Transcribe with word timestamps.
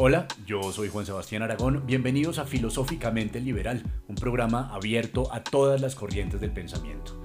Hola, 0.00 0.28
yo 0.46 0.70
soy 0.70 0.88
Juan 0.90 1.06
Sebastián 1.06 1.42
Aragón. 1.42 1.82
Bienvenidos 1.84 2.38
a 2.38 2.44
Filosóficamente 2.44 3.40
Liberal, 3.40 3.82
un 4.06 4.14
programa 4.14 4.72
abierto 4.72 5.26
a 5.34 5.42
todas 5.42 5.80
las 5.80 5.96
corrientes 5.96 6.40
del 6.40 6.52
pensamiento. 6.52 7.20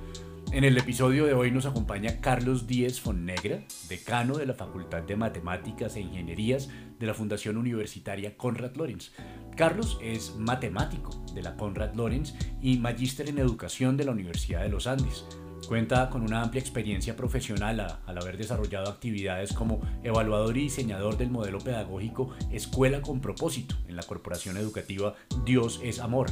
En 0.52 0.64
el 0.64 0.76
episodio 0.76 1.28
de 1.28 1.36
hoy 1.36 1.52
nos 1.52 1.68
acompaña 1.68 2.20
Carlos 2.20 2.66
Díez 2.66 3.00
Fonnegra, 3.00 3.64
decano 3.90 4.40
de 4.40 4.48
la 4.48 4.56
Facultad 4.56 5.04
de 5.04 5.16
Matemáticas 5.16 5.96
e 5.98 6.02
Ingenierías 6.02 6.68
de 6.98 7.06
la 7.06 7.14
Fundación 7.14 7.58
Universitaria 7.58 8.36
Conrad 8.38 8.76
Lorenz. 8.76 9.12
Carlos 9.56 10.00
es 10.02 10.36
matemático 10.36 11.12
de 11.36 11.44
la 11.44 11.56
Conrad 11.56 11.94
Lorenz 11.94 12.34
y 12.60 12.80
magíster 12.80 13.30
en 13.30 13.38
educación 13.38 13.98
de 13.98 14.06
la 14.06 14.14
Universidad 14.14 14.64
de 14.64 14.70
los 14.70 14.88
Andes. 14.88 15.28
Cuenta 15.74 16.12
con 16.12 16.22
una 16.22 16.44
amplia 16.44 16.60
experiencia 16.60 17.16
profesional 17.16 17.98
al 18.06 18.18
haber 18.20 18.38
desarrollado 18.38 18.92
actividades 18.92 19.54
como 19.54 19.82
evaluador 20.04 20.56
y 20.56 20.66
diseñador 20.66 21.18
del 21.18 21.32
modelo 21.32 21.58
pedagógico 21.58 22.30
Escuela 22.52 23.02
con 23.02 23.22
propósito 23.22 23.74
en 23.88 23.96
la 23.96 24.04
corporación 24.04 24.56
educativa 24.58 25.16
Dios 25.44 25.82
es 25.84 25.98
Amor, 25.98 26.30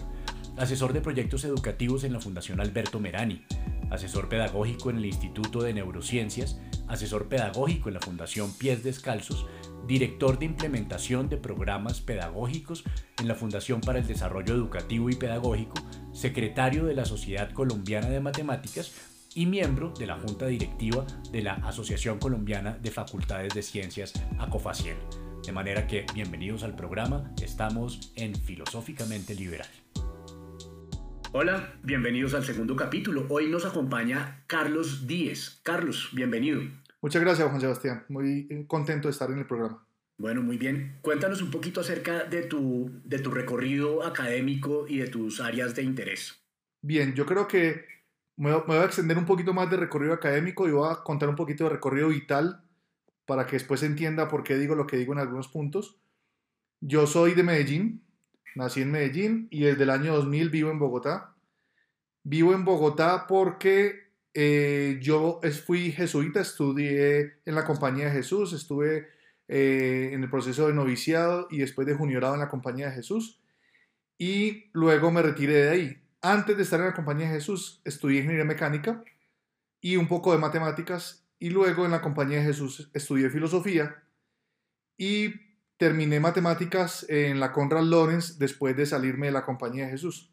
asesor 0.57 0.93
de 0.93 1.01
proyectos 1.01 1.43
educativos 1.43 2.03
en 2.03 2.13
la 2.13 2.21
Fundación 2.21 2.61
Alberto 2.61 2.99
Merani, 2.99 3.43
asesor 3.89 4.29
pedagógico 4.29 4.91
en 4.91 4.97
el 4.97 5.07
Instituto 5.07 5.63
de 5.63 5.73
Neurociencias, 5.73 6.61
asesor 6.87 7.27
pedagógico 7.27 7.89
en 7.89 7.95
la 7.95 7.99
Fundación 7.99 8.53
Pies 8.53 8.83
Descalzos, 8.83 9.47
director 9.87 10.37
de 10.37 10.45
implementación 10.45 11.29
de 11.29 11.37
programas 11.37 11.99
pedagógicos 11.99 12.83
en 13.19 13.27
la 13.27 13.33
Fundación 13.33 13.81
para 13.81 13.97
el 13.97 14.05
Desarrollo 14.05 14.53
Educativo 14.53 15.09
y 15.09 15.15
Pedagógico, 15.15 15.81
secretario 16.13 16.85
de 16.85 16.93
la 16.93 17.05
Sociedad 17.05 17.51
Colombiana 17.53 18.07
de 18.07 18.19
Matemáticas 18.19 19.10
y 19.33 19.45
miembro 19.45 19.93
de 19.97 20.05
la 20.05 20.15
Junta 20.15 20.47
Directiva 20.47 21.05
de 21.31 21.41
la 21.41 21.53
Asociación 21.53 22.19
Colombiana 22.19 22.77
de 22.81 22.91
Facultades 22.91 23.53
de 23.53 23.61
Ciencias 23.61 24.13
ACOFACIEL. 24.39 24.97
De 25.45 25.51
manera 25.51 25.87
que 25.87 26.05
bienvenidos 26.13 26.63
al 26.63 26.75
programa, 26.75 27.33
estamos 27.41 28.11
en 28.15 28.35
Filosóficamente 28.35 29.33
Liberal. 29.33 29.67
Hola, 31.31 31.73
bienvenidos 31.81 32.33
al 32.33 32.43
segundo 32.43 32.75
capítulo. 32.75 33.25
Hoy 33.29 33.47
nos 33.47 33.65
acompaña 33.65 34.43
Carlos 34.47 35.07
Díez. 35.07 35.61
Carlos, 35.63 36.09
bienvenido. 36.11 36.61
Muchas 37.01 37.21
gracias, 37.21 37.47
Juan 37.47 37.61
Sebastián. 37.61 38.03
Muy 38.09 38.65
contento 38.67 39.07
de 39.07 39.13
estar 39.13 39.31
en 39.31 39.39
el 39.39 39.47
programa. 39.47 39.87
Bueno, 40.17 40.43
muy 40.43 40.57
bien. 40.57 40.99
Cuéntanos 41.01 41.41
un 41.41 41.49
poquito 41.49 41.79
acerca 41.81 42.25
de 42.25 42.43
tu, 42.43 42.91
de 43.05 43.17
tu 43.19 43.31
recorrido 43.31 44.05
académico 44.05 44.85
y 44.87 44.97
de 44.97 45.07
tus 45.07 45.39
áreas 45.39 45.73
de 45.73 45.83
interés. 45.83 46.43
Bien, 46.83 47.13
yo 47.15 47.25
creo 47.25 47.47
que 47.47 47.90
me 48.49 48.55
voy 48.55 48.77
a 48.77 48.85
extender 48.85 49.19
un 49.19 49.25
poquito 49.25 49.53
más 49.53 49.69
de 49.69 49.77
recorrido 49.77 50.13
académico 50.13 50.67
y 50.67 50.71
voy 50.71 50.91
a 50.91 51.03
contar 51.03 51.29
un 51.29 51.35
poquito 51.35 51.65
de 51.65 51.69
recorrido 51.69 52.07
vital 52.09 52.63
para 53.27 53.45
que 53.45 53.55
después 53.55 53.81
se 53.81 53.85
entienda 53.85 54.27
por 54.27 54.43
qué 54.43 54.57
digo 54.57 54.73
lo 54.73 54.87
que 54.87 54.97
digo 54.97 55.13
en 55.13 55.19
algunos 55.19 55.47
puntos. 55.47 55.99
Yo 56.79 57.05
soy 57.05 57.35
de 57.35 57.43
Medellín, 57.43 58.03
nací 58.55 58.81
en 58.81 58.91
Medellín 58.91 59.47
y 59.51 59.61
desde 59.61 59.83
el 59.83 59.91
año 59.91 60.15
2000 60.15 60.49
vivo 60.49 60.71
en 60.71 60.79
Bogotá. 60.79 61.35
Vivo 62.23 62.53
en 62.53 62.65
Bogotá 62.65 63.27
porque 63.27 64.09
eh, 64.33 64.97
yo 65.01 65.39
fui 65.65 65.91
jesuita, 65.91 66.41
estudié 66.41 67.35
en 67.45 67.53
la 67.55 67.63
Compañía 67.63 68.05
de 68.05 68.11
Jesús, 68.11 68.53
estuve 68.53 69.07
eh, 69.47 70.09
en 70.13 70.23
el 70.23 70.29
proceso 70.31 70.67
de 70.67 70.73
noviciado 70.73 71.47
y 71.51 71.59
después 71.59 71.85
de 71.85 71.93
juniorado 71.93 72.33
en 72.33 72.39
la 72.39 72.49
Compañía 72.49 72.87
de 72.87 72.95
Jesús 72.95 73.39
y 74.17 74.69
luego 74.73 75.11
me 75.11 75.21
retiré 75.21 75.53
de 75.53 75.69
ahí. 75.69 76.00
Antes 76.21 76.55
de 76.55 76.63
estar 76.63 76.79
en 76.79 76.87
la 76.87 76.93
Compañía 76.93 77.27
de 77.27 77.35
Jesús, 77.35 77.81
estudié 77.83 78.19
ingeniería 78.19 78.45
mecánica 78.45 79.03
y 79.81 79.97
un 79.97 80.07
poco 80.07 80.31
de 80.31 80.37
matemáticas. 80.37 81.25
Y 81.39 81.49
luego 81.49 81.85
en 81.85 81.91
la 81.91 82.01
Compañía 82.01 82.37
de 82.37 82.45
Jesús 82.45 82.91
estudié 82.93 83.29
filosofía 83.31 84.03
y 84.97 85.33
terminé 85.77 86.19
matemáticas 86.19 87.07
en 87.09 87.39
la 87.39 87.51
Conrad 87.51 87.81
Lorenz 87.83 88.37
después 88.37 88.77
de 88.77 88.85
salirme 88.85 89.25
de 89.27 89.31
la 89.31 89.43
Compañía 89.43 89.85
de 89.85 89.91
Jesús. 89.91 90.29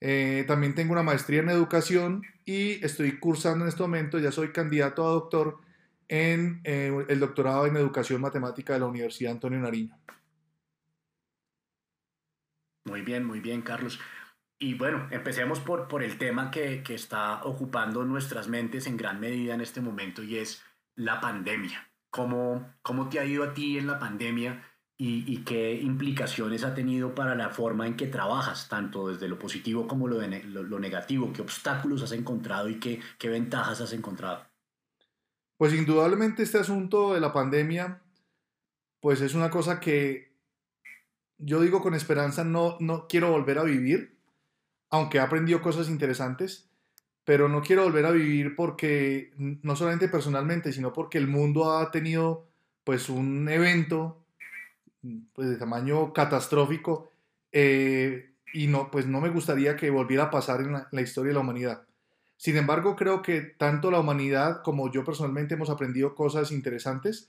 Eh, 0.00 0.44
también 0.46 0.74
tengo 0.74 0.92
una 0.92 1.02
maestría 1.02 1.40
en 1.40 1.48
educación 1.48 2.22
y 2.44 2.84
estoy 2.84 3.18
cursando 3.18 3.64
en 3.64 3.70
este 3.70 3.82
momento, 3.82 4.18
ya 4.18 4.30
soy 4.30 4.52
candidato 4.52 5.06
a 5.06 5.12
doctor 5.12 5.60
en 6.08 6.60
eh, 6.64 6.92
el 7.08 7.18
doctorado 7.18 7.66
en 7.66 7.76
educación 7.76 8.20
matemática 8.20 8.74
de 8.74 8.80
la 8.80 8.86
Universidad 8.86 9.32
Antonio 9.32 9.58
Nariño. 9.58 9.98
Muy 12.84 13.00
bien, 13.00 13.24
muy 13.24 13.40
bien, 13.40 13.62
Carlos. 13.62 13.98
Y 14.58 14.74
bueno, 14.74 15.06
empecemos 15.10 15.60
por, 15.60 15.86
por 15.86 16.02
el 16.02 16.16
tema 16.16 16.50
que, 16.50 16.82
que, 16.82 16.94
está 16.94 17.44
ocupando 17.44 18.04
nuestras 18.04 18.48
mentes 18.48 18.86
en 18.86 18.96
gran 18.96 19.20
medida 19.20 19.54
en 19.54 19.60
este 19.60 19.82
momento 19.82 20.22
y 20.22 20.38
es 20.38 20.62
la 20.94 21.20
pandemia. 21.20 21.90
¿Cómo, 22.10 22.74
cómo 22.80 23.10
te 23.10 23.20
ha 23.20 23.26
ido 23.26 23.44
a 23.44 23.52
ti 23.52 23.76
en 23.76 23.86
la 23.86 23.98
pandemia 23.98 24.64
y, 24.96 25.30
y, 25.30 25.44
qué 25.44 25.74
implicaciones 25.74 26.64
ha 26.64 26.74
tenido 26.74 27.14
para 27.14 27.34
la 27.34 27.50
forma 27.50 27.86
en 27.86 27.96
que 27.96 28.06
trabajas, 28.06 28.70
tanto 28.70 29.08
desde 29.08 29.28
lo 29.28 29.38
positivo 29.38 29.86
como 29.86 30.08
lo, 30.08 30.18
de, 30.18 30.42
lo, 30.44 30.62
lo, 30.62 30.78
negativo? 30.78 31.34
¿Qué 31.34 31.42
obstáculos 31.42 32.02
has 32.02 32.12
encontrado 32.12 32.70
y 32.70 32.80
qué, 32.80 33.00
qué 33.18 33.28
ventajas 33.28 33.82
has 33.82 33.92
encontrado? 33.92 34.46
Pues 35.58 35.74
indudablemente 35.74 36.42
este 36.42 36.58
asunto 36.58 37.12
de 37.12 37.20
la 37.20 37.34
pandemia, 37.34 38.02
pues 39.00 39.20
es 39.20 39.34
una 39.34 39.50
cosa 39.50 39.80
que 39.80 40.34
yo 41.36 41.60
digo 41.60 41.82
con 41.82 41.92
esperanza, 41.92 42.44
no, 42.44 42.78
no 42.80 43.06
quiero 43.06 43.30
volver 43.30 43.58
a 43.58 43.64
vivir 43.64 44.15
aunque 44.90 45.18
he 45.18 45.20
aprendido 45.20 45.62
cosas 45.62 45.88
interesantes, 45.88 46.68
pero 47.24 47.48
no 47.48 47.60
quiero 47.60 47.82
volver 47.82 48.06
a 48.06 48.12
vivir 48.12 48.54
porque, 48.54 49.32
no 49.36 49.74
solamente 49.74 50.08
personalmente, 50.08 50.72
sino 50.72 50.92
porque 50.92 51.18
el 51.18 51.26
mundo 51.26 51.76
ha 51.76 51.90
tenido 51.90 52.46
pues 52.84 53.08
un 53.08 53.48
evento 53.48 54.22
pues, 55.34 55.48
de 55.48 55.56
tamaño 55.56 56.12
catastrófico 56.12 57.10
eh, 57.50 58.30
y 58.52 58.68
no, 58.68 58.90
pues 58.92 59.06
no 59.06 59.20
me 59.20 59.28
gustaría 59.30 59.76
que 59.76 59.90
volviera 59.90 60.24
a 60.24 60.30
pasar 60.30 60.60
en 60.60 60.72
la, 60.72 61.00
historia 61.00 61.30
de 61.30 61.34
la 61.34 61.40
humanidad. 61.40 61.82
Sin 62.36 62.56
embargo, 62.56 62.94
creo 62.94 63.22
que 63.22 63.40
tanto 63.40 63.90
la 63.90 63.98
humanidad 63.98 64.62
como 64.62 64.90
yo 64.92 65.04
personalmente 65.04 65.54
hemos 65.54 65.70
aprendido 65.70 66.14
cosas 66.14 66.52
interesantes. 66.52 67.28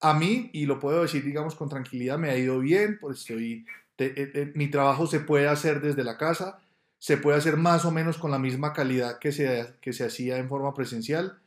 A 0.00 0.14
mí, 0.14 0.50
y 0.52 0.66
lo 0.66 0.78
puedo 0.78 1.02
decir, 1.02 1.24
digamos, 1.24 1.56
con 1.56 1.68
tranquilidad, 1.68 2.18
me 2.18 2.30
ha 2.30 2.38
ido 2.38 2.60
bien, 2.60 2.98
pues 3.00 3.20
estoy, 3.20 3.66
eh, 3.98 4.14
eh, 4.16 4.52
mi 4.54 4.68
trabajo 4.68 5.06
se 5.06 5.20
puede 5.20 5.48
hacer 5.48 5.80
desde 5.80 6.04
la 6.04 6.18
casa, 6.18 6.60
se 7.04 7.18
puede 7.18 7.36
hacer 7.36 7.58
más 7.58 7.84
o 7.84 7.90
menos 7.90 8.16
con 8.16 8.30
la 8.30 8.38
misma 8.38 8.72
calidad 8.72 9.18
que 9.18 9.30
se, 9.30 9.74
que 9.82 9.92
se 9.92 10.06
hacía 10.06 10.38
en 10.38 10.48
forma 10.48 10.72
presencial. 10.72 11.38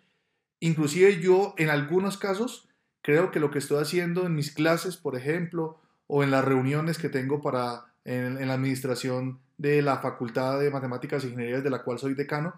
Inclusive 0.59 1.19
yo 1.19 1.55
en 1.57 1.71
algunos 1.71 2.19
casos 2.19 2.69
creo 3.01 3.31
que 3.31 3.39
lo 3.39 3.49
que 3.49 3.57
estoy 3.57 3.81
haciendo 3.81 4.27
en 4.27 4.35
mis 4.35 4.51
clases, 4.51 4.97
por 4.97 5.15
ejemplo, 5.15 5.81
o 6.05 6.21
en 6.21 6.29
las 6.29 6.45
reuniones 6.45 6.99
que 6.99 7.09
tengo 7.09 7.41
para, 7.41 7.85
en, 8.05 8.47
la 8.47 8.53
administración 8.53 9.39
de 9.57 9.81
la 9.81 9.97
Facultad 9.97 10.59
de 10.59 10.69
Matemáticas 10.69 11.23
e 11.23 11.29
Ingenierías 11.29 11.63
de 11.63 11.71
la 11.71 11.81
cual 11.81 11.97
soy 11.97 12.13
decano, 12.13 12.53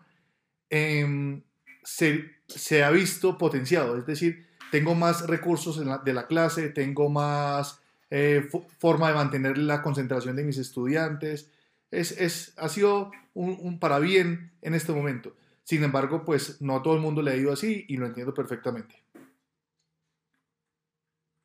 eh, 0.70 1.42
se, 1.86 2.26
se, 2.48 2.84
ha 2.84 2.90
visto 2.90 3.38
potenciado. 3.38 3.98
Es 3.98 4.06
decir, 4.06 4.46
tengo 4.72 4.94
más 4.94 5.26
recursos 5.26 5.82
de 6.04 6.14
la 6.14 6.28
clase, 6.28 6.68
tengo 6.68 7.10
más 7.10 7.80
eh, 8.10 8.50
forma 8.78 9.08
de 9.08 9.14
mantener 9.14 9.58
la 9.58 9.82
concentración 9.82 10.36
de 10.36 10.44
mis 10.44 10.58
estudiantes, 10.58 11.50
es, 11.92 12.12
es, 12.20 12.54
ha 12.58 12.70
sido 12.70 13.12
un, 13.34 13.58
un, 13.62 13.80
para 13.80 14.00
bien 14.00 14.52
en 14.62 14.74
este 14.74 14.92
momento. 14.92 15.36
Sin 15.64 15.84
embargo, 15.84 16.24
pues 16.26 16.62
no 16.62 16.78
a 16.78 16.84
todo 16.84 16.96
el 16.96 17.02
mundo 17.02 17.22
le 17.22 17.32
ha 17.32 17.36
ido 17.36 17.52
así 17.52 17.86
y 17.88 17.98
lo 17.98 18.06
entiendo 18.06 18.34
perfectamente. 18.34 19.04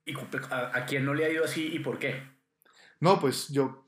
¿Y 0.07 0.15
a, 0.15 0.77
a 0.77 0.87
quién 0.87 1.05
no 1.05 1.15
le 1.15 1.25
ha 1.25 1.31
ido 1.31 1.45
así 1.45 1.69
y 1.73 1.79
por 1.79 1.99
qué? 1.99 2.23
No, 3.01 3.21
pues 3.21 3.49
yo, 3.49 3.87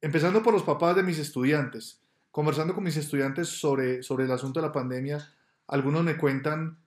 empezando 0.00 0.42
por 0.42 0.52
los 0.52 0.62
papás 0.62 0.96
de 0.96 1.02
mis 1.02 1.18
estudiantes, 1.18 2.00
conversando 2.30 2.74
con 2.74 2.84
mis 2.84 2.96
estudiantes 2.96 3.48
sobre, 3.48 4.02
sobre 4.02 4.24
el 4.24 4.30
asunto 4.30 4.60
de 4.60 4.66
la 4.66 4.72
pandemia, 4.72 5.32
algunos 5.68 6.04
me 6.04 6.16
cuentan 6.16 6.78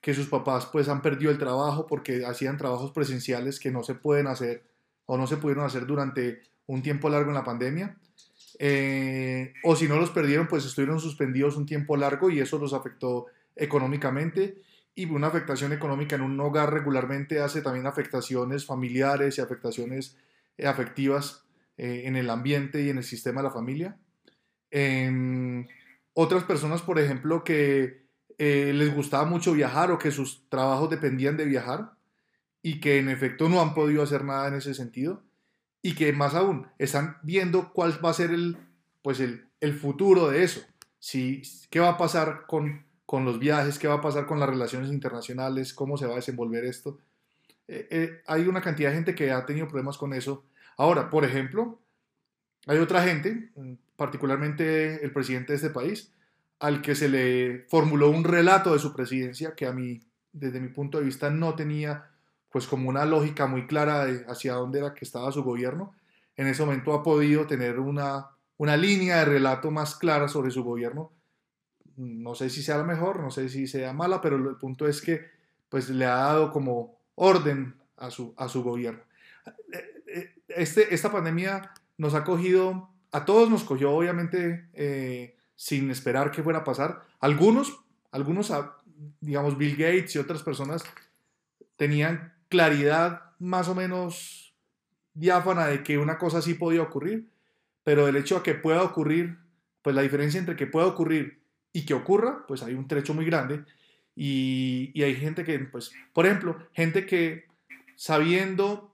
que 0.00 0.14
sus 0.14 0.28
papás 0.28 0.66
pues 0.66 0.88
han 0.88 1.02
perdido 1.02 1.30
el 1.30 1.38
trabajo 1.38 1.86
porque 1.86 2.24
hacían 2.24 2.56
trabajos 2.56 2.92
presenciales 2.92 3.58
que 3.58 3.70
no 3.70 3.82
se 3.82 3.94
pueden 3.94 4.28
hacer 4.28 4.64
o 5.06 5.16
no 5.16 5.26
se 5.26 5.38
pudieron 5.38 5.64
hacer 5.64 5.86
durante 5.86 6.42
un 6.66 6.82
tiempo 6.82 7.08
largo 7.08 7.30
en 7.30 7.34
la 7.34 7.44
pandemia 7.44 7.96
eh, 8.58 9.54
o 9.62 9.76
si 9.76 9.88
no 9.88 9.96
los 9.96 10.10
perdieron, 10.10 10.48
pues 10.48 10.64
estuvieron 10.64 11.00
suspendidos 11.00 11.56
un 11.56 11.66
tiempo 11.66 11.96
largo 11.96 12.30
y 12.30 12.40
eso 12.40 12.58
los 12.58 12.72
afectó 12.72 13.26
económicamente. 13.56 14.62
Y 14.94 15.06
una 15.06 15.28
afectación 15.28 15.72
económica 15.72 16.16
en 16.16 16.22
un 16.22 16.40
hogar 16.40 16.72
regularmente 16.72 17.40
hace 17.40 17.62
también 17.62 17.86
afectaciones 17.86 18.66
familiares 18.66 19.38
y 19.38 19.40
afectaciones 19.40 20.16
eh, 20.56 20.66
afectivas 20.66 21.44
eh, 21.76 22.02
en 22.06 22.16
el 22.16 22.28
ambiente 22.30 22.82
y 22.82 22.90
en 22.90 22.98
el 22.98 23.04
sistema 23.04 23.40
de 23.40 23.48
la 23.48 23.54
familia. 23.54 23.96
otras 26.14 26.42
personas, 26.44 26.82
por 26.82 26.98
ejemplo, 26.98 27.44
que 27.44 28.08
eh, 28.38 28.72
les 28.72 28.94
gustaba 28.94 29.24
mucho 29.24 29.52
viajar 29.52 29.90
o 29.90 29.98
que 29.98 30.12
sus 30.12 30.48
trabajos 30.48 30.88
dependían 30.90 31.36
de 31.36 31.44
viajar 31.44 31.92
y 32.62 32.78
que 32.80 32.98
en 32.98 33.08
efecto 33.08 33.48
no 33.48 33.60
han 33.60 33.74
podido 33.74 34.02
hacer 34.02 34.24
nada 34.24 34.46
en 34.48 34.54
ese 34.54 34.74
sentido 34.74 35.24
y 35.82 35.94
que 35.94 36.12
más 36.12 36.34
aún 36.34 36.66
están 36.78 37.18
viendo 37.22 37.72
cuál 37.72 38.04
va 38.04 38.10
a 38.10 38.14
ser 38.14 38.30
el, 38.30 38.56
pues 39.02 39.20
el, 39.20 39.46
el 39.60 39.74
futuro 39.74 40.28
de 40.28 40.44
eso. 40.44 40.60
Si, 40.98 41.42
¿Qué 41.70 41.80
va 41.80 41.90
a 41.90 41.98
pasar 41.98 42.46
con, 42.46 42.84
con 43.06 43.24
los 43.24 43.38
viajes? 43.38 43.78
¿Qué 43.78 43.88
va 43.88 43.94
a 43.94 44.00
pasar 44.00 44.26
con 44.26 44.40
las 44.40 44.48
relaciones 44.48 44.90
internacionales? 44.90 45.72
¿Cómo 45.72 45.96
se 45.96 46.06
va 46.06 46.14
a 46.14 46.16
desenvolver 46.16 46.64
esto? 46.64 46.98
eh, 47.70 48.22
hay 48.26 48.48
una 48.48 48.62
cantidad 48.62 48.88
de 48.88 48.96
gente 48.96 49.14
que 49.14 49.30
ha 49.30 49.44
tenido 49.44 49.68
problemas 49.68 49.98
con 49.98 50.14
eso. 50.14 50.46
Ahora, 50.78 51.10
por 51.10 51.24
ejemplo, 51.24 51.78
hay 52.66 52.78
otra 52.78 53.02
gente, 53.02 53.50
particularmente 53.96 55.04
el 55.04 55.12
presidente 55.12 55.52
de 55.52 55.56
este 55.56 55.70
país, 55.70 56.12
al 56.60 56.82
que 56.82 56.94
se 56.94 57.08
le 57.08 57.66
formuló 57.68 58.10
un 58.10 58.24
relato 58.24 58.72
de 58.72 58.78
su 58.78 58.94
presidencia 58.94 59.54
que 59.54 59.66
a 59.66 59.72
mí, 59.72 60.00
desde 60.32 60.60
mi 60.60 60.68
punto 60.68 60.98
de 60.98 61.04
vista, 61.04 61.30
no 61.30 61.54
tenía 61.54 62.10
pues 62.50 62.66
como 62.66 62.88
una 62.88 63.04
lógica 63.04 63.46
muy 63.46 63.66
clara 63.66 64.06
de 64.06 64.24
hacia 64.28 64.54
dónde 64.54 64.78
era 64.78 64.94
que 64.94 65.04
estaba 65.04 65.32
su 65.32 65.42
gobierno. 65.42 65.94
En 66.36 66.46
ese 66.46 66.64
momento 66.64 66.92
ha 66.94 67.02
podido 67.02 67.46
tener 67.46 67.78
una, 67.78 68.30
una 68.56 68.76
línea 68.76 69.18
de 69.18 69.24
relato 69.26 69.70
más 69.70 69.94
clara 69.96 70.28
sobre 70.28 70.50
su 70.50 70.64
gobierno. 70.64 71.12
No 71.96 72.34
sé 72.34 72.48
si 72.48 72.62
sea 72.62 72.78
la 72.78 72.84
mejor, 72.84 73.20
no 73.20 73.30
sé 73.30 73.48
si 73.48 73.66
sea 73.66 73.92
mala, 73.92 74.20
pero 74.20 74.36
el 74.36 74.56
punto 74.56 74.86
es 74.86 75.02
que 75.02 75.26
pues 75.68 75.90
le 75.90 76.06
ha 76.06 76.14
dado 76.14 76.52
como 76.52 76.98
orden 77.16 77.74
a 77.96 78.10
su, 78.10 78.32
a 78.36 78.48
su 78.48 78.62
gobierno. 78.62 79.02
Este, 80.48 80.94
esta 80.94 81.12
pandemia 81.12 81.72
nos 81.98 82.14
ha 82.14 82.24
cogido, 82.24 82.88
a 83.12 83.24
todos 83.24 83.50
nos 83.50 83.64
cogió 83.64 83.92
obviamente 83.92 84.68
eh, 84.72 85.36
sin 85.56 85.90
esperar 85.90 86.30
que 86.30 86.42
fuera 86.42 86.60
a 86.60 86.64
pasar. 86.64 87.02
Algunos, 87.20 87.80
algunos, 88.12 88.52
digamos, 89.20 89.58
Bill 89.58 89.76
Gates 89.76 90.14
y 90.14 90.18
otras 90.18 90.42
personas 90.42 90.84
tenían 91.76 92.32
claridad 92.48 93.22
más 93.38 93.68
o 93.68 93.74
menos 93.74 94.54
diáfana 95.14 95.66
de 95.66 95.82
que 95.82 95.98
una 95.98 96.18
cosa 96.18 96.42
sí 96.42 96.54
podía 96.54 96.82
ocurrir, 96.82 97.28
pero 97.84 98.08
el 98.08 98.16
hecho 98.16 98.36
de 98.36 98.42
que 98.42 98.54
pueda 98.54 98.82
ocurrir, 98.82 99.38
pues 99.82 99.96
la 99.96 100.02
diferencia 100.02 100.38
entre 100.38 100.56
que 100.56 100.66
pueda 100.66 100.86
ocurrir 100.86 101.40
y 101.72 101.84
que 101.84 101.94
ocurra, 101.94 102.44
pues 102.46 102.62
hay 102.62 102.74
un 102.74 102.88
trecho 102.88 103.14
muy 103.14 103.24
grande. 103.24 103.64
Y, 104.14 105.00
hay 105.00 105.14
gente 105.14 105.44
que, 105.44 105.58
pues, 105.60 105.92
por 106.12 106.26
ejemplo, 106.26 106.58
gente 106.72 107.06
que 107.06 107.46
sabiendo 107.94 108.92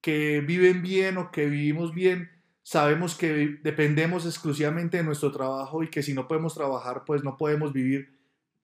que 0.00 0.40
viven 0.40 0.82
bien 0.82 1.18
o 1.18 1.30
que 1.30 1.46
vivimos 1.46 1.94
bien, 1.94 2.30
sabemos 2.62 3.14
que 3.14 3.58
dependemos 3.62 4.24
exclusivamente 4.24 4.96
de 4.96 5.02
nuestro 5.02 5.30
trabajo 5.32 5.82
y 5.82 5.88
que 5.88 6.02
si 6.02 6.14
no 6.14 6.26
podemos 6.26 6.54
trabajar, 6.54 7.04
pues 7.06 7.22
no 7.22 7.36
podemos 7.36 7.72
vivir, 7.74 8.14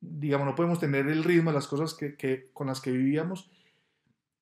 digamos, 0.01 0.47
no 0.47 0.55
podemos 0.55 0.81
tener 0.81 1.07
el 1.07 1.23
ritmo 1.23 1.51
de 1.51 1.55
las 1.57 1.67
cosas 1.67 1.95
que, 1.95 2.49
con 2.53 2.67
las 2.67 2.81
que 2.81 2.93
vivíamos. 2.93 3.51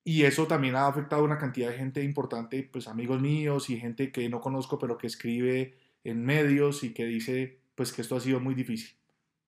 Y 0.08 0.24
eso 0.24 0.46
también 0.46 0.74
ha 0.74 0.86
afectado 0.86 1.20
a 1.20 1.24
una 1.26 1.36
cantidad 1.36 1.68
de 1.68 1.76
gente 1.76 2.02
importante, 2.02 2.66
pues 2.72 2.88
amigos 2.88 3.20
míos 3.20 3.68
y 3.68 3.78
gente 3.78 4.10
que 4.10 4.26
no 4.30 4.40
conozco, 4.40 4.78
pero 4.78 4.96
que 4.96 5.06
escribe 5.06 5.76
en 6.02 6.24
medios 6.24 6.82
y 6.82 6.94
que 6.94 7.04
dice, 7.04 7.58
pues 7.74 7.92
que 7.92 8.00
esto 8.00 8.16
ha 8.16 8.20
sido 8.20 8.40
muy 8.40 8.54
difícil. 8.54 8.96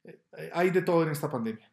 Eh, 0.05 0.21
eh, 0.37 0.51
hay 0.53 0.69
de 0.69 0.83
todo 0.83 1.03
en 1.03 1.13
esta 1.13 1.31
pandemia. 1.31 1.73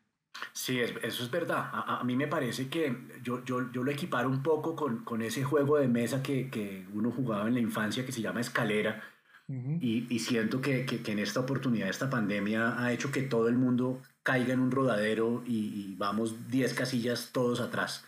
Sí, 0.53 0.79
eso 0.79 1.23
es 1.23 1.29
verdad. 1.29 1.69
A, 1.69 2.01
mí 2.05 2.15
me 2.15 2.27
parece 2.27 2.69
que 2.69 2.95
yo, 3.21 3.43
yo, 3.43 3.69
yo 3.73 3.83
lo 3.83 3.91
equiparo 3.91 4.29
un 4.29 4.41
poco 4.41 4.73
con, 4.73 5.03
con 5.03 5.21
ese 5.21 5.43
juego 5.43 5.75
de 5.75 5.89
mesa 5.89 6.23
que, 6.23 6.49
que, 6.49 6.85
uno 6.93 7.11
jugaba 7.11 7.49
en 7.49 7.55
la 7.55 7.59
infancia 7.59 8.05
que 8.05 8.13
se 8.13 8.21
llama 8.21 8.39
escalera. 8.39 9.03
y, 9.49 10.07
y, 10.09 10.19
siento 10.19 10.61
que, 10.61 10.85
que, 10.85 11.11
en 11.11 11.19
esta 11.19 11.41
oportunidad, 11.41 11.89
esta 11.89 12.09
pandemia 12.09 12.81
ha 12.81 12.93
hecho 12.93 13.11
que 13.11 13.23
todo 13.23 13.49
el 13.49 13.57
mundo 13.57 14.01
caiga 14.23 14.53
en 14.53 14.61
un 14.61 14.71
rodadero 14.71 15.43
y, 15.45 15.93
vamos 15.97 16.47
10 16.49 16.73
casillas 16.73 17.31
todos 17.33 17.59
atrás. 17.59 18.05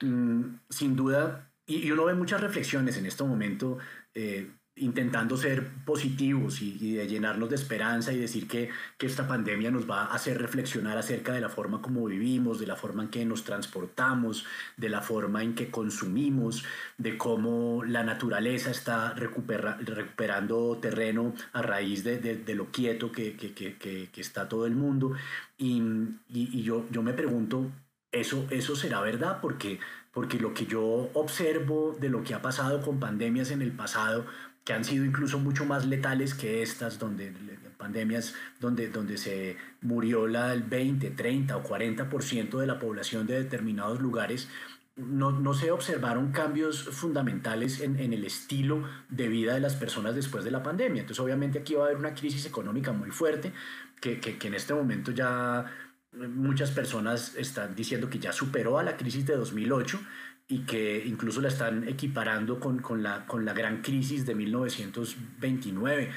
Mm, 0.00 0.60
sin 0.68 0.96
duda, 0.96 1.50
y, 1.66 1.90
uno 1.90 2.04
ve 2.06 2.14
muchas 2.14 2.40
reflexiones 2.40 2.96
en 2.96 3.06
este 3.06 3.24
momento. 3.24 3.78
Eh, 4.14 4.50
intentando 4.80 5.36
ser 5.36 5.66
positivos 5.84 6.62
y, 6.62 6.94
de 6.94 7.06
llenarnos 7.06 7.50
de 7.50 7.56
esperanza 7.56 8.12
y 8.12 8.18
decir 8.18 8.48
que, 8.48 8.70
que, 8.96 9.06
esta 9.06 9.28
pandemia 9.28 9.70
nos 9.70 9.88
va 9.88 10.04
a 10.04 10.14
hacer 10.14 10.40
reflexionar 10.40 10.96
acerca 10.96 11.32
de 11.32 11.40
la 11.40 11.48
forma 11.48 11.82
como 11.82 12.06
vivimos, 12.06 12.58
de 12.58 12.66
la 12.66 12.76
forma 12.76 13.02
en 13.02 13.10
que 13.10 13.24
nos 13.24 13.44
transportamos, 13.44 14.46
de 14.76 14.88
la 14.88 15.02
forma 15.02 15.42
en 15.42 15.54
que 15.54 15.70
consumimos, 15.70 16.64
de 16.96 17.18
cómo 17.18 17.84
la 17.84 18.04
naturaleza 18.04 18.70
está 18.70 19.12
recuperando 19.12 20.78
terreno 20.80 21.34
a 21.52 21.62
raíz 21.62 22.02
de, 22.02 22.18
de, 22.18 22.54
lo 22.54 22.70
quieto 22.70 23.12
que, 23.12 23.36
que, 23.36 23.52
que, 23.52 24.20
está 24.20 24.48
todo 24.48 24.66
el 24.66 24.74
mundo. 24.74 25.12
Y, 25.58 25.82
y, 26.28 26.62
yo, 26.62 26.86
yo 26.90 27.02
me 27.02 27.12
pregunto, 27.12 27.70
¿eso, 28.12 28.46
¿eso 28.50 28.76
será 28.76 29.00
verdad? 29.00 29.38
Porque 29.40 29.78
porque 30.12 30.38
lo 30.38 30.54
que 30.54 30.66
yo 30.66 31.10
observo 31.14 31.96
de 32.00 32.08
lo 32.08 32.24
que 32.24 32.34
ha 32.34 32.42
pasado 32.42 32.82
con 32.82 32.98
pandemias 32.98 33.50
en 33.50 33.62
el 33.62 33.72
pasado, 33.72 34.26
que 34.64 34.72
han 34.72 34.84
sido 34.84 35.04
incluso 35.04 35.38
mucho 35.38 35.64
más 35.64 35.86
letales 35.86 36.34
que 36.34 36.62
estas, 36.62 36.98
donde 36.98 37.32
pandemias 37.76 38.34
donde, 38.60 38.88
donde 38.88 39.16
se 39.16 39.56
murió 39.80 40.26
la, 40.26 40.52
el 40.52 40.62
20, 40.62 41.10
30 41.10 41.56
o 41.56 41.64
40% 41.64 42.58
de 42.58 42.66
la 42.66 42.78
población 42.78 43.26
de 43.26 43.42
determinados 43.42 44.00
lugares, 44.00 44.48
no, 44.96 45.30
no, 45.30 45.54
se 45.54 45.70
observaron 45.70 46.30
cambios 46.30 46.82
fundamentales 46.90 47.80
en, 47.80 47.98
en, 47.98 48.12
el 48.12 48.24
estilo 48.24 48.84
de 49.08 49.28
vida 49.28 49.54
de 49.54 49.60
las 49.60 49.76
personas 49.76 50.14
después 50.14 50.44
de 50.44 50.50
la 50.50 50.62
pandemia. 50.62 51.00
Entonces, 51.00 51.24
obviamente 51.24 51.60
aquí 51.60 51.74
va 51.74 51.84
a 51.84 51.86
haber 51.86 51.96
una 51.96 52.12
crisis 52.12 52.44
económica 52.44 52.92
muy 52.92 53.10
fuerte, 53.10 53.54
que, 53.98 54.20
que, 54.20 54.36
que 54.36 54.48
en 54.48 54.54
este 54.54 54.74
momento 54.74 55.10
ya 55.10 55.64
muchas 56.12 56.70
personas 56.70 57.34
están 57.36 57.74
diciendo 57.74 58.10
que 58.10 58.18
ya 58.18 58.32
superó 58.32 58.78
a 58.78 58.82
la 58.82 58.96
crisis 58.96 59.26
de 59.26 59.36
2008 59.36 60.00
y 60.48 60.60
que 60.66 61.04
incluso 61.06 61.40
la 61.40 61.48
están 61.48 61.86
equiparando 61.88 62.58
con, 62.58 62.80
con, 62.80 63.02
la, 63.02 63.26
con 63.26 63.44
la 63.44 63.52
gran 63.52 63.82
crisis 63.82 64.26
de 64.26 64.34
1929. 64.34 66.10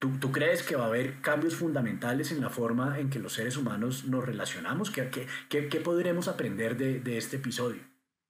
¿Tú, 0.00 0.18
¿Tú, 0.18 0.32
crees 0.32 0.62
que 0.62 0.76
va 0.76 0.84
a 0.84 0.88
haber 0.88 1.20
cambios 1.20 1.54
fundamentales 1.54 2.32
en 2.32 2.40
la 2.40 2.50
forma 2.50 2.98
en 2.98 3.10
que 3.10 3.20
los 3.20 3.34
seres 3.34 3.56
humanos 3.56 4.04
nos 4.04 4.24
relacionamos? 4.24 4.90
¿Qué, 4.90 5.10
qué, 5.48 5.68
qué 5.68 5.80
podremos 5.80 6.26
aprender 6.26 6.76
de, 6.76 7.00
de 7.00 7.18
este 7.18 7.36
episodio? 7.36 7.82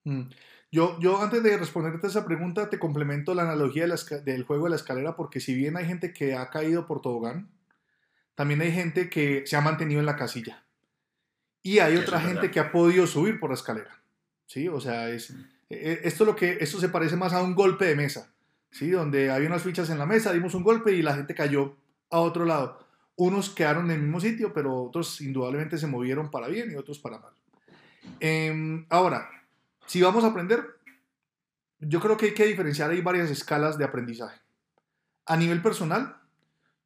Mm. 0.05 0.29
Yo, 0.71 0.99
yo 1.01 1.23
antes 1.23 1.43
de 1.43 1.57
responderte 1.57 2.07
a 2.07 2.11
esa 2.11 2.27
pregunta 2.27 2.69
te 2.69 2.79
complemento 2.79 3.35
la 3.35 3.43
analogía 3.43 3.87
de 3.87 3.89
la, 3.89 4.21
del 4.21 4.43
juego 4.43 4.65
de 4.65 4.71
la 4.71 4.77
escalera 4.77 5.17
porque 5.17 5.41
si 5.41 5.55
bien 5.55 5.79
hay 5.79 5.87
gente 5.87 6.13
que 6.13 6.35
ha 6.35 6.51
caído 6.51 6.87
por 6.87 7.01
tobogán, 7.01 7.51
también 8.35 8.61
hay 8.61 8.73
gente 8.73 9.09
que 9.09 9.47
se 9.47 9.57
ha 9.57 9.63
mantenido 9.63 10.01
en 10.01 10.07
la 10.07 10.17
casilla. 10.17 10.68
Y 11.63 11.81
hay 11.81 11.97
otra 11.97 12.21
gente 12.21 12.51
que 12.51 12.61
ha 12.61 12.73
podido 12.73 13.07
subir 13.07 13.39
por 13.41 13.51
la 13.51 13.55
escalera. 13.55 13.99
¿sí? 14.49 14.67
O 14.67 14.81
sea, 14.81 15.09
es, 15.11 15.31
e, 15.71 15.77
e, 15.77 16.01
esto, 16.03 16.25
lo 16.25 16.35
que, 16.35 16.59
esto 16.61 16.81
se 16.81 16.89
parece 16.89 17.15
más 17.15 17.33
a 17.33 17.43
un 17.43 17.55
golpe 17.55 17.85
de 17.85 17.95
mesa, 17.95 18.33
¿sí? 18.71 18.91
Donde 18.91 19.31
hay 19.31 19.47
unas 19.47 19.63
fichas 19.63 19.89
en 19.91 19.99
la 19.99 20.07
mesa, 20.07 20.33
dimos 20.33 20.55
un 20.55 20.65
golpe 20.65 20.93
y 20.93 21.03
la 21.03 21.15
gente 21.15 21.35
cayó 21.35 21.77
a 22.11 22.19
otro 22.19 22.45
lado. 22.45 22.85
Unos 23.15 23.50
quedaron 23.50 23.87
en 23.91 23.99
el 23.99 24.03
mismo 24.03 24.21
sitio, 24.21 24.53
pero 24.53 24.83
otros 24.83 25.21
indudablemente 25.21 25.79
se 25.79 25.87
movieron 25.87 26.31
para 26.31 26.49
bien 26.49 26.73
y 26.73 26.77
otros 26.77 26.99
para 26.99 27.19
mal. 27.19 27.33
Em, 28.21 28.87
ahora, 28.88 29.29
si 29.87 30.00
vamos 30.00 30.25
a 30.25 30.29
aprender, 30.29 30.65
yo 31.81 32.00
creo 32.00 32.17
que 32.17 32.27
hay 32.27 32.35
que 32.35 32.47
diferenciar, 32.47 32.91
hay 32.91 33.00
varias 33.00 33.31
escalas 33.31 33.77
de 33.77 33.85
aprendizaje. 33.85 34.41
A 35.27 35.37
nivel 35.37 35.61
personal, 35.61 36.17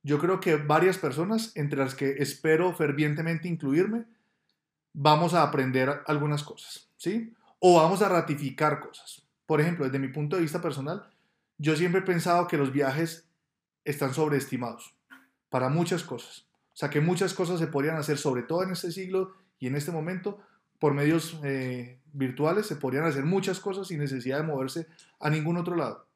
yo 0.03 0.19
creo 0.19 0.41
que 0.41 0.57
varias 0.57 0.99
personas, 0.99 1.53
entre 1.55 1.79
las 1.79 1.95
que 1.95 2.17
espero 2.19 2.75
fervientemente 2.75 3.47
incluirme, 3.47 4.07
vamos 4.93 5.35
a 5.35 5.43
aprender 5.43 6.03
algunas 6.07 6.43
cosas, 6.43 6.89
¿sí? 6.97 7.35
o 7.65 7.77
vamos 7.81 8.03
a 8.03 8.09
ratificar 8.09 8.81
cosas. 8.81 9.23
Por 9.47 9.61
ejemplo, 9.61 9.85
desde 9.85 10.01
mi 10.01 10.09
punto 10.09 10.37
de 10.37 10.43
vista 10.43 10.61
personal, 10.61 11.09
yo 11.59 11.77
siempre 11.77 12.01
he 12.01 12.05
pensado 12.05 12.49
que 12.49 12.57
los 12.57 12.73
viajes 12.73 13.29
están 13.85 14.15
sobreestimados 14.15 14.97
para 15.49 15.69
muchas 15.69 16.03
cosas. 16.03 16.47
O 16.73 16.77
sea, 16.77 16.91
que 16.91 17.01
muchas 17.01 17.35
cosas 17.35 17.61
se 17.61 17.69
podrían 17.69 17.97
hacer, 17.97 18.19
sobre 18.19 18.43
todo 18.43 18.65
en 18.65 18.73
este 18.73 18.91
siglo 18.91 19.35
y 19.61 19.69
en 19.69 19.77
este 19.77 19.93
momento, 19.93 20.41
por 20.81 20.95
medios 20.95 21.39
eh, 21.45 22.01
virtuales, 22.13 22.67
se 22.67 22.77
podrían 22.77 23.05
hacer 23.05 23.25
muchas 23.25 23.61
cosas 23.61 23.87
sin 23.87 24.01
necesidad 24.01 24.39
de 24.39 24.45
moverse 24.45 24.89
a 25.21 25.31
ningún 25.31 25.57
otro 25.57 25.77
lado. 25.77 26.07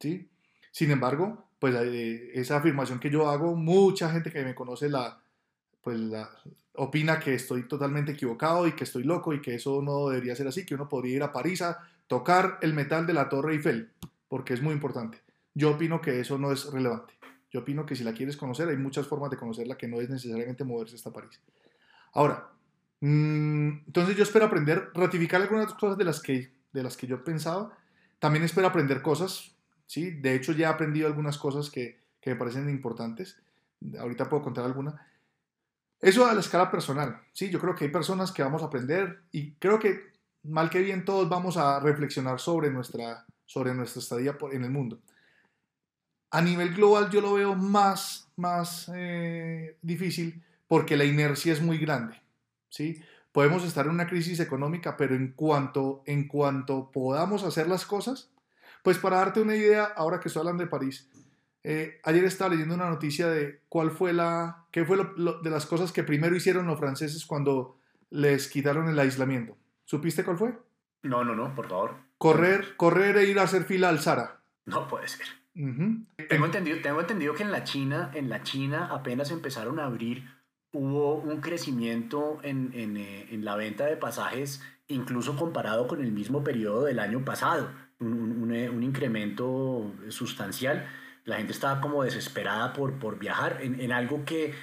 ¿sí? 0.00 0.28
Sin 0.70 0.90
embargo, 0.90 1.46
pues 1.60 1.74
eh, 1.76 2.32
esa 2.34 2.56
afirmación 2.56 3.00
que 3.00 3.10
yo 3.10 3.30
hago, 3.30 3.56
mucha 3.56 4.10
gente 4.10 4.30
que 4.30 4.44
me 4.44 4.54
conoce 4.54 4.90
la, 4.90 5.22
pues 5.82 6.00
opina 6.74 7.18
que 7.18 7.34
estoy 7.34 7.66
totalmente 7.68 8.12
equivocado 8.12 8.66
y 8.66 8.72
que 8.72 8.84
estoy 8.84 9.04
loco 9.04 9.32
y 9.32 9.40
que 9.40 9.54
eso 9.54 9.82
no 9.82 10.08
debería 10.08 10.36
ser 10.36 10.48
así, 10.48 10.64
que 10.64 10.74
uno 10.74 10.88
podría 10.88 11.16
ir 11.16 11.22
a 11.22 11.32
París 11.32 11.62
a 11.62 11.78
tocar 12.06 12.58
el 12.62 12.74
metal 12.74 13.06
de 13.06 13.12
la 13.12 13.28
Torre 13.28 13.54
Eiffel, 13.54 13.92
porque 14.28 14.54
es 14.54 14.62
muy 14.62 14.74
importante. 14.74 15.22
Yo 15.54 15.72
opino 15.72 16.00
que 16.00 16.20
eso 16.20 16.38
no 16.38 16.52
es 16.52 16.72
relevante. 16.72 17.14
Yo 17.50 17.60
opino 17.60 17.84
que 17.84 17.96
si 17.96 18.04
la 18.04 18.12
quieres 18.12 18.36
conocer, 18.36 18.68
hay 18.68 18.76
muchas 18.76 19.06
formas 19.06 19.30
de 19.30 19.36
conocerla 19.36 19.76
que 19.76 19.88
no 19.88 20.00
es 20.00 20.08
necesariamente 20.08 20.64
moverse 20.64 20.94
hasta 20.94 21.12
París. 21.12 21.40
Ahora, 22.12 22.48
mm, 23.00 23.86
entonces 23.86 24.16
yo 24.16 24.22
espero 24.22 24.46
aprender, 24.46 24.90
ratificar 24.94 25.42
algunas 25.42 25.74
cosas 25.74 25.98
de 25.98 26.04
las 26.04 26.20
que, 26.20 26.52
de 26.72 26.82
las 26.82 26.96
que 26.96 27.06
yo 27.06 27.24
pensaba. 27.24 27.76
También 28.20 28.44
espero 28.44 28.68
aprender 28.68 29.02
cosas, 29.02 29.56
¿sí? 29.86 30.10
De 30.10 30.34
hecho, 30.34 30.52
ya 30.52 30.68
he 30.68 30.70
aprendido 30.70 31.08
algunas 31.08 31.38
cosas 31.38 31.70
que, 31.70 31.98
que 32.20 32.30
me 32.30 32.36
parecen 32.36 32.68
importantes. 32.70 33.42
Ahorita 33.98 34.28
puedo 34.28 34.42
contar 34.42 34.64
alguna. 34.64 35.06
Eso 36.00 36.26
a 36.26 36.34
la 36.34 36.40
escala 36.40 36.70
personal, 36.70 37.20
sí, 37.32 37.50
yo 37.50 37.60
creo 37.60 37.74
que 37.74 37.84
hay 37.84 37.90
personas 37.90 38.32
que 38.32 38.42
vamos 38.42 38.62
a 38.62 38.66
aprender 38.66 39.22
y 39.32 39.52
creo 39.52 39.78
que 39.78 40.12
mal 40.42 40.70
que 40.70 40.80
bien 40.80 41.04
todos 41.04 41.28
vamos 41.28 41.56
a 41.56 41.78
reflexionar 41.80 42.40
sobre 42.40 42.70
nuestra, 42.70 43.26
sobre 43.44 43.74
nuestra 43.74 44.00
estadía 44.00 44.36
en 44.52 44.64
el 44.64 44.70
mundo. 44.70 44.98
A 46.30 46.40
nivel 46.40 46.74
global 46.74 47.10
yo 47.10 47.20
lo 47.20 47.34
veo 47.34 47.54
más, 47.54 48.28
más 48.36 48.90
eh, 48.94 49.76
difícil 49.82 50.42
porque 50.68 50.96
la 50.96 51.04
inercia 51.04 51.52
es 51.52 51.60
muy 51.60 51.76
grande, 51.78 52.22
¿sí? 52.70 53.02
podemos 53.32 53.64
estar 53.64 53.86
en 53.86 53.92
una 53.92 54.06
crisis 54.06 54.40
económica, 54.40 54.96
pero 54.96 55.14
en 55.14 55.32
cuanto, 55.32 56.02
en 56.06 56.26
cuanto 56.26 56.90
podamos 56.90 57.44
hacer 57.44 57.68
las 57.68 57.86
cosas, 57.86 58.30
pues 58.82 58.98
para 58.98 59.18
darte 59.18 59.40
una 59.40 59.56
idea, 59.56 59.84
ahora 59.84 60.20
que 60.20 60.28
estoy 60.28 60.40
hablando 60.40 60.64
de 60.64 60.70
París, 60.70 61.08
eh, 61.62 62.00
ayer 62.04 62.24
estaba 62.24 62.50
leyendo 62.50 62.74
una 62.74 62.88
noticia 62.88 63.28
de 63.28 63.60
cuál 63.68 63.90
fue 63.90 64.12
la, 64.12 64.64
qué 64.70 64.84
fue 64.84 64.96
lo, 64.96 65.40
de 65.40 65.50
las 65.50 65.66
cosas 65.66 65.92
que 65.92 66.02
primero 66.02 66.34
hicieron 66.34 66.66
los 66.66 66.78
franceses 66.78 67.26
cuando 67.26 67.78
les 68.10 68.48
quitaron 68.48 68.88
el 68.88 68.98
aislamiento. 68.98 69.56
¿Supiste 69.84 70.24
cuál 70.24 70.38
fue? 70.38 70.58
No, 71.02 71.24
no, 71.24 71.34
no, 71.34 71.54
por 71.54 71.68
favor. 71.68 71.96
Correr, 72.18 72.76
correr 72.76 73.16
e 73.16 73.24
ir 73.24 73.38
a 73.38 73.44
hacer 73.44 73.64
fila 73.64 73.88
al 73.88 74.00
Zara. 74.00 74.40
No 74.66 74.86
puede 74.88 75.08
ser. 75.08 75.26
tengo, 75.54 76.46
entendido, 76.46 76.78
tengo 76.82 77.00
entendido 77.00 77.34
que 77.34 77.42
en 77.42 77.52
la 77.52 77.64
China, 77.64 78.10
en 78.14 78.28
la 78.28 78.42
China 78.42 78.88
apenas 78.92 79.30
empezaron 79.30 79.80
a 79.80 79.86
abrir 79.86 80.24
hubo 80.72 81.16
un 81.16 81.40
crecimiento 81.40 82.38
en, 82.42 82.70
en, 82.74 82.96
eh, 82.96 83.26
en, 83.30 83.44
la 83.44 83.56
venta 83.56 83.86
de 83.86 83.96
pasajes, 83.96 84.62
incluso 84.88 85.36
comparado 85.36 85.88
con 85.88 86.00
el 86.00 86.12
mismo 86.12 86.44
periodo 86.44 86.84
del 86.84 87.00
año 87.00 87.24
pasado, 87.24 87.70
un, 87.98 88.42
un, 88.42 88.54
eh, 88.54 88.70
un 88.70 88.82
incremento 88.82 89.92
sustancial. 90.08 90.86
La 91.24 91.36
gente 91.36 91.52
estaba 91.52 91.80
como 91.80 92.02
desesperada 92.02 92.72
por, 92.72 92.98
por 92.98 93.18
viajar 93.18 93.58
en, 93.60 93.80
en, 93.80 93.92
algo 93.92 94.24
que, 94.24 94.54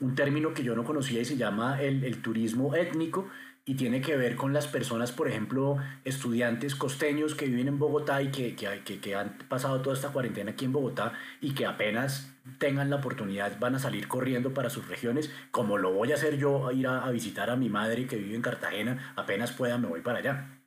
un 0.00 0.14
término 0.14 0.54
que 0.54 0.62
yo 0.62 0.74
no 0.74 0.84
conocía 0.84 1.20
y 1.20 1.24
se 1.24 1.36
llama 1.36 1.80
el, 1.80 2.04
el 2.04 2.22
turismo 2.22 2.74
étnico, 2.74 3.28
y 3.68 3.74
tiene 3.74 4.00
que 4.00 4.16
ver 4.16 4.36
con 4.36 4.52
las 4.52 4.68
personas, 4.68 5.10
por 5.10 5.26
ejemplo, 5.26 5.76
estudiantes 6.04 6.76
costeños 6.76 7.34
que 7.34 7.46
viven 7.46 7.66
en 7.66 7.80
Bogotá 7.80 8.22
y 8.22 8.30
que, 8.30 8.54
que, 8.54 9.00
que, 9.00 9.14
han 9.16 9.38
pasado 9.48 9.82
toda 9.82 9.96
esta 9.96 10.10
cuarentena 10.10 10.52
aquí 10.52 10.64
en 10.64 10.72
Bogotá 10.72 11.14
y 11.40 11.52
que 11.52 11.66
apenas 11.66 12.32
tengan 12.58 12.90
la 12.90 12.96
oportunidad 12.96 13.58
van 13.58 13.74
a 13.74 13.80
salir 13.80 14.06
corriendo 14.06 14.54
para 14.54 14.70
sus 14.70 14.86
regiones, 14.86 15.34
como 15.50 15.78
lo 15.78 15.92
voy 15.92 16.12
a 16.12 16.14
hacer 16.14 16.36
yo 16.38 16.68
a 16.68 16.72
ir 16.72 16.86
a, 16.86 17.10
visitar 17.10 17.50
a 17.50 17.56
mi 17.56 17.68
madre 17.68 18.06
que 18.06 18.16
vive 18.16 18.36
en 18.36 18.42
Cartagena, 18.42 19.12
apenas 19.16 19.50
pueda 19.50 19.78
me 19.78 19.88
voy 19.88 20.00
para 20.00 20.20
allá. 20.20 20.60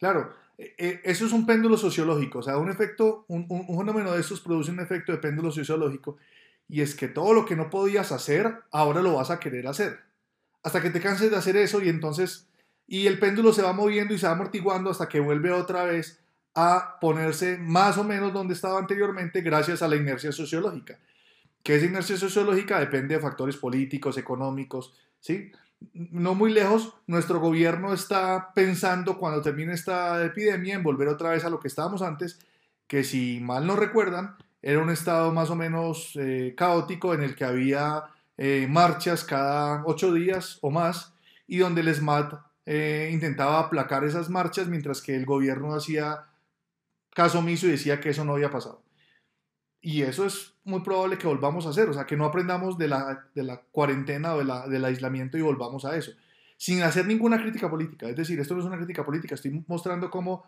Claro, 0.00 0.34
eso 0.56 1.26
es 1.26 1.32
un 1.32 1.46
péndulo 1.46 1.76
sociológico, 1.76 2.40
o 2.40 2.42
sea, 2.42 2.58
un 2.58 2.70
efecto, 2.70 3.24
un 3.28 3.46
fenómeno 3.78 4.12
de 4.12 4.20
estos 4.20 4.40
produce 4.40 4.70
un 4.70 4.80
efecto 4.80 5.12
de 5.12 5.18
péndulo 5.18 5.50
sociológico 5.50 6.18
y 6.68 6.80
es 6.80 6.94
que 6.94 7.08
todo 7.08 7.34
lo 7.34 7.44
que 7.44 7.56
no 7.56 7.70
podías 7.70 8.12
hacer, 8.12 8.62
ahora 8.70 9.02
lo 9.02 9.14
vas 9.14 9.30
a 9.30 9.40
querer 9.40 9.66
hacer 9.66 9.98
hasta 10.62 10.80
que 10.80 10.90
te 10.90 11.00
canses 11.00 11.30
de 11.30 11.36
hacer 11.36 11.56
eso 11.56 11.82
y 11.82 11.88
entonces, 11.88 12.48
y 12.86 13.06
el 13.06 13.18
péndulo 13.18 13.52
se 13.52 13.62
va 13.62 13.72
moviendo 13.72 14.14
y 14.14 14.18
se 14.18 14.26
va 14.26 14.32
amortiguando 14.32 14.90
hasta 14.90 15.08
que 15.08 15.20
vuelve 15.20 15.52
otra 15.52 15.84
vez 15.84 16.20
a 16.54 16.98
ponerse 17.00 17.58
más 17.58 17.98
o 17.98 18.04
menos 18.04 18.32
donde 18.32 18.54
estaba 18.54 18.78
anteriormente 18.78 19.40
gracias 19.40 19.82
a 19.82 19.88
la 19.88 19.96
inercia 19.96 20.32
sociológica. 20.32 20.98
Que 21.62 21.76
esa 21.76 21.86
inercia 21.86 22.16
sociológica 22.16 22.80
depende 22.80 23.14
de 23.14 23.20
factores 23.20 23.56
políticos, 23.56 24.18
económicos, 24.18 24.94
¿sí? 25.20 25.52
No 25.94 26.34
muy 26.34 26.52
lejos, 26.52 26.94
nuestro 27.06 27.40
gobierno 27.40 27.92
está 27.92 28.52
pensando 28.54 29.18
cuando 29.18 29.42
termine 29.42 29.72
esta 29.74 30.24
epidemia 30.24 30.74
en 30.74 30.82
volver 30.82 31.08
otra 31.08 31.30
vez 31.30 31.44
a 31.44 31.50
lo 31.50 31.60
que 31.60 31.68
estábamos 31.68 32.02
antes, 32.02 32.38
que 32.86 33.04
si 33.04 33.40
mal 33.40 33.66
no 33.66 33.76
recuerdan, 33.76 34.36
era 34.62 34.80
un 34.80 34.90
estado 34.90 35.32
más 35.32 35.50
o 35.50 35.56
menos 35.56 36.12
eh, 36.14 36.54
caótico 36.56 37.14
en 37.14 37.22
el 37.22 37.34
que 37.34 37.44
había 37.44 38.04
eh, 38.36 38.66
marchas 38.68 39.24
cada 39.24 39.82
ocho 39.84 40.12
días 40.12 40.58
o 40.62 40.70
más 40.70 41.14
y 41.46 41.58
donde 41.58 41.80
el 41.80 41.94
SMAT 41.94 42.34
eh, 42.64 43.10
intentaba 43.12 43.58
aplacar 43.58 44.04
esas 44.04 44.30
marchas 44.30 44.68
mientras 44.68 45.02
que 45.02 45.16
el 45.16 45.26
gobierno 45.26 45.74
hacía 45.74 46.26
caso 47.10 47.40
omiso 47.40 47.66
y 47.66 47.72
decía 47.72 48.00
que 48.00 48.10
eso 48.10 48.24
no 48.24 48.34
había 48.34 48.50
pasado. 48.50 48.82
Y 49.82 50.02
eso 50.02 50.24
es 50.24 50.54
muy 50.64 50.80
probable 50.80 51.18
que 51.18 51.26
volvamos 51.26 51.66
a 51.66 51.70
hacer, 51.70 51.88
o 51.90 51.92
sea, 51.92 52.06
que 52.06 52.16
no 52.16 52.24
aprendamos 52.24 52.78
de 52.78 52.88
la, 52.88 53.26
de 53.34 53.42
la 53.42 53.60
cuarentena 53.60 54.34
o 54.34 54.38
de 54.38 54.44
la, 54.44 54.66
del 54.68 54.84
aislamiento 54.84 55.36
y 55.36 55.42
volvamos 55.42 55.84
a 55.84 55.96
eso, 55.96 56.12
sin 56.56 56.82
hacer 56.82 57.06
ninguna 57.06 57.42
crítica 57.42 57.68
política. 57.68 58.08
Es 58.08 58.16
decir, 58.16 58.38
esto 58.40 58.54
no 58.54 58.60
es 58.60 58.66
una 58.66 58.76
crítica 58.76 59.04
política, 59.04 59.34
estoy 59.34 59.64
mostrando 59.66 60.10
cómo 60.10 60.44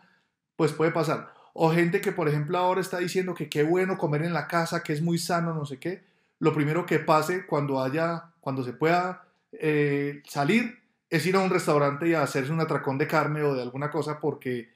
pues 0.55 0.71
puede 0.71 0.91
pasar. 0.91 1.33
O 1.53 1.69
gente 1.71 2.01
que, 2.01 2.13
por 2.13 2.29
ejemplo, 2.29 2.57
ahora 2.57 2.81
está 2.81 2.97
diciendo 2.97 3.35
que 3.35 3.49
qué 3.49 3.63
bueno 3.63 3.97
comer 3.97 4.23
en 4.23 4.33
la 4.33 4.47
casa, 4.47 4.83
que 4.83 4.93
es 4.93 5.01
muy 5.01 5.17
sano, 5.17 5.53
no 5.53 5.65
sé 5.65 5.77
qué 5.79 6.15
lo 6.39 6.53
primero 6.53 6.85
que 6.85 6.99
pase 6.99 7.45
cuando 7.45 7.81
haya, 7.81 8.31
cuando 8.39 8.63
se 8.63 8.73
pueda 8.73 9.27
eh, 9.51 10.21
salir, 10.27 10.79
es 11.09 11.25
ir 11.25 11.35
a 11.35 11.39
un 11.39 11.49
restaurante 11.49 12.07
y 12.07 12.13
hacerse 12.13 12.51
un 12.51 12.59
atracón 12.59 12.97
de 12.97 13.07
carne 13.07 13.43
o 13.43 13.55
de 13.55 13.61
alguna 13.61 13.89
cosa 13.89 14.19
porque, 14.19 14.69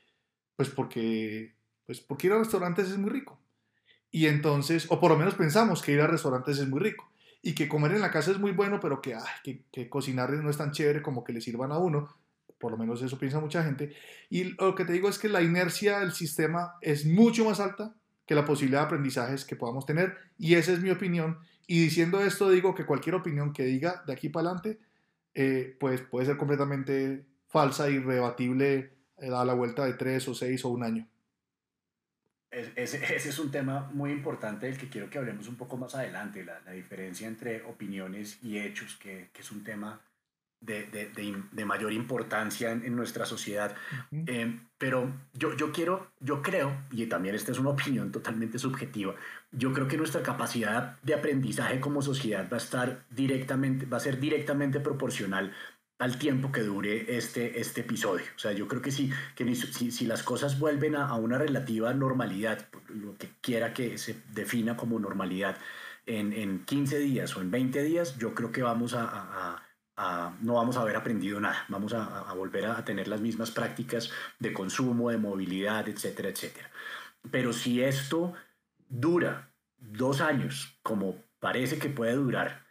pues 0.55 0.69
porque, 0.69 1.53
pues 1.85 1.99
porque 1.99 2.27
ir 2.27 2.33
a 2.33 2.39
restaurantes 2.39 2.89
es 2.89 2.97
muy 2.97 3.09
rico. 3.09 3.38
Y 4.11 4.27
entonces, 4.27 4.87
o 4.89 4.99
por 4.99 5.11
lo 5.11 5.17
menos 5.17 5.35
pensamos 5.35 5.81
que 5.81 5.91
ir 5.91 6.01
a 6.01 6.07
restaurantes 6.07 6.57
es 6.57 6.67
muy 6.67 6.79
rico 6.79 7.09
y 7.41 7.53
que 7.53 7.69
comer 7.69 7.93
en 7.93 8.01
la 8.01 8.11
casa 8.11 8.31
es 8.31 8.39
muy 8.39 8.51
bueno, 8.51 8.79
pero 8.79 9.01
que, 9.01 9.15
que, 9.43 9.63
que 9.71 9.89
cocinar 9.89 10.31
no 10.31 10.49
es 10.49 10.57
tan 10.57 10.71
chévere 10.71 11.01
como 11.01 11.23
que 11.23 11.33
le 11.33 11.41
sirvan 11.41 11.71
a 11.71 11.77
uno. 11.77 12.15
Por 12.57 12.71
lo 12.71 12.77
menos 12.77 13.01
eso 13.01 13.17
piensa 13.17 13.39
mucha 13.39 13.63
gente. 13.63 13.95
Y 14.29 14.55
lo 14.55 14.75
que 14.75 14.83
te 14.83 14.93
digo 14.93 15.07
es 15.07 15.17
que 15.17 15.29
la 15.29 15.41
inercia 15.41 15.99
del 15.99 16.11
sistema 16.11 16.73
es 16.81 17.05
mucho 17.05 17.45
más 17.45 17.59
alta 17.59 17.95
que 18.25 18.35
la 18.35 18.45
posibilidad 18.45 18.81
de 18.81 18.85
aprendizajes 18.87 19.45
que 19.45 19.55
podamos 19.55 19.85
tener. 19.85 20.17
Y 20.37 20.55
esa 20.55 20.73
es 20.73 20.81
mi 20.81 20.91
opinión. 20.91 21.39
Y 21.65 21.81
diciendo 21.81 22.21
esto, 22.21 22.49
digo 22.49 22.75
que 22.75 22.85
cualquier 22.85 23.15
opinión 23.15 23.53
que 23.53 23.63
diga 23.63 24.03
de 24.05 24.13
aquí 24.13 24.29
para 24.29 24.49
adelante, 24.49 24.79
eh, 25.33 25.77
pues 25.79 26.01
puede 26.01 26.25
ser 26.25 26.37
completamente 26.37 27.25
falsa 27.47 27.89
y 27.89 27.99
rebatible 27.99 28.91
eh, 29.17 29.31
a 29.33 29.45
la 29.45 29.53
vuelta 29.53 29.85
de 29.85 29.93
tres 29.93 30.27
o 30.27 30.33
seis 30.33 30.65
o 30.65 30.69
un 30.69 30.83
año. 30.83 31.07
Ese, 32.51 32.97
ese, 33.15 33.29
es 33.29 33.39
un 33.39 33.51
tema 33.51 33.89
muy 33.93 34.11
importante 34.11 34.65
del 34.65 34.77
que 34.77 34.89
quiero 34.89 35.09
que 35.09 35.17
hablemos 35.17 35.47
un 35.47 35.55
poco 35.55 35.77
más 35.77 35.95
adelante, 35.95 36.43
la, 36.43 36.59
la 36.61 36.71
diferencia 36.71 37.27
entre 37.27 37.63
opiniones 37.63 38.39
y 38.43 38.59
hechos, 38.59 38.97
que, 38.97 39.29
que 39.33 39.41
es 39.41 39.51
un 39.51 39.63
tema 39.63 40.01
de, 40.61 40.83
de, 40.87 41.43
de, 41.51 41.65
mayor 41.65 41.93
importancia 41.93 42.71
en, 42.71 42.83
en 42.83 42.95
nuestra 42.95 43.25
sociedad. 43.25 43.75
eh, 44.11 44.59
pero 44.77 45.11
yo, 45.33 45.55
yo 45.55 45.71
quiero, 45.71 46.11
yo 46.19 46.41
creo, 46.41 46.75
y 46.91 47.05
también 47.05 47.35
esta 47.35 47.51
es 47.51 47.59
una 47.59 47.69
opinión 47.77 48.11
totalmente 48.11 48.59
subjetiva, 48.59 49.15
yo 49.51 49.73
creo 49.73 49.87
que 49.87 49.97
nuestra 49.97 50.21
capacidad 50.21 50.99
de 51.01 51.13
aprendizaje 51.13 51.79
como 51.79 52.01
sociedad 52.01 52.49
va 52.51 52.57
a 52.57 52.59
estar 52.61 53.05
directamente, 53.09 53.85
va 53.85 53.97
a 53.97 54.01
ser 54.01 54.19
directamente 54.19 54.79
proporcional 54.79 55.53
al 55.99 56.17
tiempo 56.17 56.51
que 56.51 56.61
dure 56.61 57.17
este, 57.17 57.59
este 57.59 57.81
episodio. 57.81 58.25
O 58.35 58.39
sea, 58.39 58.53
yo 58.53 58.67
creo 58.67 58.81
que 58.81 58.91
si, 58.91 59.11
que 59.35 59.53
si, 59.53 59.91
si 59.91 60.05
las 60.05 60.23
cosas 60.23 60.57
vuelven 60.57 60.95
a, 60.95 61.07
a, 61.07 61.15
una 61.15 61.37
relativa 61.37 61.93
normalidad, 61.93 62.67
lo 62.87 63.17
que 63.17 63.29
quiera 63.41 63.73
que 63.73 63.97
se 63.97 64.15
defina 64.33 64.77
como 64.77 64.97
normalidad, 64.97 65.57
en, 66.05 66.33
en 66.33 66.65
15 66.65 66.99
días 66.99 67.35
o 67.35 67.41
en 67.41 67.51
20 67.51 67.83
días, 67.83 68.17
yo 68.17 68.33
creo 68.33 68.51
que 68.51 68.63
vamos 68.63 68.93
a, 68.95 69.05
a 69.11 69.65
no 70.41 70.53
vamos 70.53 70.77
a 70.77 70.81
haber 70.81 70.95
aprendido 70.95 71.41
nada, 71.41 71.65
vamos 71.67 71.91
a, 71.93 72.21
a 72.21 72.33
volver 72.33 72.65
a, 72.65 72.77
a, 72.79 72.85
tener 72.85 73.09
las 73.09 73.19
mismas 73.19 73.51
prácticas 73.51 74.09
de 74.39 74.53
consumo, 74.53 75.09
de 75.09 75.17
movilidad, 75.17 75.89
etcétera, 75.89 76.29
etcétera. 76.29 76.71
Pero 77.29 77.51
si 77.51 77.83
esto 77.83 78.33
dura 78.87 79.51
dos 79.77 80.21
años, 80.21 80.79
como 80.83 81.17
parece 81.41 81.79
que 81.79 81.89
puede 81.89 82.13
durar, 82.13 82.65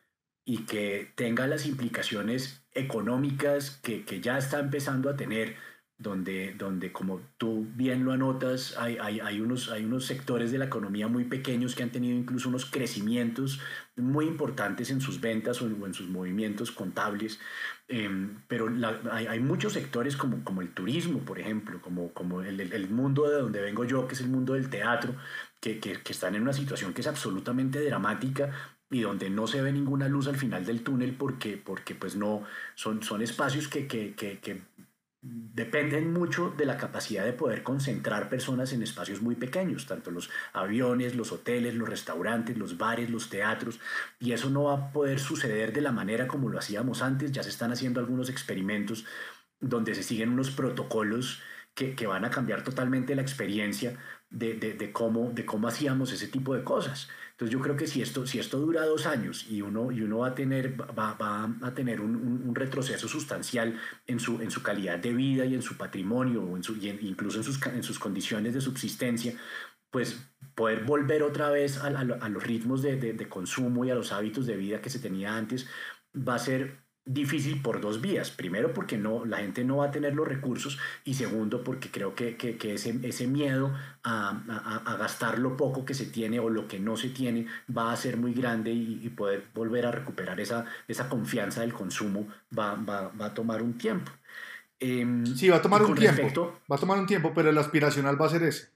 y 0.48 0.64
que 0.64 1.12
tenga 1.14 1.46
las 1.46 1.66
implicaciones 1.66 2.64
económicas 2.78 3.78
que, 3.82 4.04
que 4.04 4.20
ya 4.20 4.38
está 4.38 4.60
empezando 4.60 5.10
a 5.10 5.16
tener, 5.16 5.56
donde, 5.98 6.54
donde 6.56 6.92
como 6.92 7.20
tú 7.38 7.66
bien 7.74 8.04
lo 8.04 8.12
anotas, 8.12 8.76
hay, 8.78 8.98
hay, 8.98 9.18
hay, 9.18 9.40
unos, 9.40 9.68
hay 9.68 9.84
unos 9.84 10.06
sectores 10.06 10.52
de 10.52 10.58
la 10.58 10.66
economía 10.66 11.08
muy 11.08 11.24
pequeños 11.24 11.74
que 11.74 11.82
han 11.82 11.90
tenido 11.90 12.16
incluso 12.16 12.48
unos 12.48 12.66
crecimientos 12.66 13.60
muy 13.96 14.26
importantes 14.26 14.90
en 14.90 15.00
sus 15.00 15.20
ventas 15.20 15.60
o 15.60 15.66
en, 15.66 15.94
sus 15.94 16.08
movimientos 16.08 16.70
contables, 16.70 17.40
eh, 17.88 18.08
pero 18.46 18.68
hay, 19.10 19.26
hay, 19.26 19.40
muchos 19.40 19.72
sectores 19.72 20.16
como, 20.16 20.44
como 20.44 20.62
el 20.62 20.72
turismo, 20.72 21.18
por 21.20 21.40
ejemplo, 21.40 21.82
como, 21.82 22.12
como 22.12 22.42
el, 22.42 22.60
el, 22.60 22.90
mundo 22.90 23.28
de 23.28 23.40
donde 23.40 23.60
vengo 23.60 23.84
yo, 23.84 24.06
que 24.06 24.14
es 24.14 24.20
el 24.20 24.28
mundo 24.28 24.54
del 24.54 24.70
teatro, 24.70 25.16
que, 25.60 25.80
que 25.80 25.98
están 26.12 26.36
en 26.36 26.42
una 26.42 26.52
situación 26.52 26.94
que 26.94 27.00
es 27.00 27.08
absolutamente 27.08 27.84
dramática 27.84 28.77
y 28.90 29.00
donde 29.00 29.30
no 29.30 29.46
se 29.46 29.60
ve 29.60 29.72
ninguna 29.72 30.08
luz 30.08 30.28
al 30.28 30.36
final 30.36 30.64
del 30.64 30.82
túnel 30.82 31.14
porque, 31.14 31.56
porque 31.56 31.94
pues 31.94 32.16
no, 32.16 32.44
son, 32.74 33.02
son 33.02 33.22
espacios 33.22 33.68
que, 33.68 33.86
que, 33.86 34.14
que, 34.14 34.38
que 34.38 34.62
dependen 35.20 36.12
mucho 36.12 36.54
de 36.56 36.64
la 36.64 36.76
capacidad 36.76 37.24
de 37.24 37.32
poder 37.32 37.62
concentrar 37.62 38.28
personas 38.28 38.72
en 38.72 38.82
espacios 38.82 39.20
muy 39.20 39.34
pequeños, 39.34 39.86
tanto 39.86 40.10
los 40.10 40.30
aviones, 40.52 41.16
los 41.16 41.32
hoteles, 41.32 41.74
los 41.74 41.88
restaurantes, 41.88 42.56
los 42.56 42.78
bares, 42.78 43.10
los 43.10 43.28
teatros, 43.28 43.80
y 44.20 44.32
eso 44.32 44.48
no 44.48 44.64
va 44.64 44.74
a 44.74 44.92
poder 44.92 45.18
suceder 45.18 45.72
de 45.72 45.80
la 45.80 45.92
manera 45.92 46.28
como 46.28 46.48
lo 46.48 46.58
hacíamos 46.58 47.02
antes, 47.02 47.32
ya 47.32 47.42
se 47.42 47.50
están 47.50 47.72
haciendo 47.72 48.00
algunos 48.00 48.30
experimentos 48.30 49.04
donde 49.60 49.94
se 49.94 50.04
siguen 50.04 50.30
unos 50.30 50.50
protocolos 50.50 51.42
que, 51.74 51.94
que 51.94 52.06
van 52.06 52.24
a 52.24 52.30
cambiar 52.30 52.62
totalmente 52.62 53.14
la 53.16 53.22
experiencia 53.22 53.98
de, 54.30 54.54
de, 54.54 54.92
cómo, 54.92 55.30
de 55.32 55.44
cómo 55.44 55.68
hacíamos 55.68 56.12
ese 56.12 56.28
tipo 56.28 56.54
de 56.54 56.64
cosas. 56.64 57.08
Entonces 57.38 57.52
yo 57.52 57.60
creo 57.60 57.76
que 57.76 57.86
si 57.86 58.02
esto, 58.02 58.26
si 58.26 58.40
esto 58.40 58.58
dura 58.58 58.84
dos 58.84 59.06
años 59.06 59.46
y 59.48 59.62
uno, 59.62 59.92
y 59.92 60.02
uno 60.02 60.18
va 60.18 60.28
a 60.28 60.34
tener, 60.34 60.74
va, 60.80 61.12
va 61.12 61.48
a 61.62 61.72
tener 61.72 62.00
un, 62.00 62.52
retroceso 62.52 63.06
sustancial 63.06 63.78
en 64.08 64.18
su, 64.18 64.42
en 64.42 64.50
su 64.50 64.60
calidad 64.60 64.98
de 64.98 65.12
vida 65.12 65.44
y 65.44 65.54
en 65.54 65.62
su 65.62 65.76
patrimonio, 65.76 66.42
o 66.42 66.56
incluso 66.56 67.38
en 67.38 67.44
sus, 67.44 67.64
en 67.64 67.84
sus 67.84 68.00
condiciones 68.00 68.54
de 68.54 68.60
subsistencia, 68.60 69.34
pues 69.92 70.20
poder 70.56 70.82
volver 70.82 71.22
otra 71.22 71.48
vez 71.50 71.78
a, 71.78 71.90
los 72.02 72.42
ritmos 72.42 72.82
de, 72.82 72.96
de, 72.96 73.28
consumo 73.28 73.84
y 73.84 73.92
a 73.92 73.94
los 73.94 74.10
hábitos 74.10 74.44
de 74.44 74.56
vida 74.56 74.80
que 74.80 74.90
se 74.90 74.98
tenía 74.98 75.36
antes 75.36 75.68
va 76.12 76.34
a 76.34 76.40
ser 76.40 76.87
difícil 77.08 77.62
por 77.62 77.80
dos 77.80 78.00
vías. 78.00 78.30
Primero, 78.30 78.72
porque 78.72 78.96
no, 78.96 79.24
la 79.24 79.38
gente 79.38 79.64
no 79.64 79.78
va 79.78 79.86
a 79.86 79.90
tener 79.90 80.14
los 80.14 80.28
recursos 80.28 80.78
y 81.04 81.14
segundo, 81.14 81.64
porque 81.64 81.90
creo 81.90 82.14
que, 82.14 82.36
que, 82.36 82.74
ese, 82.74 82.98
ese, 83.02 83.26
miedo 83.26 83.74
a, 84.04 84.82
a, 84.84 84.96
gastar 84.96 85.38
lo 85.38 85.56
poco 85.56 85.84
que 85.84 85.94
se 85.94 86.06
tiene 86.06 86.38
o 86.38 86.50
lo 86.50 86.68
que 86.68 86.78
no 86.78 86.96
se 86.96 87.08
tiene 87.08 87.46
va 87.76 87.92
a 87.92 87.96
ser 87.96 88.16
muy 88.16 88.34
grande 88.34 88.70
y, 88.72 89.08
poder 89.08 89.46
volver 89.54 89.86
a 89.86 89.90
recuperar 89.90 90.38
esa, 90.38 90.66
esa 90.86 91.08
confianza 91.08 91.62
del 91.62 91.72
consumo 91.72 92.28
va, 92.56 92.74
va, 92.74 93.08
va 93.08 93.26
a 93.26 93.34
tomar 93.34 93.62
un 93.62 93.78
tiempo. 93.78 94.12
Em, 94.78 95.26
sí, 95.26 95.48
va 95.48 95.56
a 95.56 95.62
tomar 95.62 95.82
un 95.82 95.94
tiempo. 95.94 96.60
va 96.70 96.76
a 96.76 96.78
tomar 96.78 96.98
un 96.98 97.06
tiempo, 97.06 97.32
pero 97.34 97.50
el 97.50 97.58
aspiracional 97.58 98.20
va 98.20 98.26
a 98.26 98.30
ser 98.30 98.42
ese. 98.42 98.70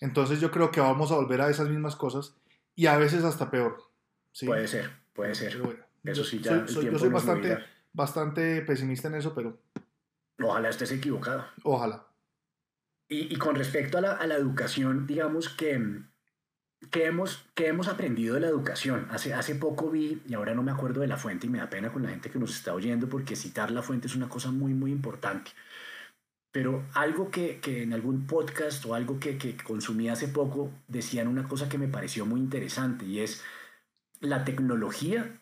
Entonces 0.00 0.40
yo 0.40 0.50
creo 0.50 0.70
que 0.70 0.80
vamos 0.80 1.10
a 1.10 1.16
volver 1.16 1.40
a 1.40 1.50
esas 1.50 1.68
mismas 1.68 1.96
cosas 1.96 2.34
y 2.76 2.86
a 2.86 2.96
veces 2.96 3.24
hasta 3.24 3.50
peor. 3.50 3.82
Puede 4.46 4.68
ser, 4.68 4.90
puede 5.14 5.34
ser. 5.34 5.60
Eso 6.04 6.24
sí, 6.24 6.40
ya. 6.40 6.66
Soy, 6.66 6.86
yo 6.86 6.98
soy 6.98 7.08
bastante, 7.08 7.58
bastante 7.92 8.62
pesimista 8.62 9.08
en 9.08 9.14
eso, 9.14 9.34
pero. 9.34 9.58
Ojalá 10.40 10.68
estés 10.68 10.90
equivocado. 10.92 11.46
Ojalá. 11.62 12.06
Y, 13.08 13.32
y 13.32 13.36
con 13.36 13.54
respecto 13.54 13.98
a 13.98 14.00
la, 14.00 14.12
a 14.12 14.26
la, 14.26 14.34
educación, 14.34 15.06
digamos 15.06 15.48
que, 15.48 16.00
que, 16.90 17.06
hemos, 17.06 17.44
que 17.54 17.68
hemos 17.68 17.88
aprendido 17.88 18.34
de 18.34 18.40
la 18.40 18.48
educación. 18.48 19.06
Hace, 19.10 19.34
hace 19.34 19.54
poco 19.54 19.90
vi, 19.90 20.22
y 20.26 20.34
ahora 20.34 20.54
no 20.54 20.62
me 20.62 20.72
acuerdo 20.72 21.02
de 21.02 21.06
la 21.06 21.18
fuente 21.18 21.46
y 21.46 21.50
me 21.50 21.58
da 21.58 21.70
pena 21.70 21.92
con 21.92 22.02
la 22.02 22.08
gente 22.08 22.30
que 22.30 22.38
nos 22.38 22.56
está 22.56 22.74
oyendo, 22.74 23.08
porque 23.08 23.36
citar 23.36 23.70
la 23.70 23.82
fuente 23.82 24.08
es 24.08 24.16
una 24.16 24.28
cosa 24.28 24.50
muy, 24.50 24.74
muy 24.74 24.90
importante. 24.90 25.52
Pero 26.50 26.84
algo 26.94 27.30
que, 27.30 27.60
que 27.60 27.82
en 27.82 27.92
algún 27.92 28.26
podcast 28.26 28.84
o 28.86 28.94
algo 28.94 29.20
que, 29.20 29.38
que 29.38 29.56
consumí 29.56 30.08
hace 30.08 30.28
poco 30.28 30.70
decían 30.88 31.28
una 31.28 31.46
cosa 31.46 31.68
que 31.68 31.78
me 31.78 31.88
pareció 31.88 32.26
muy 32.26 32.40
interesante 32.40 33.06
y 33.06 33.20
es 33.20 33.42
la 34.20 34.44
tecnología 34.44 35.41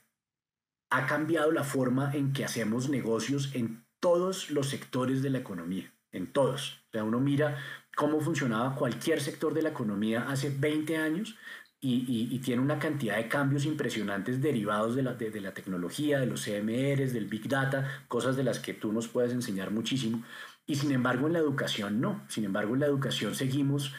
ha 0.90 1.06
cambiado 1.06 1.52
la 1.52 1.64
forma 1.64 2.12
en 2.14 2.32
que 2.32 2.44
hacemos 2.44 2.88
negocios 2.88 3.50
en 3.54 3.84
todos 4.00 4.50
los 4.50 4.68
sectores 4.68 5.22
de 5.22 5.30
la 5.30 5.38
economía, 5.38 5.92
en 6.12 6.32
todos. 6.32 6.82
O 6.88 6.92
sea, 6.92 7.04
uno 7.04 7.20
mira 7.20 7.58
cómo 7.96 8.20
funcionaba 8.20 8.74
cualquier 8.74 9.20
sector 9.20 9.54
de 9.54 9.62
la 9.62 9.68
economía 9.70 10.26
hace 10.28 10.50
20 10.50 10.96
años 10.96 11.36
y, 11.82 12.38
tiene 12.40 12.60
una 12.60 12.78
cantidad 12.78 13.16
de 13.16 13.28
cambios 13.28 13.64
impresionantes 13.64 14.42
derivados 14.42 14.94
de 14.94 15.02
la, 15.02 15.14
de 15.14 15.40
la 15.40 15.54
tecnología, 15.54 16.20
de 16.20 16.26
los 16.26 16.44
CMRs, 16.44 17.12
del 17.12 17.26
Big 17.26 17.48
Data, 17.48 18.04
cosas 18.08 18.36
de 18.36 18.44
las 18.44 18.58
que 18.58 18.74
tú 18.74 18.92
nos 18.92 19.08
puedes 19.08 19.32
enseñar 19.32 19.70
muchísimo. 19.70 20.22
Y 20.66 20.74
sin 20.74 20.92
embargo 20.92 21.26
en 21.26 21.32
la 21.32 21.38
educación 21.38 22.00
no. 22.00 22.22
Sin 22.28 22.44
embargo 22.44 22.74
en 22.74 22.80
la 22.80 22.86
educación 22.86 23.34
seguimos 23.34 23.94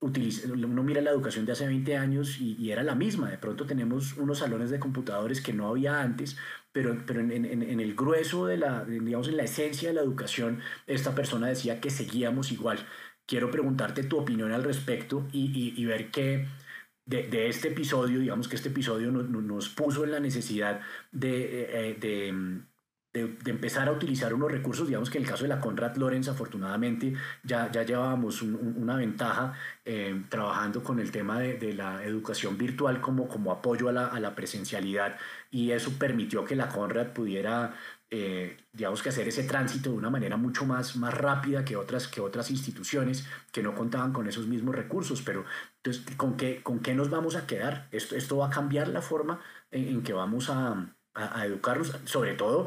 uno 0.00 0.82
mira 0.82 1.00
la 1.00 1.10
educación 1.10 1.46
de 1.46 1.52
hace 1.52 1.66
20 1.66 1.96
años 1.96 2.38
y, 2.40 2.70
era 2.70 2.82
la 2.82 2.94
misma. 2.94 3.30
De 3.30 3.38
pronto 3.38 3.66
tenemos 3.66 4.16
unos 4.16 4.38
salones 4.38 4.70
de 4.70 4.78
computadores 4.78 5.40
que 5.40 5.52
no 5.52 5.68
había 5.68 6.00
antes, 6.00 6.36
pero, 6.72 7.02
pero 7.06 7.20
en, 7.20 7.30
en, 7.32 7.80
el 7.80 7.94
grueso 7.94 8.46
de 8.46 8.58
la, 8.58 8.84
digamos, 8.84 9.28
en 9.28 9.36
la 9.36 9.44
esencia 9.44 9.88
de 9.88 9.94
la 9.94 10.02
educación, 10.02 10.60
esta 10.86 11.14
persona 11.14 11.48
decía 11.48 11.80
que 11.80 11.90
seguíamos 11.90 12.52
igual. 12.52 12.78
Quiero 13.26 13.50
preguntarte 13.50 14.04
tu 14.04 14.18
opinión 14.18 14.52
al 14.52 14.64
respecto 14.64 15.26
y, 15.32 15.74
y, 15.76 15.84
ver 15.86 16.10
qué 16.10 16.46
de, 17.06 17.28
de, 17.28 17.48
este 17.48 17.68
episodio, 17.68 18.20
digamos 18.20 18.48
que 18.48 18.56
este 18.56 18.68
episodio 18.68 19.10
nos, 19.10 19.28
nos 19.28 19.68
puso 19.70 20.04
en 20.04 20.10
la 20.12 20.20
necesidad 20.20 20.80
de, 21.12 21.90
eh, 21.90 21.94
de 21.94 22.62
de, 23.16 23.50
empezar 23.50 23.88
a 23.88 23.92
utilizar 23.92 24.34
unos 24.34 24.50
recursos, 24.50 24.86
digamos 24.86 25.08
que 25.08 25.18
en 25.18 25.24
el 25.24 25.30
caso 25.30 25.44
de 25.44 25.48
la 25.48 25.60
Conrad 25.60 25.96
Lorenz, 25.96 26.28
afortunadamente 26.28 27.14
ya, 27.42 27.70
ya 27.70 27.82
llevábamos 27.82 28.42
una 28.42 28.96
ventaja 28.96 29.54
eh, 29.84 30.22
trabajando 30.28 30.82
con 30.82 31.00
el 31.00 31.10
tema 31.10 31.38
de, 31.40 31.54
de, 31.54 31.72
la 31.72 32.04
educación 32.04 32.58
virtual 32.58 33.00
como, 33.00 33.28
como 33.28 33.52
apoyo 33.52 33.88
a 33.88 33.92
la, 33.92 34.06
a 34.06 34.20
la, 34.20 34.34
presencialidad 34.34 35.16
y 35.50 35.70
eso 35.70 35.92
permitió 35.98 36.44
que 36.44 36.56
la 36.56 36.68
Conrad 36.68 37.08
pudiera, 37.08 37.74
eh, 38.10 38.58
digamos 38.72 39.02
que 39.02 39.08
hacer 39.08 39.26
ese 39.28 39.44
tránsito 39.44 39.90
de 39.90 39.96
una 39.96 40.10
manera 40.10 40.36
mucho 40.36 40.66
más, 40.66 40.96
más 40.96 41.14
rápida 41.14 41.64
que 41.64 41.76
otras, 41.76 42.08
que 42.08 42.20
otras 42.20 42.50
instituciones 42.50 43.26
que 43.52 43.62
no 43.62 43.74
contaban 43.74 44.12
con 44.12 44.28
esos 44.28 44.46
mismos 44.46 44.74
recursos. 44.74 45.22
Pero 45.22 45.44
entonces, 45.82 46.14
¿con 46.16 46.36
qué, 46.36 46.62
con 46.62 46.80
qué 46.80 46.94
nos 46.94 47.10
vamos 47.10 47.36
a 47.36 47.46
quedar? 47.46 47.88
Esto, 47.92 48.16
esto 48.16 48.36
va 48.36 48.48
a 48.48 48.50
cambiar 48.50 48.88
la 48.88 49.00
forma 49.00 49.40
en, 49.70 49.88
en 49.88 50.02
que 50.02 50.12
vamos 50.12 50.50
a, 50.50 50.92
a, 51.16 51.46
educarnos, 51.46 51.96
sobre 52.04 52.34
todo 52.34 52.66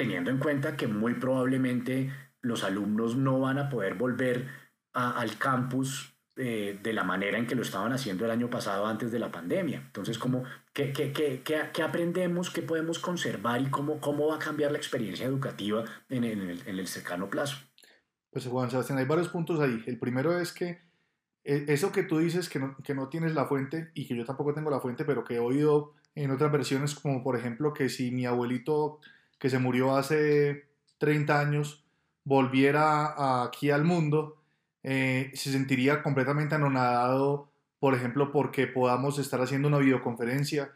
teniendo 0.00 0.30
en 0.30 0.38
cuenta 0.38 0.78
que 0.78 0.86
muy 0.86 1.12
probablemente 1.12 2.10
los 2.40 2.64
alumnos 2.64 3.16
no 3.16 3.38
van 3.38 3.58
a 3.58 3.68
poder 3.68 3.96
volver 3.96 4.48
al 4.94 5.36
campus 5.36 6.16
eh, 6.36 6.80
de 6.82 6.94
la 6.94 7.04
manera 7.04 7.36
en 7.36 7.46
que 7.46 7.54
lo 7.54 7.60
estaban 7.60 7.92
haciendo 7.92 8.24
el 8.24 8.30
año 8.30 8.48
pasado 8.48 8.86
antes 8.86 9.12
de 9.12 9.18
la 9.18 9.30
pandemia. 9.30 9.82
Entonces, 9.84 10.16
¿cómo, 10.18 10.44
qué, 10.72 10.90
qué, 10.94 11.12
qué, 11.12 11.42
qué, 11.44 11.82
aprendemos, 11.82 12.48
qué 12.48 12.62
podemos 12.62 12.98
conservar 12.98 13.60
y 13.60 13.66
cómo, 13.66 14.00
cómo 14.00 14.28
va 14.28 14.36
a 14.36 14.38
cambiar 14.38 14.72
la 14.72 14.78
experiencia 14.78 15.26
educativa 15.26 15.84
en, 16.08 16.24
en, 16.24 16.40
el, 16.48 16.66
en 16.66 16.78
el 16.78 16.86
cercano 16.86 17.28
plazo? 17.28 17.58
Pues 18.30 18.46
Juan 18.46 18.70
Sebastián, 18.70 18.98
hay 18.98 19.04
varios 19.04 19.28
puntos 19.28 19.60
ahí. 19.60 19.84
El 19.86 19.98
primero 19.98 20.38
es 20.40 20.54
que 20.54 20.80
eh, 21.44 21.66
eso 21.68 21.92
que 21.92 22.04
tú 22.04 22.16
dices 22.16 22.48
que 22.48 22.58
no, 22.58 22.74
que 22.82 22.94
no 22.94 23.10
tienes 23.10 23.34
la 23.34 23.44
fuente 23.44 23.90
y 23.92 24.08
que 24.08 24.16
yo 24.16 24.24
tampoco 24.24 24.54
tengo 24.54 24.70
la 24.70 24.80
fuente, 24.80 25.04
pero 25.04 25.24
que 25.24 25.34
he 25.34 25.40
oído 25.40 25.92
en 26.14 26.30
otras 26.30 26.50
versiones, 26.50 26.94
como 26.94 27.22
por 27.22 27.36
ejemplo 27.36 27.74
que 27.74 27.90
si 27.90 28.10
mi 28.12 28.24
abuelito 28.24 28.98
que 29.40 29.50
se 29.50 29.58
murió 29.58 29.96
hace 29.96 30.68
30 30.98 31.40
años, 31.40 31.84
volviera 32.24 33.42
aquí 33.42 33.70
al 33.70 33.84
mundo, 33.84 34.36
eh, 34.84 35.32
se 35.34 35.50
sentiría 35.50 36.02
completamente 36.02 36.54
anonadado, 36.54 37.50
por 37.80 37.94
ejemplo, 37.94 38.30
porque 38.30 38.66
podamos 38.66 39.18
estar 39.18 39.40
haciendo 39.40 39.68
una 39.68 39.78
videoconferencia 39.78 40.72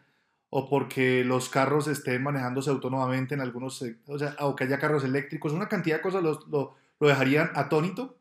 o 0.48 0.68
porque 0.68 1.24
los 1.24 1.48
carros 1.50 1.86
estén 1.88 2.22
manejándose 2.22 2.70
autónomamente 2.70 3.34
en 3.34 3.42
algunos, 3.42 3.84
o 4.06 4.18
sea, 4.18 4.34
o 4.40 4.56
que 4.56 4.64
haya 4.64 4.78
carros 4.78 5.04
eléctricos, 5.04 5.52
una 5.52 5.68
cantidad 5.68 5.96
de 5.96 6.02
cosas 6.02 6.22
lo, 6.22 6.40
lo, 6.48 6.74
lo 7.00 7.08
dejarían 7.08 7.50
atónito, 7.54 8.16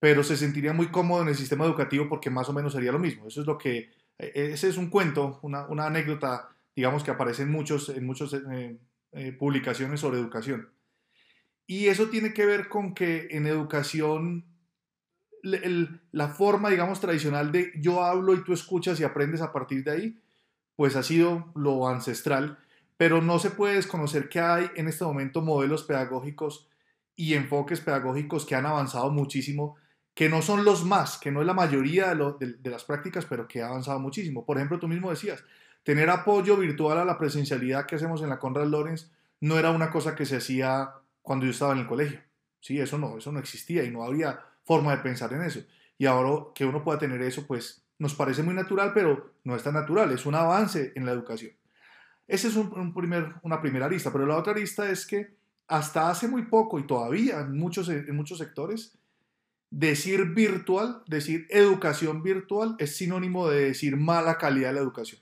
pero 0.00 0.24
se 0.24 0.36
sentiría 0.36 0.72
muy 0.72 0.88
cómodo 0.88 1.22
en 1.22 1.28
el 1.28 1.36
sistema 1.36 1.64
educativo 1.64 2.08
porque 2.08 2.30
más 2.30 2.48
o 2.48 2.52
menos 2.52 2.72
sería 2.72 2.92
lo 2.92 2.98
mismo. 2.98 3.28
Eso 3.28 3.42
es 3.42 3.46
lo 3.46 3.58
que, 3.58 3.90
e, 4.18 4.52
ese 4.52 4.68
es 4.68 4.76
un 4.76 4.90
cuento, 4.90 5.38
una, 5.42 5.66
una 5.66 5.86
anécdota, 5.86 6.48
digamos, 6.74 7.04
que 7.04 7.12
aparece 7.12 7.42
en 7.42 7.52
muchos, 7.52 7.88
en 7.90 8.04
muchos 8.04 8.34
eh, 9.16 9.32
publicaciones 9.32 10.00
sobre 10.00 10.18
educación. 10.18 10.68
Y 11.66 11.86
eso 11.86 12.10
tiene 12.10 12.34
que 12.34 12.44
ver 12.44 12.68
con 12.68 12.94
que 12.94 13.28
en 13.30 13.46
educación 13.46 14.44
la 16.12 16.28
forma, 16.28 16.68
digamos, 16.68 17.00
tradicional 17.00 17.50
de 17.50 17.72
yo 17.76 18.04
hablo 18.04 18.34
y 18.34 18.44
tú 18.44 18.52
escuchas 18.52 19.00
y 19.00 19.04
aprendes 19.04 19.40
a 19.40 19.54
partir 19.54 19.84
de 19.84 19.90
ahí, 19.90 20.20
pues 20.74 20.96
ha 20.96 21.02
sido 21.02 21.50
lo 21.54 21.88
ancestral, 21.88 22.58
pero 22.98 23.22
no 23.22 23.38
se 23.38 23.48
puede 23.48 23.76
desconocer 23.76 24.28
que 24.28 24.40
hay 24.40 24.68
en 24.76 24.86
este 24.86 25.04
momento 25.04 25.40
modelos 25.40 25.84
pedagógicos 25.84 26.68
y 27.14 27.32
enfoques 27.32 27.80
pedagógicos 27.80 28.44
que 28.44 28.54
han 28.54 28.66
avanzado 28.66 29.10
muchísimo, 29.10 29.76
que 30.12 30.28
no 30.28 30.42
son 30.42 30.62
los 30.62 30.84
más, 30.84 31.16
que 31.16 31.30
no 31.30 31.40
es 31.40 31.46
la 31.46 31.54
mayoría 31.54 32.14
de, 32.14 32.52
de 32.58 32.70
las 32.70 32.84
prácticas, 32.84 33.24
pero 33.24 33.48
que 33.48 33.62
ha 33.62 33.68
avanzado 33.68 33.98
muchísimo. 33.98 34.44
Por 34.44 34.58
ejemplo, 34.58 34.78
tú 34.78 34.88
mismo 34.88 35.08
decías, 35.08 35.42
tener 35.86 36.10
apoyo 36.10 36.56
virtual 36.56 36.98
a 36.98 37.04
la 37.04 37.16
presencialidad 37.16 37.86
que 37.86 37.94
hacemos 37.94 38.20
en 38.20 38.28
la 38.28 38.40
Conrad 38.40 38.66
Lorenz 38.66 39.12
no 39.40 39.56
era 39.56 39.70
una 39.70 39.88
cosa 39.88 40.16
que 40.16 40.26
se 40.26 40.38
hacía 40.38 40.90
cuando 41.22 41.44
yo 41.46 41.52
estaba 41.52 41.74
en 41.74 41.78
el 41.78 41.86
colegio. 41.86 42.18
Sí, 42.58 42.80
eso 42.80 42.98
no, 42.98 43.18
eso 43.18 43.30
no 43.30 43.38
existía 43.38 43.84
y 43.84 43.90
no 43.92 44.02
había 44.02 44.40
forma 44.64 44.96
de 44.96 45.04
pensar 45.04 45.32
en 45.32 45.42
eso. 45.42 45.60
Y 45.96 46.06
ahora 46.06 46.46
que 46.56 46.64
uno 46.64 46.82
pueda 46.82 46.98
tener 46.98 47.22
eso, 47.22 47.46
pues 47.46 47.84
nos 48.00 48.16
parece 48.16 48.42
muy 48.42 48.52
natural, 48.52 48.90
pero 48.94 49.36
no 49.44 49.54
es 49.54 49.62
tan 49.62 49.74
natural, 49.74 50.10
es 50.10 50.26
un 50.26 50.34
avance 50.34 50.92
en 50.96 51.06
la 51.06 51.12
educación. 51.12 51.52
Esa 52.26 52.48
es 52.48 52.56
un, 52.56 52.92
primer, 52.92 53.34
una 53.44 53.62
primera 53.62 53.88
lista, 53.88 54.12
pero 54.12 54.26
la 54.26 54.38
otra 54.38 54.54
lista 54.54 54.90
es 54.90 55.06
que 55.06 55.36
hasta 55.68 56.10
hace 56.10 56.26
muy 56.26 56.46
poco 56.46 56.80
y 56.80 56.86
todavía 56.88 57.42
en 57.42 57.56
muchos, 57.56 57.88
en 57.90 58.16
muchos 58.16 58.38
sectores, 58.38 58.98
decir 59.70 60.34
virtual, 60.34 61.04
decir 61.06 61.46
educación 61.48 62.24
virtual 62.24 62.74
es 62.80 62.96
sinónimo 62.96 63.48
de 63.48 63.66
decir 63.66 63.96
mala 63.96 64.36
calidad 64.36 64.70
de 64.70 64.74
la 64.74 64.80
educación. 64.80 65.20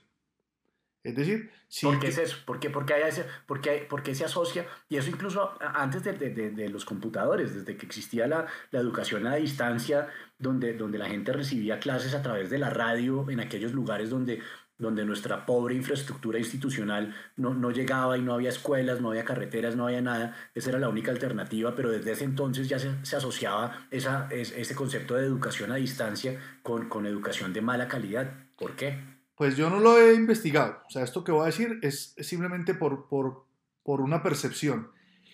Es 1.05 1.15
decir, 1.15 1.51
si 1.67 1.85
¿Por 1.85 1.99
qué 1.99 2.07
es 2.07 2.17
eso? 2.17 2.37
¿Por 2.47 2.59
qué, 2.59 2.71
porque 2.71 2.95
hay 2.95 3.03
porque, 3.45 3.85
porque 3.87 4.15
se 4.15 4.25
asocia? 4.25 4.65
Y 4.89 4.97
eso 4.97 5.11
incluso 5.11 5.55
antes 5.61 6.03
de, 6.03 6.13
de, 6.13 6.49
de, 6.49 6.69
los 6.69 6.83
computadores, 6.83 7.53
desde 7.53 7.77
que 7.77 7.85
existía 7.85 8.25
la, 8.25 8.47
la, 8.71 8.79
educación 8.79 9.27
a 9.27 9.35
distancia, 9.35 10.07
donde, 10.39 10.73
donde 10.73 10.97
la 10.97 11.05
gente 11.05 11.31
recibía 11.31 11.77
clases 11.77 12.15
a 12.15 12.23
través 12.23 12.49
de 12.49 12.57
la 12.57 12.71
radio 12.71 13.29
en 13.29 13.39
aquellos 13.39 13.71
lugares 13.73 14.09
donde, 14.09 14.41
donde 14.79 15.05
nuestra 15.05 15.45
pobre 15.45 15.75
infraestructura 15.75 16.39
institucional 16.39 17.13
no, 17.35 17.53
no 17.53 17.69
llegaba 17.69 18.17
y 18.17 18.23
no 18.23 18.33
había 18.33 18.49
escuelas, 18.49 18.99
no 18.99 19.09
había 19.09 19.25
carreteras, 19.25 19.75
no 19.75 19.85
había 19.85 20.01
nada. 20.01 20.35
Esa 20.55 20.71
era 20.71 20.79
la 20.79 20.89
única 20.89 21.11
alternativa, 21.11 21.75
pero 21.75 21.91
desde 21.91 22.13
ese 22.13 22.23
entonces 22.23 22.67
ya 22.67 22.79
se, 22.79 23.05
se 23.05 23.15
asociaba 23.15 23.85
esa, 23.91 24.27
ese 24.31 24.73
concepto 24.73 25.13
de 25.13 25.25
educación 25.27 25.71
a 25.71 25.75
distancia 25.75 26.39
con, 26.63 26.89
con 26.89 27.05
educación 27.05 27.53
de 27.53 27.61
mala 27.61 27.87
calidad. 27.87 28.33
¿Por 28.57 28.75
qué? 28.75 29.14
Pues 29.35 29.57
yo 29.57 29.69
no 29.69 29.79
lo 29.79 29.99
he 29.99 30.13
investigado. 30.13 30.81
O 30.87 30.89
sea, 30.89 31.03
esto 31.03 31.23
que 31.23 31.31
voy 31.31 31.43
a 31.43 31.47
decir 31.47 31.79
es, 31.81 32.15
simplemente 32.19 32.73
por, 32.73 33.07
por, 33.07 33.45
por 33.83 34.01
una 34.01 34.23
percepción. 34.23 34.91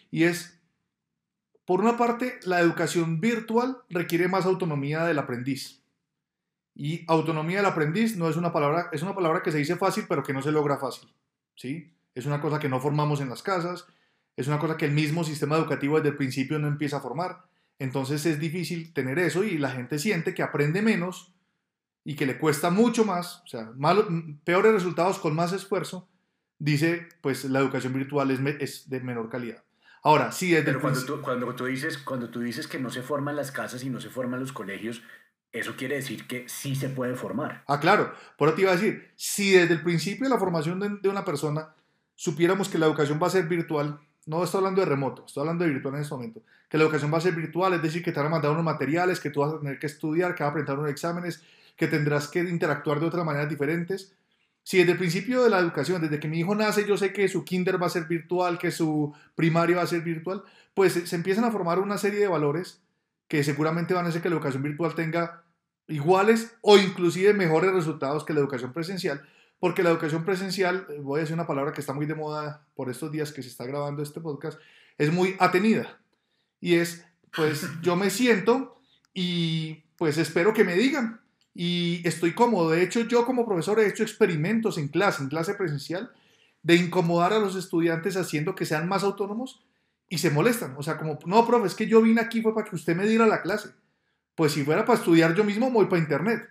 Y 0.09 0.23
es, 0.23 0.59
por 1.65 1.81
una 1.81 1.97
parte, 1.97 2.39
la 2.43 2.59
educación 2.59 3.21
virtual 3.21 3.77
requiere 3.89 4.27
más 4.27 4.45
autonomía 4.45 5.05
del 5.05 5.19
aprendiz. 5.19 5.83
Y 6.73 7.05
autonomía 7.07 7.57
del 7.57 7.65
aprendiz 7.67 8.17
no 8.17 8.29
es 8.29 8.37
una 8.37 8.51
palabra, 8.51 8.89
es 8.91 9.03
una 9.03 9.13
palabra 9.13 9.43
que 9.43 9.51
se 9.51 9.57
dice 9.57 9.75
fácil, 9.75 10.05
pero 10.07 10.23
que 10.23 10.33
no 10.33 10.41
se 10.41 10.51
logra 10.51 10.77
fácil. 10.77 11.13
¿sí? 11.55 11.93
es 12.15 12.25
una 12.25 12.41
cosa 12.41 12.59
que 12.59 12.69
no 12.69 12.79
formamos 12.79 13.21
en 13.21 13.29
las 13.29 13.43
casas, 13.43 13.85
es 14.35 14.47
una 14.47 14.59
cosa 14.59 14.77
que 14.77 14.85
el 14.85 14.91
mismo 14.91 15.23
sistema 15.23 15.57
educativo 15.57 15.97
desde 15.97 16.09
el 16.09 16.17
principio 16.17 16.59
no 16.59 16.67
empieza 16.67 16.97
a 16.97 17.01
formar. 17.01 17.45
Entonces 17.79 18.25
es 18.25 18.39
difícil 18.39 18.93
tener 18.93 19.19
eso 19.19 19.43
y 19.43 19.57
la 19.57 19.71
gente 19.71 19.99
siente 19.99 20.33
que 20.33 20.43
aprende 20.43 20.81
menos 20.81 21.33
y 22.03 22.15
que 22.15 22.25
le 22.25 22.37
cuesta 22.37 22.69
mucho 22.69 23.05
más, 23.05 23.41
o 23.45 23.47
sea, 23.47 23.71
peores 24.43 24.73
resultados 24.73 25.19
con 25.19 25.35
más 25.35 25.53
esfuerzo, 25.53 26.07
dice, 26.57 27.07
pues 27.21 27.45
la 27.45 27.59
educación 27.59 27.93
virtual 27.93 28.31
es, 28.31 28.39
es 28.59 28.89
de 28.89 28.99
menor 29.01 29.29
calidad. 29.29 29.63
Ahora, 30.03 30.31
sí, 30.31 30.49
desde 30.49 30.65
Pero 30.65 30.81
cuando 30.81 31.05
tú, 31.05 31.21
cuando, 31.21 31.53
tú 31.53 31.65
dices, 31.65 31.97
cuando 31.99 32.29
tú 32.29 32.39
dices 32.39 32.67
que 32.67 32.79
no 32.79 32.89
se 32.89 33.03
forman 33.03 33.35
las 33.35 33.51
casas 33.51 33.83
y 33.83 33.89
no 33.89 33.99
se 33.99 34.09
forman 34.09 34.39
los 34.39 34.51
colegios, 34.51 35.03
eso 35.51 35.75
quiere 35.75 35.95
decir 35.95 36.27
que 36.27 36.47
sí 36.49 36.75
se 36.75 36.89
puede 36.89 37.15
formar. 37.15 37.63
Ah, 37.67 37.79
claro. 37.79 38.13
Por 38.37 38.47
eso 38.47 38.55
te 38.55 38.61
iba 38.63 38.71
a 38.71 38.75
decir, 38.75 39.11
si 39.15 39.51
desde 39.51 39.75
el 39.75 39.83
principio 39.83 40.23
de 40.23 40.29
la 40.29 40.39
formación 40.39 40.79
de, 40.79 40.89
de 41.01 41.09
una 41.09 41.23
persona 41.23 41.75
supiéramos 42.15 42.69
que 42.69 42.77
la 42.77 42.87
educación 42.87 43.19
va 43.21 43.27
a 43.27 43.31
ser 43.31 43.47
virtual, 43.47 43.99
no 44.25 44.43
estoy 44.43 44.59
hablando 44.59 44.81
de 44.81 44.87
remoto, 44.87 45.25
estoy 45.25 45.41
hablando 45.41 45.65
de 45.65 45.71
virtual 45.71 45.95
en 45.95 46.01
este 46.01 46.13
momento, 46.13 46.41
que 46.69 46.77
la 46.77 46.83
educación 46.83 47.13
va 47.13 47.17
a 47.17 47.21
ser 47.21 47.33
virtual, 47.35 47.73
es 47.73 47.81
decir, 47.81 48.03
que 48.03 48.11
te 48.11 48.19
van 48.19 48.27
a 48.27 48.31
mandar 48.31 48.51
unos 48.51 48.63
materiales, 48.63 49.19
que 49.19 49.29
tú 49.29 49.41
vas 49.41 49.53
a 49.53 49.59
tener 49.59 49.79
que 49.79 49.87
estudiar, 49.87 50.35
que 50.35 50.43
vas 50.43 50.51
a 50.51 50.53
presentar 50.53 50.79
unos 50.79 50.91
exámenes, 50.91 51.43
que 51.81 51.87
tendrás 51.87 52.27
que 52.27 52.41
interactuar 52.41 52.99
de 52.99 53.07
otras 53.07 53.25
maneras 53.25 53.49
diferentes. 53.49 54.13
Si 54.61 54.77
desde 54.77 54.91
el 54.91 54.99
principio 54.99 55.43
de 55.43 55.49
la 55.49 55.57
educación, 55.57 55.99
desde 55.99 56.19
que 56.19 56.27
mi 56.27 56.37
hijo 56.37 56.53
nace, 56.53 56.87
yo 56.87 56.95
sé 56.95 57.11
que 57.11 57.27
su 57.27 57.43
kinder 57.43 57.81
va 57.81 57.87
a 57.87 57.89
ser 57.89 58.05
virtual, 58.05 58.59
que 58.59 58.69
su 58.69 59.15
primario 59.33 59.77
va 59.77 59.81
a 59.81 59.87
ser 59.87 60.01
virtual, 60.01 60.43
pues 60.75 60.93
se 60.93 61.15
empiezan 61.15 61.43
a 61.43 61.49
formar 61.49 61.79
una 61.79 61.97
serie 61.97 62.19
de 62.19 62.27
valores 62.27 62.83
que 63.27 63.43
seguramente 63.43 63.95
van 63.95 64.05
a 64.05 64.09
hacer 64.09 64.21
que 64.21 64.29
la 64.29 64.35
educación 64.35 64.61
virtual 64.61 64.93
tenga 64.93 65.41
iguales 65.87 66.55
o 66.61 66.77
inclusive 66.77 67.33
mejores 67.33 67.73
resultados 67.73 68.25
que 68.25 68.33
la 68.33 68.41
educación 68.41 68.73
presencial, 68.73 69.27
porque 69.59 69.81
la 69.81 69.89
educación 69.89 70.23
presencial, 70.23 70.85
eh, 70.87 70.99
voy 71.01 71.17
a 71.17 71.21
decir 71.21 71.33
una 71.33 71.47
palabra 71.47 71.73
que 71.73 71.81
está 71.81 71.93
muy 71.93 72.05
de 72.05 72.13
moda 72.13 72.63
por 72.75 72.91
estos 72.91 73.11
días 73.11 73.31
que 73.31 73.41
se 73.41 73.49
está 73.49 73.65
grabando 73.65 74.03
este 74.03 74.21
podcast, 74.21 74.59
es 74.99 75.11
muy 75.11 75.35
atenida. 75.39 75.99
Y 76.59 76.75
es, 76.75 77.03
pues 77.35 77.67
yo 77.81 77.95
me 77.95 78.11
siento 78.11 78.79
y 79.15 79.83
pues 79.97 80.19
espero 80.19 80.53
que 80.53 80.63
me 80.63 80.75
digan, 80.75 81.21
y 81.53 82.05
estoy 82.07 82.33
cómodo. 82.33 82.71
De 82.71 82.83
hecho, 82.83 83.01
yo 83.01 83.25
como 83.25 83.45
profesor 83.45 83.79
he 83.79 83.87
hecho 83.87 84.03
experimentos 84.03 84.77
en 84.77 84.87
clase, 84.87 85.23
en 85.23 85.29
clase 85.29 85.53
presencial, 85.55 86.11
de 86.63 86.75
incomodar 86.75 87.33
a 87.33 87.39
los 87.39 87.55
estudiantes 87.55 88.15
haciendo 88.15 88.55
que 88.55 88.65
sean 88.65 88.87
más 88.87 89.03
autónomos 89.03 89.63
y 90.09 90.19
se 90.19 90.29
molestan. 90.29 90.75
O 90.77 90.83
sea, 90.83 90.97
como, 90.97 91.17
no, 91.25 91.45
profe, 91.45 91.67
es 91.67 91.75
que 91.75 91.87
yo 91.87 92.01
vine 92.01 92.21
aquí 92.21 92.41
fue 92.41 92.53
para 92.53 92.69
que 92.69 92.75
usted 92.75 92.95
me 92.95 93.07
diera 93.07 93.25
la 93.27 93.41
clase. 93.41 93.69
Pues 94.35 94.53
si 94.53 94.63
fuera 94.63 94.85
para 94.85 94.99
estudiar 94.99 95.35
yo 95.35 95.43
mismo, 95.43 95.71
voy 95.71 95.85
para 95.85 96.01
internet. 96.01 96.49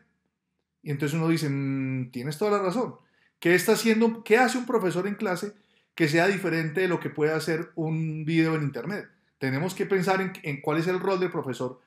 Y 0.83 0.91
entonces 0.91 1.17
uno 1.17 1.29
dice, 1.29 1.49
mm, 1.49 2.11
tienes 2.11 2.39
toda 2.39 2.53
la 2.53 2.63
razón. 2.63 2.97
¿Qué 3.39 3.55
está 3.55 3.73
haciendo, 3.73 4.23
qué 4.23 4.37
hace 4.39 4.59
un 4.59 4.67
profesor 4.67 5.07
en 5.07 5.15
clase 5.15 5.53
que 5.95 6.09
sea 6.09 6.27
diferente 6.27 6.83
de 6.83 6.89
lo 6.89 7.01
que 7.01 7.11
puede 7.11 7.33
hacer 7.33 7.71
un 7.75 8.25
video 8.25 8.55
en 8.55 8.63
internet? 8.63 9.09
Tenemos 9.39 9.75
que 9.75 9.87
pensar 9.87 10.21
en, 10.21 10.33
en 10.43 10.61
cuál 10.61 10.79
es 10.79 10.87
el 10.87 11.01
rol 11.01 11.21
del 11.21 11.31
profesor, 11.31 11.81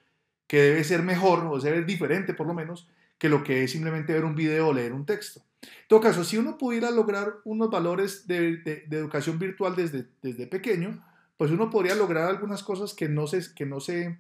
que 0.47 0.58
debe 0.58 0.84
ser 0.84 1.04
mejor 1.04 1.45
o 1.45 1.60
ser 1.60 1.86
diferente 1.86 2.34
por 2.34 2.47
lo 2.47 2.54
menos 2.54 2.88
que 3.23 3.29
lo 3.29 3.41
que 3.41 3.63
es 3.63 3.71
simplemente 3.71 4.12
ver 4.12 4.25
un 4.25 4.36
video 4.36 4.67
o 4.67 4.73
leer 4.73 4.91
un 4.91 5.05
texto. 5.05 5.41
En 5.62 5.69
todo 5.88 6.01
caso, 6.01 6.25
si 6.25 6.36
uno 6.36 6.57
pudiera 6.57 6.91
lograr 6.91 7.36
unos 7.45 7.69
valores 7.69 8.27
de, 8.27 8.83
educación 8.91 9.39
virtual 9.39 9.77
desde, 9.77 10.09
desde 10.21 10.45
pequeño, 10.45 11.01
pues 11.38 11.49
uno 11.49 11.69
podría 11.69 11.95
lograr 11.95 12.29
algunas 12.29 12.63
cosas 12.63 12.93
que 12.93 13.07
no 13.07 13.25
se, 13.25 13.55
que 13.55 13.65
no 13.65 13.79
se, 13.79 14.19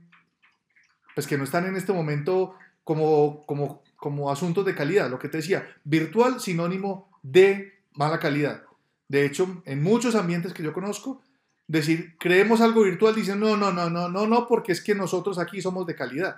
pues 1.15 1.27
que 1.27 1.37
no 1.37 1.43
están 1.43 1.65
en 1.65 1.75
este 1.75 1.91
momento 1.91 2.55
como, 2.85 3.45
como, 3.45 3.83
como 3.97 4.31
asuntos 4.31 4.65
de 4.65 4.73
calidad. 4.73 5.09
Lo 5.09 5.19
que 5.19 5.27
te 5.27 5.39
decía, 5.39 5.67
virtual 5.83 6.39
sinónimo 6.39 7.09
de 7.23 7.73
mala 7.95 8.19
calidad. 8.19 8.63
De 9.09 9.25
hecho, 9.25 9.63
en 9.65 9.83
muchos 9.83 10.15
ambientes 10.15 10.53
que 10.53 10.63
yo 10.63 10.71
conozco, 10.71 11.21
decir 11.67 12.15
creemos 12.19 12.61
algo 12.61 12.83
virtual, 12.83 13.15
dicen 13.15 13.41
no, 13.41 13.57
no, 13.57 13.73
no, 13.73 13.89
no, 13.89 14.07
no, 14.07 14.27
no, 14.27 14.47
porque 14.47 14.71
es 14.71 14.81
que 14.81 14.95
nosotros 14.95 15.39
aquí 15.39 15.61
somos 15.61 15.85
de 15.85 15.93
calidad. 15.93 16.37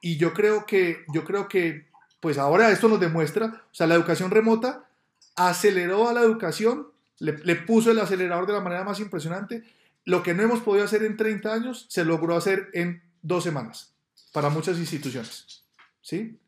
Y 0.00 0.16
yo 0.16 0.32
creo 0.32 0.66
que, 0.66 1.04
yo 1.12 1.24
creo 1.24 1.48
que, 1.48 1.86
pues 2.20 2.38
ahora 2.38 2.70
esto 2.70 2.88
nos 2.88 3.00
demuestra, 3.00 3.64
o 3.70 3.74
sea, 3.74 3.86
la 3.86 3.94
educación 3.94 4.30
remota 4.30 4.88
aceleró 5.36 6.08
a 6.08 6.12
la 6.12 6.22
educación, 6.22 6.88
le, 7.18 7.56
puso 7.56 7.90
el 7.90 7.98
acelerador 7.98 8.46
de 8.46 8.52
la 8.52 8.60
manera 8.60 8.84
más 8.84 9.00
impresionante. 9.00 9.64
Lo 10.04 10.22
que 10.22 10.34
no 10.34 10.42
hemos 10.42 10.60
podido 10.60 10.84
hacer 10.84 11.02
en 11.02 11.16
30 11.16 11.52
años, 11.52 11.86
se 11.88 12.04
logró 12.04 12.36
hacer 12.36 12.68
en 12.72 13.02
dos 13.22 13.44
semanas 13.44 13.92
para 14.32 14.50
muchas 14.50 14.78
instituciones. 14.78 15.64
¿Sí? 16.00 16.38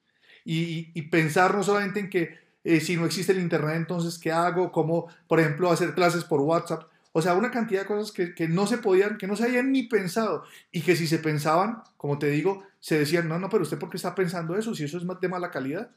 Y, 0.44 0.90
y 0.94 1.02
pensar 1.02 1.54
no 1.54 1.62
solamente 1.62 2.00
en 2.00 2.10
que 2.10 2.38
eh, 2.64 2.80
si 2.80 2.96
no 2.96 3.06
existe 3.06 3.32
el 3.32 3.40
Internet, 3.40 3.76
entonces, 3.76 4.18
¿qué 4.18 4.30
hago? 4.30 4.70
Como, 4.72 5.08
por 5.26 5.40
ejemplo, 5.40 5.70
hacer 5.70 5.94
clases 5.94 6.24
por 6.24 6.40
WhatsApp. 6.40 6.88
O 7.12 7.22
sea, 7.22 7.34
una 7.34 7.50
cantidad 7.50 7.80
de 7.80 7.86
cosas 7.86 8.12
que, 8.12 8.34
que, 8.34 8.48
no 8.48 8.66
se 8.66 8.78
podían, 8.78 9.18
que 9.18 9.26
no 9.26 9.34
se 9.34 9.44
habían 9.44 9.72
ni 9.72 9.84
pensado 9.84 10.44
y 10.70 10.82
que 10.82 10.94
si 10.94 11.06
se 11.06 11.18
pensaban, 11.18 11.82
como 11.96 12.18
te 12.18 12.28
digo, 12.28 12.64
se 12.80 12.98
decían, 12.98 13.28
no, 13.28 13.38
no, 13.38 13.48
pero 13.48 13.62
usted 13.62 13.78
por 13.78 13.90
qué 13.90 13.96
está 13.96 14.14
pensando 14.14 14.56
eso, 14.56 14.74
si 14.74 14.84
eso 14.84 14.98
es 14.98 15.04
de 15.20 15.28
mala 15.28 15.50
calidad. 15.50 15.90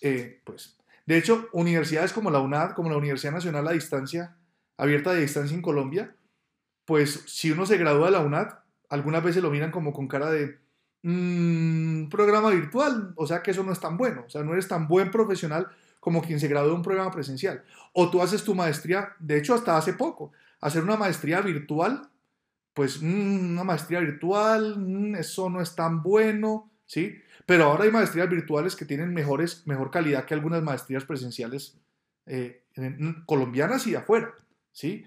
Eh, 0.00 0.40
pues, 0.44 0.76
de 1.06 1.18
hecho, 1.18 1.48
universidades 1.52 2.12
como 2.12 2.30
la 2.30 2.40
UNAD, 2.40 2.72
como 2.72 2.90
la 2.90 2.96
Universidad 2.96 3.32
Nacional 3.32 3.66
a 3.68 3.72
Distancia, 3.72 4.36
abierta 4.76 5.12
de 5.12 5.20
distancia 5.20 5.54
en 5.54 5.62
Colombia, 5.62 6.14
pues 6.84 7.24
si 7.26 7.50
uno 7.50 7.66
se 7.66 7.78
gradúa 7.78 8.06
de 8.06 8.12
la 8.12 8.20
UNAD, 8.20 8.48
algunas 8.88 9.22
veces 9.22 9.42
lo 9.42 9.50
miran 9.50 9.70
como 9.70 9.92
con 9.92 10.08
cara 10.08 10.30
de 10.30 10.58
mmm, 11.02 12.08
programa 12.08 12.50
virtual, 12.50 13.12
o 13.16 13.26
sea 13.26 13.42
que 13.42 13.52
eso 13.52 13.62
no 13.62 13.72
es 13.72 13.80
tan 13.80 13.96
bueno, 13.96 14.24
o 14.26 14.30
sea, 14.30 14.42
no 14.42 14.52
eres 14.52 14.68
tan 14.68 14.88
buen 14.88 15.10
profesional 15.10 15.68
como 16.00 16.22
quien 16.22 16.40
se 16.40 16.48
graduó 16.48 16.70
de 16.70 16.76
un 16.76 16.82
programa 16.82 17.10
presencial. 17.10 17.62
O 17.92 18.10
tú 18.10 18.22
haces 18.22 18.42
tu 18.42 18.54
maestría, 18.54 19.14
de 19.18 19.38
hecho 19.38 19.54
hasta 19.54 19.76
hace 19.76 19.92
poco, 19.92 20.32
hacer 20.60 20.82
una 20.82 20.96
maestría 20.96 21.40
virtual 21.40 22.10
pues 22.74 23.02
mm, 23.02 23.52
una 23.52 23.64
maestría 23.64 24.00
virtual, 24.00 24.78
mm, 24.78 25.16
eso 25.16 25.50
no 25.50 25.60
es 25.60 25.74
tan 25.74 26.02
bueno, 26.02 26.70
¿sí? 26.86 27.14
Pero 27.46 27.64
ahora 27.64 27.84
hay 27.84 27.90
maestrías 27.90 28.28
virtuales 28.28 28.76
que 28.76 28.84
tienen 28.84 29.12
mejores, 29.12 29.66
mejor 29.66 29.90
calidad 29.90 30.24
que 30.24 30.34
algunas 30.34 30.62
maestrías 30.62 31.04
presenciales 31.04 31.76
eh, 32.26 32.62
colombianas 33.26 33.86
y 33.86 33.92
de 33.92 33.96
afuera, 33.98 34.32
¿sí? 34.72 35.04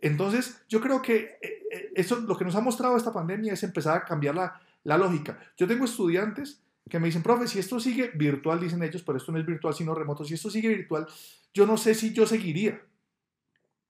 Entonces, 0.00 0.62
yo 0.68 0.80
creo 0.80 1.02
que 1.02 1.38
eh, 1.40 1.62
eh, 1.70 1.92
eso, 1.94 2.16
lo 2.20 2.36
que 2.36 2.44
nos 2.44 2.56
ha 2.56 2.60
mostrado 2.60 2.96
esta 2.96 3.12
pandemia 3.12 3.52
es 3.52 3.62
empezar 3.62 3.96
a 3.96 4.04
cambiar 4.04 4.34
la, 4.34 4.60
la 4.84 4.98
lógica. 4.98 5.38
Yo 5.56 5.68
tengo 5.68 5.84
estudiantes 5.84 6.60
que 6.88 6.98
me 6.98 7.06
dicen, 7.06 7.22
profe, 7.22 7.46
si 7.46 7.58
esto 7.58 7.78
sigue 7.78 8.10
virtual, 8.14 8.58
dicen 8.58 8.82
ellos, 8.82 9.02
pero 9.02 9.18
esto 9.18 9.30
no 9.30 9.38
es 9.38 9.46
virtual 9.46 9.74
sino 9.74 9.94
remoto, 9.94 10.24
si 10.24 10.34
esto 10.34 10.50
sigue 10.50 10.68
virtual, 10.68 11.06
yo 11.54 11.66
no 11.66 11.76
sé 11.76 11.94
si 11.94 12.12
yo 12.12 12.26
seguiría. 12.26 12.80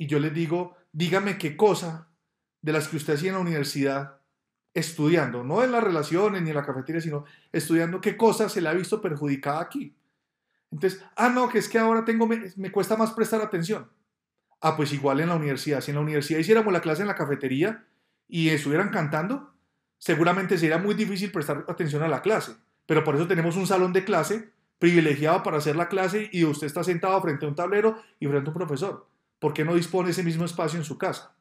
Y 0.03 0.09
yo 0.09 0.19
les 0.19 0.35
digo, 0.35 0.77
dígame 0.91 1.39
qué 1.39 1.57
cosa 1.57 2.09
de 2.61 2.73
las 2.73 2.89
que 2.89 2.97
usted 2.97 3.15
hacía 3.15 3.29
en 3.29 3.37
la 3.37 3.41
universidad 3.41 4.19
estudiando, 4.75 5.45
no 5.45 5.63
en 5.63 5.71
las 5.71 5.85
relaciones 5.85 6.43
ni 6.43 6.51
en 6.51 6.57
la 6.57 6.67
cafetería, 6.67 7.01
sino 7.01 7.25
estudiando 7.53 8.01
qué 8.01 8.17
cosas 8.17 8.51
se 8.51 8.61
le 8.61 8.69
ha 8.69 8.73
visto 8.73 9.01
perjudicada 9.01 9.61
aquí. 9.61 9.95
Entonces, 10.73 11.05
ah, 11.15 11.29
no, 11.29 11.49
que 11.49 11.59
es 11.61 11.69
que 11.69 11.79
ahora 11.79 12.05
tengo, 12.05 12.27
me, 12.27 12.73
cuesta 12.73 12.97
más 12.97 13.13
prestar 13.13 13.43
atención. 13.43 13.93
Ah, 14.61 14.77
pues 14.77 14.93
igual 14.93 15.21
en 15.21 15.29
la 15.29 15.37
universidad. 15.37 15.81
Si 15.81 15.93
en 15.93 15.95
la 15.95 16.03
universidad 16.03 16.41
hiciéramos 16.41 16.73
la 16.73 16.81
clase 16.81 17.03
en 17.03 17.09
la 17.09 17.15
cafetería 17.15 17.87
y 18.27 18.49
estuvieran 18.49 18.89
cantando, 18.89 19.55
seguramente 19.99 20.59
sería 20.59 20.79
muy 20.79 20.97
difícil 20.97 21.31
prestar 21.31 21.65
atención 21.69 22.03
a 22.03 22.09
la 22.09 22.23
clase. 22.23 22.57
Pero 22.87 23.05
por 23.05 23.15
eso 23.15 23.29
tenemos 23.29 23.55
un 23.55 23.69
salón 23.69 23.93
de 23.93 24.03
clase 24.03 24.51
privilegiado 24.81 25.45
para 25.45 25.59
hacer 25.59 25.77
la 25.77 25.89
clase 25.89 26.29
y 26.33 26.45
usted 26.45 26.67
está 26.67 26.83
sentado 26.83 27.23
frente 27.23 27.47
a 27.47 27.49
un 27.49 27.55
tablero 27.55 28.03
y 28.19 28.27
frente 28.27 28.51
a 28.51 28.53
un 28.53 28.59
profesor. 28.59 29.12
¿Por 29.43 29.53
qué 29.53 29.65
no 29.65 29.75
dispone 29.75 30.11
ese 30.11 30.23
mismo 30.23 30.45
espacio 30.45 30.79
en 30.79 30.85
su 30.85 30.97
casa? 30.97 31.35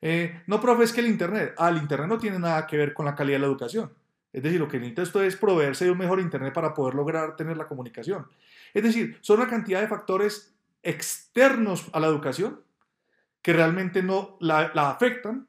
Eh, 0.00 0.44
no, 0.46 0.62
profe, 0.62 0.84
es 0.84 0.94
que 0.94 1.02
el 1.02 1.08
Internet, 1.08 1.52
ah, 1.58 1.68
el 1.68 1.76
Internet 1.76 2.08
no 2.08 2.16
tiene 2.16 2.38
nada 2.38 2.66
que 2.66 2.78
ver 2.78 2.94
con 2.94 3.04
la 3.04 3.14
calidad 3.14 3.36
de 3.36 3.40
la 3.40 3.48
educación. 3.48 3.92
Es 4.32 4.42
decir, 4.42 4.58
lo 4.58 4.66
que 4.66 4.78
necesita 4.78 5.02
esto 5.02 5.22
es 5.22 5.36
proveerse 5.36 5.84
de 5.84 5.90
un 5.90 5.98
mejor 5.98 6.20
Internet 6.20 6.54
para 6.54 6.72
poder 6.72 6.94
lograr 6.94 7.36
tener 7.36 7.58
la 7.58 7.68
comunicación. 7.68 8.28
Es 8.72 8.82
decir, 8.82 9.18
son 9.20 9.40
una 9.40 9.50
cantidad 9.50 9.82
de 9.82 9.88
factores 9.88 10.54
externos 10.82 11.84
a 11.92 12.00
la 12.00 12.06
educación 12.06 12.62
que 13.42 13.52
realmente 13.52 14.02
no 14.02 14.38
la, 14.40 14.72
afectan, 14.74 15.48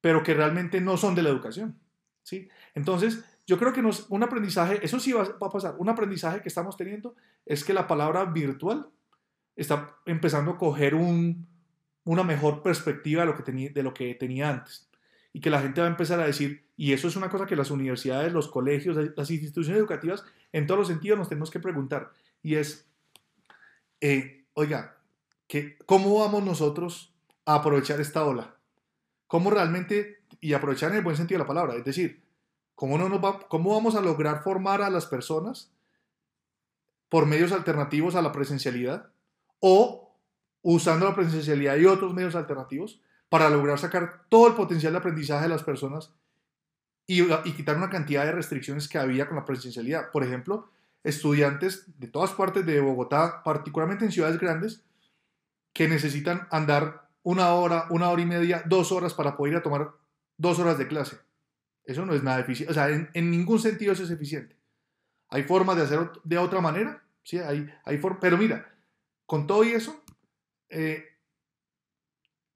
pero 0.00 0.22
que 0.22 0.34
realmente 0.34 0.80
no 0.80 0.96
son 0.96 1.16
de 1.16 1.24
la 1.24 1.30
educación. 1.30 1.76
¿sí? 2.22 2.48
Entonces, 2.76 3.24
yo 3.48 3.58
creo 3.58 3.72
que 3.72 3.82
un 4.10 4.22
aprendizaje, 4.22 4.78
eso 4.80 5.00
sí 5.00 5.12
va 5.12 5.24
a 5.24 5.50
pasar, 5.50 5.74
un 5.76 5.88
aprendizaje 5.88 6.40
que 6.40 6.48
estamos 6.48 6.76
teniendo 6.76 7.16
es 7.44 7.64
que 7.64 7.72
la 7.72 7.88
palabra 7.88 8.26
virtual 8.26 8.88
está 9.56 9.96
empezando 10.06 10.52
a 10.52 10.58
coger 10.58 10.94
un, 10.94 11.46
una 12.04 12.22
mejor 12.22 12.62
perspectiva 12.62 13.22
de 13.22 13.26
lo, 13.26 13.36
que 13.36 13.42
tenía, 13.42 13.70
de 13.70 13.82
lo 13.82 13.94
que 13.94 14.14
tenía 14.14 14.50
antes. 14.50 14.88
Y 15.32 15.40
que 15.40 15.50
la 15.50 15.60
gente 15.60 15.80
va 15.80 15.86
a 15.86 15.90
empezar 15.90 16.18
a 16.20 16.26
decir, 16.26 16.66
y 16.76 16.92
eso 16.92 17.08
es 17.08 17.16
una 17.16 17.28
cosa 17.28 17.46
que 17.46 17.56
las 17.56 17.70
universidades, 17.70 18.32
los 18.32 18.48
colegios, 18.48 18.96
las 19.16 19.30
instituciones 19.30 19.78
educativas, 19.78 20.24
en 20.52 20.66
todos 20.66 20.78
los 20.78 20.88
sentidos 20.88 21.18
nos 21.18 21.28
tenemos 21.28 21.50
que 21.50 21.60
preguntar. 21.60 22.10
Y 22.42 22.56
es, 22.56 22.88
eh, 24.00 24.44
oiga, 24.54 24.96
que, 25.46 25.76
¿cómo 25.86 26.18
vamos 26.18 26.42
nosotros 26.42 27.14
a 27.44 27.56
aprovechar 27.56 28.00
esta 28.00 28.24
ola? 28.24 28.56
¿Cómo 29.26 29.50
realmente, 29.50 30.22
y 30.40 30.54
aprovechar 30.54 30.90
en 30.90 30.98
el 30.98 31.04
buen 31.04 31.16
sentido 31.16 31.38
de 31.38 31.44
la 31.44 31.48
palabra, 31.48 31.74
es 31.76 31.84
decir, 31.84 32.22
¿cómo, 32.74 32.98
no 32.98 33.08
nos 33.08 33.22
va, 33.22 33.38
cómo 33.40 33.74
vamos 33.74 33.94
a 33.94 34.00
lograr 34.00 34.42
formar 34.42 34.82
a 34.82 34.90
las 34.90 35.06
personas 35.06 35.70
por 37.08 37.26
medios 37.26 37.52
alternativos 37.52 38.16
a 38.16 38.22
la 38.22 38.32
presencialidad? 38.32 39.10
O 39.60 40.16
usando 40.62 41.06
la 41.06 41.14
presencialidad 41.14 41.76
y 41.76 41.86
otros 41.86 42.12
medios 42.12 42.34
alternativos 42.34 43.00
para 43.28 43.48
lograr 43.48 43.78
sacar 43.78 44.24
todo 44.28 44.48
el 44.48 44.54
potencial 44.54 44.92
de 44.92 44.98
aprendizaje 44.98 45.44
de 45.44 45.48
las 45.48 45.62
personas 45.62 46.12
y, 47.06 47.22
y 47.22 47.52
quitar 47.52 47.76
una 47.76 47.90
cantidad 47.90 48.24
de 48.24 48.32
restricciones 48.32 48.88
que 48.88 48.98
había 48.98 49.26
con 49.26 49.36
la 49.36 49.44
presencialidad. 49.44 50.10
Por 50.10 50.24
ejemplo, 50.24 50.68
estudiantes 51.04 51.84
de 51.98 52.08
todas 52.08 52.32
partes 52.32 52.66
de 52.66 52.80
Bogotá, 52.80 53.42
particularmente 53.42 54.04
en 54.04 54.12
ciudades 54.12 54.38
grandes, 54.38 54.82
que 55.72 55.88
necesitan 55.88 56.46
andar 56.50 57.08
una 57.22 57.52
hora, 57.52 57.86
una 57.90 58.10
hora 58.10 58.22
y 58.22 58.26
media, 58.26 58.62
dos 58.66 58.92
horas 58.92 59.14
para 59.14 59.36
poder 59.36 59.54
ir 59.54 59.58
a 59.58 59.62
tomar 59.62 59.92
dos 60.36 60.58
horas 60.58 60.78
de 60.78 60.88
clase. 60.88 61.18
Eso 61.84 62.04
no 62.06 62.14
es 62.14 62.22
nada 62.22 62.40
eficiente. 62.40 62.70
O 62.70 62.74
sea, 62.74 62.88
en, 62.88 63.30
ningún 63.30 63.58
sentido 63.58 63.92
eso 63.92 64.04
es 64.04 64.10
eficiente. 64.10 64.56
Hay 65.28 65.44
formas 65.44 65.76
de 65.76 65.82
hacerlo 65.82 66.12
de 66.24 66.38
otra 66.38 66.60
manera, 66.60 67.02
¿sí? 67.22 67.38
Hay, 67.38 67.72
hay 67.84 68.00
pero 68.20 68.36
mira, 68.36 68.72
con 69.30 69.46
todo 69.46 69.62
y 69.62 69.68
eso, 69.68 70.02
eh, 70.70 71.04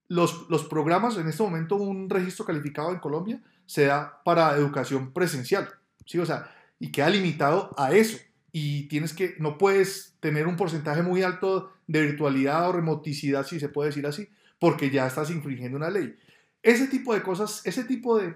los, 0.09 0.51
los 0.51 0.65
programas, 0.65 1.17
en 1.17 1.29
este 1.29 1.45
momento 1.45 1.77
un 1.77 2.11
registro 2.11 2.45
calificado 2.45 2.91
en 2.91 2.99
Colombia 2.99 3.41
se 3.65 3.85
da 3.85 4.21
para 4.25 4.57
educación 4.57 5.13
presencial, 5.13 5.71
¿sí? 6.05 6.19
O 6.19 6.27
sea, 6.27 6.53
y 6.81 6.91
queda 6.91 7.11
limitado 7.11 7.71
a 7.79 7.93
eso 7.93 8.19
y 8.51 8.89
tienes 8.89 9.13
que, 9.13 9.37
no 9.39 9.57
puedes 9.57 10.17
tener 10.19 10.49
un 10.49 10.57
porcentaje 10.57 11.03
muy 11.03 11.23
alto 11.23 11.73
de 11.87 12.03
virtualidad 12.03 12.69
o 12.69 12.73
remoticidad, 12.73 13.47
si 13.47 13.61
se 13.61 13.69
puede 13.69 13.91
decir 13.91 14.09
así, 14.09 14.29
porque 14.59 14.91
ya 14.91 15.07
estás 15.07 15.31
infringiendo 15.31 15.77
una 15.77 15.91
ley. 15.91 16.17
Ese 16.61 16.89
tipo 16.89 17.15
de 17.15 17.23
cosas, 17.23 17.65
ese 17.65 17.85
tipo 17.85 18.19
de, 18.19 18.35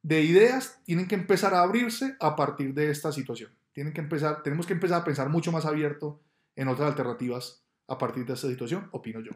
de 0.00 0.22
ideas 0.22 0.80
tienen 0.84 1.06
que 1.06 1.16
empezar 1.16 1.52
a 1.52 1.60
abrirse 1.60 2.16
a 2.18 2.34
partir 2.34 2.72
de 2.72 2.90
esta 2.90 3.12
situación. 3.12 3.50
Tienen 3.74 3.92
que 3.92 4.00
empezar, 4.00 4.42
tenemos 4.42 4.64
que 4.66 4.72
empezar 4.72 5.02
a 5.02 5.04
pensar 5.04 5.28
mucho 5.28 5.52
más 5.52 5.66
abierto 5.66 6.22
en 6.56 6.68
otras 6.68 6.88
alternativas 6.88 7.63
a 7.88 7.98
partir 7.98 8.24
de 8.26 8.34
esta 8.34 8.48
situación, 8.48 8.88
opino 8.92 9.20
yo. 9.20 9.32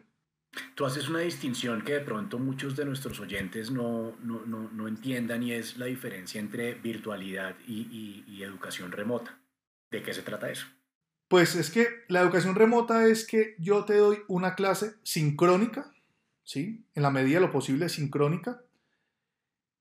Tú 0.75 0.85
haces 0.85 1.07
una 1.09 1.19
distinción 1.19 1.83
que 1.83 1.93
de 1.93 1.99
pronto 2.01 2.39
muchos 2.39 2.75
de 2.75 2.85
nuestros 2.85 3.19
oyentes 3.19 3.69
no, 3.69 4.15
no, 4.23 4.45
no, 4.45 4.69
no 4.71 4.87
entiendan 4.87 5.43
y 5.43 5.51
es 5.51 5.77
la 5.77 5.85
diferencia 5.85 6.39
entre 6.39 6.73
virtualidad 6.73 7.55
y, 7.67 8.23
y 8.27 8.43
educación 8.43 8.91
remota. 8.91 9.39
¿De 9.91 10.01
qué 10.01 10.13
se 10.13 10.23
trata 10.23 10.49
eso? 10.49 10.67
Pues 11.29 11.55
es 11.55 11.69
que 11.69 11.87
la 12.07 12.21
educación 12.21 12.55
remota 12.55 13.05
es 13.05 13.25
que 13.25 13.55
yo 13.59 13.85
te 13.85 13.95
doy 13.95 14.17
una 14.27 14.55
clase 14.55 14.95
sincrónica, 15.03 15.93
¿sí? 16.43 16.83
En 16.95 17.03
la 17.03 17.11
medida 17.11 17.35
de 17.35 17.45
lo 17.45 17.51
posible 17.51 17.87
sincrónica, 17.87 18.63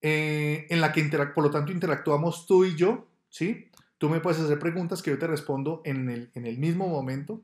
eh, 0.02 0.66
en 0.68 0.82
la 0.82 0.92
que 0.92 1.02
por 1.34 1.42
lo 1.42 1.50
tanto 1.50 1.72
interactuamos 1.72 2.46
tú 2.46 2.66
y 2.66 2.76
yo, 2.76 3.08
¿sí? 3.30 3.70
Tú 3.96 4.10
me 4.10 4.20
puedes 4.20 4.38
hacer 4.40 4.58
preguntas 4.58 5.02
que 5.02 5.10
yo 5.10 5.18
te 5.18 5.26
respondo 5.26 5.80
en 5.86 6.10
el, 6.10 6.30
en 6.34 6.44
el 6.44 6.58
mismo 6.58 6.86
momento. 6.86 7.42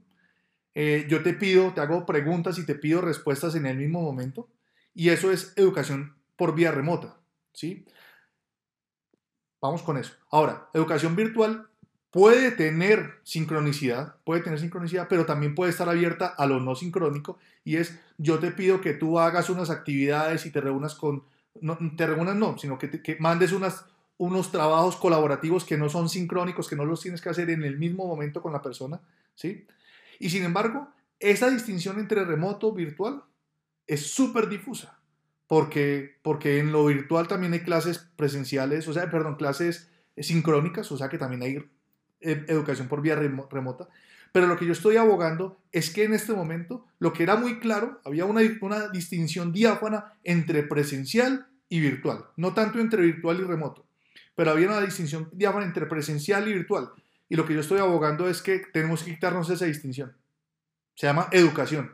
Eh, 0.74 1.06
yo 1.08 1.22
te 1.22 1.34
pido, 1.34 1.72
te 1.72 1.80
hago 1.80 2.06
preguntas 2.06 2.58
y 2.58 2.66
te 2.66 2.74
pido 2.74 3.00
respuestas 3.00 3.54
en 3.54 3.66
el 3.66 3.76
mismo 3.76 4.02
momento. 4.02 4.48
Y 4.94 5.10
eso 5.10 5.30
es 5.30 5.52
educación 5.56 6.16
por 6.36 6.54
vía 6.54 6.70
remota, 6.70 7.16
¿sí? 7.52 7.84
Vamos 9.60 9.82
con 9.82 9.96
eso. 9.96 10.12
Ahora, 10.30 10.68
educación 10.74 11.16
virtual 11.16 11.68
puede 12.10 12.52
tener 12.52 13.14
sincronicidad, 13.24 14.16
puede 14.24 14.42
tener 14.42 14.60
sincronicidad, 14.60 15.08
pero 15.08 15.26
también 15.26 15.56
puede 15.56 15.72
estar 15.72 15.88
abierta 15.88 16.26
a 16.26 16.46
lo 16.46 16.60
no 16.60 16.76
sincrónico 16.76 17.38
y 17.64 17.76
es 17.76 17.98
yo 18.18 18.38
te 18.38 18.52
pido 18.52 18.80
que 18.80 18.92
tú 18.92 19.18
hagas 19.18 19.50
unas 19.50 19.68
actividades 19.68 20.46
y 20.46 20.52
te 20.52 20.60
reúnas 20.60 20.94
con, 20.94 21.24
no, 21.60 21.76
te 21.96 22.06
reúnas 22.06 22.36
no, 22.36 22.56
sino 22.56 22.78
que, 22.78 23.16
mandes 23.18 23.50
unas, 23.50 23.86
unos 24.16 24.52
trabajos 24.52 24.94
colaborativos 24.94 25.64
que 25.64 25.76
no 25.76 25.88
son 25.88 26.08
sincrónicos, 26.08 26.68
que 26.68 26.76
no 26.76 26.84
los 26.84 27.00
tienes 27.00 27.20
que 27.20 27.30
hacer 27.30 27.50
en 27.50 27.64
el 27.64 27.78
mismo 27.78 28.06
momento 28.06 28.40
con 28.40 28.52
la 28.52 28.62
persona, 28.62 29.00
¿sí? 29.34 29.66
Y 30.24 30.30
sin 30.30 30.42
embargo, 30.42 30.88
esa 31.20 31.50
distinción 31.50 31.98
entre 31.98 32.24
remoto, 32.24 32.72
virtual, 32.72 33.24
es 33.86 34.06
súper 34.06 34.48
difusa, 34.48 34.98
porque, 35.46 36.16
porque 36.22 36.60
en 36.60 36.72
lo 36.72 36.86
virtual 36.86 37.28
también 37.28 37.52
hay 37.52 37.60
clases 37.60 37.98
presenciales, 38.16 38.88
o 38.88 38.94
sea, 38.94 39.10
perdón, 39.10 39.36
clases 39.36 39.90
sincrónicas, 40.16 40.90
o 40.90 40.96
sea 40.96 41.10
que 41.10 41.18
también 41.18 41.42
hay 41.42 41.70
educación 42.20 42.88
por 42.88 43.02
vía 43.02 43.16
remota. 43.16 43.86
Pero 44.32 44.46
lo 44.46 44.56
que 44.56 44.64
yo 44.64 44.72
estoy 44.72 44.96
abogando 44.96 45.60
es 45.72 45.90
que 45.90 46.04
en 46.04 46.14
este 46.14 46.32
momento 46.32 46.86
lo 46.98 47.12
que 47.12 47.22
era 47.22 47.36
muy 47.36 47.60
claro, 47.60 48.00
había 48.06 48.24
una, 48.24 48.40
una 48.62 48.88
distinción 48.88 49.52
diáfana 49.52 50.14
entre 50.22 50.62
presencial 50.62 51.48
y 51.68 51.80
virtual, 51.80 52.24
no 52.38 52.54
tanto 52.54 52.80
entre 52.80 53.02
virtual 53.02 53.40
y 53.40 53.44
remoto, 53.44 53.84
pero 54.34 54.52
había 54.52 54.68
una 54.68 54.80
distinción 54.80 55.28
diáfana 55.34 55.66
entre 55.66 55.84
presencial 55.84 56.48
y 56.48 56.54
virtual. 56.54 56.92
Y 57.34 57.36
lo 57.36 57.46
que 57.46 57.54
yo 57.54 57.58
estoy 57.58 57.80
abogando 57.80 58.28
es 58.28 58.42
que 58.42 58.60
tenemos 58.60 59.02
que 59.02 59.12
quitarnos 59.12 59.50
esa 59.50 59.64
distinción. 59.64 60.16
Se 60.94 61.08
llama 61.08 61.26
educación. 61.32 61.90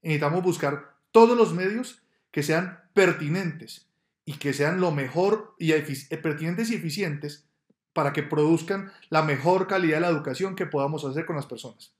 necesitamos 0.00 0.42
buscar 0.42 0.96
todos 1.12 1.36
los 1.36 1.52
medios 1.52 2.02
que 2.30 2.42
sean 2.42 2.80
pertinentes 2.94 3.90
y 4.24 4.38
que 4.38 4.54
sean 4.54 4.80
lo 4.80 4.90
mejor 4.90 5.54
y 5.58 5.70
pertinentes 6.16 6.70
y 6.70 6.76
eficientes 6.76 7.46
para 7.92 8.14
que 8.14 8.22
produzcan 8.22 8.90
la 9.10 9.20
mejor 9.20 9.66
calidad 9.66 9.96
de 9.96 10.00
la 10.00 10.08
educación 10.08 10.56
que 10.56 10.64
podamos 10.64 11.04
hacer 11.04 11.26
con 11.26 11.36
las 11.36 11.44
personas. 11.44 11.94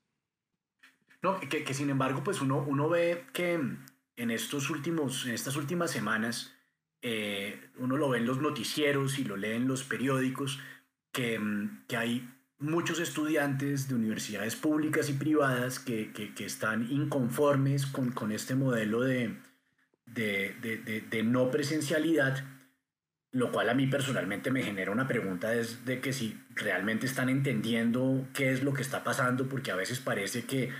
No, 1.20 1.38
que, 1.40 1.74
sin 1.74 1.90
embargo, 1.90 2.24
pues 2.24 2.40
uno, 2.40 2.64
uno 2.66 2.88
ve 2.88 3.26
que 3.34 3.60
en, 4.16 4.30
estos 4.30 4.70
últimos, 4.70 5.26
en 5.26 5.34
estas 5.34 5.56
últimas 5.56 5.90
semanas, 5.90 6.54
eh, 7.02 7.60
uno 7.76 7.98
lo 7.98 8.08
ve 8.08 8.20
en 8.20 8.26
los 8.26 8.40
noticieros 8.40 9.18
y 9.18 9.24
lo 9.24 9.36
lee 9.36 9.52
en 9.52 9.68
los 9.68 9.84
periódicos, 9.84 10.60
que, 11.12 11.38
que 11.86 11.96
hay 11.98 12.33
muchos 12.58 12.98
estudiantes 13.00 13.88
de 13.88 13.94
universidades 13.94 14.56
públicas 14.56 15.08
y 15.08 15.14
privadas 15.14 15.78
que, 15.78 16.12
que, 16.12 16.44
están 16.44 16.90
inconformes 16.90 17.86
con, 17.86 18.12
con 18.12 18.32
este 18.32 18.54
modelo 18.54 19.00
de, 19.02 19.36
de, 20.06 20.54
de, 20.60 21.00
de 21.00 21.22
no 21.22 21.50
presencialidad 21.50 22.44
lo 23.34 23.50
cual 23.50 23.68
a 23.68 23.74
mí 23.74 23.88
personalmente 23.88 24.52
me 24.52 24.62
genera 24.62 24.92
una 24.92 25.08
pregunta 25.08 25.54
es 25.54 25.84
de 25.84 26.00
que 26.00 26.12
si 26.12 26.40
realmente 26.54 27.04
están 27.04 27.28
entendiendo 27.28 28.28
qué 28.32 28.52
es 28.52 28.62
lo 28.62 28.72
que 28.72 28.82
está 28.82 29.02
pasando, 29.02 29.48
porque 29.48 29.72
a 29.72 29.74
veces 29.74 29.98
parece 29.98 30.44
que, 30.44 30.70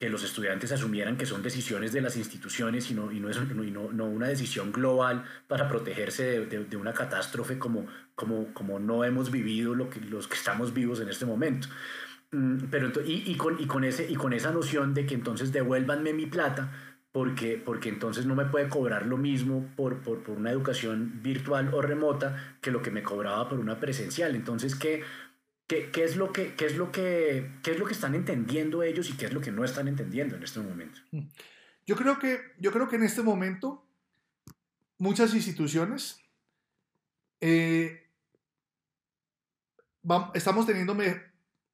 que 0.00 0.08
los 0.08 0.24
estudiantes 0.24 0.72
asumieran 0.72 1.18
que 1.18 1.26
son 1.26 1.42
decisiones 1.42 1.92
de 1.92 2.00
las 2.00 2.16
instituciones 2.16 2.90
y 2.90 2.94
no, 2.94 3.12
y 3.12 3.20
no, 3.20 3.28
es, 3.28 3.38
no, 3.38 3.92
no 3.92 4.06
una 4.06 4.28
decisión 4.28 4.72
global 4.72 5.24
para 5.46 5.68
protegerse 5.68 6.46
de, 6.46 6.64
de, 6.64 6.76
una 6.78 6.94
catástrofe 6.94 7.58
como, 7.58 7.86
como, 8.14 8.54
como 8.54 8.78
no 8.78 9.04
hemos 9.04 9.30
vivido 9.30 9.74
lo 9.74 9.90
que, 9.90 10.00
los 10.00 10.26
que 10.26 10.36
estamos 10.36 10.72
vivos 10.72 11.00
en 11.00 11.10
este 11.10 11.26
momento. 11.26 11.68
Mm, 12.32 12.70
pero, 12.70 12.90
y, 13.04 13.30
y, 13.30 13.36
con, 13.36 13.60
y, 13.60 13.66
con 13.66 13.84
ese, 13.84 14.10
y 14.10 14.14
con 14.14 14.32
esa 14.32 14.52
noción 14.52 14.94
de 14.94 15.04
que 15.04 15.14
entonces 15.14 15.52
devuélvanme 15.52 16.14
mi 16.14 16.24
plata, 16.24 16.72
porque, 17.12 17.60
porque 17.62 17.90
entonces 17.90 18.24
no 18.24 18.34
me 18.34 18.46
puede 18.46 18.70
cobrar 18.70 19.04
lo 19.04 19.18
mismo 19.18 19.68
por, 19.76 19.98
por, 20.00 20.22
por, 20.22 20.38
una 20.38 20.50
educación 20.50 21.20
virtual 21.22 21.74
o 21.74 21.82
remota 21.82 22.56
que 22.62 22.70
lo 22.70 22.80
que 22.80 22.90
me 22.90 23.02
cobraba 23.02 23.50
por 23.50 23.58
una 23.58 23.78
presencial. 23.78 24.34
Entonces, 24.34 24.76
¿qué, 24.76 25.02
qué, 25.70 25.90
qué 25.92 26.02
es, 26.02 26.16
lo 26.16 26.32
que, 26.32 26.56
qué, 26.56 26.66
es, 26.66 26.76
lo 26.76 26.90
que, 26.90 27.48
qué 27.62 27.70
es 27.70 27.78
lo 27.78 27.86
que 27.86 27.92
están 27.92 28.16
entendiendo 28.16 28.82
ellos 28.82 29.08
y 29.08 29.16
qué 29.16 29.26
es 29.26 29.32
lo 29.32 29.40
que 29.40 29.52
no 29.52 29.64
están 29.64 29.86
entendiendo 29.86 30.34
en 30.34 30.42
este 30.42 30.58
momento? 30.58 30.98
Mm. 31.12 31.28
Yo 31.86 31.94
creo 31.94 32.18
que, 32.18 32.40
yo 32.58 32.72
creo 32.72 32.88
que 32.88 32.96
en 32.96 33.04
este 33.04 33.22
momento 33.22 33.86
muchas 34.98 35.32
instituciones 35.32 36.20
eh, 37.40 38.08
estamos 40.34 40.66
teniendo 40.66 40.96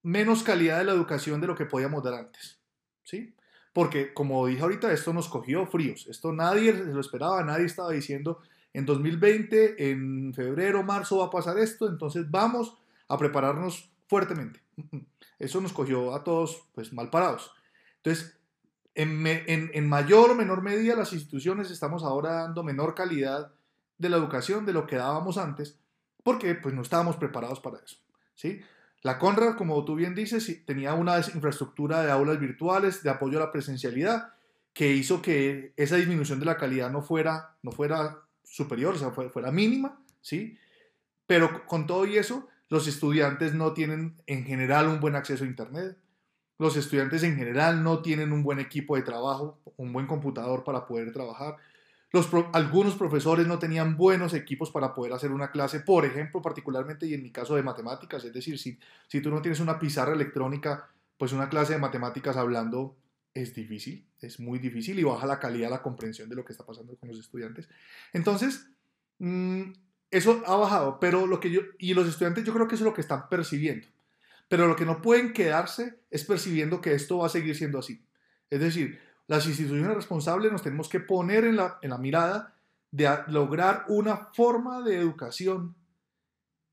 menos 0.02 0.42
calidad 0.42 0.78
de 0.78 0.84
la 0.84 0.92
educación 0.92 1.40
de 1.40 1.46
lo 1.46 1.56
que 1.56 1.64
podíamos 1.64 2.04
dar 2.04 2.14
antes. 2.14 2.60
¿sí? 3.02 3.34
porque 3.72 4.14
como 4.14 4.46
dije 4.46 4.62
ahorita, 4.62 4.90
esto 4.90 5.12
nos 5.12 5.28
cogió 5.28 5.66
fríos, 5.66 6.06
esto 6.08 6.32
nadie 6.32 6.72
se 6.72 6.84
lo 6.84 7.00
esperaba, 7.00 7.44
nadie 7.44 7.66
estaba 7.66 7.92
diciendo 7.92 8.40
en 8.72 8.86
2020, 8.86 9.90
en 9.90 10.32
febrero, 10.32 10.82
marzo 10.82 11.18
va 11.18 11.26
a 11.26 11.30
pasar 11.30 11.58
esto, 11.58 11.86
entonces 11.86 12.30
vamos 12.30 12.78
a 13.08 13.18
prepararnos 13.18 13.90
fuertemente. 14.08 14.62
Eso 15.38 15.60
nos 15.60 15.72
cogió 15.72 16.14
a 16.14 16.24
todos 16.24 16.68
pues 16.74 16.92
mal 16.92 17.10
parados. 17.10 17.52
Entonces, 17.98 18.38
en, 18.94 19.26
en, 19.26 19.70
en 19.74 19.88
mayor 19.88 20.30
o 20.30 20.34
menor 20.34 20.62
medida 20.62 20.96
las 20.96 21.12
instituciones 21.12 21.70
estamos 21.70 22.02
ahora 22.02 22.42
dando 22.42 22.62
menor 22.62 22.94
calidad 22.94 23.52
de 23.98 24.08
la 24.08 24.16
educación 24.16 24.64
de 24.66 24.72
lo 24.72 24.86
que 24.86 24.96
dábamos 24.96 25.38
antes, 25.38 25.78
porque 26.22 26.54
pues 26.54 26.74
no 26.74 26.82
estábamos 26.82 27.16
preparados 27.16 27.60
para 27.60 27.78
eso. 27.78 27.96
¿sí? 28.34 28.60
La 29.02 29.18
Conrad, 29.18 29.56
como 29.56 29.84
tú 29.84 29.94
bien 29.94 30.14
dices, 30.14 30.64
tenía 30.64 30.94
una 30.94 31.18
infraestructura 31.18 32.02
de 32.02 32.10
aulas 32.10 32.40
virtuales, 32.40 33.02
de 33.02 33.10
apoyo 33.10 33.38
a 33.38 33.46
la 33.46 33.52
presencialidad, 33.52 34.32
que 34.72 34.92
hizo 34.92 35.22
que 35.22 35.72
esa 35.76 35.96
disminución 35.96 36.40
de 36.40 36.46
la 36.46 36.56
calidad 36.56 36.90
no 36.90 37.02
fuera, 37.02 37.56
no 37.62 37.72
fuera 37.72 38.18
superior, 38.42 38.94
o 38.94 38.98
sea, 38.98 39.10
fuera, 39.10 39.50
mínima, 39.50 40.00
¿sí? 40.20 40.58
Pero 41.26 41.66
con 41.66 41.86
todo 41.86 42.04
y 42.04 42.18
eso, 42.18 42.48
los 42.68 42.86
estudiantes 42.88 43.54
no 43.54 43.72
tienen 43.72 44.16
en 44.26 44.44
general 44.44 44.88
un 44.88 45.00
buen 45.00 45.16
acceso 45.16 45.44
a 45.44 45.46
Internet. 45.46 45.96
Los 46.58 46.76
estudiantes 46.76 47.22
en 47.22 47.36
general 47.36 47.82
no 47.82 48.00
tienen 48.00 48.32
un 48.32 48.42
buen 48.42 48.58
equipo 48.58 48.96
de 48.96 49.02
trabajo, 49.02 49.58
un 49.76 49.92
buen 49.92 50.06
computador 50.06 50.64
para 50.64 50.86
poder 50.86 51.12
trabajar 51.12 51.56
algunos 52.52 52.94
profesores 52.94 53.46
no 53.46 53.58
tenían 53.58 53.96
buenos 53.96 54.34
equipos 54.34 54.70
para 54.70 54.94
poder 54.94 55.12
hacer 55.12 55.32
una 55.32 55.50
clase, 55.50 55.80
por 55.80 56.04
ejemplo, 56.04 56.40
particularmente 56.40 57.06
y 57.06 57.14
en 57.14 57.22
mi 57.22 57.30
caso 57.30 57.56
de 57.56 57.62
matemáticas, 57.62 58.24
es 58.24 58.32
decir, 58.32 58.58
si, 58.58 58.78
si 59.08 59.20
tú 59.20 59.30
no 59.30 59.42
tienes 59.42 59.60
una 59.60 59.78
pizarra 59.78 60.12
electrónica, 60.12 60.88
pues 61.18 61.32
una 61.32 61.48
clase 61.48 61.74
de 61.74 61.78
matemáticas 61.78 62.36
hablando 62.36 62.96
es 63.34 63.54
difícil, 63.54 64.06
es 64.20 64.40
muy 64.40 64.58
difícil 64.58 64.98
y 64.98 65.04
baja 65.04 65.26
la 65.26 65.38
calidad, 65.38 65.70
la 65.70 65.82
comprensión 65.82 66.28
de 66.28 66.36
lo 66.36 66.44
que 66.44 66.52
está 66.52 66.64
pasando 66.64 66.96
con 66.96 67.08
los 67.08 67.18
estudiantes. 67.18 67.68
Entonces, 68.12 68.66
mm, 69.18 69.72
eso 70.10 70.42
ha 70.46 70.56
bajado, 70.56 70.98
pero 71.00 71.26
lo 71.26 71.40
que 71.40 71.50
yo, 71.50 71.60
y 71.78 71.94
los 71.94 72.06
estudiantes 72.08 72.44
yo 72.44 72.52
creo 72.52 72.68
que 72.68 72.74
eso 72.74 72.84
es 72.84 72.88
lo 72.88 72.94
que 72.94 73.00
están 73.00 73.28
percibiendo. 73.28 73.86
Pero 74.48 74.68
lo 74.68 74.76
que 74.76 74.86
no 74.86 75.02
pueden 75.02 75.32
quedarse 75.32 75.98
es 76.10 76.24
percibiendo 76.24 76.80
que 76.80 76.94
esto 76.94 77.18
va 77.18 77.26
a 77.26 77.30
seguir 77.30 77.56
siendo 77.56 77.78
así. 77.78 78.04
Es 78.48 78.60
decir, 78.60 79.00
las 79.26 79.46
instituciones 79.46 79.94
responsables 79.94 80.52
nos 80.52 80.62
tenemos 80.62 80.88
que 80.88 81.00
poner 81.00 81.44
en 81.44 81.56
la, 81.56 81.78
en 81.82 81.90
la 81.90 81.98
mirada 81.98 82.54
de 82.92 83.08
lograr 83.26 83.84
una 83.88 84.28
forma 84.32 84.82
de 84.82 84.96
educación 84.96 85.74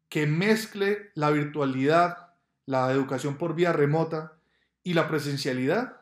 que 0.08 0.28
mezcle 0.28 1.10
la 1.16 1.32
virtualidad, 1.32 2.36
la 2.68 2.92
educación 2.92 3.38
por 3.38 3.56
vía 3.56 3.74
remota 3.74 4.34
y 4.84 4.94
la 4.94 5.08
presencialidad, 5.08 6.02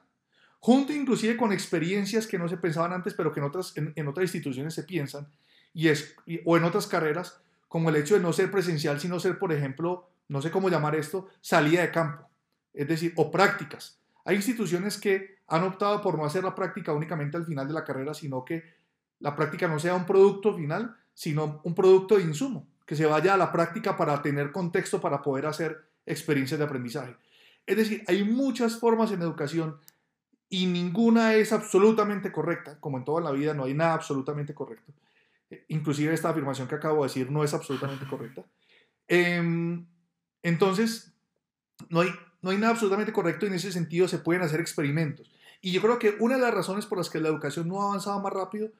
junto 0.60 0.91
inclusive 0.91 1.38
con 1.38 1.54
experiencias 1.54 2.28
que 2.28 2.38
no 2.38 2.50
se 2.50 2.58
pensaban 2.58 2.91
antes, 2.91 3.13
pero 3.13 3.32
que 3.32 3.39
en 3.39 3.46
otras, 3.46 3.74
en, 3.78 4.08
otras 4.08 4.26
instituciones 4.26 4.74
se 4.74 4.84
piensan, 4.84 5.28
y 5.73 5.88
es, 5.88 6.15
o 6.45 6.57
en 6.57 6.63
otras 6.63 6.88
carreras, 6.88 7.41
como 7.67 7.89
el 7.89 7.95
hecho 7.95 8.15
de 8.15 8.19
no 8.19 8.34
ser 8.34 8.51
presencial, 8.51 8.99
sino 8.99 9.19
ser, 9.19 9.39
por 9.39 9.53
ejemplo, 9.53 10.10
no 10.27 10.41
sé 10.41 10.51
cómo 10.51 10.69
llamar 10.69 10.95
esto, 10.95 11.29
salida 11.41 11.81
de 11.81 11.91
campo, 11.91 12.27
es 12.73 12.88
decir, 12.88 13.13
o 13.15 13.31
prácticas. 13.31 13.99
Hay 14.25 14.36
instituciones 14.36 14.99
que 14.99 15.38
han 15.47 15.63
optado 15.63 16.01
por 16.01 16.17
no 16.17 16.25
hacer 16.25 16.43
la 16.43 16.55
práctica 16.55 16.93
únicamente 16.93 17.38
al 17.38 17.45
final 17.45 17.67
de 17.67 17.73
la 17.73 17.84
carrera, 17.84 18.13
sino 18.13 18.45
que 18.45 18.63
la 19.19 19.36
práctica 19.36 19.67
no 19.67 19.79
sea 19.79 19.95
un 19.95 20.05
producto 20.05 20.55
final, 20.55 20.95
sino 21.13 21.62
un 21.63 21.75
producto 21.75 22.17
de 22.17 22.23
insumo, 22.23 22.65
que 22.86 22.95
se 22.95 23.05
vaya 23.05 23.34
a 23.34 23.38
la 23.38 23.51
práctica 23.51 23.97
para 23.97 24.21
tener 24.21 24.51
contexto 24.51 24.99
para 24.99 25.21
poder 25.21 25.45
hacer 25.45 25.86
experiencias 26.05 26.60
de 26.60 26.65
aprendizaje. 26.65 27.15
Es 27.65 27.77
decir, 27.77 28.03
hay 28.07 28.23
muchas 28.23 28.79
formas 28.79 29.12
en 29.12 29.21
educación 29.21 29.77
y 30.49 30.65
ninguna 30.65 31.36
es 31.36 31.53
absolutamente 31.53 32.31
correcta, 32.31 32.77
como 32.79 32.97
en 32.97 33.05
toda 33.05 33.21
la 33.21 33.31
vida 33.31 33.53
no 33.53 33.65
hay 33.65 33.73
nada 33.73 33.93
absolutamente 33.93 34.53
correcto. 34.53 34.91
Eh, 35.52 35.66
inclusive 35.68 36.14
esta 36.14 36.30
afirmación 36.30 36.68
que 36.68 36.76
acabo 36.76 37.04
de 37.04 37.10
decir 37.10 37.30
no 37.30 37.44
es 37.44 37.54
absolutamente 37.54 38.08
correcta. 38.08 38.44
Em, 39.08 39.86
entonces, 40.42 41.14
no 41.90 42.02
hay, 42.02 42.10
no 42.42 42.50
hay 42.50 42.58
nada 42.58 42.72
absolutamente 42.72 43.14
correcto 43.14 43.46
y 43.46 43.50
en 43.50 43.56
ese 43.56 43.72
sentido 43.72 44.08
se 44.08 44.18
pueden 44.18 44.42
hacer 44.42 44.60
experimentos. 44.60 45.30
Y 45.62 45.72
yo 45.72 45.82
creo 45.82 46.00
que 46.00 46.16
una 46.20 46.36
de 46.36 46.42
las 46.42 46.54
razones 46.54 46.86
por 46.88 46.98
las 46.98 47.10
que 47.10 47.20
la 47.20 47.30
educación 47.30 47.68
no 47.68 47.82
ha 47.82 47.90
avanzado 47.90 48.20
más 48.20 48.34
rápido 48.34 48.72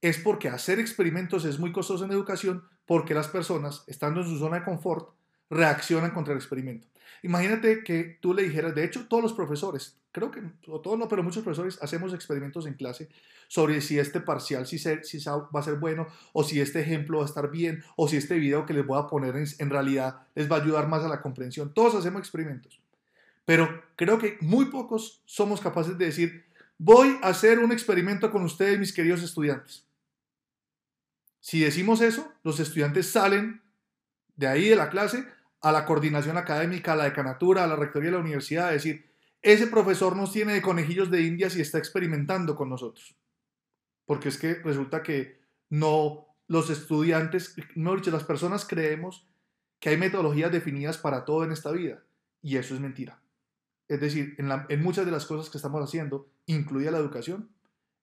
es 0.00 0.18
porque 0.18 0.48
hacer 0.48 0.78
experimentos 0.78 1.44
es 1.44 1.58
muy 1.58 1.72
costoso 1.72 2.04
en 2.04 2.12
educación 2.12 2.64
porque 2.86 3.12
las 3.12 3.28
personas, 3.28 3.84
estando 3.86 4.20
en 4.20 4.26
su 4.26 4.38
zona 4.38 4.60
de 4.60 4.64
confort, 4.64 5.10
reaccionan 5.50 6.12
contra 6.12 6.32
el 6.32 6.38
experimento. 6.38 6.86
Imagínate 7.22 7.84
que 7.84 8.18
tú 8.20 8.32
le 8.32 8.44
dijeras, 8.44 8.74
de 8.74 8.84
hecho, 8.84 9.06
todos 9.06 9.22
los 9.22 9.32
profesores, 9.34 9.96
creo 10.10 10.30
que, 10.30 10.40
o 10.68 10.80
todos 10.80 10.98
no, 10.98 11.08
pero 11.08 11.22
muchos 11.22 11.44
profesores 11.44 11.78
hacemos 11.82 12.14
experimentos 12.14 12.66
en 12.66 12.74
clase 12.74 13.08
sobre 13.48 13.80
si 13.80 13.98
este 13.98 14.20
parcial 14.20 14.66
si, 14.66 14.78
si 14.78 15.24
va 15.28 15.60
a 15.60 15.62
ser 15.62 15.74
bueno, 15.74 16.06
o 16.32 16.44
si 16.44 16.60
este 16.60 16.80
ejemplo 16.80 17.18
va 17.18 17.24
a 17.24 17.26
estar 17.26 17.50
bien, 17.50 17.84
o 17.96 18.08
si 18.08 18.16
este 18.16 18.38
video 18.38 18.64
que 18.64 18.72
les 18.72 18.86
voy 18.86 18.98
a 18.98 19.08
poner 19.08 19.36
en, 19.36 19.44
en 19.58 19.70
realidad 19.70 20.22
les 20.34 20.50
va 20.50 20.56
a 20.56 20.62
ayudar 20.62 20.88
más 20.88 21.04
a 21.04 21.08
la 21.08 21.20
comprensión. 21.20 21.74
Todos 21.74 21.94
hacemos 21.94 22.20
experimentos. 22.20 22.80
Pero 23.44 23.82
creo 23.96 24.18
que 24.18 24.38
muy 24.40 24.66
pocos 24.66 25.20
somos 25.26 25.60
capaces 25.60 25.98
de 25.98 26.06
decir, 26.06 26.44
voy 26.78 27.18
a 27.22 27.28
hacer 27.28 27.58
un 27.58 27.72
experimento 27.72 28.30
con 28.30 28.42
ustedes, 28.44 28.78
mis 28.78 28.92
queridos 28.92 29.22
estudiantes. 29.22 29.84
Si 31.40 31.60
decimos 31.60 32.00
eso, 32.00 32.32
los 32.44 32.60
estudiantes 32.60 33.10
salen 33.10 33.60
de 34.36 34.46
ahí 34.46 34.68
de 34.68 34.76
la 34.76 34.88
clase 34.88 35.26
a 35.60 35.72
la 35.72 35.84
coordinación 35.84 36.38
académica, 36.38 36.92
a 36.92 36.96
la 36.96 37.04
decanatura, 37.04 37.64
a 37.64 37.66
la 37.66 37.76
rectoría 37.76 38.10
de 38.10 38.16
la 38.16 38.22
universidad, 38.22 38.68
a 38.68 38.72
decir, 38.72 39.10
ese 39.42 39.66
profesor 39.66 40.16
nos 40.16 40.32
tiene 40.32 40.52
de 40.52 40.62
conejillos 40.62 41.10
de 41.10 41.22
indias 41.22 41.56
y 41.56 41.60
está 41.60 41.78
experimentando 41.78 42.56
con 42.56 42.68
nosotros. 42.68 43.16
Porque 44.06 44.28
es 44.28 44.38
que 44.38 44.54
resulta 44.54 45.02
que 45.02 45.40
no, 45.68 46.26
los 46.46 46.68
estudiantes, 46.70 47.56
no 47.74 47.94
dicho, 47.94 48.10
las 48.10 48.24
personas 48.24 48.66
creemos 48.66 49.26
que 49.78 49.90
hay 49.90 49.96
metodologías 49.96 50.52
definidas 50.52 50.98
para 50.98 51.24
todo 51.24 51.44
en 51.44 51.52
esta 51.52 51.70
vida. 51.70 52.02
Y 52.42 52.56
eso 52.56 52.74
es 52.74 52.80
mentira. 52.80 53.20
Es 53.88 54.00
decir, 54.00 54.34
en, 54.38 54.50
en 54.68 54.82
muchas 54.82 55.06
de 55.06 55.12
las 55.12 55.26
cosas 55.26 55.50
que 55.50 55.58
estamos 55.58 55.82
haciendo, 55.82 56.30
incluida 56.46 56.90
la 56.90 56.98
educación, 56.98 57.50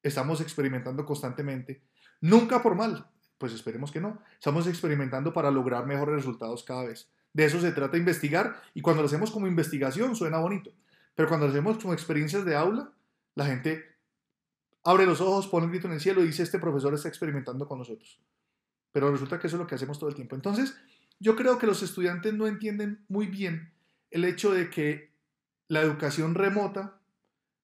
estamos 0.03 0.41
experimentando 0.41 1.05
constantemente. 1.05 1.81
Nunca 2.21 2.61
por 2.63 2.75
mal, 2.75 3.07
pues 3.37 3.53
esperemos 3.53 3.91
que 3.91 4.01
no. 4.01 4.21
Estamos 4.33 4.67
experimentando 4.67 5.33
para 5.33 5.51
lograr 5.51 5.85
mejores 5.85 6.15
resultados 6.15 6.63
cada 6.63 6.85
vez. 6.85 7.09
De 7.37 7.45
eso 7.45 7.61
se 7.61 7.71
trata 7.71 7.97
investigar 7.97 8.59
y 8.73 8.81
cuando 8.81 9.03
lo 9.03 9.05
hacemos 9.05 9.29
como 9.29 9.45
investigación 9.45 10.15
suena 10.15 10.39
bonito, 10.39 10.73
pero 11.13 11.27
cuando 11.27 11.45
lo 11.45 11.51
hacemos 11.51 11.77
como 11.77 11.93
experiencias 11.93 12.43
de 12.43 12.55
aula, 12.55 12.91
la 13.35 13.45
gente 13.45 13.85
abre 14.83 15.05
los 15.05 15.21
ojos, 15.21 15.45
pone 15.45 15.67
un 15.67 15.71
grito 15.71 15.85
en 15.85 15.93
el 15.93 15.99
cielo 15.99 16.23
y 16.23 16.25
dice, 16.25 16.41
este 16.41 16.57
profesor 16.57 16.95
está 16.95 17.09
experimentando 17.09 17.67
con 17.67 17.77
nosotros. 17.77 18.19
Pero 18.91 19.11
resulta 19.11 19.37
que 19.37 19.45
eso 19.45 19.57
es 19.57 19.61
lo 19.61 19.67
que 19.67 19.75
hacemos 19.75 19.99
todo 19.99 20.09
el 20.09 20.15
tiempo. 20.15 20.35
Entonces, 20.35 20.75
yo 21.19 21.35
creo 21.35 21.59
que 21.59 21.67
los 21.67 21.83
estudiantes 21.83 22.33
no 22.33 22.47
entienden 22.47 23.05
muy 23.07 23.27
bien 23.27 23.71
el 24.09 24.25
hecho 24.25 24.51
de 24.51 24.71
que 24.71 25.11
la 25.67 25.81
educación 25.81 26.33
remota 26.33 26.99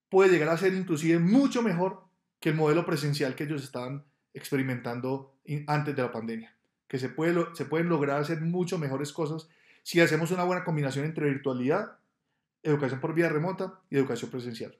puede 0.07 0.29
llegar 0.29 0.49
a 0.49 0.57
ser 0.57 0.75
inclusive 0.75 1.17
mucho 1.17 1.63
mejor 1.63 2.03
que 2.39 2.49
el 2.49 2.55
modelo 2.55 2.85
presencial 2.85 3.33
que 3.33 3.45
ellos 3.45 3.63
estaban 3.63 4.05
experimentando 4.35 5.33
antes 5.65 5.95
de 5.95 6.01
la 6.03 6.11
pandemia, 6.11 6.55
que 6.87 6.99
se, 6.99 7.09
puede, 7.09 7.43
se 7.55 7.65
pueden 7.65 7.89
lograr 7.89 8.21
hacer 8.21 8.39
mucho 8.39 8.77
mejores 8.77 9.11
cosas 9.11 9.49
si 9.83 9.99
hacemos 10.01 10.31
una 10.31 10.43
buena 10.43 10.63
combinación 10.63 11.05
entre 11.05 11.29
virtualidad, 11.29 11.99
educación 12.63 12.99
por 12.99 13.13
vía 13.13 13.29
remota 13.29 13.79
y 13.89 13.97
educación 13.97 14.31
presencial. 14.31 14.77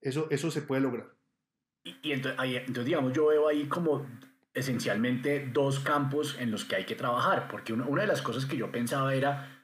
Eso, 0.00 0.28
eso 0.30 0.50
se 0.50 0.62
puede 0.62 0.82
lograr. 0.82 1.08
Y, 1.82 2.12
entonces, 2.12 2.40
entonces, 2.40 2.84
digamos, 2.84 3.12
yo 3.12 3.26
veo 3.26 3.48
ahí 3.48 3.66
como 3.66 4.06
esencialmente 4.54 5.48
dos 5.52 5.80
campos 5.80 6.36
en 6.38 6.50
los 6.50 6.64
que 6.64 6.76
hay 6.76 6.84
que 6.84 6.94
trabajar, 6.94 7.48
porque 7.48 7.72
una, 7.72 7.86
una 7.86 8.02
de 8.02 8.08
las 8.08 8.22
cosas 8.22 8.46
que 8.46 8.56
yo 8.56 8.70
pensaba 8.70 9.14
era 9.14 9.58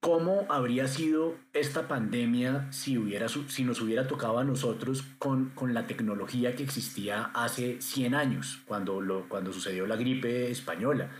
¿Cómo 0.00 0.46
habría 0.48 0.86
sido 0.86 1.36
esta 1.52 1.88
pandemia 1.88 2.70
si, 2.70 2.96
hubiera, 2.96 3.26
si 3.28 3.64
nos 3.64 3.80
hubiera 3.80 4.06
tocado 4.06 4.38
a 4.38 4.44
nosotros 4.44 5.02
con, 5.18 5.50
con 5.50 5.74
la 5.74 5.88
tecnología 5.88 6.54
que 6.54 6.62
existía 6.62 7.32
hace 7.34 7.82
100 7.82 8.14
años, 8.14 8.60
cuando, 8.64 9.00
lo, 9.00 9.28
cuando 9.28 9.52
sucedió 9.52 9.88
la 9.88 9.96
gripe 9.96 10.52
española? 10.52 11.10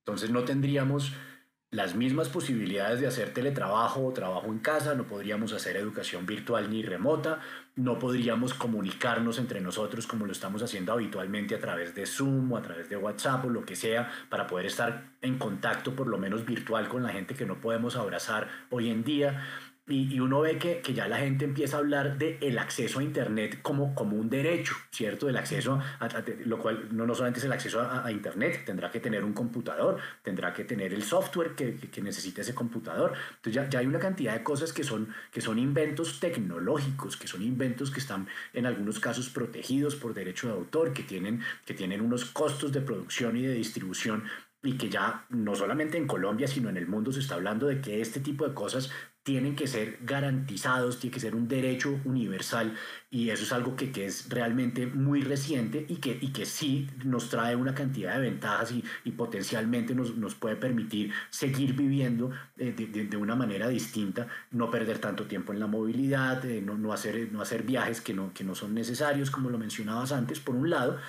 Entonces 0.00 0.30
no 0.30 0.44
tendríamos 0.44 1.14
las 1.70 1.96
mismas 1.96 2.28
posibilidades 2.28 3.00
de 3.00 3.08
hacer 3.08 3.34
teletrabajo 3.34 4.06
o 4.06 4.12
trabajo 4.12 4.46
en 4.46 4.60
casa, 4.60 4.94
no 4.94 5.04
podríamos 5.04 5.52
hacer 5.52 5.76
educación 5.76 6.24
virtual 6.24 6.70
ni 6.70 6.82
remota, 6.82 7.40
no 7.74 7.98
podríamos 7.98 8.54
comunicarnos 8.54 9.38
entre 9.38 9.60
nosotros 9.60 10.06
como 10.06 10.26
lo 10.26 10.32
estamos 10.32 10.62
haciendo 10.62 10.92
habitualmente 10.92 11.56
a 11.56 11.60
través 11.60 11.94
de 11.94 12.06
Zoom 12.06 12.52
o 12.52 12.56
a 12.56 12.62
través 12.62 12.88
de 12.88 12.96
WhatsApp 12.96 13.44
o 13.44 13.50
lo 13.50 13.64
que 13.64 13.74
sea, 13.74 14.10
para 14.30 14.46
poder 14.46 14.66
estar 14.66 15.10
en 15.22 15.38
contacto 15.38 15.94
por 15.96 16.06
lo 16.06 16.18
menos 16.18 16.46
virtual 16.46 16.88
con 16.88 17.02
la 17.02 17.08
gente 17.08 17.34
que 17.34 17.46
no 17.46 17.60
podemos 17.60 17.96
abrazar 17.96 18.48
hoy 18.70 18.88
en 18.88 19.02
día. 19.02 19.44
Y, 19.88 20.18
uno 20.18 20.40
ve 20.40 20.58
que, 20.58 20.80
que, 20.80 20.94
ya 20.94 21.06
la 21.06 21.18
gente 21.18 21.44
empieza 21.44 21.76
a 21.76 21.78
hablar 21.78 22.18
de 22.18 22.38
el 22.40 22.58
acceso 22.58 22.98
a 22.98 23.04
Internet 23.04 23.60
como, 23.62 23.94
como 23.94 24.16
un 24.16 24.28
derecho, 24.28 24.74
¿cierto? 24.90 25.28
El 25.28 25.36
acceso 25.36 25.80
a, 26.00 26.08
lo 26.44 26.58
cual 26.58 26.88
no, 26.90 27.06
no 27.06 27.14
solamente 27.14 27.38
es 27.38 27.44
el 27.44 27.52
acceso 27.52 27.80
a, 27.80 28.10
Internet, 28.10 28.64
tendrá 28.66 28.90
que 28.90 28.98
tener 28.98 29.22
un 29.22 29.32
computador, 29.32 29.98
tendrá 30.22 30.52
que 30.52 30.64
tener 30.64 30.92
el 30.92 31.04
software 31.04 31.54
que, 31.54 31.76
que, 31.76 32.02
necesita 32.02 32.40
ese 32.40 32.52
computador. 32.52 33.12
Entonces 33.36 33.54
ya, 33.54 33.68
ya, 33.68 33.78
hay 33.78 33.86
una 33.86 34.00
cantidad 34.00 34.32
de 34.32 34.42
cosas 34.42 34.72
que 34.72 34.82
son, 34.82 35.14
que 35.30 35.40
son 35.40 35.56
inventos 35.56 36.18
tecnológicos, 36.18 37.16
que 37.16 37.28
son 37.28 37.42
inventos 37.42 37.92
que 37.92 38.00
están 38.00 38.26
en 38.54 38.66
algunos 38.66 38.98
casos 38.98 39.28
protegidos 39.28 39.94
por 39.94 40.14
derecho 40.14 40.48
de 40.48 40.54
autor, 40.54 40.92
que 40.92 41.04
tienen, 41.04 41.42
que 41.64 41.74
tienen 41.74 42.00
unos 42.00 42.24
costos 42.24 42.72
de 42.72 42.80
producción 42.80 43.36
y 43.36 43.42
de 43.42 43.54
distribución 43.54 44.24
y 44.64 44.76
que 44.76 44.88
ya 44.88 45.26
no 45.28 45.54
solamente 45.54 45.96
en 45.96 46.08
Colombia, 46.08 46.48
sino 46.48 46.68
en 46.68 46.76
el 46.76 46.88
mundo 46.88 47.12
se 47.12 47.20
está 47.20 47.36
hablando 47.36 47.66
de 47.66 47.80
que 47.80 48.00
este 48.00 48.18
tipo 48.18 48.48
de 48.48 48.52
cosas 48.52 48.90
tienen 49.26 49.56
que 49.56 49.66
ser 49.66 49.98
garantizados, 50.02 51.00
tiene 51.00 51.12
que 51.12 51.18
ser 51.18 51.34
un 51.34 51.48
derecho 51.48 51.98
universal 52.04 52.76
y 53.10 53.30
eso 53.30 53.42
es 53.42 53.52
algo 53.52 53.74
que, 53.74 53.90
que 53.90 54.06
es 54.06 54.28
realmente 54.28 54.86
muy 54.86 55.20
reciente 55.20 55.84
y 55.88 55.96
que, 55.96 56.16
y 56.20 56.28
que 56.28 56.46
sí 56.46 56.88
nos 57.04 57.28
trae 57.28 57.56
una 57.56 57.74
cantidad 57.74 58.14
de 58.14 58.20
ventajas 58.20 58.70
y, 58.70 58.84
y 59.02 59.10
potencialmente 59.10 59.96
nos, 59.96 60.16
nos, 60.16 60.36
puede 60.36 60.54
permitir 60.54 61.12
seguir 61.28 61.72
viviendo 61.72 62.30
eh, 62.56 62.72
de, 62.72 62.86
de, 62.86 63.16
una 63.16 63.34
manera 63.34 63.66
distinta, 63.66 64.28
no 64.52 64.70
perder 64.70 65.00
tanto 65.00 65.24
tiempo 65.24 65.52
en 65.52 65.58
la 65.58 65.66
movilidad, 65.66 66.44
eh, 66.44 66.62
no, 66.62 66.78
no, 66.78 66.92
hacer, 66.92 67.32
no 67.32 67.42
hacer 67.42 67.64
viajes 67.64 68.00
que 68.00 68.14
no, 68.14 68.32
que 68.32 68.44
no 68.44 68.54
son 68.54 68.74
necesarios, 68.74 69.32
como 69.32 69.50
lo 69.50 69.58
mencionabas 69.58 70.12
antes, 70.12 70.38
por 70.38 70.54
un 70.54 70.70
lado, 70.70 71.00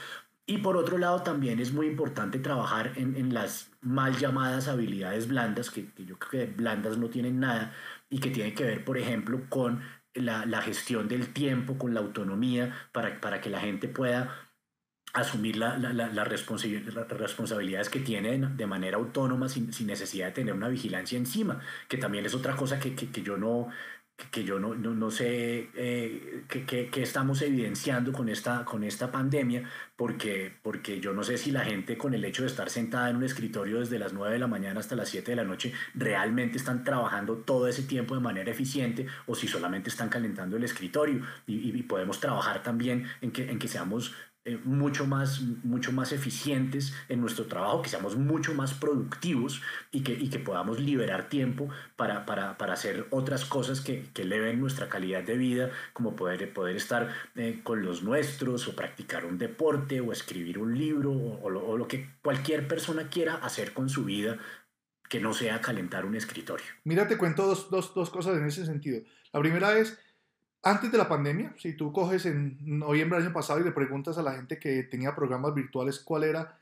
y 0.50 0.60
por 0.60 0.78
otro 0.78 0.98
lado, 0.98 1.24
también 1.24 1.60
es 1.60 1.74
muy 1.74 1.88
importante 1.88 2.40
trabajar 2.40 2.94
en, 2.96 3.18
en, 3.18 3.34
las 3.34 3.70
mal 3.82 4.16
llamadas 4.18 4.70
habilidades 4.70 5.28
blandas, 5.28 5.70
que, 5.70 5.92
que, 5.92 6.06
yo 6.06 6.18
creo 6.18 6.48
que 6.48 6.54
blandas 6.54 6.98
no 6.98 7.10
tienen 7.10 7.42
nada, 7.42 7.74
y 8.10 8.20
que 8.20 8.30
tiene 8.30 8.54
que 8.54 8.64
ver, 8.64 8.86
por 8.86 8.98
ejemplo, 8.98 9.48
con 9.50 9.82
la, 10.14 10.46
la 10.46 10.62
gestión 10.62 11.08
del 11.08 11.34
tiempo, 11.34 11.78
con 11.78 11.94
la 11.94 12.00
autonomía, 12.00 12.90
para, 12.92 13.20
para 13.22 13.42
que 13.42 13.50
la 13.50 13.60
gente 13.60 13.88
pueda 13.88 14.48
asumir 15.14 15.58
la, 15.58 15.78
la, 15.78 15.94
la, 15.94 16.08
las 16.10 16.28
responsabilidades 16.28 17.90
que 17.90 18.00
tiene 18.00 18.38
de 18.38 18.68
manera 18.68 18.98
autónoma 18.98 19.50
sin, 19.50 19.74
sin, 19.74 19.88
necesidad 19.88 20.28
de 20.28 20.34
tener 20.34 20.54
una 20.54 20.68
vigilancia 20.68 21.18
encima, 21.18 21.60
que 21.88 21.98
también 21.98 22.26
es 22.26 22.36
otra 22.36 22.56
cosa 22.56 22.80
que, 22.80 22.94
que, 22.94 23.10
que 23.10 23.24
yo 23.24 23.38
no, 23.38 23.70
que 24.32 24.44
yo 24.44 24.60
no, 24.60 24.74
no, 24.74 25.12
sé 25.12 25.70
eh, 25.76 26.44
qué, 26.48 26.90
estamos 26.96 27.42
evidenciando 27.44 28.12
con 28.12 28.30
esta, 28.30 28.66
con 28.66 28.84
esta 28.84 29.12
pandemia, 29.12 29.70
porque, 29.96 30.52
porque 30.64 31.00
yo 31.00 31.14
no 31.14 31.24
sé 31.24 31.38
si 31.38 31.52
la 31.52 31.64
gente 31.64 31.98
con 31.98 32.16
el 32.16 32.26
hecho 32.26 32.42
de 32.42 32.48
estar 32.48 32.70
sentada 32.72 33.12
en 33.12 33.18
un 33.18 33.24
escritorio 33.24 33.80
desde 33.80 34.00
las 34.00 34.14
9 34.14 34.34
de 34.34 34.40
la 34.40 34.48
mañana 34.48 34.80
hasta 34.80 34.96
las 34.96 35.10
7 35.10 35.32
de 35.32 35.36
la 35.36 35.44
noche 35.44 35.72
realmente 35.94 36.58
están 36.58 36.84
trabajando 36.84 37.38
todo 37.38 37.68
ese 37.68 37.84
tiempo 37.84 38.16
de 38.16 38.22
manera 38.22 38.50
eficiente 38.50 39.06
o 39.28 39.36
si 39.36 39.48
solamente 39.48 39.90
están 39.90 40.10
calentando 40.10 40.58
el 40.58 40.64
escritorio. 40.64 41.22
Y, 41.46 41.78
y 41.78 41.84
podemos 41.84 42.20
trabajar 42.20 42.64
también 42.64 43.06
en 43.22 43.32
que, 43.32 43.52
en 43.52 43.60
que 43.60 43.68
seamos 43.68 44.16
eh, 44.48 44.58
mucho, 44.64 45.06
más, 45.06 45.42
mucho 45.42 45.92
más 45.92 46.14
eficientes 46.14 46.94
en 47.10 47.20
nuestro 47.20 47.48
trabajo, 47.48 47.82
que 47.82 47.90
seamos 47.90 48.16
mucho 48.16 48.54
más 48.54 48.74
productivos 48.74 49.62
y 49.92 50.04
que, 50.04 50.14
y 50.14 50.30
que 50.30 50.40
podamos 50.40 50.80
liberar 50.80 51.28
tiempo 51.28 51.68
para, 51.98 52.26
para, 52.26 52.58
para 52.58 52.72
hacer 52.72 53.08
otras 53.10 53.44
cosas 53.44 53.82
que, 53.82 54.06
que, 54.14 54.22
eleven 54.22 54.62
nuestra 54.62 54.88
calidad 54.88 55.24
de 55.24 55.36
vida, 55.36 55.72
como 55.92 56.16
poder, 56.16 56.54
poder 56.54 56.78
estar 56.78 57.14
eh, 57.36 57.60
con 57.62 57.84
los 57.84 58.04
nuestros 58.04 58.70
o 58.70 58.74
practicar 58.74 59.26
un 59.26 59.38
deporte 59.38 60.00
o 60.00 60.14
escribir 60.14 60.60
un 60.60 60.78
libro 60.78 61.12
o, 61.12 61.50
lo, 61.50 61.68
o 61.68 61.76
lo 61.76 61.90
que 61.90 62.10
cualquier 62.22 62.70
persona 62.70 63.10
quiera 63.10 63.36
hacer 63.36 63.74
con 63.74 63.90
su 63.90 64.06
vida 64.06 64.38
que 65.10 65.20
no 65.20 65.34
sea 65.34 65.60
calentar 65.60 66.06
un 66.06 66.16
escritorio. 66.16 66.66
Mira, 66.86 67.06
te 67.06 67.18
cuento 67.18 67.46
dos, 67.46 67.70
dos, 67.70 67.94
dos 67.94 68.10
cosas 68.10 68.38
en 68.38 68.46
ese 68.46 68.66
sentido. 68.66 69.02
La 69.34 69.42
primera 69.42 69.78
es 69.78 70.00
antes 70.70 70.92
de 70.92 70.98
la 70.98 71.08
pandemia, 71.08 71.54
si 71.58 71.74
tú 71.74 71.92
coges 71.92 72.26
en 72.26 72.58
noviembre 72.62 73.18
del 73.18 73.28
año 73.28 73.34
pasado 73.34 73.60
y 73.60 73.64
le 73.64 73.72
preguntas 73.72 74.18
a 74.18 74.22
la 74.22 74.34
gente 74.34 74.60
que 74.60 74.84
tenía 74.84 75.16
programas 75.16 75.54
virtuales 75.54 76.00
cuál 76.00 76.24
era 76.24 76.60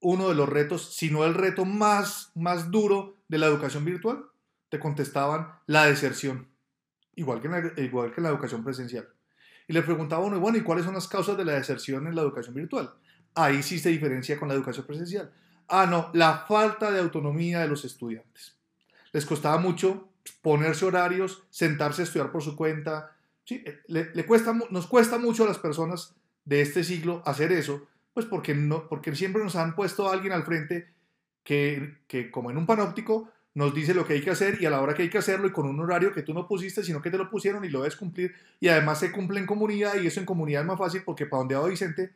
uno 0.00 0.28
de 0.28 0.34
los 0.34 0.48
retos, 0.48 0.94
si 0.94 1.10
no 1.10 1.24
el 1.24 1.34
reto 1.34 1.64
más, 1.64 2.32
más 2.34 2.70
duro 2.70 3.16
de 3.28 3.38
la 3.38 3.46
educación 3.46 3.84
virtual, 3.84 4.24
te 4.68 4.80
contestaban 4.80 5.52
la 5.66 5.86
deserción, 5.86 6.48
igual 7.14 7.40
que 7.40 7.46
en 7.46 7.52
la, 7.52 7.72
igual 7.82 8.12
que 8.12 8.20
la 8.20 8.30
educación 8.30 8.64
presencial. 8.64 9.08
Y 9.68 9.72
le 9.72 9.82
preguntaba 9.82 10.24
uno, 10.24 10.40
bueno, 10.40 10.58
¿y 10.58 10.62
cuáles 10.62 10.84
son 10.84 10.94
las 10.94 11.08
causas 11.08 11.36
de 11.36 11.44
la 11.44 11.52
deserción 11.52 12.06
en 12.06 12.16
la 12.16 12.22
educación 12.22 12.54
virtual? 12.54 12.92
Ahí 13.34 13.62
sí 13.62 13.78
se 13.78 13.90
diferencia 13.90 14.38
con 14.38 14.48
la 14.48 14.54
educación 14.54 14.86
presencial. 14.86 15.32
Ah, 15.68 15.86
no, 15.86 16.10
la 16.12 16.44
falta 16.48 16.90
de 16.90 17.00
autonomía 17.00 17.60
de 17.60 17.68
los 17.68 17.84
estudiantes. 17.84 18.56
Les 19.12 19.24
costaba 19.24 19.58
mucho 19.58 20.08
ponerse 20.42 20.84
horarios, 20.84 21.44
sentarse 21.50 22.02
a 22.02 22.04
estudiar 22.04 22.32
por 22.32 22.42
su 22.42 22.56
cuenta. 22.56 23.11
¿Sí? 23.44 23.62
Eh, 23.66 23.82
le, 23.86 24.26
cuesta, 24.26 24.54
nos 24.70 24.86
cuesta 24.86 25.18
mucho 25.18 25.44
a 25.44 25.48
las 25.48 25.58
personas 25.58 26.14
de 26.44 26.60
este 26.60 26.84
siglo 26.84 27.22
hacer 27.24 27.52
eso, 27.52 27.86
pues 28.14 28.26
porque, 28.26 28.54
no, 28.54 28.88
porque 28.88 29.14
siempre 29.14 29.42
nos 29.42 29.56
han 29.56 29.74
puesto 29.74 30.08
a 30.08 30.12
alguien 30.12 30.32
al 30.32 30.44
frente 30.44 30.88
que, 31.44 31.98
que, 32.06 32.30
como 32.30 32.50
en 32.50 32.56
un 32.56 32.66
panóptico, 32.66 33.30
nos 33.54 33.74
dice 33.74 33.94
lo 33.94 34.06
que 34.06 34.14
hay 34.14 34.22
que 34.22 34.30
hacer 34.30 34.62
y 34.62 34.66
a 34.66 34.70
la 34.70 34.80
hora 34.80 34.94
que 34.94 35.02
hay 35.02 35.10
que 35.10 35.18
hacerlo 35.18 35.46
y 35.46 35.52
con 35.52 35.66
un 35.66 35.78
horario 35.80 36.12
que 36.12 36.22
tú 36.22 36.32
no 36.32 36.48
pusiste, 36.48 36.82
sino 36.82 37.02
que 37.02 37.10
te 37.10 37.18
lo 37.18 37.28
pusieron 37.28 37.64
y 37.64 37.68
lo 37.68 37.80
debes 37.80 37.96
cumplir. 37.96 38.34
Y 38.60 38.68
además 38.68 39.00
se 39.00 39.12
cumple 39.12 39.40
en 39.40 39.46
comunidad 39.46 40.00
y 40.00 40.06
eso 40.06 40.20
en 40.20 40.26
comunidad 40.26 40.62
es 40.62 40.66
más 40.66 40.78
fácil 40.78 41.02
porque 41.04 41.26
para 41.26 41.40
donde 41.40 41.54
va 41.56 41.68
Vicente, 41.68 42.14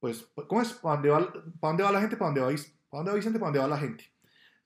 pues, 0.00 0.26
¿cómo 0.48 0.60
es? 0.60 0.72
¿Para 0.72 0.96
dónde 0.96 1.08
va, 1.10 1.32
para 1.60 1.70
dónde 1.70 1.82
va 1.84 1.92
la 1.92 2.00
gente? 2.00 2.16
¿Para 2.16 2.30
dónde 2.30 2.40
va, 2.40 2.48
¿Para 2.48 2.98
dónde 2.98 3.10
va 3.10 3.16
Vicente? 3.16 3.38
¿Para 3.38 3.46
dónde 3.46 3.58
va 3.60 3.68
la 3.68 3.78
gente? 3.78 4.04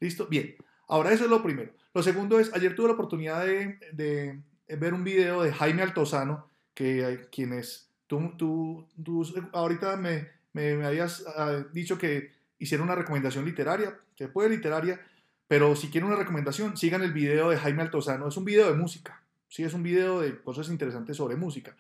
¿Listo? 0.01 0.27
Bien. 0.27 0.55
Ahora 0.89 1.13
eso 1.13 1.25
es 1.25 1.31
lo 1.31 1.43
primero. 1.43 1.73
Lo 1.93 2.03
segundo 2.03 2.41
es, 2.41 2.53
ayer 2.55 2.75
tuve 2.75 2.89
la 2.89 2.95
oportunidad 2.95 3.45
de, 3.45 4.41
ver 4.79 4.95
un 4.95 5.05
video 5.05 5.43
de 5.43 5.53
Jaime 5.53 5.83
Altozano, 5.83 6.49
que 6.75 7.29
quienes 7.33 7.91
tú, 8.07 8.33
tú, 8.37 8.89
tú 9.03 9.25
ahorita 9.53 9.97
me, 9.97 10.29
me, 10.53 10.85
habías 10.85 11.25
ah, 11.37 11.65
dicho 11.73 11.99
que 11.99 12.33
hiciera 12.59 12.83
una 12.83 12.95
recomendación 12.95 13.45
literaria, 13.45 13.99
se 14.17 14.29
puede 14.29 14.51
literaria, 14.51 15.01
pero 15.47 15.75
si 15.77 15.89
quieren 15.89 16.09
una 16.09 16.19
recomendación, 16.19 16.77
sigan 16.77 17.03
el 17.03 17.13
video 17.13 17.51
de 17.51 17.59
Jaime 17.59 17.83
Altozano. 17.83 18.29
Es 18.29 18.37
un 18.37 18.45
video 18.45 18.69
de 18.71 18.77
música, 18.77 19.23
sí, 19.49 19.65
es 19.65 19.75
un 19.75 19.83
video 19.83 20.21
de 20.21 20.41
cosas 20.43 20.69
interesantes 20.69 21.17
sobre 21.17 21.37
música, 21.37 21.77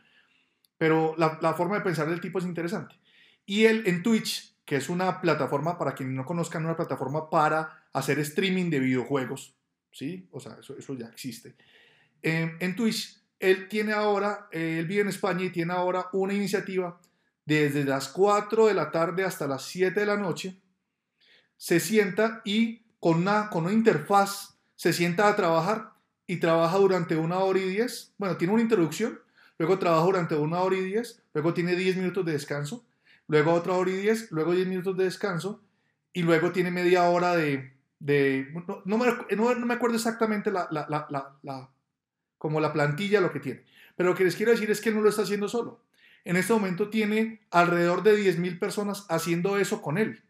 pero 0.78 1.14
la, 1.18 1.38
la 1.42 1.54
forma 1.54 1.76
de 1.76 1.82
pensar 1.82 2.08
del 2.08 2.20
tipo 2.20 2.38
es 2.38 2.44
interesante. 2.44 2.96
Y 3.46 3.64
él 3.64 3.82
en 3.86 4.02
Twitch, 4.02 4.54
que 4.64 4.76
es 4.76 4.88
una 4.88 5.20
plataforma, 5.20 5.76
para 5.78 5.94
quienes 5.94 6.14
no 6.14 6.24
conozcan, 6.24 6.64
una 6.64 6.76
plataforma 6.76 7.28
para 7.28 7.84
hacer 7.92 8.18
streaming 8.20 8.70
de 8.70 8.78
videojuegos, 8.78 9.54
¿sí? 9.90 10.28
O 10.30 10.40
sea, 10.40 10.56
eso, 10.60 10.76
eso 10.78 10.94
ya 10.94 11.06
existe. 11.06 11.56
En 12.22 12.76
Twitch, 12.76 13.20
él 13.38 13.68
tiene 13.68 13.92
ahora, 13.92 14.48
él 14.52 14.86
vive 14.86 15.00
en 15.00 15.08
España 15.08 15.44
y 15.44 15.50
tiene 15.50 15.72
ahora 15.72 16.08
una 16.12 16.34
iniciativa 16.34 17.00
desde 17.46 17.84
las 17.84 18.08
4 18.08 18.66
de 18.66 18.74
la 18.74 18.90
tarde 18.90 19.24
hasta 19.24 19.48
las 19.48 19.64
7 19.64 19.98
de 19.98 20.06
la 20.06 20.16
noche, 20.16 20.60
se 21.56 21.80
sienta 21.80 22.42
y 22.44 22.82
con 23.00 23.18
una, 23.18 23.50
con 23.50 23.64
una 23.64 23.72
interfaz 23.72 24.58
se 24.76 24.92
sienta 24.92 25.28
a 25.28 25.36
trabajar 25.36 25.94
y 26.26 26.36
trabaja 26.36 26.78
durante 26.78 27.16
una 27.16 27.38
hora 27.40 27.58
y 27.58 27.68
diez. 27.68 28.14
Bueno, 28.18 28.36
tiene 28.36 28.54
una 28.54 28.62
introducción, 28.62 29.20
luego 29.58 29.78
trabaja 29.78 30.04
durante 30.04 30.36
una 30.36 30.60
hora 30.60 30.76
y 30.76 30.80
diez, 30.80 31.22
luego 31.34 31.52
tiene 31.52 31.74
10 31.74 31.96
minutos 31.96 32.24
de 32.24 32.32
descanso, 32.32 32.86
luego 33.26 33.52
otra 33.52 33.72
hora 33.72 33.90
y 33.90 33.96
diez, 33.96 34.30
luego 34.30 34.52
10 34.52 34.68
minutos 34.68 34.96
de 34.96 35.04
descanso 35.04 35.62
y 36.12 36.22
luego 36.22 36.52
tiene 36.52 36.70
media 36.70 37.04
hora 37.10 37.34
de, 37.36 37.74
no, 38.84 38.98
me, 38.98 39.74
acuerdo 39.74 39.96
exactamente 39.96 40.50
la, 40.50 40.68
como 42.40 42.58
la 42.58 42.72
plantilla, 42.72 43.20
lo 43.20 43.32
que 43.32 43.38
tiene. 43.38 43.64
Pero 43.96 44.08
lo 44.08 44.16
que 44.16 44.24
les 44.24 44.34
quiero 44.34 44.52
decir 44.52 44.70
es 44.70 44.80
que 44.80 44.90
no 44.90 45.02
lo 45.02 45.10
está 45.10 45.22
haciendo 45.22 45.46
solo. 45.46 45.84
En 46.24 46.36
este 46.36 46.54
momento 46.54 46.88
tiene 46.88 47.42
alrededor 47.50 48.02
de 48.02 48.16
10.000 48.16 48.58
personas 48.58 49.04
haciendo 49.10 49.58
eso 49.58 49.82
con 49.82 49.98
él. 49.98 50.22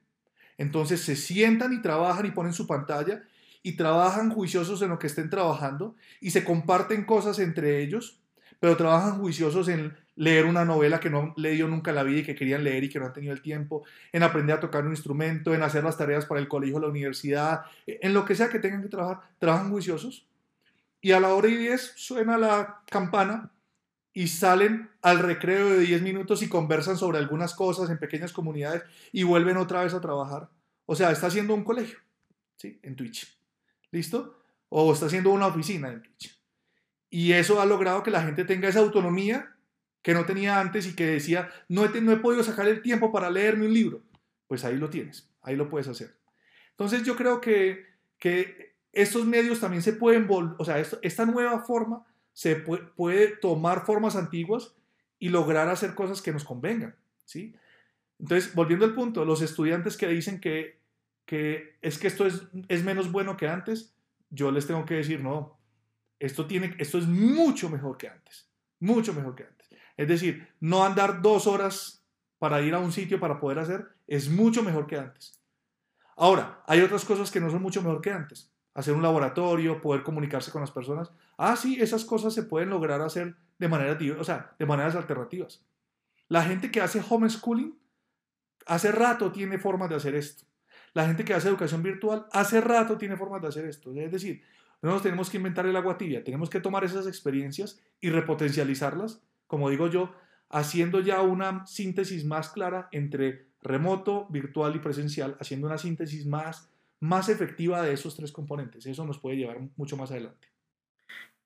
Entonces 0.59 1.03
se 1.03 1.15
sientan 1.15 1.73
y 1.73 1.81
trabajan 1.81 2.27
y 2.27 2.33
ponen 2.33 2.53
su 2.53 2.67
pantalla 2.67 3.23
y 3.63 3.77
trabajan 3.77 4.31
juiciosos 4.31 4.83
en 4.83 4.89
lo 4.89 4.99
que 4.99 5.07
estén 5.07 5.31
trabajando 5.31 5.95
y 6.21 6.33
se 6.33 6.43
comparten 6.43 7.05
cosas 7.05 7.39
entre 7.39 7.81
ellos, 7.81 8.19
pero 8.59 8.77
trabajan 8.77 9.21
juiciosos 9.21 9.69
en 9.69 9.97
leer 10.17 10.47
una 10.47 10.65
novela 10.65 10.99
que 10.99 11.11
no 11.11 11.33
leído 11.37 11.69
nunca 11.69 11.93
en 11.93 11.95
la 11.95 12.03
vida 12.03 12.21
y 12.21 12.25
que 12.25 12.35
querían 12.35 12.65
leer 12.65 12.83
y 12.83 12.89
que 12.89 12.99
no 12.99 13.07
han 13.07 13.13
tenido 13.13 13.33
el 13.33 13.41
tiempo, 13.41 13.85
en 14.13 14.25
aprender 14.25 14.57
a 14.57 14.61
tocar 14.61 14.85
un 14.85 14.91
instrumento, 14.91 15.55
en 15.55 15.63
hacer 15.63 15.85
las 15.85 15.97
tareas 15.97 16.27
para 16.27 16.41
el 16.41 16.49
colegio 16.49 16.81
la 16.81 16.89
universidad, 16.89 17.63
en 17.87 18.13
lo 18.15 18.25
que 18.25 18.35
sea 18.35 18.49
que 18.49 18.59
tengan 18.59 18.83
que 18.83 18.89
trabajar, 18.89 19.21
trabajan 19.39 19.71
juiciosos. 19.71 20.27
Y 21.01 21.13
a 21.13 21.21
la 21.21 21.35
hora 21.35 21.49
y 21.49 21.57
diez 21.57 21.93
suena 21.97 22.37
la 22.37 22.83
campana 22.91 23.53
y 24.13 24.29
salen 24.29 24.91
al 25.03 25.21
recreo 25.21 25.71
de 25.71 25.81
10 25.81 26.03
minutos 26.03 26.43
y 26.43 26.49
conversan 26.49 26.97
sobre 26.97 27.19
algunas 27.19 27.55
cosas 27.55 27.91
en 27.91 27.99
pequeñas 27.99 28.33
comunidades 28.33 28.83
y 29.13 29.23
vuelven 29.23 29.57
otra 29.57 29.83
vez 29.83 29.95
a 29.95 30.01
trabajar. 30.01 30.51
O 30.87 30.97
sea, 30.97 31.11
está 31.11 31.29
haciendo 31.29 31.55
un 31.55 31.65
colegio, 31.65 31.99
¿sí? 32.57 32.79
En 32.83 32.97
Twitch. 32.97 33.39
¿Listo? 33.93 34.43
O 34.69 34.93
está 34.93 35.07
haciendo 35.07 35.31
una 35.31 35.47
oficina 35.47 35.91
en 35.91 36.03
Twitch. 36.03 36.39
Y 37.09 37.33
eso 37.33 37.61
ha 37.61 37.67
logrado 37.67 38.03
que 38.03 38.11
la 38.11 38.23
gente 38.23 38.45
tenga 38.45 38.69
esa 38.69 38.81
autonomía 38.81 39.57
que 40.03 40.15
no 40.15 40.25
tenía 40.25 40.61
antes 40.61 40.87
y 40.87 40.95
que 40.95 41.07
decía, 41.07 41.51
no 41.69 41.85
he, 41.85 42.01
no 42.01 42.13
he 42.13 42.17
podido 42.17 42.43
sacar 42.43 42.67
el 42.69 42.83
tiempo 42.83 43.13
para 43.13 43.31
leerme 43.31 43.67
un 43.67 43.75
libro. 43.75 44.03
Pues 44.47 44.65
ahí 44.65 44.77
lo 44.77 44.91
tienes, 44.91 45.29
ahí 45.43 45.57
lo 45.57 45.69
puedes 45.69 45.89
hacer. 45.89 46.17
Entonces 46.71 47.03
yo 47.03 47.17
creo 47.17 47.41
que, 47.41 47.85
que 48.19 48.70
estos 48.93 49.25
medios 49.27 49.61
también 49.61 49.83
se 49.83 49.93
pueden, 49.93 50.29
o 50.31 50.65
sea, 50.65 50.79
esta 50.79 51.27
nueva 51.27 51.61
forma 51.61 52.05
se 52.33 52.57
puede, 52.57 53.37
tomar 53.37 53.85
formas 53.85 54.17
antiguas 54.17 54.75
y 55.19 55.29
lograr 55.29 55.69
hacer 55.69 55.95
cosas 55.95 56.23
que 56.23 56.33
nos 56.33 56.45
convengan, 56.45 56.97
¿sí? 57.25 57.55
Entonces, 58.19 58.55
volviendo 58.55 58.85
al 58.85 58.95
punto, 58.95 59.25
los 59.25 59.43
estudiantes 59.43 59.97
que 59.97 60.09
dicen 60.09 60.41
que, 60.41 60.81
que 61.25 61.77
es 61.83 61.99
que 61.99 62.09
esto 62.09 62.27
es, 62.27 62.43
es 62.69 62.85
menos 62.85 63.13
bueno 63.13 63.37
que 63.37 63.49
antes, 63.49 63.95
yo 64.31 64.51
les 64.51 64.67
tengo 64.67 64.85
que 64.85 64.95
decir, 64.95 65.21
no, 65.21 65.59
esto, 66.19 66.47
tiene, 66.47 66.75
esto 66.79 66.99
es 66.99 67.07
mucho 67.07 67.71
mejor 67.71 67.97
que 67.97 68.09
antes, 68.09 68.49
mucho 68.79 69.13
mejor 69.15 69.35
que 69.35 69.45
antes. 69.45 69.69
Es 69.97 70.09
decir, 70.09 70.49
no 70.61 70.85
andar 70.85 71.23
dos 71.23 71.47
horas 71.47 72.05
para 72.39 72.63
ir 72.63 72.75
a 72.75 72.79
un 72.79 72.93
sitio 72.93 73.21
para 73.21 73.39
poder 73.39 73.59
hacer 73.59 73.89
es 74.07 74.29
mucho 74.29 74.63
mejor 74.63 74.87
que 74.87 74.99
antes. 74.99 75.39
Ahora, 76.17 76.63
hay 76.67 76.81
otras 76.81 77.05
cosas 77.05 77.31
que 77.31 77.41
no 77.41 77.51
son 77.51 77.63
mucho 77.63 77.83
mejor 77.83 78.01
que 78.01 78.11
antes. 78.11 78.51
Hacer 78.81 78.95
un 78.95 79.03
laboratorio, 79.03 79.81
poder 79.81 80.03
comunicarse 80.03 80.51
con 80.51 80.61
las 80.61 80.71
personas. 80.71 81.11
Ah, 81.37 81.57
sí, 81.57 81.79
esas 81.81 82.05
cosas 82.05 82.35
se 82.35 82.43
pueden 82.43 82.71
lograr 82.71 83.01
hacer 83.01 83.37
de, 83.59 83.69
manera, 83.69 83.97
o 84.19 84.25
sea, 84.25 84.55
de 84.59 84.67
maneras 84.67 84.97
alternativas. 84.97 85.63
La 86.29 86.43
gente 86.43 86.71
que 86.71 86.81
hace 86.81 87.03
homeschooling 87.09 87.79
hace 88.67 88.93
rato 88.93 89.33
tiene 89.33 89.59
formas 89.59 89.91
de 89.91 89.97
hacer 89.97 90.15
esto. 90.15 90.45
La 90.95 91.07
gente 91.07 91.25
que 91.25 91.35
hace 91.35 91.49
educación 91.49 91.83
virtual 91.83 92.27
hace 92.33 92.61
rato 92.61 92.99
tiene 92.99 93.17
formas 93.17 93.43
de 93.43 93.49
hacer 93.49 93.65
esto. 93.67 93.93
Es 93.95 94.11
decir, 94.11 94.43
no 94.83 94.91
nos 94.91 95.03
tenemos 95.03 95.31
que 95.31 95.37
inventar 95.37 95.67
el 95.67 95.77
agua 95.77 95.99
tibia, 95.99 96.25
tenemos 96.25 96.49
que 96.51 96.61
tomar 96.61 96.85
esas 96.85 97.07
experiencias 97.07 97.81
y 98.01 98.11
repotencializarlas 98.11 99.21
como 99.51 99.69
digo 99.69 99.89
yo, 99.89 100.15
haciendo 100.49 101.01
ya 101.01 101.23
una 101.23 101.67
síntesis 101.67 102.25
más 102.25 102.51
clara 102.51 102.89
entre 102.93 103.49
remoto, 103.61 104.29
virtual 104.31 104.77
y 104.77 104.79
presencial, 104.79 105.37
haciendo 105.41 105.67
una 105.67 105.77
síntesis 105.77 106.25
más, 106.25 106.71
más 107.01 107.29
efectiva 107.29 107.83
de 107.83 107.93
esos 107.93 108.17
tres 108.17 108.33
componentes. 108.33 108.87
Eso 108.87 109.05
nos 109.05 109.19
puede 109.19 109.37
llevar 109.37 109.61
mucho 109.77 109.97
más 109.97 110.11
adelante. 110.11 110.49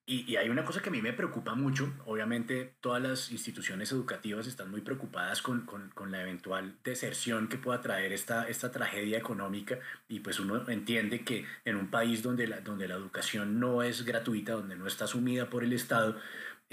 Y, 0.07 0.37
hay 0.37 0.51
una 0.51 0.67
cosa 0.67 0.83
que 0.83 0.91
a 0.91 0.93
mí 0.93 1.01
me 1.01 1.15
preocupa 1.15 1.55
mucho, 1.55 1.91
obviamente 2.05 2.77
todas 2.83 3.03
las 3.03 3.33
instituciones 3.33 3.91
educativas 3.91 4.47
están 4.47 4.71
muy 4.71 4.83
preocupadas 4.83 5.41
con, 5.41 5.65
con, 5.65 6.13
la 6.13 6.21
eventual 6.21 6.77
deserción 6.85 7.49
que 7.49 7.57
pueda 7.57 7.81
traer 7.81 8.13
esta, 8.13 8.47
esta 8.47 8.71
tragedia 8.71 9.17
económica 9.17 9.79
y 10.07 10.21
pues 10.21 10.39
uno 10.41 10.69
entiende 10.69 11.25
que 11.25 11.47
en 11.65 11.77
un 11.77 11.91
país 11.91 12.23
donde 12.23 12.47
la, 12.47 12.61
donde 12.61 12.87
la 12.87 12.97
educación 12.97 13.59
no 13.59 13.83
es 13.83 14.05
gratuita, 14.05 14.53
donde 14.53 14.77
no 14.77 14.87
está 14.87 15.05
asumida 15.07 15.49
por 15.49 15.65
el 15.65 15.73
Estado, 15.73 16.17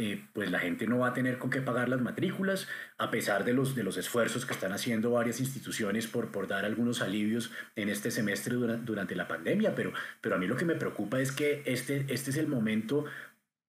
eh, 0.02 0.26
pues 0.34 0.50
la 0.50 0.58
gente 0.58 0.88
no 0.88 0.98
va 0.98 1.10
a 1.10 1.14
tener 1.14 1.38
con 1.38 1.52
qué 1.52 1.62
pagar 1.62 1.88
las 1.88 2.02
matrículas, 2.02 2.68
a 2.98 3.12
pesar 3.12 3.46
de 3.46 3.54
los, 3.54 3.76
de 3.76 3.84
los 3.84 3.98
esfuerzos 3.98 4.48
que 4.48 4.54
están 4.54 4.72
haciendo 4.72 5.12
varias 5.12 5.40
instituciones 5.40 6.08
por, 6.08 6.32
por 6.32 6.48
dar 6.48 6.66
algunos 6.66 7.04
alivios 7.04 7.52
en 7.76 7.88
este 7.88 8.10
semestre 8.10 8.56
durante, 8.56 8.84
durante 8.84 9.16
la 9.16 9.28
pandemia, 9.28 9.76
pero, 9.76 9.94
pero 10.20 10.34
a 10.34 10.38
mí 10.40 10.48
lo 10.48 10.56
que 10.58 10.66
me 10.66 10.74
preocupa 10.74 11.22
es 11.22 11.32
que 11.32 11.62
este, 11.68 12.08
este 12.10 12.32
es 12.32 12.38
el 12.38 12.48
momento 12.48 13.06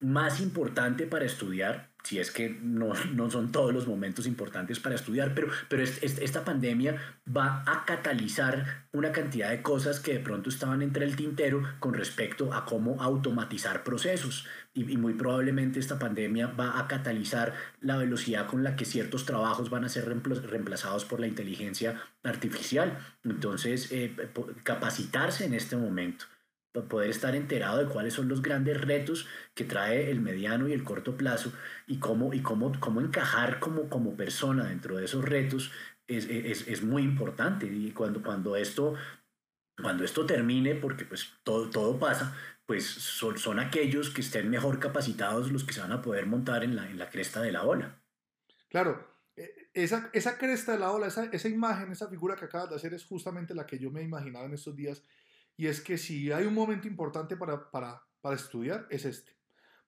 más 0.01 0.41
importante 0.41 1.07
para 1.07 1.27
estudiar, 1.27 1.92
si 2.03 2.19
es 2.19 2.31
que 2.31 2.51
no, 2.51 2.93
no, 3.13 3.31
son 3.31 3.53
todos 3.53 3.73
los 3.73 3.87
momentos 3.87 4.27
importantes 4.27 4.81
para 4.81 4.95
estudiar, 4.95 5.35
pero, 5.35 5.49
pero 5.69 5.83
esta 5.83 6.45
pandemia 6.45 6.97
va 7.35 7.63
a 7.67 7.85
catalizar 7.85 8.87
una 8.93 9.13
cantidad 9.13 9.51
de 9.51 9.63
cosas 9.63 10.01
que 10.01 10.15
de 10.15 10.21
pronto 10.21 10.51
estaban 10.51 10.83
entre 10.83 11.05
el 11.05 11.17
tintero 11.17 11.63
con 11.79 11.95
respecto 11.95 12.53
a 12.53 12.65
cómo 12.65 13.01
automatizar 13.01 13.85
procesos. 13.85 14.47
Y, 14.75 14.91
y 14.91 14.97
muy 14.97 15.15
probablemente 15.15 15.79
esta 15.79 15.99
pandemia 15.99 16.47
va 16.49 16.79
a 16.79 16.89
catalizar 16.89 17.55
la 17.81 17.99
velocidad 17.99 18.47
con 18.47 18.65
la 18.65 18.75
que 18.75 18.85
ciertos 18.85 19.27
trabajos 19.27 19.71
van 19.71 19.85
a 19.85 19.89
ser 19.89 20.07
reemplazados 20.07 21.05
por 21.05 21.21
la 21.21 21.27
inteligencia 21.27 22.01
artificial. 22.23 22.99
Entonces, 23.23 23.93
eh, 23.93 24.17
capacitarse 24.65 25.45
en 25.45 25.55
este 25.55 25.77
momento 25.77 26.25
poder 26.81 27.11
estar 27.11 27.35
enterado 27.35 27.79
de 27.79 27.93
cuáles 27.93 28.15
son 28.15 28.29
los 28.29 28.41
grandes 28.41 28.81
retos 28.81 29.27
que 29.55 29.65
trae 29.65 30.11
el 30.11 30.21
mediano 30.21 30.69
y 30.69 30.73
el 30.73 30.85
corto 30.85 31.17
plazo 31.17 31.53
y 31.87 31.99
cómo, 31.99 32.33
y 32.33 32.41
cómo, 32.41 32.73
cómo 32.81 33.01
encajar 33.01 33.61
como, 33.61 33.89
como 33.89 34.17
persona 34.17 34.65
dentro 34.65 34.97
de 34.97 35.05
esos 35.05 35.25
retos 35.25 35.71
es, 36.07 36.27
es, 36.27 36.69
es 36.69 36.83
muy 36.83 37.03
importante. 37.03 37.67
Y 37.67 37.93
cuando, 37.93 38.23
cuando, 38.23 38.57
esto, 38.57 38.95
cuando 39.81 40.05
esto 40.05 40.25
termine, 40.25 40.75
porque 40.75 41.05
pues 41.05 41.35
todo, 41.43 41.69
todo 41.69 41.99
pasa, 41.99 42.35
pues 42.67 42.87
son, 42.87 43.37
son 43.39 43.59
aquellos 43.59 44.11
que 44.11 44.23
estén 44.23 44.49
mejor 44.49 44.79
capacitados 44.79 45.53
los 45.53 45.65
que 45.65 45.75
se 45.75 45.81
van 45.81 45.93
a 45.93 46.03
poder 46.03 46.27
montar 46.27 46.65
en 46.65 46.77
la, 46.77 46.89
en 46.89 46.99
la 46.99 47.11
cresta 47.11 47.43
de 47.43 47.53
la 47.53 47.65
ola. 47.65 48.01
Claro, 48.69 49.07
e, 49.37 49.69
esa, 49.75 50.09
esa 50.13 50.39
cresta 50.39 50.73
de 50.73 50.79
la 50.79 50.91
ola, 50.91 51.09
esa, 51.09 51.25
esa 51.27 51.49
imagen, 51.49 51.93
esa 51.93 52.09
figura 52.09 52.37
que 52.37 52.47
acabas 52.47 52.71
de 52.71 52.77
hacer 52.77 52.95
es 52.95 53.05
justamente 53.05 53.55
la 53.55 53.67
que 53.67 53.79
yo 53.79 53.91
me 53.91 54.01
he 54.01 54.05
imaginado 54.05 54.47
en 54.47 54.55
estos 54.55 54.75
días 54.75 55.03
y 55.57 55.67
es 55.67 55.81
que 55.81 55.99
si 55.99 56.33
hay 56.33 56.45
un 56.45 56.55
momento 56.55 56.89
importante 56.89 57.37
para, 57.37 57.71
para, 57.71 58.03
para 58.21 58.37
estudiar, 58.37 58.87
es 58.91 59.05
este. 59.05 59.37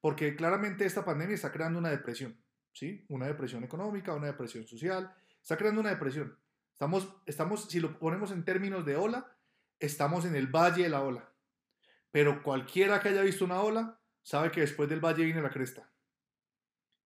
Porque 0.00 0.36
claramente 0.36 0.84
esta 0.84 1.04
pandemia 1.04 1.34
está 1.34 1.50
creando 1.50 1.78
una 1.78 1.90
depresión, 1.90 2.38
¿sí? 2.72 3.04
Una 3.08 3.26
depresión 3.26 3.64
económica, 3.64 4.14
una 4.14 4.26
depresión 4.26 4.66
social, 4.66 5.14
está 5.40 5.56
creando 5.56 5.80
una 5.80 5.90
depresión. 5.90 6.38
Estamos, 6.72 7.08
estamos, 7.26 7.68
si 7.68 7.80
lo 7.80 7.98
ponemos 7.98 8.30
en 8.30 8.44
términos 8.44 8.84
de 8.84 8.96
ola, 8.96 9.36
estamos 9.78 10.24
en 10.24 10.34
el 10.34 10.48
valle 10.48 10.82
de 10.82 10.88
la 10.88 11.02
ola. 11.02 11.32
Pero 12.10 12.42
cualquiera 12.42 13.00
que 13.00 13.08
haya 13.08 13.22
visto 13.22 13.44
una 13.44 13.60
ola 13.60 13.98
sabe 14.22 14.50
que 14.50 14.60
después 14.60 14.88
del 14.88 15.00
valle 15.00 15.24
viene 15.24 15.42
la 15.42 15.50
cresta. 15.50 15.90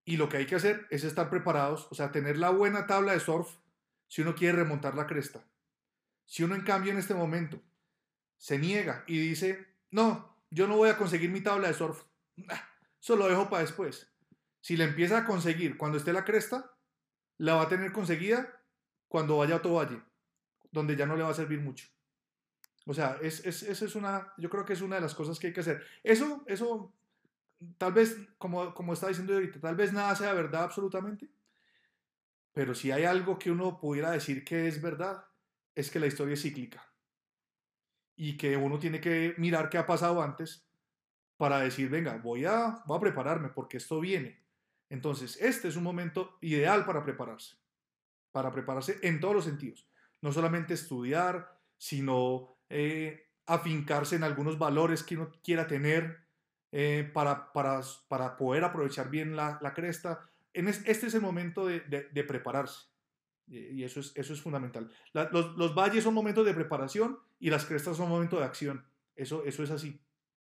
Y 0.04 0.18
lo 0.18 0.30
que 0.30 0.38
hay 0.38 0.46
que 0.46 0.56
hacer 0.56 0.88
es 0.90 1.04
estar 1.04 1.30
preparados, 1.30 1.88
o 1.92 1.96
sea, 1.96 2.12
tener 2.12 2.38
la 2.38 2.50
buena 2.50 2.88
tabla 2.88 3.12
de 3.12 3.20
surf 3.20 3.58
si 4.08 4.22
uno 4.22 4.36
quiere 4.36 4.58
remontar 4.58 4.96
la 4.96 5.06
cresta. 5.06 5.46
Si 6.26 6.44
uno 6.44 6.56
en 6.56 6.62
cambio 6.62 6.92
en 6.92 6.98
este 6.98 7.14
momento 7.14 7.62
se 8.38 8.58
niega 8.58 9.04
y 9.08 9.18
dice, 9.18 9.68
no, 9.92 10.38
yo 10.50 10.68
no 10.68 10.78
voy 10.78 10.90
a 10.90 10.98
conseguir 10.98 11.30
mi 11.30 11.42
tabla 11.42 11.68
de 11.68 11.74
surf. 11.74 12.04
Eso 13.02 13.16
lo 13.16 13.28
dejo 13.28 13.50
para 13.50 13.64
después. 13.64 14.12
Si 14.62 14.78
la 14.78 14.86
empieza 14.86 15.20
a 15.20 15.26
conseguir 15.26 15.78
cuando 15.78 15.98
esté 15.98 16.14
la 16.14 16.26
cresta, 16.26 16.74
la 17.38 17.56
va 17.56 17.64
a 17.64 17.70
tener 17.70 17.92
conseguida 17.92 18.62
cuando 19.08 19.38
vaya 19.38 19.56
a 19.56 19.58
otro 19.58 19.76
valle, 19.76 20.02
donde 20.72 20.96
ya 20.96 21.06
no 21.06 21.16
le 21.16 21.24
va 21.24 21.30
a 21.30 21.36
servir 21.36 21.62
mucho. 21.62 21.88
O 22.86 22.94
sea, 22.94 23.18
es, 23.22 23.46
es, 23.46 23.64
eso 23.64 23.86
es 23.86 23.96
una, 23.96 24.34
yo 24.38 24.50
creo 24.50 24.66
que 24.66 24.74
es 24.74 24.82
una 24.82 24.96
de 24.96 25.02
las 25.02 25.16
cosas 25.16 25.40
que 25.40 25.48
hay 25.48 25.54
que 25.54 25.60
hacer. 25.60 25.86
Eso, 26.04 26.44
eso, 26.48 26.94
tal 27.78 27.94
vez, 27.94 28.18
como, 28.38 28.74
como 28.74 28.94
estaba 28.94 29.10
diciendo 29.10 29.34
ahorita, 29.34 29.60
tal 29.60 29.76
vez 29.76 29.94
nada 29.94 30.16
sea 30.16 30.34
verdad 30.34 30.64
absolutamente, 30.64 31.30
pero 32.54 32.74
si 32.74 32.92
hay 32.92 33.04
algo 33.04 33.38
que 33.38 33.52
uno 33.52 33.80
pudiera 33.80 34.12
decir 34.12 34.44
que 34.44 34.68
es 34.68 34.82
verdad, 34.82 35.26
es 35.76 35.92
que 35.92 36.00
la 36.00 36.08
historia 36.08 36.34
es 36.34 36.42
cíclica 36.42 36.87
y 38.18 38.36
que 38.36 38.58
uno 38.58 38.80
tiene 38.80 39.00
que 39.00 39.36
mirar 39.38 39.70
qué 39.70 39.78
ha 39.78 39.88
pasado 39.88 40.22
antes 40.22 40.68
para 41.38 41.60
decir, 41.60 41.88
venga, 41.88 42.18
voy 42.18 42.46
a, 42.46 42.84
voy 42.86 42.98
a 42.98 43.02
prepararme 43.02 43.50
porque 43.50 43.78
esto 43.78 44.00
viene. 44.00 44.44
Entonces, 44.90 45.38
este 45.40 45.68
es 45.68 45.76
un 45.76 45.84
momento 45.84 46.38
ideal 46.42 46.84
para 46.84 47.04
prepararse, 47.04 47.56
para 48.32 48.52
prepararse 48.52 48.98
en 49.04 49.20
todos 49.20 49.36
los 49.36 49.46
sentidos. 49.46 49.88
No 50.22 50.32
solamente 50.32 50.74
estudiar, 50.74 51.58
sino 51.78 52.58
eh, 52.70 53.30
afincarse 53.46 54.16
en 54.16 54.24
algunos 54.24 54.58
valores 54.58 55.04
que 55.04 55.16
uno 55.16 55.32
quiera 55.44 55.68
tener 55.68 56.26
eh, 56.72 57.10
para, 57.14 57.54
para, 57.54 57.82
para, 58.08 58.36
poder 58.36 58.64
aprovechar 58.64 59.10
bien 59.10 59.36
la, 59.36 59.60
la 59.62 59.74
cresta. 59.74 60.28
En 60.54 60.68
este 60.68 60.92
es 60.92 61.14
el 61.14 61.22
momento 61.22 61.68
de, 61.68 61.82
de, 61.82 62.24
prepararse. 62.24 62.88
Y 63.48 63.84
eso 63.84 64.02
es, 64.02 64.12
eso 64.16 64.34
es 64.34 64.42
fundamental. 64.42 64.92
los, 65.14 65.56
los 65.56 65.74
valles 65.74 66.04
son 66.04 66.14
momentos 66.14 66.46
de 66.46 66.54
preparación 66.54 67.18
y 67.40 67.50
las 67.50 67.66
crestas 67.66 67.96
son 67.98 68.08
un 68.08 68.12
momento 68.12 68.38
de 68.38 68.46
acción. 68.46 68.86
Eso, 69.16 69.44
eso 69.46 69.64
es 69.64 69.72
así. 69.72 70.02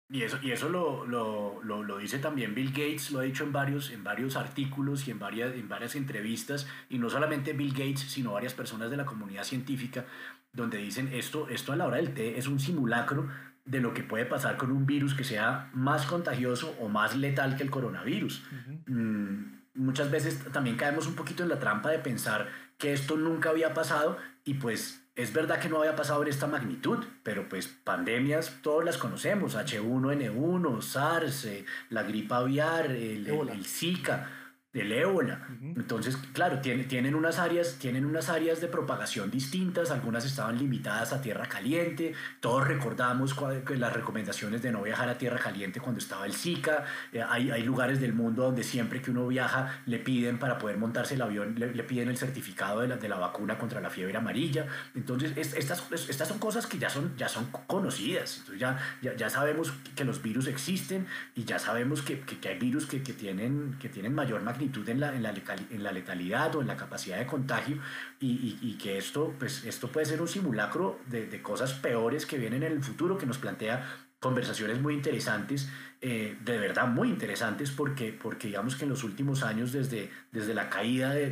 Y 0.09 0.21
eso, 0.21 0.37
y 0.43 0.51
eso 0.51 0.69
lo, 0.69 1.05
lo, 1.07 1.63
lo, 1.63 1.97
dice 1.97 2.19
también 2.19 2.53
Bill 2.53 2.69
Gates, 2.69 3.11
lo 3.11 3.19
ha 3.19 3.23
dicho 3.23 3.43
en 3.43 3.51
varios, 3.51 3.89
en 3.89 4.03
varios 4.03 4.35
artículos 4.35 5.07
y 5.07 5.11
en 5.11 5.17
varias, 5.17 5.55
en 5.55 5.67
varias 5.67 5.95
entrevistas, 5.95 6.67
y 6.89 6.99
no 6.99 7.09
solamente 7.09 7.53
Bill 7.53 7.71
Gates, 7.71 8.01
sino 8.01 8.33
varias 8.33 8.53
personas 8.53 8.91
de 8.91 8.97
la 8.97 9.05
comunidad 9.05 9.43
científica, 9.43 10.05
donde 10.51 10.77
dicen 10.77 11.09
esto, 11.13 11.47
esto 11.49 11.71
a 11.71 11.77
la 11.77 11.87
hora 11.87 11.97
del 11.97 12.13
té 12.13 12.37
es 12.37 12.47
un 12.47 12.59
simulacro 12.59 13.27
de 13.65 13.79
lo 13.79 13.93
que 13.93 14.03
puede 14.03 14.25
pasar 14.25 14.57
con 14.57 14.71
un 14.71 14.85
virus 14.85 15.15
que 15.15 15.23
sea 15.23 15.71
más 15.73 16.05
contagioso 16.05 16.75
o 16.79 16.89
más 16.89 17.15
letal 17.15 17.55
que 17.55 17.63
el 17.63 17.71
coronavirus. 17.71 18.43
Mm, 18.85 19.62
muchas 19.73 20.11
veces 20.11 20.39
también 20.51 20.77
caemos 20.77 21.07
un 21.07 21.15
poquito 21.15 21.43
en 21.43 21.49
la 21.49 21.59
trampa 21.59 21.89
de 21.89 21.99
pensar 21.99 22.49
que 22.77 22.93
esto 22.93 23.17
nunca 23.17 23.49
había 23.49 23.73
pasado 23.73 24.17
y 24.43 24.55
pues 24.55 25.03
es 25.15 25.31
verdad 25.31 25.59
que 25.59 25.69
no 25.69 25.79
había 25.79 25.95
pasado 25.95 26.23
en 26.23 26.29
esta 26.29 26.47
magnitud, 26.47 27.05
pero 27.21 27.47
pues 27.47 27.67
pandemias 27.67 28.59
todas 28.61 28.83
las 28.83 28.97
conocemos, 28.97 29.55
H1N1, 29.55 30.81
SARS, 30.81 31.45
eh, 31.45 31.65
la 31.89 32.03
gripa 32.03 32.37
aviar, 32.37 32.87
el, 32.87 33.27
el 33.27 33.65
Zika 33.65 34.42
del 34.73 34.91
ébola. 34.91 35.47
Entonces, 35.61 36.17
claro, 36.33 36.59
tiene, 36.59 36.85
tienen, 36.85 37.13
unas 37.13 37.37
áreas, 37.37 37.77
tienen 37.79 38.05
unas 38.05 38.29
áreas 38.29 38.59
de 38.59 38.67
propagación 38.67 39.29
distintas, 39.29 39.91
algunas 39.91 40.25
estaban 40.25 40.57
limitadas 40.57 41.13
a 41.13 41.21
tierra 41.21 41.45
caliente, 41.45 42.13
todos 42.39 42.67
recordamos 42.67 43.35
las 43.77 43.93
recomendaciones 43.93 44.63
de 44.63 44.71
no 44.71 44.81
viajar 44.81 45.09
a 45.09 45.17
tierra 45.17 45.37
caliente 45.37 45.79
cuando 45.79 45.99
estaba 45.99 46.25
el 46.25 46.33
Zika, 46.33 46.85
eh, 47.11 47.21
hay, 47.21 47.51
hay, 47.51 47.61
lugares 47.61 48.01
del 48.01 48.13
mundo 48.13 48.43
donde 48.43 48.63
siempre 48.63 49.01
que 49.01 49.11
uno 49.11 49.27
viaja 49.27 49.81
le 49.85 49.99
piden 49.99 50.39
para 50.39 50.57
poder 50.57 50.77
montarse 50.77 51.13
el 51.13 51.21
avión, 51.21 51.53
le, 51.55 51.83
piden 51.83 52.09
el 52.09 52.17
certificado 52.17 52.81
de 52.81 52.87
la, 52.87 52.97
de 52.97 53.07
la, 53.07 53.17
vacuna 53.17 53.59
contra 53.59 53.79
la 53.79 53.91
fiebre 53.91 54.17
amarilla. 54.17 54.65
Entonces, 54.95 55.37
estas, 55.37 55.83
estas 56.09 56.27
son 56.27 56.39
cosas 56.39 56.65
que 56.65 56.79
ya 56.79 56.89
son, 56.89 57.15
ya 57.15 57.29
son 57.29 57.45
conocidas, 57.67 58.39
Entonces, 58.39 58.59
ya, 58.59 58.79
ya, 59.03 59.15
ya 59.15 59.29
sabemos 59.29 59.71
que 59.95 60.03
los 60.03 60.21
virus 60.21 60.47
existen 60.47 61.05
y 61.35 61.45
ya 61.45 61.59
sabemos 61.59 62.01
que, 62.01 62.21
que, 62.21 62.49
hay 62.49 62.57
virus 62.57 62.87
que, 62.87 63.03
que, 63.03 63.13
tienen, 63.13 63.77
que 63.79 63.87
tienen 63.87 64.15
mayor 64.15 64.41
magnitud 64.41 64.62
en 64.87 64.99
la, 64.99 65.15
en 65.15 65.23
la, 65.23 65.33
en 65.69 65.83
la 65.83 65.91
letalidad 65.91 66.55
o 66.55 66.61
en 66.61 66.67
la 66.67 66.77
capacidad 66.77 67.17
de 67.17 67.25
contagio 67.25 67.77
y, 68.19 68.57
y, 68.61 68.77
que 68.77 68.97
esto, 68.97 69.33
pues, 69.37 69.63
esto 69.65 69.87
puede 69.89 70.05
ser 70.05 70.21
un 70.21 70.27
simulacro 70.27 70.99
de, 71.07 71.27
de, 71.27 71.41
cosas 71.41 71.73
peores 71.73 72.25
que 72.25 72.37
vienen 72.37 72.63
en 72.63 72.71
el 72.71 72.83
futuro, 72.83 73.17
que 73.17 73.25
nos 73.25 73.37
plantea 73.37 73.85
conversaciones 74.19 74.79
muy 74.81 74.93
interesantes, 74.93 75.69
eh, 76.01 76.37
de 76.43 76.57
verdad 76.57 76.87
muy 76.87 77.09
interesantes, 77.09 77.71
porque, 77.71 78.13
porque 78.13 78.47
digamos 78.47 78.75
que 78.75 78.85
en 78.85 78.89
los 78.89 79.03
últimos 79.03 79.43
años, 79.43 79.71
desde, 79.71 80.09
desde 80.31 80.53
la 80.53 80.69
caída 80.69 81.13
de, 81.13 81.29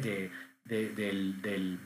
de, 0.66 0.90
del, 0.90 1.42
del 1.42 1.80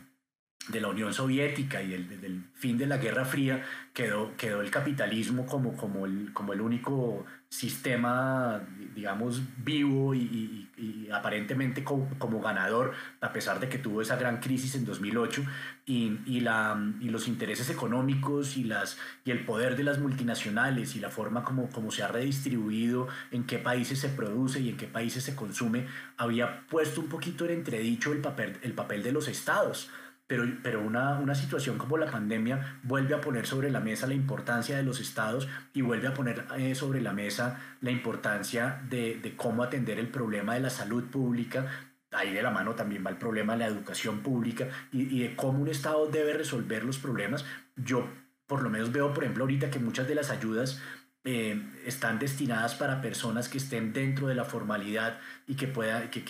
de 0.70 0.82
la 0.82 0.88
Unión 0.88 1.14
Soviética 1.14 1.82
y 1.82 1.89
del, 1.89 2.22
del, 2.22 2.43
fin 2.54 2.78
de 2.78 2.88
la 2.88 2.98
Guerra 2.98 3.26
Fría, 3.26 3.64
quedó, 3.93 4.36
quedó 4.36 4.62
el 4.62 4.72
capitalismo 4.72 5.46
como, 5.46 5.78
como, 5.78 6.06
el, 6.06 6.34
como 6.34 6.54
el 6.54 6.62
único 6.62 7.26
sistema, 7.50 8.62
digamos, 8.96 9.41
vivo 9.64 10.16
y, 10.16 10.64
aparentemente 11.13 11.84
como, 11.84 12.41
ganador, 12.41 12.93
a 13.21 13.32
pesar 13.32 13.59
de 13.59 13.69
que 13.69 13.78
tuvo 13.78 14.01
esa 14.01 14.15
gran 14.15 14.39
crisis 14.39 14.76
en 14.76 14.86
2008, 14.86 15.43
y, 15.86 16.19
y, 16.26 16.39
la, 16.41 16.80
y 16.99 17.09
los 17.09 17.28
intereses 17.28 17.69
económicos 17.69 18.57
y, 18.57 18.63
las, 18.63 18.97
y 19.23 19.32
el 19.32 19.45
poder 19.45 19.76
de 19.76 19.84
las 19.84 19.99
multinacionales 19.99 20.95
y 20.95 20.99
la 20.99 21.09
forma 21.09 21.43
como, 21.43 21.69
como 21.69 21.91
se 21.91 22.03
ha 22.03 22.07
redistribuido, 22.07 23.07
en 23.32 23.45
qué 23.45 23.59
países 23.59 23.99
se 23.99 24.09
produce 24.09 24.59
y 24.59 24.69
en 24.69 24.78
qué 24.78 24.88
países 24.88 25.23
se 25.23 25.36
consume, 25.36 25.88
había 26.17 26.65
puesto 26.67 27.01
un 27.01 27.07
poquito 27.07 27.45
en 27.45 27.51
entredicho 27.51 28.13
el 28.13 28.19
papel, 28.19 28.57
el 28.61 28.73
papel 28.73 29.03
de 29.03 29.11
los 29.11 29.28
estados 29.28 29.89
pero, 30.28 30.43
pero 30.63 30.82
una, 30.82 31.19
una 31.19 31.36
situación 31.36 31.78
como 31.78 31.97
la 31.97 32.09
pandemia 32.09 32.80
vuelve 32.84 33.13
a 33.13 33.21
poner 33.21 33.45
sobre 33.45 33.69
la 33.69 33.80
mesa 33.80 34.07
la 34.07 34.13
importancia 34.13 34.76
de 34.76 34.84
los 34.84 34.99
estados 34.99 35.47
y 35.73 35.82
vuelve 35.82 36.07
a 36.07 36.13
poner 36.13 36.45
eh, 36.57 36.73
sobre 36.76 37.01
la 37.01 37.13
mesa 37.13 37.59
la 37.82 37.91
importancia 37.91 38.82
de, 38.89 39.19
de 39.21 39.36
cómo 39.36 39.63
atender 39.63 39.99
el 39.99 40.07
problema 40.07 40.55
de 40.55 40.61
la 40.61 40.69
salud 40.69 41.03
pública, 41.05 41.67
ahí 42.11 42.34
de 42.34 42.41
la 42.41 42.51
mano 42.51 42.73
también 42.73 43.05
va 43.05 43.11
el 43.11 43.17
problema 43.17 43.53
de 43.53 43.59
la 43.59 43.67
educación 43.67 44.21
pública 44.21 44.67
y, 44.91 45.03
y, 45.03 45.19
de 45.19 45.36
cómo 45.36 45.59
un 45.59 45.67
Estado 45.67 46.07
debe 46.07 46.34
resolver 46.34 46.84
los 46.84 46.97
problemas. 46.97 47.45
Yo 47.76 48.07
por 48.47 48.61
lo 48.61 48.69
menos 48.69 48.91
veo, 48.91 49.13
por 49.13 49.23
ejemplo, 49.23 49.43
ahorita 49.43 49.71
que 49.71 49.80
muchas 49.80 50.07
de 50.07 50.15
las 50.15 50.30
ayudas 50.30 50.82
eh, 51.28 51.59
están 51.88 52.19
destinadas 52.19 52.76
para 52.76 53.01
personas 53.01 53.49
que 53.49 53.57
estén 53.57 53.93
dentro 53.93 54.28
de 54.28 54.36
la 54.36 54.45
formalidad 54.45 55.17
y 55.47 55.55
que, 55.55 55.67
pueda, 55.67 56.11
que, 56.11 56.21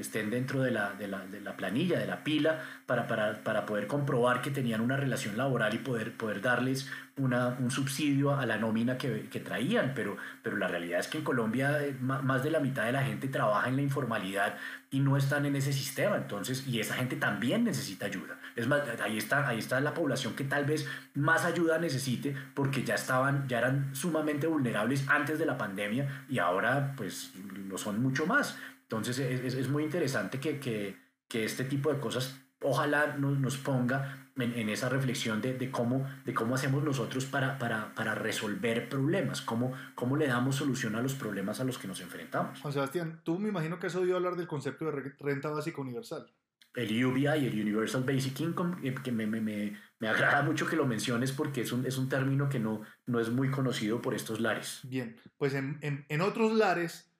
estén 0.00 0.28
dentro 0.28 0.60
de 0.62 0.72
la, 0.72 0.92
de, 0.94 1.06
la, 1.06 1.24
de 1.24 1.40
la, 1.40 1.56
planilla, 1.56 2.00
de 2.00 2.06
la 2.06 2.24
pila, 2.24 2.60
para, 2.84 3.06
para, 3.06 3.44
para, 3.44 3.64
poder 3.64 3.86
comprobar 3.86 4.42
que 4.42 4.50
tenían 4.50 4.80
una 4.80 4.96
relación 4.96 5.36
laboral 5.36 5.74
y 5.74 5.78
poder, 5.78 6.12
poder 6.16 6.40
darles 6.40 6.90
una, 7.16 7.56
un 7.60 7.70
subsidio 7.70 8.36
a 8.36 8.44
la 8.44 8.56
nómina 8.56 8.98
que, 8.98 9.28
que, 9.30 9.38
traían. 9.38 9.92
Pero, 9.94 10.16
pero 10.42 10.56
la 10.56 10.66
realidad 10.66 10.98
es 10.98 11.06
que 11.06 11.18
en 11.18 11.24
Colombia 11.24 11.80
eh, 11.80 11.94
más 12.00 12.42
de 12.42 12.50
la 12.50 12.58
mitad 12.58 12.84
de 12.84 12.92
la 12.92 13.04
gente 13.04 13.28
trabaja 13.28 13.68
en 13.68 13.76
la 13.76 13.82
informalidad 13.82 14.56
y 14.90 15.00
no 15.00 15.16
están 15.16 15.46
en 15.46 15.56
ese 15.56 15.72
sistema. 15.72 16.16
Entonces, 16.16 16.66
y 16.66 16.80
esa 16.80 16.94
gente 16.94 17.16
también 17.16 17.64
necesita 17.64 18.06
ayuda. 18.06 18.38
Es 18.56 18.66
más, 18.66 18.82
ahí 19.02 19.18
está, 19.18 19.46
ahí 19.48 19.58
está 19.58 19.80
la 19.80 19.94
población 19.94 20.34
que 20.34 20.44
tal 20.44 20.64
vez 20.64 20.86
más 21.14 21.44
ayuda 21.44 21.78
necesite 21.78 22.34
porque 22.54 22.82
ya 22.82 22.96
estaban, 22.96 23.46
ya 23.48 23.58
eran 23.58 23.94
sumamente 23.94 24.46
vulnerables 24.46 25.08
antes 25.08 25.38
de 25.38 25.46
la 25.46 25.56
pandemia 25.56 26.24
y 26.28 26.38
ahora 26.38 26.94
pues 26.96 27.32
lo 27.68 27.78
son 27.78 28.02
mucho 28.02 28.26
más. 28.26 28.58
Entonces 28.82 29.18
es, 29.18 29.54
es 29.54 29.68
muy 29.68 29.84
interesante 29.84 30.40
que, 30.40 30.58
que, 30.58 30.96
que, 31.28 31.44
este 31.44 31.64
tipo 31.64 31.92
de 31.92 32.00
cosas 32.00 32.40
ojalá 32.60 33.16
nos, 33.16 33.38
nos 33.38 33.56
ponga 33.56 34.19
en, 34.42 34.54
en, 34.58 34.68
esa 34.68 34.88
reflexión 34.88 35.40
de, 35.40 35.54
de, 35.54 35.70
cómo, 35.70 36.06
de 36.24 36.34
cómo 36.34 36.54
hacemos 36.54 36.82
nosotros 36.82 37.24
para, 37.24 37.58
para, 37.58 37.94
para 37.94 38.14
resolver 38.14 38.88
problemas, 38.88 39.40
cómo, 39.40 39.72
cómo 39.94 40.16
le 40.16 40.26
damos 40.26 40.56
solución 40.56 40.94
a 40.96 41.02
los 41.02 41.14
problemas 41.14 41.60
a 41.60 41.64
los 41.64 41.78
que 41.78 41.88
nos 41.88 42.00
enfrentamos. 42.00 42.60
Juan 42.60 42.72
Sebastián, 42.72 43.20
tú 43.24 43.38
me 43.38 43.48
imagino 43.48 43.78
que 43.78 43.88
has 43.88 43.94
oído 43.96 44.16
hablar 44.16 44.36
del 44.36 44.46
concepto 44.46 44.90
de 44.90 45.14
renta 45.18 45.48
básica 45.50 45.80
universal 45.80 46.26
el 46.74 47.04
UBI, 47.04 47.26
el 47.26 47.60
Universal 47.60 48.04
Basic 48.04 48.40
Income, 48.40 48.76
eh, 48.88 48.94
que 49.02 49.10
me, 49.10 49.26
me, 49.26 49.40
me, 49.40 49.76
me, 49.98 50.08
agrada 50.08 50.42
mucho 50.42 50.66
que 50.66 50.76
lo 50.76 50.86
menciones 50.86 51.32
porque 51.32 51.62
es 51.62 51.72
un, 51.72 51.84
es 51.84 51.98
un 51.98 52.08
término 52.08 52.48
que 52.48 52.60
no, 52.60 52.82
no 53.06 53.20
es 53.20 53.30
muy 53.30 53.50
conocido 53.50 54.00
por 54.00 54.14
estos 54.14 54.40
lares. 54.40 54.80
Bien, 54.84 55.16
pues 55.36 55.54
en, 55.54 55.78
en, 55.80 56.04
en 56.08 56.20
otros 56.20 56.52
lares, 56.52 57.12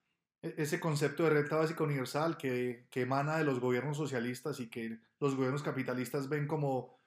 e, 0.42 0.54
ese 0.58 0.78
concepto 0.78 1.24
de 1.24 1.30
renta 1.30 1.56
básica 1.56 1.82
universal 1.82 2.36
que, 2.36 2.86
que, 2.90 3.02
emana 3.02 3.38
de 3.38 3.44
los 3.44 3.58
gobiernos 3.58 3.96
socialistas 3.96 4.60
y 4.60 4.68
que 4.68 4.98
los 5.18 5.34
gobiernos 5.34 5.64
capitalistas 5.64 6.28
ven 6.28 6.46
como, 6.46 6.99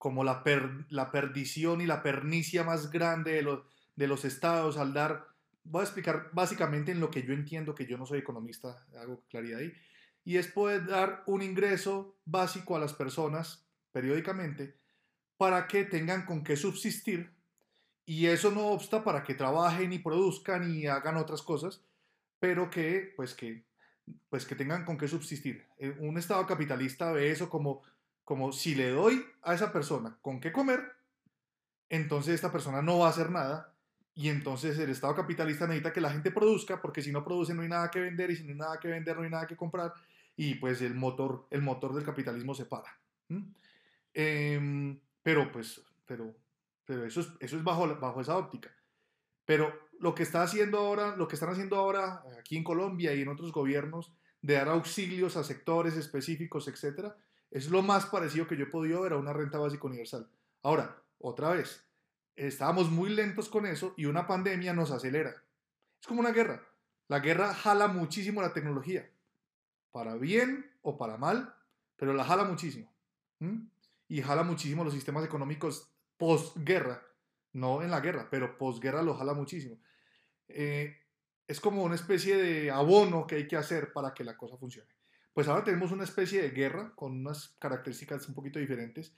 como 0.00 0.24
la, 0.24 0.42
per, 0.42 0.86
la 0.88 1.10
perdición 1.10 1.82
y 1.82 1.86
la 1.86 2.02
pernicia 2.02 2.64
más 2.64 2.90
grande 2.90 3.32
de 3.32 3.42
los, 3.42 3.60
de 3.96 4.08
los 4.08 4.24
estados 4.24 4.78
al 4.78 4.94
dar, 4.94 5.26
voy 5.62 5.82
a 5.82 5.84
explicar 5.84 6.30
básicamente 6.32 6.90
en 6.90 7.00
lo 7.00 7.10
que 7.10 7.22
yo 7.22 7.34
entiendo, 7.34 7.74
que 7.74 7.84
yo 7.84 7.98
no 7.98 8.06
soy 8.06 8.20
economista, 8.20 8.82
hago 8.98 9.22
claridad 9.28 9.60
ahí, 9.60 9.74
y 10.24 10.38
es 10.38 10.46
poder 10.46 10.86
dar 10.86 11.22
un 11.26 11.42
ingreso 11.42 12.16
básico 12.24 12.74
a 12.74 12.80
las 12.80 12.94
personas 12.94 13.66
periódicamente 13.92 14.74
para 15.36 15.66
que 15.66 15.84
tengan 15.84 16.24
con 16.24 16.44
qué 16.44 16.56
subsistir 16.56 17.34
y 18.06 18.24
eso 18.24 18.50
no 18.50 18.68
obsta 18.68 19.04
para 19.04 19.22
que 19.22 19.34
trabajen 19.34 19.92
y 19.92 19.98
produzcan 19.98 20.74
y 20.74 20.86
hagan 20.86 21.18
otras 21.18 21.42
cosas, 21.42 21.84
pero 22.38 22.70
que 22.70 23.12
pues 23.16 23.34
que 23.34 23.66
pues 24.30 24.46
que 24.46 24.54
tengan 24.54 24.86
con 24.86 24.96
qué 24.96 25.08
subsistir. 25.08 25.66
Eh, 25.76 25.94
un 25.98 26.16
estado 26.16 26.46
capitalista 26.46 27.12
ve 27.12 27.30
eso 27.30 27.50
como 27.50 27.82
como 28.30 28.52
si 28.52 28.76
le 28.76 28.90
doy 28.90 29.26
a 29.42 29.54
esa 29.54 29.72
persona 29.72 30.16
con 30.22 30.38
qué 30.38 30.52
comer, 30.52 30.92
entonces 31.88 32.36
esta 32.36 32.52
persona 32.52 32.80
no 32.80 33.00
va 33.00 33.08
a 33.08 33.10
hacer 33.10 33.28
nada 33.28 33.74
y 34.14 34.28
entonces 34.28 34.78
el 34.78 34.88
Estado 34.88 35.16
capitalista 35.16 35.66
necesita 35.66 35.92
que 35.92 36.00
la 36.00 36.12
gente 36.12 36.30
produzca, 36.30 36.80
porque 36.80 37.02
si 37.02 37.10
no 37.10 37.24
produce 37.24 37.54
no 37.54 37.62
hay 37.62 37.68
nada 37.68 37.90
que 37.90 37.98
vender, 37.98 38.30
y 38.30 38.36
si 38.36 38.44
no 38.44 38.50
hay 38.50 38.58
nada 38.58 38.78
que 38.78 38.86
vender 38.86 39.16
no 39.16 39.24
hay 39.24 39.30
nada 39.30 39.48
que 39.48 39.56
comprar, 39.56 39.92
y 40.36 40.54
pues 40.54 40.80
el 40.80 40.94
motor, 40.94 41.48
el 41.50 41.60
motor 41.60 41.92
del 41.92 42.04
capitalismo 42.04 42.54
se 42.54 42.66
para. 42.66 42.96
Eh, 44.14 44.96
pero 45.24 45.50
pues, 45.50 45.82
pero 46.06 46.32
eso 46.86 47.22
es, 47.22 47.32
eso 47.40 47.56
es 47.56 47.64
bajo, 47.64 47.96
bajo 47.96 48.20
esa 48.20 48.38
óptica. 48.38 48.70
Pero 49.44 49.76
lo 49.98 50.14
que 50.14 50.22
está 50.22 50.44
haciendo 50.44 50.78
ahora, 50.78 51.16
lo 51.16 51.26
que 51.26 51.34
están 51.34 51.50
haciendo 51.50 51.74
ahora 51.74 52.22
aquí 52.38 52.56
en 52.56 52.62
Colombia 52.62 53.12
y 53.12 53.22
en 53.22 53.28
otros 53.28 53.50
gobiernos, 53.50 54.12
de 54.40 54.54
dar 54.54 54.68
auxilios 54.68 55.36
a 55.36 55.42
sectores 55.42 55.96
específicos, 55.96 56.68
etcétera, 56.68 57.16
es 57.50 57.68
lo 57.70 57.82
más 57.82 58.06
parecido 58.06 58.46
que 58.46 58.56
yo 58.56 58.64
he 58.64 58.70
podido 58.70 59.02
ver 59.02 59.12
a 59.12 59.16
una 59.16 59.32
renta 59.32 59.58
básica 59.58 59.86
universal. 59.86 60.30
Ahora, 60.62 61.02
otra 61.18 61.50
vez, 61.50 61.84
estábamos 62.36 62.90
muy 62.90 63.10
lentos 63.10 63.48
con 63.48 63.66
eso 63.66 63.94
y 63.96 64.06
una 64.06 64.26
pandemia 64.26 64.72
nos 64.72 64.90
acelera. 64.90 65.42
Es 66.00 66.06
como 66.06 66.20
una 66.20 66.32
guerra. 66.32 66.66
La 67.08 67.18
guerra 67.18 67.52
jala 67.52 67.88
muchísimo 67.88 68.40
la 68.40 68.52
tecnología, 68.52 69.10
para 69.90 70.14
bien 70.14 70.70
o 70.82 70.96
para 70.96 71.16
mal, 71.16 71.54
pero 71.96 72.14
la 72.14 72.24
jala 72.24 72.44
muchísimo. 72.44 72.94
Y 74.06 74.22
jala 74.22 74.44
muchísimo 74.44 74.84
los 74.84 74.94
sistemas 74.94 75.24
económicos 75.24 75.90
posguerra, 76.16 77.02
no 77.52 77.82
en 77.82 77.90
la 77.90 78.00
guerra, 78.00 78.28
pero 78.30 78.56
posguerra 78.56 79.02
lo 79.02 79.16
jala 79.16 79.34
muchísimo. 79.34 79.80
Eh, 80.46 80.96
es 81.48 81.60
como 81.60 81.82
una 81.82 81.96
especie 81.96 82.36
de 82.36 82.70
abono 82.70 83.26
que 83.26 83.34
hay 83.34 83.48
que 83.48 83.56
hacer 83.56 83.92
para 83.92 84.14
que 84.14 84.22
la 84.22 84.36
cosa 84.36 84.56
funcione. 84.56 84.99
Pues 85.32 85.48
ahora 85.48 85.64
tenemos 85.64 85.92
una 85.92 86.04
especie 86.04 86.42
de 86.42 86.50
guerra 86.50 86.92
con 86.94 87.12
unas 87.12 87.56
características 87.58 88.28
un 88.28 88.34
poquito 88.34 88.58
diferentes 88.58 89.14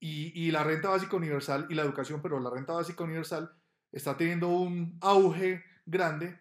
y, 0.00 0.32
y, 0.40 0.50
la 0.50 0.64
renta 0.64 0.88
básica 0.88 1.16
universal 1.16 1.66
y 1.70 1.74
la 1.74 1.82
educación, 1.82 2.20
pero 2.20 2.40
la 2.40 2.50
renta 2.50 2.72
básica 2.72 3.04
universal 3.04 3.50
está 3.92 4.16
teniendo 4.16 4.48
un 4.48 4.98
auge 5.00 5.62
grande. 5.86 6.40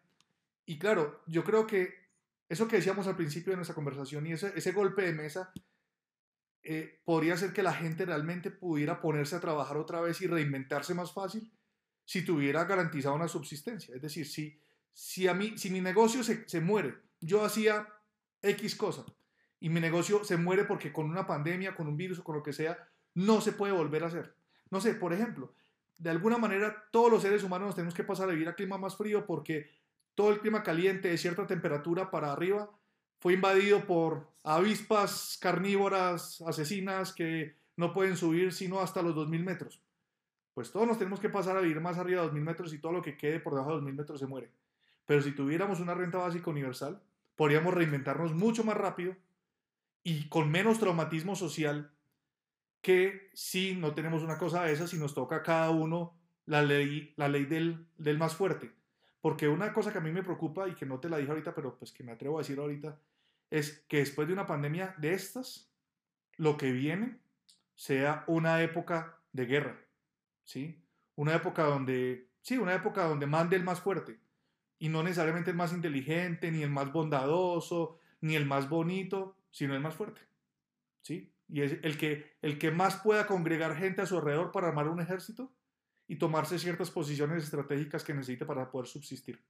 Y 0.66 0.80
claro, 0.80 1.22
yo 1.28 1.44
creo 1.44 1.68
que 1.68 1.94
eso 2.50 2.68
que 2.68 2.78
decíamos 2.78 3.08
al 3.08 3.16
principio 3.16 3.52
de 3.52 3.58
nuestra 3.58 3.76
conversación 3.76 4.28
y 4.28 4.34
ese, 4.34 4.54
ese 4.56 4.72
golpe 4.72 5.04
de 5.04 5.14
mesa 5.14 5.52
eh, 6.64 7.02
podría 7.04 7.36
ser 7.36 7.52
que 7.52 7.64
la 7.64 7.74
gente 7.74 8.06
realmente 8.06 8.52
pudiera 8.52 9.02
ponerse 9.02 9.36
a 9.36 9.42
trabajar 9.42 9.78
otra 9.78 10.02
vez 10.02 10.22
y 10.22 10.28
reinventarse 10.28 10.94
más 10.94 11.12
fácil 11.12 11.52
si 12.06 12.24
tuviera 12.24 12.66
garantizada 12.66 13.16
una 13.16 13.28
subsistencia. 13.28 13.96
Es 13.96 14.02
decir, 14.02 14.28
si, 14.28 14.60
si, 14.94 15.28
a 15.28 15.34
mí, 15.34 15.58
si 15.58 15.70
mi 15.70 15.82
negocio 15.82 16.24
se, 16.24 16.48
se 16.48 16.62
muere, 16.62 16.96
yo 17.20 17.44
hacía 17.44 17.88
X 18.44 18.76
cosa 18.76 19.06
y 19.60 19.70
mi 19.70 19.80
negocio 19.80 20.24
se 20.24 20.38
muere 20.38 20.66
porque 20.66 20.92
con 20.92 21.10
una 21.10 21.26
pandemia, 21.26 21.76
con 21.76 21.88
un 21.88 21.98
virus 21.98 22.20
o 22.20 22.24
con 22.24 22.36
lo 22.36 22.44
que 22.44 22.54
sea, 22.54 22.78
no 23.16 23.42
se 23.42 23.54
puede 23.54 23.72
volver 23.72 24.04
a 24.04 24.08
hacer. 24.08 24.36
No 24.70 24.82
sé, 24.82 24.94
por 24.94 25.14
ejemplo, 25.14 25.54
de 25.98 26.10
alguna 26.10 26.38
manera 26.38 26.84
todos 26.92 27.10
los 27.10 27.22
seres 27.22 27.44
humanos 27.44 27.68
nos 27.68 27.76
tenemos 27.76 27.94
que 27.94 28.04
pasar 28.04 28.28
a 28.28 28.34
vivir 28.34 28.50
a 28.50 28.56
clima 28.56 28.78
más 28.78 28.98
frío 28.98 29.26
porque 29.26 29.70
todo 30.16 30.32
el 30.32 30.40
clima 30.40 30.64
caliente 30.64 31.08
de 31.08 31.18
cierta 31.18 31.48
temperatura 31.48 32.12
para 32.12 32.32
arriba 32.32 32.70
fue 33.20 33.34
invadido 33.34 33.86
por 33.86 34.28
avispas 34.44 35.38
carnívoras 35.40 36.42
asesinas 36.42 37.14
que 37.14 37.56
no 37.78 37.94
pueden 37.94 38.18
subir 38.18 38.52
sino 38.52 38.82
hasta 38.82 39.02
los 39.02 39.16
2000 39.16 39.44
metros. 39.44 39.82
Pues 40.54 40.72
todos 40.72 40.88
nos 40.88 40.98
tenemos 40.98 41.20
que 41.20 41.30
pasar 41.30 41.56
a 41.56 41.62
vivir 41.62 41.80
más 41.80 41.98
arriba 41.98 42.20
de 42.22 42.28
2000 42.28 42.44
metros 42.44 42.74
y 42.74 42.80
todo 42.80 42.92
lo 42.92 43.02
que 43.02 43.18
quede 43.18 43.40
por 43.40 43.54
debajo 43.54 43.70
de 43.70 43.76
2000 43.78 43.96
metros 43.96 44.20
se 44.20 44.28
muere. 44.28 44.52
Pero 45.06 45.22
si 45.22 45.32
tuviéramos 45.32 45.80
una 45.80 45.94
renta 45.94 46.18
básica 46.18 46.50
universal, 46.50 47.02
podríamos 47.36 47.74
reinventarnos 47.74 48.34
mucho 48.34 48.64
más 48.64 48.78
rápido 48.78 49.16
y 50.04 50.28
con 50.30 50.52
menos 50.52 50.80
traumatismo 50.80 51.36
social 51.36 51.92
que 52.82 53.30
si 53.34 53.76
no 53.76 53.94
tenemos 53.94 54.24
una 54.24 54.38
cosa 54.38 54.64
de 54.64 54.74
esas 54.74 54.94
y 54.94 54.98
nos 54.98 55.14
toca 55.14 55.38
a 55.38 55.44
cada 55.44 55.70
uno 55.70 56.20
la 56.46 56.62
ley, 56.62 57.14
la 57.16 57.30
ley 57.30 57.46
del, 57.46 57.88
del, 57.98 58.18
más 58.18 58.36
fuerte. 58.36 58.72
Porque 59.22 59.48
una 59.48 59.72
cosa 59.72 59.94
que 59.94 60.00
a 60.00 60.02
mí 60.02 60.12
me 60.12 60.24
preocupa 60.24 60.68
y 60.68 60.76
que 60.76 60.86
no 60.86 61.00
te 61.00 61.08
la 61.08 61.18
dije 61.18 61.30
ahorita, 61.30 61.56
pero 61.56 61.78
pues 61.78 61.94
que 61.94 62.04
me 62.04 62.12
atrevo 62.12 62.38
a 62.38 62.42
decir 62.42 62.60
ahorita, 62.60 63.00
es 63.50 63.86
que 63.88 63.98
después 63.98 64.28
de 64.28 64.34
una 64.34 64.46
pandemia 64.46 64.96
de 64.98 65.14
estas, 65.14 65.72
lo 66.36 66.58
que 66.58 66.74
viene 66.74 67.20
sea 67.76 68.26
una 68.28 68.62
época 68.62 69.18
de 69.32 69.46
guerra, 69.46 69.80
¿sí? 70.44 70.84
Una 71.16 71.36
época 71.36 71.64
donde, 71.64 72.28
sí, 72.42 72.58
una 72.58 72.74
época 72.74 73.06
donde 73.06 73.28
mande 73.28 73.56
el 73.56 73.64
más 73.64 73.80
fuerte 73.80 74.20
y 74.84 74.90
no 74.90 75.02
necesariamente 75.02 75.50
el 75.50 75.56
más 75.56 75.72
inteligente, 75.72 76.52
ni 76.52 76.62
el 76.62 76.70
más 76.70 76.92
bondadoso, 76.92 78.00
ni 78.20 78.36
el 78.36 78.46
más 78.46 78.68
bonito, 78.68 79.38
sino 79.50 79.76
el 79.76 79.80
más 79.80 79.96
fuerte, 79.96 80.20
¿sí? 81.02 81.32
y 81.48 81.62
es 81.62 81.78
el 81.84 81.98
que, 81.98 82.36
el 82.42 82.60
que 82.60 82.70
más 82.70 82.98
pueda 82.98 83.26
congregar 83.26 83.78
gente 83.78 84.02
a 84.02 84.06
su 84.06 84.18
alrededor 84.18 84.52
para 84.52 84.68
armar 84.68 84.90
un 84.90 85.00
ejército 85.00 85.54
y 86.06 86.18
tomarse 86.18 86.60
ciertas 86.60 86.92
posiciones 86.92 87.46
estratégicas 87.46 88.04
que 88.04 88.14
necesite 88.14 88.46
para 88.46 88.70
poder 88.70 88.88
subsistir. 88.88 89.42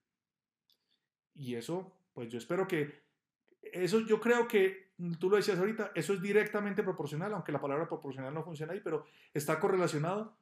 Y 1.33 1.55
eso, 1.55 1.91
pues 2.13 2.29
yo 2.29 2.37
espero 2.37 2.67
que, 2.67 3.01
eso 3.63 4.01
yo 4.01 4.21
creo 4.21 4.47
que, 4.47 4.91
tú 5.17 5.31
lo 5.31 5.37
decías 5.37 5.57
ahorita, 5.57 5.93
eso 5.95 6.13
es 6.13 6.21
directamente 6.21 6.83
proporcional, 6.83 7.33
aunque 7.33 7.51
la 7.51 7.59
palabra 7.59 7.87
proporcional 7.87 8.35
no 8.35 8.43
funciona 8.43 8.73
ahí, 8.73 8.81
pero 8.83 9.07
está 9.33 9.59
correlacionado 9.59 10.37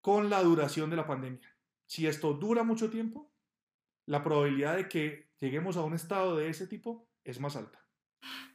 con 0.00 0.30
la 0.30 0.40
duración 0.40 0.88
de 0.88 0.96
la 0.96 1.06
pandemia. 1.08 1.52
Si 1.84 2.06
esto 2.06 2.32
dura 2.34 2.62
mucho 2.62 2.90
tiempo, 2.90 3.33
la 4.06 4.22
probabilidad 4.22 4.76
de 4.76 4.88
que 4.88 5.30
lleguemos 5.40 5.76
a 5.76 5.82
un 5.82 5.94
estado 5.94 6.36
de 6.36 6.48
ese 6.48 6.66
tipo 6.66 7.08
es 7.24 7.40
más 7.40 7.56
alta. 7.56 7.80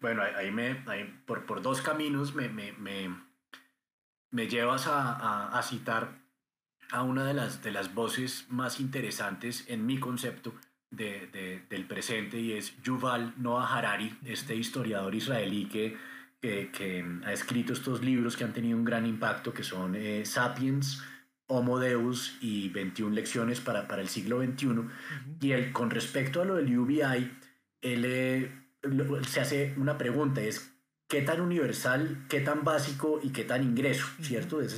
Bueno, 0.02 0.24
ahí 0.24 0.52
me, 0.52 0.76
por, 1.26 1.46
por, 1.46 1.62
dos 1.62 1.82
caminos 1.82 2.34
me, 2.34 2.50
me, 2.50 2.72
me, 2.74 3.16
me 4.32 4.48
llevas 4.48 4.88
a, 4.88 5.14
a, 5.14 5.60
a, 5.60 5.62
citar 5.62 6.24
a 6.92 7.04
una 7.04 7.26
de 7.26 7.34
las, 7.34 7.62
de 7.64 7.72
las 7.72 7.94
voces 7.94 8.46
más 8.50 8.80
interesantes 8.80 9.66
en 9.68 9.86
mi 9.86 10.00
concepto 10.00 10.54
de, 10.90 11.28
de, 11.28 11.64
del 11.70 11.86
presente 11.86 12.40
y 12.40 12.54
es 12.54 12.82
Yuval 12.82 13.34
Noah 13.38 13.78
Harari, 13.78 14.18
este 14.26 14.56
historiador 14.56 15.14
israelí 15.14 15.66
que, 15.66 15.98
que, 16.42 16.72
que, 16.72 17.06
ha 17.26 17.34
escrito 17.34 17.74
estos 17.74 18.04
libros 18.04 18.36
que 18.36 18.44
han 18.44 18.54
tenido 18.54 18.78
un 18.78 18.86
gran 18.86 19.06
impacto, 19.06 19.54
que 19.54 19.64
son 19.64 19.96
eh, 19.96 20.26
Sapiens, 20.26 21.04
Homo 21.50 21.80
Deus 21.80 22.38
y 22.42 22.70
21 22.70 23.14
lecciones 23.14 23.60
para, 23.60 23.88
para 23.88 24.02
el 24.02 24.08
siglo 24.08 24.42
XXI. 24.42 24.68
Y 25.42 25.52
él, 25.52 25.74
con 25.74 25.90
respecto 25.90 26.42
a 26.42 26.46
lo 26.46 26.56
del 26.56 26.78
UBI, 26.78 27.32
él 27.82 28.06
eh, 28.06 28.52
se 29.28 29.42
hace 29.42 29.74
una 29.78 29.98
pregunta, 29.98 30.42
es 30.42 30.72
qué 31.08 31.24
tan 31.24 31.42
universal, 31.42 32.26
qué 32.30 32.40
tan 32.40 32.64
básico 32.64 33.20
y 33.24 33.30
qué 33.30 33.44
tan 33.44 33.64
ingreso, 33.64 34.06
¿cierto? 34.22 34.62
es, 34.62 34.76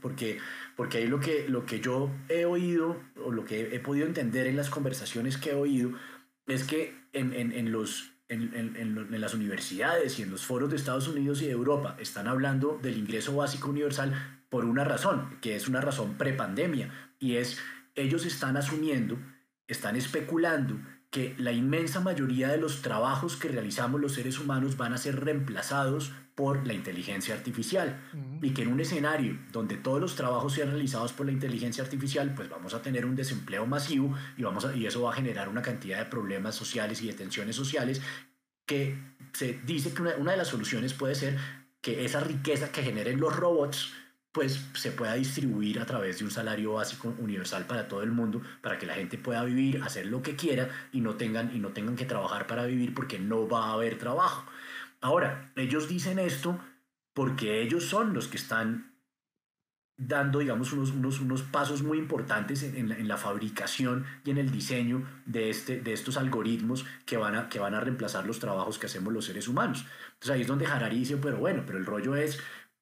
porque, 0.00 0.38
porque 0.76 0.98
ahí 0.98 1.08
lo 1.08 1.18
que, 1.18 1.48
lo 1.48 1.66
que 1.66 1.80
yo 1.80 2.08
he 2.28 2.44
oído 2.44 2.96
o 3.24 3.32
lo 3.32 3.44
que 3.44 3.74
he 3.74 3.80
podido 3.80 4.06
entender 4.06 4.46
en 4.46 4.56
las 4.56 4.70
conversaciones 4.70 5.38
que 5.38 5.50
he 5.50 5.54
oído 5.54 5.90
es 6.46 6.62
que 6.62 6.94
en, 7.12 7.32
en, 7.32 7.50
en 7.50 7.72
los, 7.72 8.12
en, 8.28 8.54
en, 8.54 9.20
las 9.20 9.34
universidades 9.34 10.20
y 10.20 10.22
en 10.22 10.30
los 10.30 10.46
foros 10.46 10.70
de 10.70 10.76
Estados 10.76 11.08
Unidos 11.08 11.42
y 11.42 11.46
de 11.46 11.52
Europa 11.52 11.96
están 11.98 12.28
hablando 12.28 12.78
del 12.80 12.96
ingreso 12.96 13.34
básico 13.34 13.70
universal 13.70 14.39
por 14.50 14.66
una 14.66 14.84
razón, 14.84 15.38
que 15.40 15.56
es 15.56 15.68
una 15.68 15.80
razón 15.80 16.18
prepandemia, 16.18 16.92
y 17.18 17.36
es 17.36 17.58
ellos 17.94 18.26
están 18.26 18.56
asumiendo, 18.56 19.18
están 19.66 19.96
especulando 19.96 20.78
que 21.10 21.34
la 21.38 21.52
inmensa 21.52 22.00
mayoría 22.00 22.48
de 22.48 22.58
los 22.58 22.82
trabajos 22.82 23.36
que 23.36 23.48
realizamos 23.48 24.00
los 24.00 24.12
seres 24.12 24.38
humanos 24.38 24.76
van 24.76 24.92
a 24.92 24.98
ser 24.98 25.24
reemplazados 25.24 26.12
por 26.36 26.66
la 26.66 26.72
inteligencia 26.72 27.34
artificial. 27.34 28.00
Y 28.40 28.50
que 28.50 28.62
en 28.62 28.72
un 28.72 28.80
escenario 28.80 29.36
donde 29.52 29.76
todos 29.76 30.00
los 30.00 30.14
trabajos 30.14 30.54
sean 30.54 30.70
realizados 30.70 31.12
por 31.12 31.26
la 31.26 31.32
inteligencia 31.32 31.82
artificial, 31.82 32.32
pues 32.34 32.48
vamos 32.48 32.74
a 32.74 32.82
tener 32.82 33.06
un 33.06 33.16
desempleo 33.16 33.66
masivo 33.66 34.16
y, 34.36 34.42
vamos 34.42 34.66
y 34.74 34.86
eso 34.86 35.02
va 35.02 35.10
a 35.10 35.16
generar 35.16 35.48
una 35.48 35.62
cantidad 35.62 35.98
de 35.98 36.04
problemas 36.04 36.54
sociales 36.54 37.02
y 37.02 37.08
de 37.08 37.14
tensiones 37.14 37.56
sociales 37.56 38.00
que 38.64 38.96
se 39.32 39.60
dice 39.66 39.92
que 39.92 40.02
una, 40.02 40.14
una 40.16 40.30
de 40.30 40.38
las 40.38 40.48
soluciones 40.48 40.94
puede 40.94 41.16
ser 41.16 41.36
que 41.80 42.04
esa 42.04 42.20
riqueza 42.20 42.70
que 42.70 42.82
generen 42.82 43.18
los 43.18 43.34
robots 43.34 43.92
pues 44.32 44.68
se 44.74 44.92
pueda 44.92 45.14
distribuir 45.14 45.80
a 45.80 45.86
través 45.86 46.18
de 46.18 46.24
un 46.24 46.30
salario 46.30 46.74
básico 46.74 47.14
universal 47.18 47.66
para 47.66 47.88
todo 47.88 48.02
el 48.02 48.12
mundo, 48.12 48.40
para 48.62 48.78
que 48.78 48.86
la 48.86 48.94
gente 48.94 49.18
pueda 49.18 49.42
vivir, 49.44 49.82
hacer 49.82 50.06
lo 50.06 50.22
que 50.22 50.36
quiera 50.36 50.68
y 50.92 51.00
no 51.00 51.16
tengan, 51.16 51.54
y 51.54 51.58
no 51.58 51.70
tengan 51.70 51.96
que 51.96 52.04
trabajar 52.04 52.46
para 52.46 52.64
vivir 52.66 52.94
porque 52.94 53.18
no 53.18 53.48
va 53.48 53.66
a 53.66 53.72
haber 53.72 53.98
trabajo. 53.98 54.44
Ahora, 55.00 55.50
ellos 55.56 55.88
dicen 55.88 56.18
esto 56.18 56.60
porque 57.12 57.60
ellos 57.62 57.84
son 57.86 58.14
los 58.14 58.28
que 58.28 58.36
están 58.36 58.90
dando, 60.00 60.38
digamos, 60.38 60.72
unos, 60.72 60.92
unos, 60.92 61.20
unos 61.20 61.42
pasos 61.42 61.82
muy 61.82 61.98
importantes 61.98 62.62
en, 62.62 62.88
la, 62.88 62.96
en, 62.96 63.06
la, 63.06 63.18
fabricación 63.18 64.06
y 64.24 64.30
en 64.30 64.38
el 64.38 64.50
diseño 64.50 65.06
de, 65.26 65.50
este, 65.50 65.80
de 65.80 65.92
estos 65.92 66.16
algoritmos 66.16 66.86
que 67.04 67.18
van, 67.18 67.36
a, 67.36 67.48
que 67.50 67.58
van 67.58 67.74
a 67.74 67.80
reemplazar 67.80 68.26
los 68.26 68.38
trabajos 68.38 68.78
que 68.78 68.86
hacemos 68.86 69.12
los 69.12 69.26
seres 69.26 69.46
humanos. 69.46 69.84
Entonces 70.14 70.30
ahí 70.30 70.40
es 70.40 70.46
donde 70.46 70.66
Harari 70.66 71.00
dice, 71.00 71.18
pero 71.18 71.36
bueno, 71.36 71.64
pero 71.66 71.78
el 71.78 71.84
rollo 71.84 72.16
es 72.16 72.40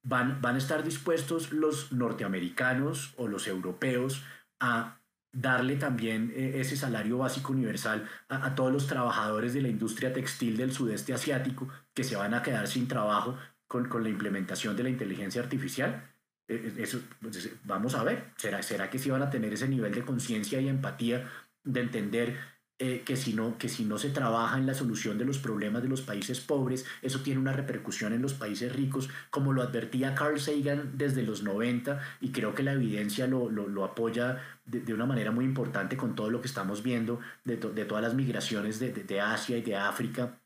van, 0.09 0.40
van 0.40 0.54
a 0.54 0.59
estar 0.59 0.82
dispuestos 0.82 1.52
los 1.52 1.92
norteamericanos 1.92 3.14
o 3.16 3.28
los 3.28 3.46
europeos 3.46 4.24
a 4.59 5.00
darle 5.32 5.76
también 5.76 6.32
eh, 6.34 6.61
ese 6.61 6.76
salario 6.76 7.18
básico 7.18 7.52
universal 7.52 8.09
a, 8.28 8.54
todos 8.54 8.72
los 8.72 8.86
trabajadores 8.86 9.52
de 9.52 9.62
la 9.62 9.68
industria 9.68 10.12
textil 10.12 10.56
del 10.56 10.72
sudeste 10.72 11.12
asiático 11.12 11.68
que 11.92 12.04
se 12.04 12.16
van 12.16 12.32
a 12.32 12.42
quedar 12.42 12.66
sin 12.66 12.88
trabajo 12.88 13.36
con, 13.66 13.88
con 13.88 14.02
la 14.02 14.09
implementación 14.09 14.74
de 14.76 14.84
la 14.84 14.88
inteligencia 14.88 15.42
artificial. 15.42 16.11
E, 16.48 16.54
e, 16.54 16.82
eso, 16.82 17.00
pues, 17.20 17.50
vamos 17.64 17.94
a 17.94 18.02
ver, 18.02 18.32
¿será, 18.36 18.62
¿será 18.62 18.88
que 18.88 18.98
sí 18.98 19.11
van 19.11 19.22
a 19.22 19.30
tener 19.30 19.52
ese 19.52 19.68
nivel 19.68 19.94
de 19.94 20.04
conciencia 20.04 20.59
y 20.61 20.68
empatía 20.68 21.30
de 21.64 21.80
entender 21.80 22.38
eh, 22.80 23.02
que, 23.04 23.16
si 23.16 23.32
no, 23.32 23.58
que 23.58 23.68
si 23.68 23.84
no 23.84 23.98
se 23.98 24.10
trabaja 24.10 24.56
en 24.56 24.64
la 24.64 24.72
solución 24.72 25.18
de 25.18 25.24
los 25.24 25.38
problemas 25.38 25.82
de 25.82 25.88
los 25.88 26.00
países 26.00 26.38
pobres, 26.38 26.86
eso 27.02 27.22
tiene 27.22 27.40
una 27.40 27.52
repercusión 27.52 28.12
en 28.12 28.22
los 28.22 28.34
países 28.34 28.72
ricos, 28.72 29.10
como 29.30 29.52
lo 29.52 29.62
advertía 29.62 30.14
Carl 30.14 30.38
Sagan 30.38 30.92
desde 30.94 31.24
los 31.24 31.42
90 31.42 32.00
y 32.20 32.30
creo 32.30 32.54
que 32.54 32.62
la 32.62 32.74
evidencia 32.74 33.26
lo, 33.26 33.50
lo, 33.50 33.66
lo 33.66 33.84
apoya 33.84 34.40
de, 34.64 34.78
de, 34.80 34.94
una 34.94 35.06
manera 35.06 35.32
muy 35.32 35.44
importante 35.44 35.96
con 35.96 36.14
todo 36.14 36.30
lo 36.30 36.40
que 36.40 36.46
estamos 36.46 36.84
viendo 36.84 37.18
de, 37.44 37.56
de 37.56 37.84
todas 37.84 38.04
las 38.04 38.14
migraciones 38.14 38.78
de, 38.78 38.92
de, 38.92 39.20
Asia 39.20 39.58
y 39.58 39.62
de 39.62 39.74
África 39.74 40.38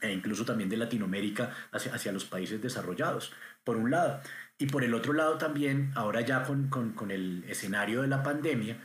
e 0.00 0.12
incluso 0.12 0.44
también 0.44 0.70
de 0.70 0.76
Latinoamérica 0.76 1.50
hacia, 1.72 1.94
hacia 1.94 2.12
los 2.12 2.24
países 2.24 2.62
desarrollados, 2.62 3.32
por 3.64 3.76
un 3.76 3.90
lado. 3.90 4.20
Y 4.56 4.66
por 4.66 4.84
el 4.84 4.94
otro 4.94 5.12
lado 5.14 5.36
también, 5.38 5.90
ahora 5.96 6.20
ya 6.20 6.44
con, 6.44 6.68
con, 6.68 6.92
con 6.92 7.10
el 7.10 7.44
escenario 7.48 8.02
de 8.02 8.08
la 8.08 8.22
pandemia, 8.22 8.78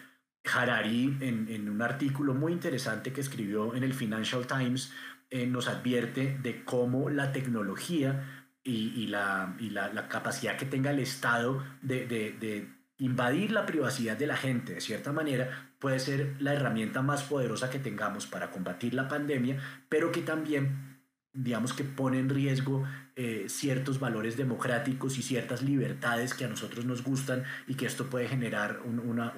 Harari, 0.54 1.18
en, 1.22 1.70
un 1.70 1.82
artículo 1.82 2.34
muy 2.34 2.54
interesante 2.54 3.14
que 3.14 3.22
escribió 3.22 3.76
en 3.76 3.84
el 3.84 3.94
Financial 3.94 4.46
Times, 4.48 4.92
eh, 5.30 5.46
nos 5.46 5.68
advierte 5.68 6.38
de 6.42 6.64
cómo 6.64 7.10
la 7.10 7.32
tecnología 7.32 8.46
y, 8.64 9.08
la, 9.08 9.56
la, 9.60 10.08
capacidad 10.10 10.58
que 10.58 10.66
tenga 10.66 10.92
el 10.92 11.00
Estado 11.00 11.64
de, 11.82 12.06
de, 12.06 12.68
invadir 12.98 13.52
la 13.52 13.66
privacidad 13.66 14.18
de 14.18 14.28
la 14.28 14.36
gente, 14.36 14.74
de 14.74 14.82
cierta 14.82 15.14
manera, 15.14 15.72
puede 15.80 16.00
ser 16.00 16.36
la 16.40 16.54
herramienta 16.54 17.02
más 17.02 17.24
poderosa 17.24 17.70
que 17.70 17.80
tengamos 17.80 18.26
para 18.26 18.52
combatir 18.52 18.94
la 18.94 19.08
pandemia, 19.08 19.62
pero 19.88 20.12
que 20.12 20.22
también 20.22 20.98
digamos 21.34 21.74
que 21.74 21.84
pone 21.84 22.20
en 22.20 22.30
riesgo 22.30 22.84
eh, 23.20 23.46
ciertos 23.50 24.00
valores 24.00 24.38
democráticos 24.38 25.18
y 25.18 25.24
ciertas 25.24 25.64
libertades 25.64 26.36
que 26.36 26.46
a 26.46 26.48
nosotros 26.48 26.86
nos 26.86 27.04
gustan 27.04 27.46
y 27.66 27.74
que 27.74 27.88
esto 27.88 28.12
puede 28.12 28.28
generar 28.28 28.82
un, 28.86 29.00
una, 29.00 29.34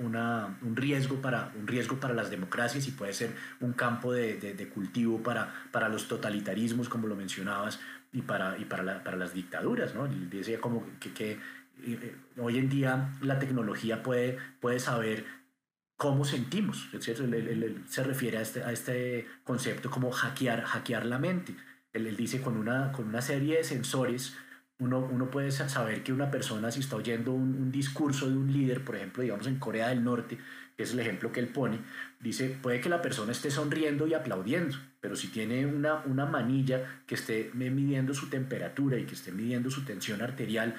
un, 0.61 0.75
riesgo, 0.75 1.21
para, 1.21 1.53
un 1.57 1.65
riesgo 1.65 1.97
para 1.97 2.13
las 2.13 2.29
democracias 2.29 2.89
y 2.89 2.91
puede 2.91 3.13
ser 3.13 3.31
un 3.61 3.71
campo 3.71 4.11
de, 4.11 4.35
de, 4.35 4.67
cultivo 4.67 5.23
para, 5.23 5.53
para 5.71 5.87
los 5.87 6.09
totalitarismos, 6.09 6.89
como 6.89 7.07
lo 7.07 7.15
mencionabas, 7.15 7.79
y 8.11 8.21
para, 8.21 8.57
y 8.57 8.65
para, 8.65 8.83
la, 8.83 9.01
para 9.01 9.15
las 9.15 9.33
dictaduras. 9.33 9.95
¿no? 9.95 10.09
Decía 10.09 10.59
como 10.59 10.85
que, 10.99 11.13
que 11.13 11.39
eh, 11.85 12.15
hoy 12.37 12.57
en 12.57 12.67
día 12.67 13.11
la 13.21 13.39
tecnología 13.39 14.03
puede, 14.03 14.37
puede 14.59 14.79
saber 14.79 15.23
cómo 15.95 16.25
sentimos, 16.25 16.89
¿cierto? 16.99 17.23
se 17.87 18.03
refiere 18.03 18.39
a 18.39 18.41
este, 18.41 18.61
a 18.61 18.73
este 18.73 19.25
concepto 19.45 19.89
como 19.89 20.11
hackear, 20.11 20.63
hackear 20.63 21.05
la 21.05 21.17
mente. 21.17 21.55
Él, 21.93 22.15
dice 22.15 22.41
con 22.41 22.57
una, 22.57 22.91
con 22.91 23.07
una 23.07 23.21
serie 23.21 23.57
de 23.57 23.63
sensores, 23.63 24.35
uno, 24.79 24.99
uno 24.99 25.29
puede 25.29 25.51
saber 25.51 26.03
que 26.03 26.13
una 26.13 26.31
persona 26.31 26.71
si 26.71 26.79
está 26.79 26.95
oyendo 26.95 27.33
un, 27.33 27.71
discurso 27.71 28.29
de 28.29 28.37
un 28.37 28.51
líder, 28.51 28.83
por 28.83 28.95
ejemplo, 28.95 29.23
digamos 29.23 29.47
en 29.47 29.59
Corea 29.59 29.89
del 29.89 30.03
Norte, 30.03 30.37
que 30.77 30.83
es 30.83 30.93
el 30.93 30.99
ejemplo 30.99 31.31
que 31.31 31.41
él 31.41 31.49
pone, 31.49 31.79
dice, 32.21 32.57
puede 32.61 32.79
que 32.79 32.87
la 32.87 33.01
persona 33.01 33.33
esté 33.33 33.51
sonriendo 33.51 34.07
y 34.07 34.13
aplaudiendo, 34.13 34.77
pero 35.01 35.17
si 35.17 35.27
tiene 35.27 35.65
una, 35.65 35.95
una 36.05 36.25
manilla 36.25 37.01
que 37.05 37.15
esté 37.15 37.51
midiendo 37.53 38.13
su 38.13 38.29
temperatura 38.29 38.97
y 38.97 39.05
que 39.05 39.15
esté 39.15 39.33
midiendo 39.33 39.69
su 39.69 39.83
tensión 39.83 40.21
arterial, 40.21 40.75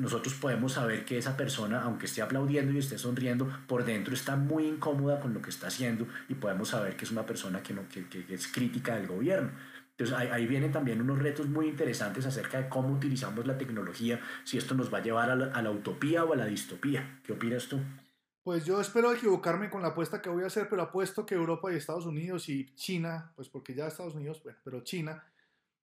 nosotros 0.00 0.34
podemos 0.34 0.72
saber 0.72 1.04
que 1.04 1.18
esa 1.18 1.36
persona, 1.36 1.82
aunque 1.82 2.06
esté 2.06 2.20
aplaudiendo 2.20 2.72
y 2.72 2.78
esté 2.78 2.98
sonriendo, 2.98 3.48
por 3.68 3.84
dentro 3.84 4.12
está 4.12 4.34
muy 4.34 4.66
incómoda 4.66 5.20
con 5.20 5.32
lo 5.34 5.40
que 5.40 5.50
está 5.50 5.68
haciendo 5.68 6.08
y 6.28 6.34
podemos 6.34 6.70
saber 6.70 6.96
que 6.96 7.04
es 7.04 7.12
una 7.12 7.24
persona 7.24 7.62
que, 7.62 7.72
no, 7.72 7.82
que, 7.88 8.06
que 8.08 8.34
es 8.34 8.48
crítica 8.48 8.96
del 8.96 9.06
gobierno. 9.06 9.50
Ahí, 10.10 10.46
vienen 10.46 10.72
también 10.72 11.00
unos 11.00 11.20
retos 11.20 11.46
muy 11.48 11.68
interesantes 11.68 12.26
acerca 12.26 12.58
de 12.58 12.68
cómo 12.68 12.88
utilizamos 12.88 13.46
la 13.46 13.58
tecnología, 13.58 14.20
si 14.44 14.58
esto 14.58 14.74
nos 14.74 14.92
va 14.92 14.98
a 14.98 15.02
llevar 15.02 15.30
a 15.30 15.36
la, 15.62 15.70
utopía 15.70 16.24
o 16.24 16.32
a 16.32 16.36
la 16.36 16.46
distopía. 16.46 17.20
¿Qué 17.22 17.34
opinas 17.34 17.68
tú? 17.68 17.78
Pues 18.42 18.64
yo 18.64 18.80
espero 18.80 19.12
equivocarme 19.12 19.70
con 19.70 19.82
la 19.82 19.88
apuesta 19.88 20.20
que 20.20 20.30
voy 20.30 20.42
a 20.42 20.48
hacer, 20.48 20.68
pero 20.68 20.82
apuesto 20.82 21.24
que 21.24 21.36
Europa 21.36 21.72
y 21.72 21.76
Estados 21.76 22.06
Unidos 22.06 22.48
y 22.48 22.74
China, 22.74 23.32
pues 23.36 23.48
porque 23.48 23.74
ya 23.74 23.86
Estados 23.86 24.14
Unidos, 24.14 24.42
bueno, 24.42 24.58
pero 24.64 24.82
China 24.82 25.24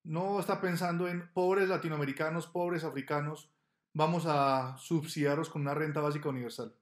no 0.04 0.40
está 0.40 0.60
pensando 0.60 1.08
en 1.08 1.30
pobres 1.32 1.70
latinoamericanos, 1.70 2.48
pobres 2.48 2.84
africanos, 2.84 3.50
vamos 3.94 4.26
a 4.28 4.76
subsidiarlos 4.78 5.50
con 5.50 5.62
una 5.62 5.74
renta 5.74 6.02
básica 6.02 6.30
universal. 6.30 6.74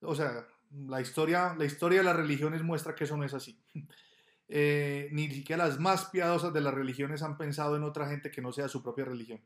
O 0.00 0.14
sea, 0.14 0.46
la 0.86 1.00
historia, 1.00 1.54
la 1.56 1.64
historia 1.64 1.98
de 1.98 2.04
las 2.04 2.16
religiones 2.16 2.62
muestra 2.62 2.94
que 2.94 3.04
eso 3.04 3.16
no 3.16 3.24
es 3.24 3.34
así. 3.34 3.58
Eh, 4.54 5.08
ni 5.12 5.30
siquiera 5.30 5.66
las 5.66 5.80
más 5.80 6.10
piadosas 6.10 6.52
de 6.52 6.60
las 6.60 6.74
religiones 6.74 7.22
han 7.22 7.38
pensado 7.38 7.74
en 7.74 7.84
otra 7.84 8.06
gente 8.06 8.30
que 8.30 8.42
no 8.42 8.52
sea 8.52 8.68
su 8.68 8.82
propia 8.82 9.06
religión. 9.06 9.40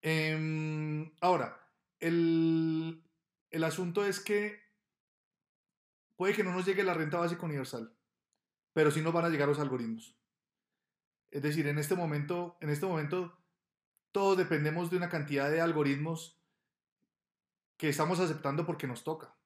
Em, 0.00 1.12
ahora, 1.20 1.60
el, 2.00 3.04
el 3.50 3.64
asunto 3.64 4.02
es 4.02 4.20
que 4.20 4.62
puede 6.16 6.32
que 6.32 6.42
no 6.42 6.52
nos 6.54 6.64
llegue 6.64 6.82
la 6.84 6.94
renta 6.94 7.18
básica 7.18 7.44
universal, 7.44 7.94
pero 8.72 8.90
sí 8.90 9.02
nos 9.02 9.12
van 9.12 9.26
a 9.26 9.28
llegar 9.28 9.46
los 9.46 9.58
algoritmos. 9.58 10.16
Es 11.30 11.42
decir, 11.42 11.66
en 11.66 11.76
este 11.76 11.94
momento, 11.94 12.56
en 12.62 12.70
este 12.70 12.86
momento 12.86 13.36
todos 14.10 14.38
dependemos 14.38 14.90
de 14.90 14.96
una 14.96 15.10
cantidad 15.10 15.50
de 15.50 15.60
algoritmos 15.60 16.40
que 17.76 17.90
estamos 17.90 18.20
aceptando 18.20 18.64
porque 18.64 18.86
nos 18.86 19.04
toca. 19.04 19.36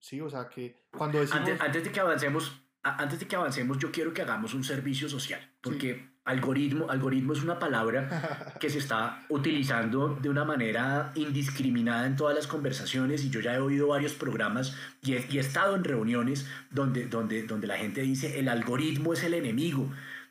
Sí, 0.00 0.20
o 0.20 0.28
sea 0.28 0.48
que 0.48 0.88
cuando 0.90 1.20
decimos... 1.20 1.48
antes, 1.48 1.60
antes 1.60 1.84
de 1.84 1.92
que 1.92 2.00
avancemos, 2.00 2.63
antes 2.84 3.18
de 3.18 3.26
que 3.26 3.36
avancemos, 3.36 3.78
yo 3.78 3.90
quiero 3.90 4.12
que 4.12 4.22
hagamos 4.22 4.54
un 4.54 4.62
servicio 4.62 5.08
social, 5.08 5.40
porque 5.60 6.14
Algoritmo, 6.24 6.90
algoritmo 6.90 7.34
es 7.34 7.42
una 7.42 7.58
palabra 7.58 8.54
que 8.58 8.70
se 8.70 8.78
está 8.78 9.26
utilizando 9.28 10.16
de 10.22 10.30
una 10.30 10.42
manera 10.44 11.12
indiscriminada 11.16 12.06
en 12.06 12.16
todas 12.16 12.34
las 12.34 12.46
conversaciones 12.46 13.24
y 13.24 13.30
yo 13.30 13.40
ya 13.40 13.54
he 13.54 13.58
oído 13.58 13.88
varios 13.88 14.14
programas 14.14 14.74
y 15.02 15.14
he, 15.14 15.26
y 15.30 15.36
he 15.36 15.40
estado 15.40 15.76
en 15.76 15.84
reuniones 15.84 16.46
donde, 16.70 17.06
donde, 17.08 17.42
donde 17.42 17.66
la 17.66 17.76
gente 17.76 18.00
dice 18.00 18.38
el 18.38 18.48
algoritmo 18.48 19.12
es 19.12 19.22
el 19.22 19.34
enemigo. 19.34 19.90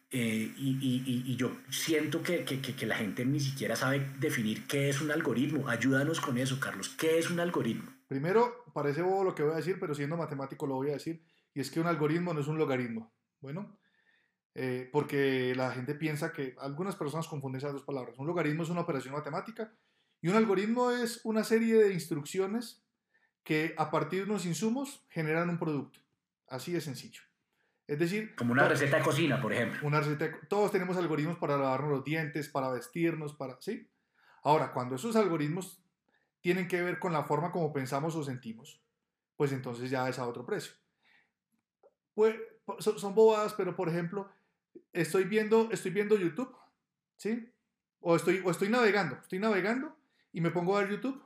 Eh, 0.10 0.52
y, 0.58 0.78
y, 0.82 1.24
y, 1.26 1.36
yo 1.38 1.58
siento 1.70 2.22
que, 2.22 2.44
que, 2.44 2.60
que, 2.60 2.86
la 2.86 2.96
gente 2.96 3.26
ni 3.26 3.40
siquiera 3.40 3.76
sabe 3.76 4.12
definir 4.20 4.68
qué 4.68 4.90
es 4.90 5.02
un 5.02 5.10
algoritmo. 5.10 5.68
Ayúdanos 5.68 6.22
con 6.22 6.38
eso, 6.38 6.60
Carlos. 6.60 6.90
¿Qué 6.90 7.18
es 7.18 7.32
un 7.32 7.40
algoritmo? 7.40 7.92
Primero, 8.08 8.64
parece 8.74 9.02
bobo 9.02 9.24
lo 9.24 9.34
que 9.34 9.42
voy 9.42 9.54
a 9.54 9.58
decir, 9.58 9.78
pero 9.80 9.96
siendo 9.96 10.16
matemático 10.16 10.68
lo 10.68 10.76
voy 10.76 10.90
a 10.90 10.94
decir. 10.94 11.24
Y 11.54 11.62
es 11.62 11.72
que 11.72 11.80
un 11.80 11.88
algoritmo 11.88 12.34
no 12.34 12.42
es 12.42 12.48
un 12.48 12.58
logaritmo. 12.58 13.14
Bueno, 13.40 13.78
eh, 14.56 14.90
porque 14.92 15.54
la 15.56 15.72
gente 15.72 15.96
piensa 15.96 16.32
que 16.32 16.56
algunas 16.60 16.96
personas 16.96 17.28
confunden 17.28 17.60
esas 17.60 17.74
dos 17.74 17.84
palabras. 17.84 18.18
Un 18.18 18.28
logaritmo 18.28 18.64
es 18.64 18.70
una 18.70 18.82
operación 18.82 19.14
matemática 19.14 19.74
y 20.22 20.30
un 20.30 20.36
algoritmo 20.36 20.92
es 20.92 21.22
una 21.24 21.44
serie 21.44 21.76
de 21.76 21.94
instrucciones 21.94 22.84
que 23.44 23.74
a 23.78 23.92
partir 23.92 24.20
de 24.24 24.32
unos 24.32 24.46
insumos 24.46 25.06
generan 25.10 25.50
un 25.50 25.60
producto. 25.60 26.00
Así 26.48 26.72
de 26.72 26.82
sencillo. 26.82 27.22
Es 27.88 28.00
decir... 28.00 28.36
Como 28.36 28.54
una 28.54 28.68
receta 28.68 28.98
de 28.98 29.04
cocina, 29.04 29.42
por 29.42 29.52
ejemplo. 29.54 29.80
Una 29.86 30.00
receta 30.00 30.32
todos 30.48 30.72
tenemos 30.72 30.98
algoritmos 30.98 31.38
para 31.38 31.58
lavarnos 31.58 31.92
los 31.92 32.04
dientes, 32.04 32.48
para 32.48 32.70
vestirnos, 32.70 33.34
para... 33.34 33.58
¿Sí? 33.60 33.90
Ahora, 34.44 34.72
cuando 34.72 34.96
esos 34.96 35.16
algoritmos 35.16 35.84
tienen 36.42 36.68
que 36.68 36.82
ver 36.82 37.00
con 37.00 37.12
la 37.12 37.24
forma 37.24 37.52
como 37.52 37.74
pensamos 37.74 38.16
o 38.16 38.24
sentimos, 38.24 38.82
pues 39.36 39.52
entonces 39.52 39.90
ya 39.90 40.08
es 40.08 40.20
a 40.20 40.28
otro 40.28 40.46
precio. 40.46 40.74
Pues, 42.14 42.36
son 42.80 43.16
bobadas, 43.16 43.54
pero 43.54 43.76
por 43.76 43.90
ejemplo, 43.90 44.30
estoy 44.92 45.26
viendo, 45.26 45.70
estoy 45.72 45.92
viendo 45.92 46.18
YouTube, 46.18 46.56
¿sí? 47.18 47.50
O 48.00 48.16
estoy, 48.16 48.42
o 48.44 48.52
estoy 48.52 48.70
navegando, 48.70 49.16
estoy 49.16 49.40
navegando 49.40 49.96
y 50.32 50.42
me 50.42 50.52
pongo 50.52 50.78
a 50.78 50.82
ver 50.82 50.92
YouTube 50.92 51.24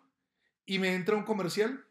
y 0.66 0.80
me 0.80 0.94
entra 0.94 1.16
un 1.16 1.24
comercial 1.24 1.86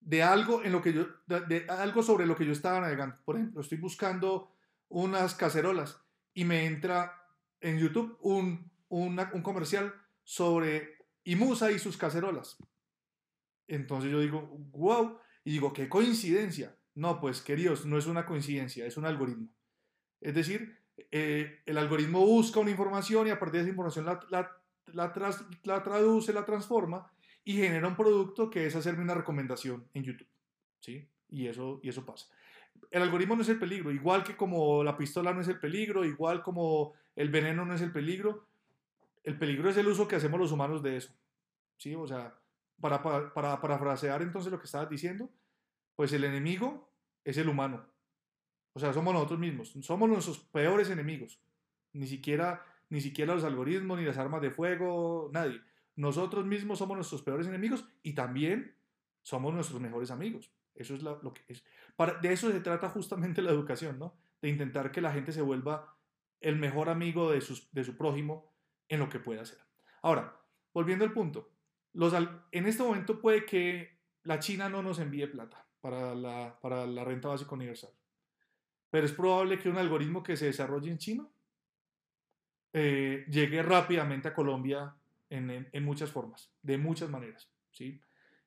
de 0.00 0.22
algo 0.22 0.62
en 0.62 0.72
lo 0.72 0.82
que 0.82 0.92
yo, 0.92 1.06
de, 1.26 1.66
algo 1.68 2.02
sobre 2.02 2.26
lo 2.26 2.36
que 2.36 2.46
yo 2.46 2.52
estaba 2.52 2.80
navegando. 2.80 3.16
Por 3.24 3.36
ejemplo, 3.36 3.60
estoy 3.60 3.78
buscando 3.78 4.52
unas 4.88 5.34
cacerolas 5.34 6.00
y 6.32 6.44
me 6.44 6.66
entra 6.66 7.20
en 7.60 7.78
YouTube 7.78 8.16
un, 8.20 8.70
un 8.88 9.42
comercial 9.42 9.92
sobre 10.22 10.96
Imusa 11.24 11.72
y 11.72 11.78
sus 11.78 11.96
cacerolas. 11.96 12.56
Entonces 13.66 14.12
yo 14.12 14.20
digo, 14.20 14.42
wow, 14.70 15.18
y 15.44 15.52
digo, 15.52 15.72
qué 15.72 15.88
coincidencia. 15.88 16.76
No, 16.96 17.20
pues 17.20 17.42
queridos, 17.42 17.84
no 17.84 17.98
es 17.98 18.06
una 18.06 18.24
coincidencia, 18.24 18.86
es 18.86 18.96
un 18.96 19.04
algoritmo. 19.04 19.48
Es 20.18 20.34
decir, 20.34 20.78
eh, 21.10 21.60
el 21.66 21.76
algoritmo 21.76 22.24
busca 22.24 22.58
una 22.58 22.70
información 22.70 23.26
y 23.26 23.30
a 23.30 23.38
partir 23.38 23.58
de 23.58 23.60
esa 23.60 23.70
información 23.70 24.06
la, 24.06 24.18
la, 24.30 24.50
la, 24.94 25.12
la 25.64 25.82
traduce, 25.82 26.32
la 26.32 26.46
transforma 26.46 27.12
y 27.44 27.52
genera 27.52 27.86
un 27.86 27.96
producto 27.96 28.48
que 28.48 28.66
es 28.66 28.74
hacerme 28.74 29.02
una 29.02 29.12
recomendación 29.12 29.86
en 29.92 30.04
YouTube. 30.04 30.26
¿sí? 30.80 31.06
Y, 31.28 31.46
eso, 31.46 31.80
y 31.82 31.90
eso 31.90 32.06
pasa. 32.06 32.28
El 32.90 33.02
algoritmo 33.02 33.36
no 33.36 33.42
es 33.42 33.48
el 33.50 33.58
peligro, 33.58 33.92
igual 33.92 34.24
que 34.24 34.34
como 34.34 34.82
la 34.82 34.96
pistola 34.96 35.34
no 35.34 35.42
es 35.42 35.48
el 35.48 35.60
peligro, 35.60 36.02
igual 36.02 36.42
como 36.42 36.94
el 37.14 37.28
veneno 37.28 37.66
no 37.66 37.74
es 37.74 37.82
el 37.82 37.92
peligro, 37.92 38.48
el 39.22 39.38
peligro 39.38 39.68
es 39.68 39.76
el 39.76 39.86
uso 39.86 40.08
que 40.08 40.16
hacemos 40.16 40.40
los 40.40 40.50
humanos 40.50 40.82
de 40.82 40.96
eso. 40.96 41.14
¿sí? 41.76 41.94
O 41.94 42.06
sea, 42.06 42.34
para, 42.80 43.02
para, 43.02 43.34
para 43.34 43.60
parafrasear 43.60 44.22
entonces 44.22 44.50
lo 44.50 44.58
que 44.58 44.64
estabas 44.64 44.88
diciendo, 44.88 45.28
pues 45.96 46.12
el 46.12 46.24
enemigo 46.24 46.92
es 47.24 47.36
el 47.38 47.48
humano. 47.48 47.84
O 48.74 48.78
sea, 48.78 48.92
somos 48.92 49.12
nosotros 49.12 49.40
mismos, 49.40 49.74
somos 49.80 50.08
nuestros 50.08 50.38
peores 50.38 50.90
enemigos. 50.90 51.40
Ni 51.92 52.06
siquiera, 52.06 52.64
ni 52.90 53.00
siquiera 53.00 53.34
los 53.34 53.42
algoritmos, 53.42 53.98
ni 53.98 54.04
las 54.04 54.18
armas 54.18 54.42
de 54.42 54.50
fuego, 54.50 55.30
nadie 55.32 55.60
nosotros 55.96 56.44
mismos 56.44 56.78
somos 56.78 56.96
nuestros 56.96 57.22
peores 57.22 57.46
enemigos 57.46 57.88
y 58.02 58.12
también 58.12 58.76
somos 59.22 59.52
nuestros 59.52 59.80
mejores 59.80 60.10
amigos. 60.10 60.52
Eso 60.74 60.94
es 60.94 61.02
lo, 61.02 61.32
que 61.32 61.42
es. 61.48 61.64
De 62.20 62.32
eso 62.32 62.52
se 62.52 62.60
trata 62.60 62.90
justamente 62.90 63.40
la 63.40 63.50
educación, 63.50 63.98
¿no? 63.98 64.14
De 64.42 64.50
intentar 64.50 64.92
que 64.92 65.00
la 65.00 65.12
gente 65.12 65.32
se 65.32 65.40
vuelva 65.40 65.96
el 66.40 66.56
mejor 66.56 66.90
amigo 66.90 67.32
de, 67.32 67.40
sus, 67.40 67.72
de 67.72 67.82
su 67.82 67.96
prójimo 67.96 68.54
en 68.88 69.00
lo 69.00 69.08
que 69.08 69.18
pueda 69.18 69.42
hacer. 69.42 69.58
Ahora, 70.02 70.38
volviendo 70.74 71.04
al 71.04 71.12
punto, 71.12 71.50
los, 71.94 72.12
en 72.12 72.66
este 72.66 72.82
momento 72.82 73.20
puede 73.22 73.46
que 73.46 73.98
la 74.22 74.38
China 74.38 74.68
no 74.68 74.82
nos 74.82 74.98
envíe 74.98 75.26
plata 75.26 75.65
para 75.80 76.14
la, 76.14 76.58
para 76.60 76.86
la 76.86 77.04
renta 77.04 77.28
básica 77.28 77.54
universal, 77.54 77.90
pero 78.90 79.06
es 79.06 79.12
probable 79.12 79.58
que 79.58 79.68
un 79.68 79.78
algoritmo 79.78 80.22
que 80.22 80.36
se 80.36 80.46
desarrolle 80.46 80.90
en 80.90 80.98
China 80.98 81.28
eh, 82.72 83.24
llegue 83.30 83.62
rápidamente 83.62 84.28
a 84.28 84.34
Colombia 84.34 84.94
en, 85.30 85.84
muchas 85.84 86.10
formas, 86.10 86.52
de 86.62 86.76
muchas 86.78 87.08
maneras. 87.08 87.48
¿sí? 87.72 88.00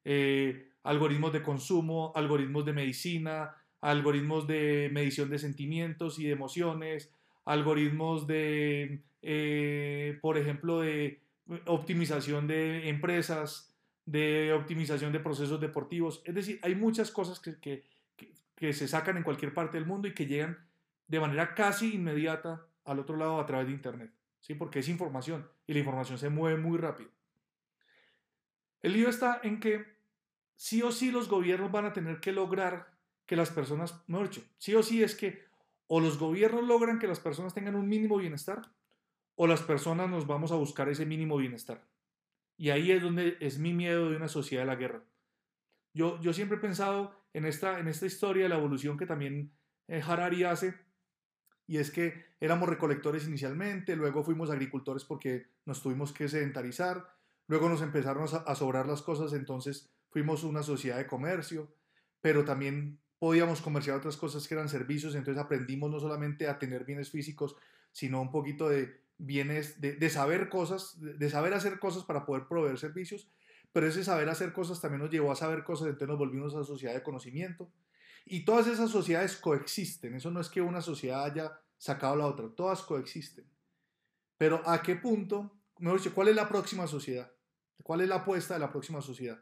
Eh, 0.05 0.69
algoritmos 0.83 1.33
de 1.33 1.41
consumo, 1.41 2.11
algoritmos 2.15 2.63
de 2.65 2.73
medicina, 2.73 3.55
algoritmos 3.81 4.45
de 4.45 4.89
medición 4.93 5.29
de 5.29 5.39
sentimientos 5.39 6.19
y 6.19 6.25
de 6.25 6.31
emociones, 6.31 7.11
algoritmos 7.45 8.27
de, 8.27 9.01
eh, 9.23 10.19
por 10.21 10.37
ejemplo, 10.37 10.81
de 10.81 11.21
optimización 11.65 12.45
de 12.47 12.89
empresas, 12.89 13.68
de 14.09 14.53
optimización 14.53 15.11
de 15.11 15.19
procesos 15.19 15.61
deportivos. 15.61 16.21
Es 16.25 16.33
decir, 16.33 16.59
hay 16.63 16.73
muchas 16.73 17.11
cosas 17.11 17.39
que, 17.39 17.59
que, 17.59 18.73
se 18.73 18.87
sacan 18.87 19.17
en 19.17 19.23
cualquier 19.23 19.53
parte 19.53 19.77
del 19.77 19.85
mundo 19.85 20.07
y 20.07 20.13
que 20.13 20.25
llegan 20.25 20.67
de 21.07 21.19
manera 21.19 21.53
casi 21.53 21.93
inmediata 21.95 22.65
al 22.83 22.99
otro 22.99 23.15
lado 23.15 23.39
a 23.39 23.45
través 23.45 23.67
de 23.67 23.73
Internet. 23.73 24.11
¿sí? 24.39 24.55
porque 24.55 24.79
es 24.79 24.89
información 24.89 25.47
y 25.67 25.73
la 25.73 25.79
información 25.79 26.17
se 26.17 26.29
mueve 26.29 26.59
muy 26.59 26.77
rápido. 26.77 27.11
El 28.81 28.93
lío 28.93 29.09
está 29.09 29.41
en 29.43 29.59
que 29.59 29.85
sí 30.55 30.81
o 30.81 30.91
sí 30.91 31.11
los 31.11 31.29
gobiernos 31.29 31.71
van 31.71 31.85
a 31.85 31.93
tener 31.93 32.19
que 32.19 32.31
lograr 32.31 32.91
que 33.25 33.35
las 33.35 33.51
personas, 33.51 34.01
mejor 34.07 34.29
dicho, 34.29 34.43
sí 34.57 34.73
o 34.75 34.81
sí 34.81 35.03
es 35.03 35.15
que 35.15 35.43
o 35.87 35.99
los 35.99 36.17
gobiernos 36.17 36.63
logran 36.63 36.99
que 36.99 37.07
las 37.07 37.19
personas 37.19 37.53
tengan 37.53 37.75
un 37.75 37.87
mínimo 37.87 38.17
bienestar 38.17 38.61
o 39.35 39.47
las 39.47 39.61
personas 39.61 40.09
nos 40.09 40.25
vamos 40.25 40.51
a 40.51 40.55
buscar 40.55 40.89
ese 40.89 41.05
mínimo 41.05 41.37
bienestar. 41.37 41.83
Y 42.59 42.71
ahí 42.71 42.91
es 42.91 43.01
donde 43.01 43.37
es 43.39 43.57
mi 43.57 43.73
miedo 43.73 44.09
de 44.09 44.17
una 44.17 44.27
sociedad 44.27 44.63
de 44.63 44.67
la 44.67 44.75
guerra. 44.75 45.01
Yo, 45.93 46.19
yo 46.19 46.33
siempre 46.33 46.57
he 46.57 46.61
pensado 46.61 47.15
en 47.31 47.45
esta, 47.45 47.79
en 47.79 47.87
esta 47.87 48.05
historia 48.05 48.43
de 48.43 48.49
la 48.49 48.57
evolución 48.57 48.97
que 48.97 49.05
también 49.05 49.53
eh, 49.87 50.01
Harari 50.05 50.43
hace 50.43 50.75
y 51.67 51.77
es 51.77 51.89
que 51.89 52.25
éramos 52.41 52.67
recolectores 52.67 53.27
inicialmente, 53.27 53.95
luego 53.95 54.25
fuimos 54.25 54.49
agricultores 54.49 55.05
porque 55.05 55.47
nos 55.65 55.81
tuvimos 55.81 56.11
que 56.11 56.27
sedentarizar, 56.27 57.15
luego 57.47 57.69
nos 57.69 57.81
empezaron 57.81 58.25
a 58.45 58.55
sobrar 58.55 58.87
las 58.87 59.03
cosas, 59.03 59.31
entonces 59.31 59.89
fuimos 60.09 60.43
una 60.43 60.61
sociedad 60.61 60.97
de 60.97 61.07
comercio, 61.07 61.71
pero 62.19 62.43
también 62.43 62.99
podíamos 63.19 63.61
comerciar 63.61 63.95
otras 63.95 64.17
cosas 64.17 64.47
que 64.47 64.55
eran 64.55 64.67
servicios, 64.67 65.15
entonces 65.15 65.41
aprendimos 65.41 65.89
no 65.89 65.99
solamente 66.01 66.49
a 66.49 66.59
tener 66.59 66.83
bienes 66.83 67.09
físicos, 67.09 67.55
sino 67.93 68.21
un 68.21 68.31
poquito 68.31 68.67
de 68.67 68.99
bienes, 69.19 69.79
de, 69.81 70.09
saber 70.09 70.49
cosas, 70.49 70.97
de, 70.99 71.29
saber 71.29 71.53
hacer 71.53 71.77
cosas 71.79 72.03
para 72.03 72.25
poder 72.25 72.47
proveer 72.47 72.79
servicios, 72.79 73.29
pero 73.71 73.85
ese 73.85 74.03
saber 74.03 74.29
hacer 74.29 74.53
cosas 74.53 74.81
también 74.81 75.01
nos 75.01 75.11
llevó 75.11 75.31
a 75.31 75.35
saber 75.35 75.63
cosas, 75.63 75.87
entonces 75.87 76.07
nos 76.07 76.17
volvimos 76.17 76.55
a 76.55 76.63
sociedad 76.63 76.93
de 76.93 77.03
conocimiento, 77.03 77.71
y 78.25 78.45
todas 78.45 78.67
esas 78.67 78.89
sociedades 78.89 79.37
coexisten, 79.37 80.15
eso 80.15 80.31
no 80.31 80.39
es 80.39 80.49
que 80.49 80.61
una 80.61 80.81
sociedad 80.81 81.25
haya 81.25 81.59
sacado 81.77 82.15
la 82.15 82.27
otra, 82.27 82.49
todas 82.55 82.81
coexisten. 82.81 83.45
Pero 84.37 84.61
¿a 84.67 84.81
qué 84.81 84.95
punto? 84.95 85.59
Mejor 85.79 85.99
dicho, 85.99 86.13
¿cuál 86.15 86.29
es 86.29 86.35
la 86.35 86.47
próxima 86.47 86.87
sociedad? 86.87 87.31
¿Cuál 87.83 88.01
es 88.01 88.09
la 88.09 88.15
apuesta 88.15 88.53
de 88.53 88.59
la 88.61 88.71
próxima 88.71 89.01
sociedad? 89.01 89.39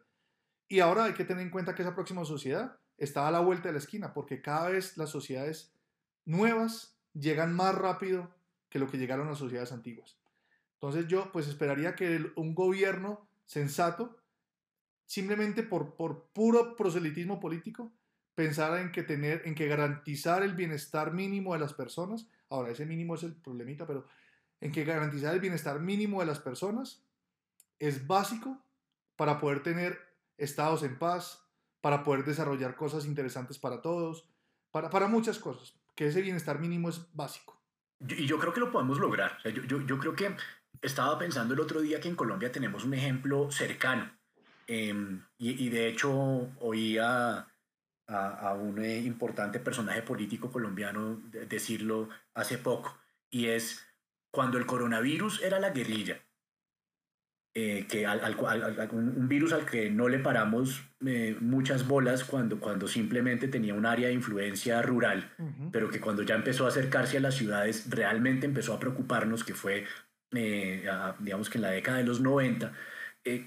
Y 0.68 0.80
ahora 0.80 1.06
hay 1.06 1.14
que 1.14 1.24
tener 1.24 1.44
en 1.44 1.52
cuenta 1.52 1.76
que 1.76 1.84
esa 1.84 1.96
próxima 1.96 2.26
sociedad 2.26 2.80
está 2.98 3.28
a 3.28 3.32
la 3.32 3.40
vuelta 3.40 3.70
de 3.70 3.74
la 3.74 3.80
esquina, 3.80 4.14
porque 4.14 4.42
cada 4.42 4.70
vez 4.70 4.98
las 4.98 5.10
sociedades 5.10 5.74
nuevas 6.26 7.00
llegan 7.14 7.54
más 7.56 7.76
rápido 7.76 8.37
que 8.70 8.80
lo 8.80 8.88
que 8.88 8.98
llegaron 8.98 9.28
las 9.28 9.38
sociedades 9.38 9.72
antiguas. 9.72 10.18
Entonces 10.74 11.08
yo 11.08 11.32
pues 11.32 11.48
esperaría 11.48 11.96
que 11.96 12.32
un 12.36 12.54
gobierno 12.54 13.28
sensato, 13.46 14.22
simplemente 15.06 15.64
por, 15.64 15.96
por 15.96 16.30
puro 16.34 16.76
proselitismo 16.76 17.40
político, 17.40 17.92
pensar 18.36 18.80
en 18.80 18.92
que 18.92 19.02
tener, 19.02 19.42
en 19.46 19.56
que 19.56 19.68
garantizar 19.68 20.44
el 20.44 20.54
bienestar 20.54 21.14
mínimo 21.14 21.54
de 21.54 21.60
las 21.60 21.74
personas, 21.74 22.30
ahora 22.50 22.72
ese 22.72 22.86
mínimo 22.86 23.16
es 23.16 23.24
el 23.24 23.36
problemita, 23.36 23.88
pero 23.88 24.06
en 24.62 24.72
que 24.72 24.84
garantizar 24.84 25.34
el 25.34 25.40
bienestar 25.40 25.80
mínimo 25.80 26.20
de 26.20 26.28
las 26.28 26.40
personas 26.40 27.04
es 27.80 28.06
básico 28.06 28.64
para 29.16 29.40
poder 29.40 29.64
tener 29.64 29.98
estados 30.38 30.84
en 30.84 31.00
paz, 31.00 31.48
para 31.82 32.04
poder 32.04 32.26
desarrollar 32.26 32.76
cosas 32.76 33.06
interesantes 33.06 33.58
para 33.58 33.82
todos, 33.82 34.30
para, 34.72 34.92
para 34.92 35.08
muchas 35.08 35.40
cosas, 35.40 35.74
que 35.96 36.08
ese 36.08 36.22
bienestar 36.22 36.60
mínimo 36.60 36.90
es 36.90 37.12
básico. 37.16 37.57
Y 38.00 38.26
yo 38.26 38.38
creo 38.40 38.54
que 38.54 38.60
lo 38.60 38.72
podemos 38.72 39.00
lograr. 39.00 39.38
yo, 39.44 39.64
yo, 39.64 39.82
yo, 39.82 39.98
creo 39.98 40.16
que 40.16 40.36
estaba 40.82 41.18
pensando 41.18 41.54
el 41.54 41.60
otro 41.60 41.82
día 41.82 42.00
que 42.00 42.10
en 42.10 42.16
Colombia 42.16 42.52
tenemos 42.52 42.84
un 42.84 42.94
ejemplo 42.94 43.52
cercano. 43.52 44.12
Em, 44.68 45.24
y, 45.38 45.66
y, 45.66 45.70
de 45.70 45.88
hecho 45.88 46.12
oía 46.60 47.48
a, 48.08 48.54
un 48.54 48.80
eh, 48.80 49.00
importante 49.00 49.60
personaje 49.60 50.02
político 50.02 50.52
colombiano 50.52 51.22
decirlo 51.50 52.10
hace 52.34 52.58
poco, 52.58 52.98
y 53.30 53.48
es 53.48 53.86
cuando 54.32 54.58
el 54.58 54.66
coronavirus 54.66 55.42
era 55.42 55.60
la 55.60 55.72
guerrilla, 55.72 56.22
eh, 57.60 57.88
que 57.90 58.06
al, 58.06 58.22
un 58.92 59.28
virus 59.28 59.52
al 59.52 59.66
que 59.66 59.90
no 59.90 60.10
le 60.10 60.20
paramos 60.20 60.84
eh, 61.04 61.36
muchas 61.40 61.88
bolas 61.88 62.24
cuando, 62.24 62.60
cuando 62.60 62.88
simplemente 62.88 63.48
tenía 63.48 63.74
un 63.74 63.88
área 63.88 64.10
de 64.10 64.14
influencia 64.14 64.80
rural, 64.84 65.34
pero 65.72 65.90
que 65.90 66.00
cuando 66.00 66.22
ya 66.22 66.36
empezó 66.36 66.66
a 66.66 66.68
acercarse 66.68 67.18
a 67.18 67.20
las 67.20 67.34
ciudades 67.34 67.90
realmente 67.90 68.46
empezó 68.46 68.76
a 68.76 68.80
preocuparnos, 68.80 69.44
que 69.44 69.56
fue, 69.56 69.86
eh, 70.36 70.88
digamos 71.18 71.50
que 71.50 71.58
en 71.58 71.64
la 71.64 71.72
década 71.72 71.98
de 71.98 72.04
los 72.04 72.22
90, 72.22 72.74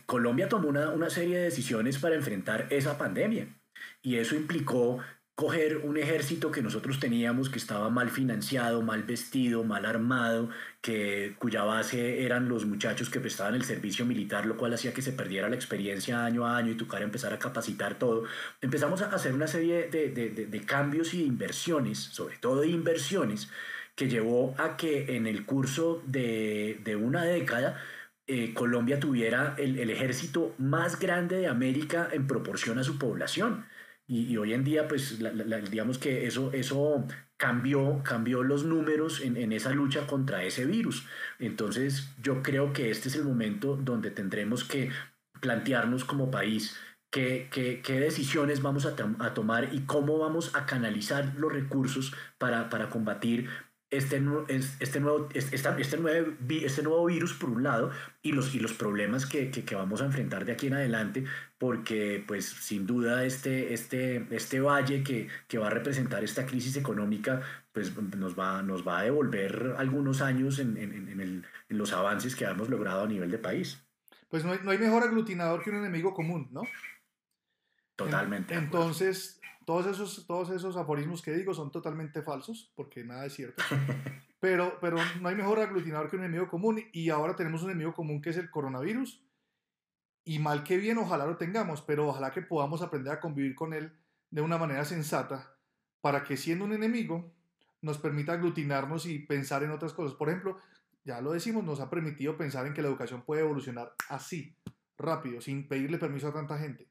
Colombia 0.06 0.48
tomó 0.48 0.66
una, 0.66 0.90
una 0.90 1.08
serie 1.08 1.38
de 1.38 1.44
decisiones 1.44 1.98
para 1.98 2.16
enfrentar 2.16 2.66
esa 2.70 2.98
pandemia. 2.98 3.46
Y 4.02 4.16
eso 4.16 4.34
implicó 4.34 4.98
coger 5.40 5.78
un 5.78 5.96
ejército 5.96 6.50
que 6.50 6.60
nosotros 6.60 7.00
teníamos 7.00 7.48
que 7.48 7.56
estaba 7.56 7.88
mal 7.88 8.10
financiado, 8.10 8.82
mal 8.82 9.04
vestido, 9.04 9.64
mal 9.64 9.86
armado, 9.86 10.50
que, 10.82 11.34
cuya 11.38 11.64
base 11.64 12.26
eran 12.26 12.46
los 12.50 12.66
muchachos 12.66 13.08
que 13.08 13.20
prestaban 13.20 13.54
el 13.54 13.64
servicio 13.64 14.04
militar, 14.04 14.44
lo 14.44 14.58
cual 14.58 14.74
hacía 14.74 14.92
que 14.92 15.00
se 15.00 15.12
perdiera 15.12 15.48
la 15.48 15.56
experiencia 15.56 16.26
año 16.26 16.44
a 16.46 16.58
año 16.58 16.72
y 16.72 16.74
tocar 16.74 17.00
empezar 17.00 17.32
a 17.32 17.38
capacitar 17.38 17.98
todo. 17.98 18.24
Empezamos 18.60 19.00
a 19.00 19.06
hacer 19.06 19.32
una 19.32 19.46
serie 19.46 19.88
de, 19.88 20.10
de, 20.10 20.28
de, 20.28 20.60
cambios 20.60 21.14
y 21.14 21.24
inversiones, 21.24 21.98
sobre 21.98 22.36
todo 22.36 22.60
de 22.60 22.68
inversiones, 22.68 23.48
que 23.94 24.10
llevó 24.10 24.54
a 24.58 24.76
que 24.76 25.16
en 25.16 25.26
el 25.26 25.46
curso 25.46 26.02
de, 26.06 26.98
una 27.00 27.24
década 27.24 27.82
eh, 28.26 28.52
Colombia 28.52 29.00
tuviera 29.00 29.54
el 29.56 29.88
ejército 29.88 30.54
más 30.58 30.98
grande 30.98 31.38
de 31.38 31.46
América 31.46 32.10
en 32.12 32.26
proporción 32.26 32.78
a 32.78 32.84
su 32.84 32.98
población. 32.98 33.64
Y, 34.12 34.36
hoy 34.38 34.54
en 34.54 34.64
día, 34.64 34.88
pues, 34.88 35.20
digamos 35.70 35.98
que 35.98 36.26
eso, 36.26 36.50
eso 36.52 37.06
cambió, 37.36 38.02
cambió 38.02 38.42
los 38.42 38.64
números 38.64 39.20
en, 39.20 39.36
en, 39.36 39.52
esa 39.52 39.70
lucha 39.70 40.08
contra 40.08 40.42
ese 40.42 40.66
virus. 40.66 41.06
Entonces, 41.38 42.08
yo 42.20 42.42
creo 42.42 42.72
que 42.72 42.90
este 42.90 43.08
es 43.08 43.14
el 43.14 43.22
momento 43.22 43.76
donde 43.76 44.10
tendremos 44.10 44.64
que 44.64 44.90
plantearnos 45.40 46.04
como 46.04 46.28
país 46.28 46.76
qué, 47.10 47.48
qué, 47.52 47.82
qué 47.82 48.00
decisiones 48.00 48.62
vamos 48.62 48.84
a, 48.84 48.96
a, 49.20 49.32
tomar 49.32 49.72
y 49.72 49.82
cómo 49.82 50.18
vamos 50.18 50.56
a 50.56 50.66
canalizar 50.66 51.34
los 51.36 51.52
recursos 51.52 52.12
para, 52.36 52.68
para 52.68 52.90
combatir 52.90 53.48
este, 53.90 54.22
este, 54.78 55.00
nuevo, 55.00 55.28
este, 55.34 55.56
este, 55.56 55.96
nuevo, 55.98 56.36
este 56.48 56.82
nuevo 56.82 57.06
virus 57.06 57.34
por 57.34 57.50
un 57.50 57.64
lado 57.64 57.90
y 58.22 58.32
los, 58.32 58.54
y 58.54 58.60
los 58.60 58.72
problemas 58.72 59.26
que, 59.26 59.50
que, 59.50 59.74
vamos 59.74 60.00
a 60.00 60.04
enfrentar 60.04 60.44
de 60.44 60.52
aquí 60.52 60.68
en 60.68 60.74
adelante, 60.74 61.24
porque 61.58 62.22
pues 62.26 62.46
sin 62.46 62.86
duda 62.86 63.24
este, 63.24 63.74
este, 63.74 64.26
este 64.30 64.60
valle 64.60 65.02
que, 65.02 65.28
que 65.48 65.58
va 65.58 65.66
a 65.66 65.70
representar 65.70 66.22
esta 66.22 66.46
crisis 66.46 66.76
económica 66.76 67.42
pues 67.72 67.96
nos 68.16 68.38
va, 68.38 68.62
nos 68.62 68.86
va 68.86 69.00
a 69.00 69.02
devolver 69.02 69.74
algunos 69.76 70.22
años 70.22 70.58
en, 70.58 70.76
en, 70.76 71.08
en, 71.08 71.20
el, 71.20 71.46
en 71.68 71.78
los 71.78 71.92
avances 71.92 72.34
que 72.34 72.44
hemos 72.44 72.68
logrado 72.68 73.04
a 73.04 73.08
nivel 73.08 73.30
de 73.30 73.38
país. 73.38 73.84
Pues 74.28 74.44
no 74.44 74.52
hay, 74.52 74.60
no 74.62 74.70
hay 74.70 74.78
mejor 74.78 75.02
aglutinador 75.02 75.62
que 75.62 75.70
un 75.70 75.76
enemigo 75.76 76.14
común, 76.14 76.48
¿no? 76.52 76.62
Totalmente. 77.96 78.54
Entonces, 78.54 79.39
todos 79.64 79.86
esos, 79.86 80.26
todos 80.26 80.50
esos 80.50 80.76
aforismos 80.76 81.22
que 81.22 81.32
digo 81.32 81.54
son 81.54 81.70
totalmente 81.70 82.22
falsos, 82.22 82.72
porque 82.74 83.04
nada 83.04 83.26
es 83.26 83.34
cierto. 83.34 83.62
Pero, 84.40 84.78
pero 84.80 84.96
no 85.20 85.28
hay 85.28 85.34
mejor 85.34 85.60
aglutinador 85.60 86.08
que 86.08 86.16
un 86.16 86.22
enemigo 86.22 86.48
común 86.48 86.82
y 86.94 87.10
ahora 87.10 87.36
tenemos 87.36 87.62
un 87.62 87.72
enemigo 87.72 87.92
común 87.92 88.22
que 88.22 88.30
es 88.30 88.38
el 88.38 88.48
coronavirus. 88.48 89.22
Y 90.24 90.38
mal 90.38 90.64
que 90.64 90.78
bien, 90.78 90.96
ojalá 90.96 91.26
lo 91.26 91.36
tengamos, 91.36 91.82
pero 91.82 92.08
ojalá 92.08 92.30
que 92.30 92.40
podamos 92.40 92.80
aprender 92.80 93.12
a 93.12 93.20
convivir 93.20 93.54
con 93.54 93.74
él 93.74 93.92
de 94.30 94.40
una 94.40 94.56
manera 94.56 94.86
sensata 94.86 95.58
para 96.00 96.24
que 96.24 96.38
siendo 96.38 96.64
un 96.64 96.72
enemigo 96.72 97.34
nos 97.82 97.98
permita 97.98 98.32
aglutinarnos 98.32 99.04
y 99.04 99.18
pensar 99.18 99.62
en 99.62 99.72
otras 99.72 99.92
cosas. 99.92 100.16
Por 100.16 100.30
ejemplo, 100.30 100.56
ya 101.04 101.20
lo 101.20 101.32
decimos, 101.32 101.62
nos 101.62 101.80
ha 101.80 101.90
permitido 101.90 102.38
pensar 102.38 102.66
en 102.66 102.72
que 102.72 102.80
la 102.80 102.88
educación 102.88 103.20
puede 103.26 103.42
evolucionar 103.42 103.92
así, 104.08 104.56
rápido, 104.96 105.42
sin 105.42 105.68
pedirle 105.68 105.98
permiso 105.98 106.28
a 106.28 106.32
tanta 106.32 106.56
gente 106.56 106.89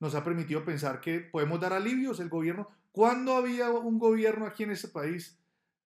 nos 0.00 0.14
ha 0.14 0.24
permitido 0.24 0.64
pensar 0.64 1.00
que 1.00 1.20
podemos 1.20 1.60
dar 1.60 1.72
alivios 1.72 2.20
el 2.20 2.28
gobierno. 2.28 2.68
¿Cuándo 2.92 3.34
había 3.34 3.70
un 3.70 3.98
gobierno 3.98 4.46
aquí 4.46 4.62
en 4.62 4.70
este 4.70 4.88
país 4.88 5.38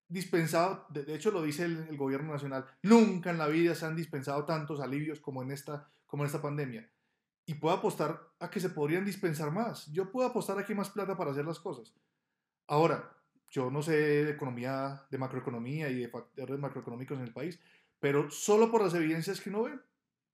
dispensado? 0.09 0.87
De, 0.91 1.15
hecho, 1.15 1.31
lo 1.31 1.43
dice 1.43 1.65
el, 1.65 1.97
gobierno 1.97 2.33
nacional. 2.33 2.67
Nunca 2.83 3.31
en 3.31 3.39
la 3.39 3.49
vida 3.49 3.75
se 3.75 3.87
han 3.87 3.97
dispensado 3.97 4.45
tantos 4.45 4.81
alivios 4.81 5.21
como 5.21 5.43
en 5.43 5.51
esta, 5.51 5.89
como 6.07 6.23
en 6.23 6.27
esta 6.27 6.43
pandemia. 6.43 6.89
Y 7.47 7.55
puedo 7.55 7.75
apostar 7.75 8.21
a 8.39 8.51
que 8.51 8.61
se 8.61 8.71
podrían 8.71 9.05
dispensar 9.05 9.51
más. 9.51 9.91
Yo 9.93 10.11
puedo 10.11 10.29
apostar 10.29 10.59
aquí 10.59 10.75
más 10.75 10.91
plata 10.91 11.17
para 11.17 11.33
hacer 11.33 11.45
las 11.45 11.59
cosas. 11.59 11.95
Ahora, 12.69 13.17
yo 13.51 13.71
no 13.71 13.83
sé 13.83 13.93
de 13.93 14.31
economía, 14.31 15.05
de 15.11 15.19
macroeconomía 15.19 15.89
y 15.91 16.01
de 16.01 16.09
factores 16.09 16.59
macroeconómicos 16.59 17.19
en 17.19 17.25
el 17.25 17.33
país, 17.33 17.59
pero 17.99 18.31
solo 18.31 18.71
por 18.71 18.83
las 18.83 18.95
evidencias 18.95 19.41
que 19.41 19.51
uno 19.51 19.65
ve, 19.65 19.79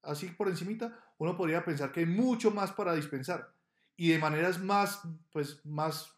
así 0.03 0.27
por 0.29 0.49
encimita, 0.49 0.97
uno 1.19 1.37
podría 1.37 1.65
pensar 1.65 1.91
que 1.91 2.01
hay 2.01 2.07
mucho 2.07 2.51
más 2.51 2.71
para 2.73 2.95
dispensar 2.95 3.58
y 3.99 4.11
de 4.11 4.19
maneras 4.21 4.63
más, 4.63 5.03
pues, 5.33 5.61
más 5.67 6.17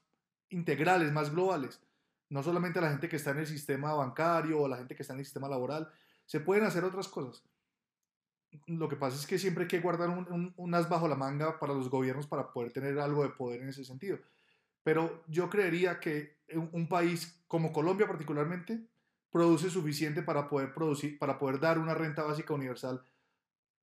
integrales, 0.50 1.10
más 1.12 1.32
globales. 1.32 1.80
No 2.28 2.42
solamente 2.42 2.78
a 2.78 2.82
la 2.82 2.90
gente 2.90 3.08
que 3.08 3.16
está 3.16 3.30
en 3.30 3.38
el 3.38 3.46
sistema 3.46 3.94
bancario 3.94 4.60
o 4.60 4.68
la 4.68 4.76
gente 4.76 4.94
que 4.94 5.02
está 5.02 5.14
en 5.14 5.20
el 5.20 5.24
sistema 5.24 5.48
laboral, 5.48 5.90
se 6.26 6.40
pueden 6.40 6.64
hacer 6.64 6.84
otras 6.84 7.08
cosas. 7.08 7.42
Lo 8.66 8.86
que 8.90 8.96
pasa 8.96 9.16
es 9.16 9.26
que 9.26 9.38
siempre 9.38 9.64
hay 9.64 9.68
que 9.68 9.80
guardar 9.80 10.10
un, 10.10 10.74
as 10.74 10.90
bajo 10.90 11.08
la 11.08 11.16
manga 11.16 11.58
para 11.58 11.72
los 11.72 11.88
gobiernos 11.88 12.26
para 12.26 12.52
poder 12.52 12.70
tener 12.70 12.98
algo 12.98 13.22
de 13.22 13.30
poder 13.30 13.62
en 13.62 13.70
ese 13.70 13.82
sentido. 13.86 14.18
Pero 14.82 15.24
yo 15.26 15.48
creería 15.48 16.00
que 16.00 16.36
un, 16.54 16.86
país 16.86 17.42
como 17.48 17.72
Colombia 17.72 18.06
particularmente 18.06 18.86
produce 19.30 19.70
suficiente 19.70 20.22
para 20.22 20.50
poder 20.50 20.74
producir, 20.74 21.18
para 21.18 21.38
poder 21.38 21.58
dar 21.60 21.78
una 21.78 21.94
renta 21.94 22.24
básica 22.24 22.52
universal 22.52 23.02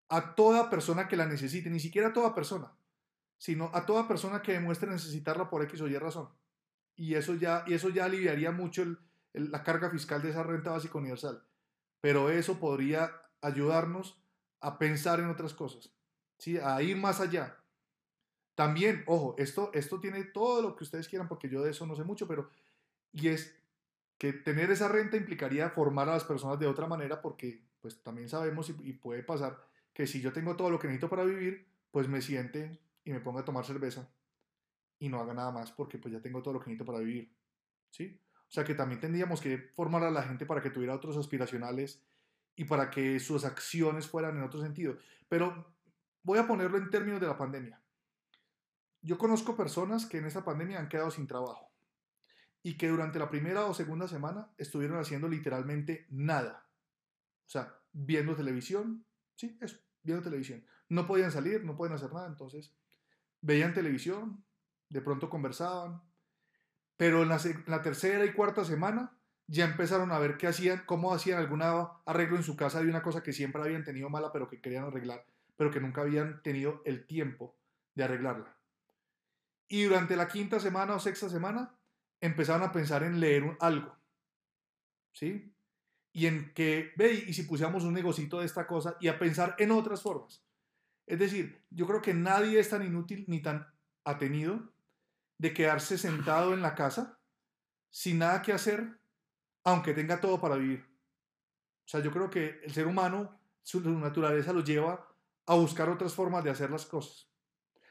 a 0.09 0.35
toda 0.35 0.69
persona 0.69 1.07
que 1.07 1.17
la 1.17 1.25
necesite, 1.25 1.71
ni 1.71 1.79
siquiera 1.79 2.09
a 2.09 2.13
toda 2.13 2.35
persona, 2.35 2.71
sino 3.37 3.69
a 3.73 3.85
toda 3.85 4.07
persona 4.07 4.41
que 4.41 4.53
demuestre 4.53 4.89
necesitarla 4.89 5.49
por 5.49 5.63
X 5.63 5.81
o 5.81 5.87
Y 5.87 5.97
razón. 5.97 6.29
Y 6.95 7.13
eso 7.13 7.35
ya, 7.35 7.63
y 7.67 7.73
eso 7.73 7.89
ya 7.89 8.05
aliviaría 8.05 8.51
mucho 8.51 8.83
la 9.33 9.63
carga 9.63 9.89
fiscal 9.89 10.21
de 10.21 10.31
esa 10.31 10.43
renta 10.43 10.71
básica 10.71 10.97
universal. 10.97 11.43
Pero 12.01 12.29
eso 12.29 12.59
podría 12.59 13.11
ayudarnos 13.41 14.19
a 14.59 14.79
pensar 14.79 15.19
en 15.19 15.27
otras 15.27 15.53
cosas, 15.53 15.93
¿sí? 16.39 16.57
a 16.57 16.81
ir 16.81 16.97
más 16.97 17.19
allá. 17.19 17.57
También, 18.55 19.03
ojo, 19.05 19.35
esto, 19.37 19.69
esto 19.73 19.99
tiene 19.99 20.23
todo 20.23 20.63
lo 20.63 20.75
que 20.75 20.83
ustedes 20.83 21.07
quieran, 21.07 21.27
porque 21.27 21.47
yo 21.47 21.61
de 21.61 21.69
eso 21.69 21.85
no 21.85 21.95
sé 21.95 22.03
mucho, 22.03 22.27
pero, 22.27 22.49
y 23.11 23.27
es 23.27 23.55
que 24.17 24.33
tener 24.33 24.71
esa 24.71 24.87
renta 24.87 25.15
implicaría 25.15 25.69
formar 25.69 26.09
a 26.09 26.13
las 26.13 26.23
personas 26.23 26.57
de 26.57 26.65
otra 26.65 26.87
manera, 26.87 27.21
porque 27.21 27.63
pues 27.79 28.01
también 28.01 28.29
sabemos 28.29 28.69
y, 28.71 28.75
y 28.81 28.93
puede 28.93 29.21
pasar 29.21 29.61
que 29.93 30.07
si 30.07 30.21
yo 30.21 30.33
tengo 30.33 30.55
todo 30.55 30.71
lo 30.71 30.79
que 30.79 30.87
necesito 30.87 31.09
para 31.09 31.23
vivir, 31.23 31.67
pues 31.91 32.07
me 32.07 32.21
siente 32.21 32.79
y 33.07 33.13
me 33.13 33.21
ponga 33.21 33.39
a 33.39 33.45
tomar 33.45 33.65
cerveza 33.65 34.11
y 34.99 35.07
no 35.07 35.21
haga 35.21 35.33
nada 35.33 35.51
más 35.51 35.71
porque 35.71 35.97
pues 35.97 36.13
ya 36.13 36.21
tengo 36.21 36.43
todo 36.43 36.55
lo 36.55 36.59
que 36.59 36.65
necesito 36.65 36.85
para 36.85 36.99
vivir. 36.99 37.33
¿Sí? 37.89 38.21
O 38.35 38.51
sea 38.51 38.65
que 38.65 38.75
también 38.75 38.99
tendríamos 38.99 39.39
que 39.39 39.57
formar 39.57 40.03
a 40.03 40.11
la 40.11 40.23
gente 40.23 40.45
para 40.45 40.61
que 40.61 40.69
tuviera 40.69 40.93
otros 40.93 41.15
aspiracionales 41.15 42.05
y 42.55 42.65
para 42.65 42.89
que 42.89 43.19
sus 43.21 43.45
acciones 43.45 44.07
fueran 44.07 44.35
en 44.35 44.43
otro 44.43 44.61
sentido. 44.61 44.97
Pero 45.29 45.73
voy 46.21 46.37
a 46.37 46.47
ponerlo 46.47 46.77
en 46.77 46.89
términos 46.89 47.21
de 47.21 47.27
la 47.27 47.37
pandemia. 47.37 47.81
Yo 49.01 49.17
conozco 49.17 49.55
personas 49.55 50.05
que 50.05 50.17
en 50.17 50.25
esta 50.25 50.43
pandemia 50.43 50.79
han 50.79 50.89
quedado 50.89 51.09
sin 51.09 51.27
trabajo 51.27 51.71
y 52.61 52.75
que 52.75 52.89
durante 52.89 53.19
la 53.19 53.29
primera 53.29 53.65
o 53.67 53.73
segunda 53.73 54.09
semana 54.09 54.51
estuvieron 54.57 54.99
haciendo 54.99 55.29
literalmente 55.29 56.07
nada. 56.09 56.69
O 57.45 57.49
sea, 57.49 57.79
viendo 57.93 58.35
televisión, 58.35 59.05
sí, 59.35 59.57
eso, 59.61 59.77
viendo 60.03 60.23
televisión. 60.23 60.65
No 60.89 61.07
podían 61.07 61.31
salir, 61.31 61.63
no 61.63 61.77
pueden 61.77 61.95
hacer 61.95 62.11
nada, 62.11 62.27
entonces 62.27 62.75
veían 63.41 63.73
televisión, 63.73 64.43
de 64.89 65.01
pronto 65.01 65.29
conversaban, 65.29 66.01
pero 66.97 67.21
en 67.21 67.29
la, 67.29 67.81
tercera 67.81 68.25
y 68.25 68.33
cuarta 68.33 68.65
semana 68.65 69.17
ya 69.45 69.65
empezaron 69.65 70.11
a 70.11 70.19
ver 70.19 70.37
qué 70.37 70.47
hacían, 70.47 70.83
cómo 70.85 71.13
hacían 71.13 71.37
algún 71.37 71.61
arreglo 71.61 72.37
en 72.37 72.43
su 72.43 72.55
casa 72.55 72.81
de 72.81 72.89
una 72.89 73.03
cosa 73.03 73.23
que 73.23 73.33
siempre 73.33 73.61
habían 73.61 73.83
tenido 73.83 74.09
mala, 74.09 74.31
pero 74.31 74.49
que 74.49 74.59
querían 74.59 74.85
arreglar, 74.85 75.25
pero 75.55 75.71
que 75.71 75.79
nunca 75.79 76.01
habían 76.01 76.41
tenido 76.41 76.81
el 76.85 77.05
tiempo 77.05 77.55
de 77.93 78.03
arreglarla. 78.03 78.55
Y 79.67 79.83
durante 79.83 80.15
la 80.15 80.27
quinta 80.27 80.59
semana 80.59 80.95
o 80.95 80.99
sexta 80.99 81.29
semana 81.29 81.77
empezaron 82.19 82.63
a 82.63 82.71
pensar 82.71 83.03
en 83.03 83.19
leer 83.19 83.57
algo. 83.59 83.95
¿Sí? 85.13 85.53
Y 86.13 86.25
en 86.25 86.53
que, 86.53 86.93
ve, 86.95 87.25
y 87.27 87.33
si 87.33 87.43
pusiéramos 87.43 87.83
un 87.83 87.93
negocito 87.93 88.39
de 88.39 88.45
esta 88.45 88.65
cosa 88.65 88.97
y 88.99 89.07
a 89.07 89.19
pensar 89.19 89.55
en 89.59 89.71
otras 89.71 90.01
formas. 90.01 90.46
Es 91.07 91.17
decir, 91.19 91.63
yo 91.71 91.87
creo 91.87 92.01
que 92.01 92.13
nadie 92.13 92.59
es 92.59 92.69
tan 92.69 92.85
inútil 92.85 93.25
ni 93.27 93.41
tan 93.41 93.65
atenido 94.03 94.71
de 95.37 95.53
quedarse 95.53 95.97
sentado 95.97 96.53
en 96.53 96.61
la 96.61 96.75
casa 96.75 97.19
sin 97.89 98.19
nada 98.19 98.41
que 98.41 98.53
hacer, 98.53 98.99
aunque 99.63 99.93
tenga 99.93 100.19
todo 100.19 100.39
para 100.39 100.57
vivir. 100.57 100.85
O 101.85 101.89
sea, 101.89 102.01
yo 102.01 102.11
creo 102.11 102.29
que 102.29 102.59
el 102.63 102.73
ser 102.73 102.85
humano, 102.85 103.39
su 103.63 103.81
naturaleza 103.81 104.51
lo 104.51 104.63
lleva 104.63 105.07
a 105.45 105.55
buscar 105.55 105.89
otras 105.89 106.13
formas 106.13 106.43
de 106.43 106.49
hacer 106.49 106.69
las 106.69 106.85
cosas. 106.85 107.31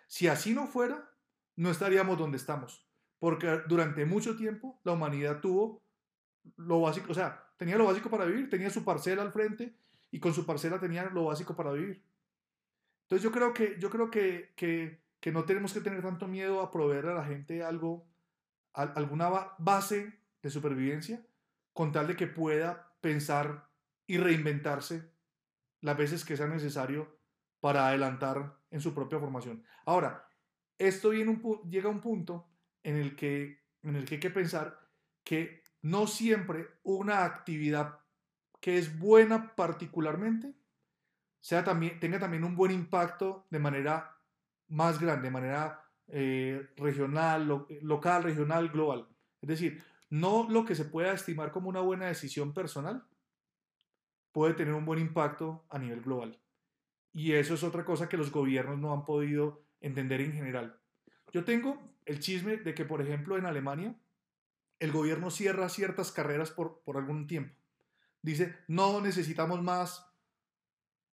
Si 0.06 0.28
así 0.28 0.54
no 0.54 0.66
fuera, 0.66 1.10
no 1.56 1.70
estaríamos 1.70 2.18
donde 2.18 2.36
estamos, 2.36 2.86
porque 3.18 3.62
durante 3.66 4.04
mucho 4.04 4.36
tiempo 4.36 4.78
la 4.84 4.92
humanidad 4.92 5.40
tuvo 5.40 5.82
lo 6.56 6.82
básico, 6.82 7.10
o 7.10 7.14
sea, 7.14 7.50
tenía 7.56 7.78
lo 7.78 7.86
básico 7.86 8.10
para 8.10 8.26
vivir, 8.26 8.50
tenía 8.50 8.68
su 8.68 8.84
parcela 8.84 9.22
al 9.22 9.32
frente 9.32 9.74
y 10.10 10.20
con 10.20 10.34
su 10.34 10.44
parcela 10.44 10.78
tenía 10.78 11.04
lo 11.04 11.24
básico 11.24 11.56
para 11.56 11.72
vivir. 11.72 12.04
Entonces 13.07 13.22
yo 13.22 13.30
creo 13.30 13.54
que, 13.54 13.76
yo 13.78 13.88
creo 13.88 14.11
que, 14.11 14.52
que, 14.57 15.00
que 15.20 15.30
no 15.30 15.44
tenemos 15.44 15.72
que 15.72 15.80
tener 15.80 16.02
tanto 16.02 16.26
miedo 16.26 16.61
a 16.61 16.72
proveer 16.72 17.07
a 17.07 17.14
la 17.14 17.24
gente 17.24 17.62
algo, 17.62 18.09
alguna 18.72 19.54
base 19.59 20.12
de 20.42 20.50
supervivencia, 20.50 21.24
con 21.72 21.92
tal 21.92 22.09
de 22.09 22.16
que 22.16 22.26
pueda 22.26 22.96
pensar 23.00 23.70
y 24.09 24.18
reinventarse 24.18 25.12
las 25.82 25.96
veces 25.96 26.24
que 26.24 26.36
sea 26.36 26.48
necesario 26.48 27.20
para 27.61 27.86
adelantar 27.86 28.59
en 28.70 28.80
su 28.80 28.92
propia 28.92 29.20
formación. 29.20 29.64
Ahora, 29.84 30.28
esto 30.78 31.11
viene 31.11 31.30
un, 31.30 31.70
llega 31.70 31.88
a 31.88 31.92
un 31.92 32.00
punto 32.00 32.50
en 32.82 32.96
el, 32.96 33.14
que, 33.14 33.62
en 33.82 33.94
el 33.94 34.04
que 34.04 34.16
hay 34.16 34.20
que 34.20 34.30
pensar 34.30 34.80
que 35.22 35.62
no 35.82 36.09
siempre 36.09 36.66
una 36.82 37.24
actividad 37.24 38.00
que 38.61 38.78
es 38.78 38.98
buena 38.98 39.54
particularmente 39.54 40.54
sea 41.47 41.62
también, 41.62 42.01
tenga 42.01 42.18
también 42.18 42.42
un 42.42 42.57
buen 42.57 42.72
impacto 42.72 43.47
de 43.51 43.61
manera 43.61 44.16
más 44.66 45.01
grande, 45.01 45.28
de 45.28 45.30
manera 45.30 45.80
eh, 46.09 46.70
regional, 46.76 47.68
local, 47.82 48.24
regional, 48.24 48.68
global. 48.68 49.07
Es 49.40 49.51
decir, 49.51 49.80
no 50.11 50.49
lo 50.51 50.64
que 50.64 50.74
se 50.74 50.86
pueda 50.86 51.12
estimar 51.12 51.53
como 51.53 51.68
una 51.68 51.78
buena 51.82 52.07
decisión 52.07 52.53
personal 52.53 53.07
puede 54.32 54.55
tener 54.55 54.74
un 54.74 54.84
buen 54.84 54.99
impacto 54.99 55.64
a 55.70 55.78
nivel 55.78 56.01
global. 56.01 56.36
Y 57.12 57.34
eso 57.34 57.55
es 57.55 57.62
otra 57.62 57.84
cosa 57.84 58.09
que 58.09 58.16
los 58.16 58.32
gobiernos 58.32 58.80
no 58.80 58.92
han 58.92 59.05
podido 59.05 59.62
entender 59.80 60.22
en 60.22 60.32
general. 60.32 60.80
Yo 61.32 61.44
tengo 61.44 61.80
el 62.07 62.18
chisme 62.18 62.57
de 62.57 62.74
que, 62.74 62.84
por 62.84 63.01
ejemplo, 63.03 63.38
en 63.38 63.47
Alemania, 63.47 63.94
el 64.80 64.90
gobierno 64.90 65.30
cierra 65.30 65.68
ciertas 65.68 66.11
carreras 66.11 66.51
por, 66.51 66.82
por 66.82 66.97
algún 66.97 67.28
tiempo. 67.28 67.55
Dice, 68.20 68.57
no 68.66 69.01
necesitamos 69.01 69.62
más 69.62 70.12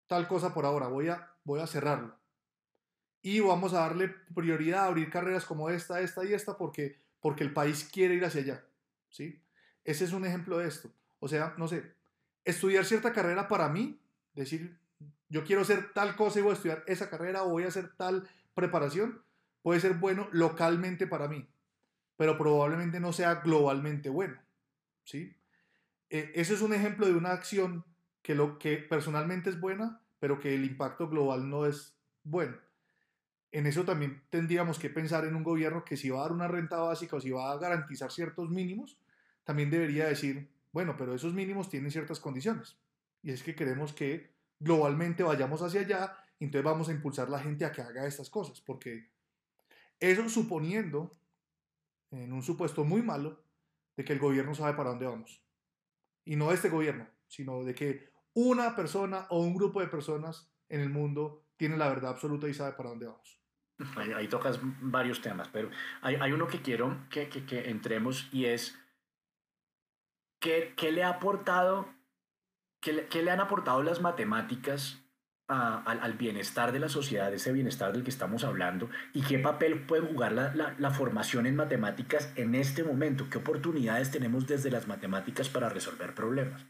tal 0.07 0.27
cosa 0.27 0.53
por 0.53 0.65
ahora, 0.65 0.87
voy 0.87 1.09
a, 1.09 1.31
voy 1.43 1.59
a 1.59 1.67
cerrarlo. 1.67 2.15
Y 3.21 3.39
vamos 3.39 3.73
a 3.73 3.79
darle 3.79 4.09
prioridad 4.35 4.83
a 4.83 4.87
abrir 4.87 5.09
carreras 5.09 5.45
como 5.45 5.69
esta, 5.69 6.01
esta 6.01 6.25
y 6.25 6.33
esta 6.33 6.57
porque, 6.57 6.99
porque 7.21 7.43
el 7.43 7.53
país 7.53 7.89
quiere 7.91 8.15
ir 8.15 8.25
hacia 8.25 8.41
allá. 8.41 8.65
¿sí? 9.09 9.41
Ese 9.83 10.05
es 10.05 10.11
un 10.11 10.25
ejemplo 10.25 10.57
de 10.57 10.67
esto. 10.67 10.91
O 11.19 11.27
sea, 11.27 11.53
no 11.57 11.67
sé, 11.67 11.93
estudiar 12.43 12.85
cierta 12.85 13.13
carrera 13.13 13.47
para 13.47 13.69
mí, 13.69 13.99
decir, 14.33 14.77
yo 15.29 15.43
quiero 15.45 15.61
hacer 15.61 15.93
tal 15.93 16.15
cosa 16.15 16.39
y 16.39 16.41
voy 16.41 16.51
a 16.51 16.55
estudiar 16.55 16.83
esa 16.85 17.09
carrera 17.09 17.43
o 17.43 17.49
voy 17.49 17.63
a 17.63 17.69
hacer 17.69 17.93
tal 17.95 18.27
preparación, 18.53 19.23
puede 19.61 19.79
ser 19.79 19.93
bueno 19.95 20.27
localmente 20.31 21.07
para 21.07 21.27
mí, 21.27 21.47
pero 22.17 22.37
probablemente 22.37 22.99
no 22.99 23.13
sea 23.13 23.35
globalmente 23.35 24.09
bueno. 24.09 24.37
¿sí? 25.03 25.35
Eh, 26.09 26.31
eso 26.35 26.53
es 26.53 26.61
un 26.61 26.73
ejemplo 26.73 27.07
de 27.07 27.13
una 27.13 27.31
acción 27.31 27.85
que, 28.23 28.33
lo, 28.33 28.57
que 28.57 28.77
personalmente 28.77 29.51
es 29.51 29.59
buena, 29.59 30.01
pero 30.19 30.39
que 30.39 30.55
el 30.55 30.65
impacto 30.65 31.07
global 31.07 31.47
no 31.47 31.67
es 31.67 31.95
bueno. 32.23 32.57
En 33.51 33.67
eso 33.67 33.83
también 33.83 34.23
tendríamos 34.31 34.79
que 34.79 34.89
pensar 34.89 35.25
en 35.25 35.35
un 35.35 35.43
gobierno 35.43 35.85
que 35.85 35.97
si 35.97 36.09
va 36.09 36.19
a 36.19 36.21
dar 36.23 36.31
una 36.31 36.47
renta 36.47 36.79
básica 36.79 37.17
o 37.17 37.21
si 37.21 37.29
va 37.29 37.51
a 37.51 37.57
garantizar 37.57 38.11
ciertos 38.11 38.49
mínimos, 38.49 38.97
también 39.43 39.69
debería 39.69 40.07
decir, 40.07 40.49
bueno, 40.71 40.95
pero 40.97 41.13
esos 41.13 41.33
mínimos 41.33 41.69
tienen 41.69 41.91
ciertas 41.91 42.19
condiciones. 42.19 42.79
Y 43.21 43.31
es 43.31 43.43
que 43.43 43.53
queremos 43.53 43.93
que 43.93 44.33
globalmente 44.59 45.21
vayamos 45.21 45.61
hacia 45.61 45.81
allá, 45.81 46.17
y 46.39 46.45
entonces 46.45 46.65
vamos 46.65 46.89
a 46.89 46.93
impulsar 46.93 47.27
a 47.27 47.31
la 47.31 47.39
gente 47.39 47.65
a 47.65 47.71
que 47.71 47.81
haga 47.81 48.07
estas 48.07 48.29
cosas, 48.29 48.59
porque 48.61 49.11
eso 49.99 50.27
suponiendo, 50.29 51.11
en 52.11 52.33
un 52.33 52.41
supuesto 52.41 52.83
muy 52.83 53.01
malo, 53.01 53.43
de 53.95 54.03
que 54.03 54.13
el 54.13 54.19
gobierno 54.19 54.55
sabe 54.55 54.75
para 54.75 54.89
dónde 54.89 55.05
vamos. 55.05 55.43
Y 56.25 56.35
no 56.37 56.51
este 56.51 56.69
gobierno, 56.69 57.07
sino 57.27 57.63
de 57.63 57.75
que 57.75 58.12
una 58.33 58.75
persona 58.75 59.27
o 59.29 59.39
un 59.39 59.53
grupo 59.53 59.81
de 59.81 59.87
personas 59.87 60.51
en 60.69 60.81
el 60.81 60.89
mundo 60.89 61.45
tiene 61.57 61.77
la 61.77 61.89
verdad 61.89 62.11
absoluta 62.11 62.47
y 62.47 62.53
sabe 62.53 62.73
para 62.73 62.89
dónde 62.89 63.07
vamos. 63.07 63.39
Ahí, 63.95 64.27
tocas 64.27 64.59
varios 64.81 65.21
temas, 65.21 65.49
pero 65.49 65.69
hay, 66.01 66.15
hay 66.15 66.31
uno 66.31 66.47
que 66.47 66.61
quiero 66.61 66.95
que, 67.09 67.27
que, 67.27 67.45
que 67.45 67.69
entremos 67.69 68.29
y 68.31 68.45
es 68.45 68.77
¿Qué, 70.43 70.91
le 70.91 71.03
ha 71.03 71.09
aportado, 71.09 71.87
qué 72.81 73.23
le, 73.23 73.31
han 73.31 73.39
aportado 73.39 73.81
las 73.81 74.01
matemáticas 74.01 75.01
al, 75.47 76.13
bienestar 76.15 76.73
de 76.73 76.79
la 76.79 76.89
sociedad, 76.89 77.33
ese 77.33 77.53
bienestar 77.53 77.93
del 77.93 78.03
que 78.03 78.09
estamos 78.09 78.43
hablando, 78.43 78.89
y 79.13 79.21
qué 79.21 79.39
papel 79.39 79.85
puede 79.85 80.05
jugar 80.05 80.33
la, 80.33 80.91
formación 80.91 81.45
en 81.45 81.55
matemáticas 81.55 82.33
en 82.35 82.55
este 82.55 82.83
momento? 82.83 83.29
¿Qué 83.29 83.37
oportunidades 83.37 84.11
tenemos 84.11 84.45
desde 84.45 84.69
las 84.69 84.85
matemáticas 84.85 85.47
para 85.47 85.69
resolver 85.69 86.13
problemas? 86.13 86.65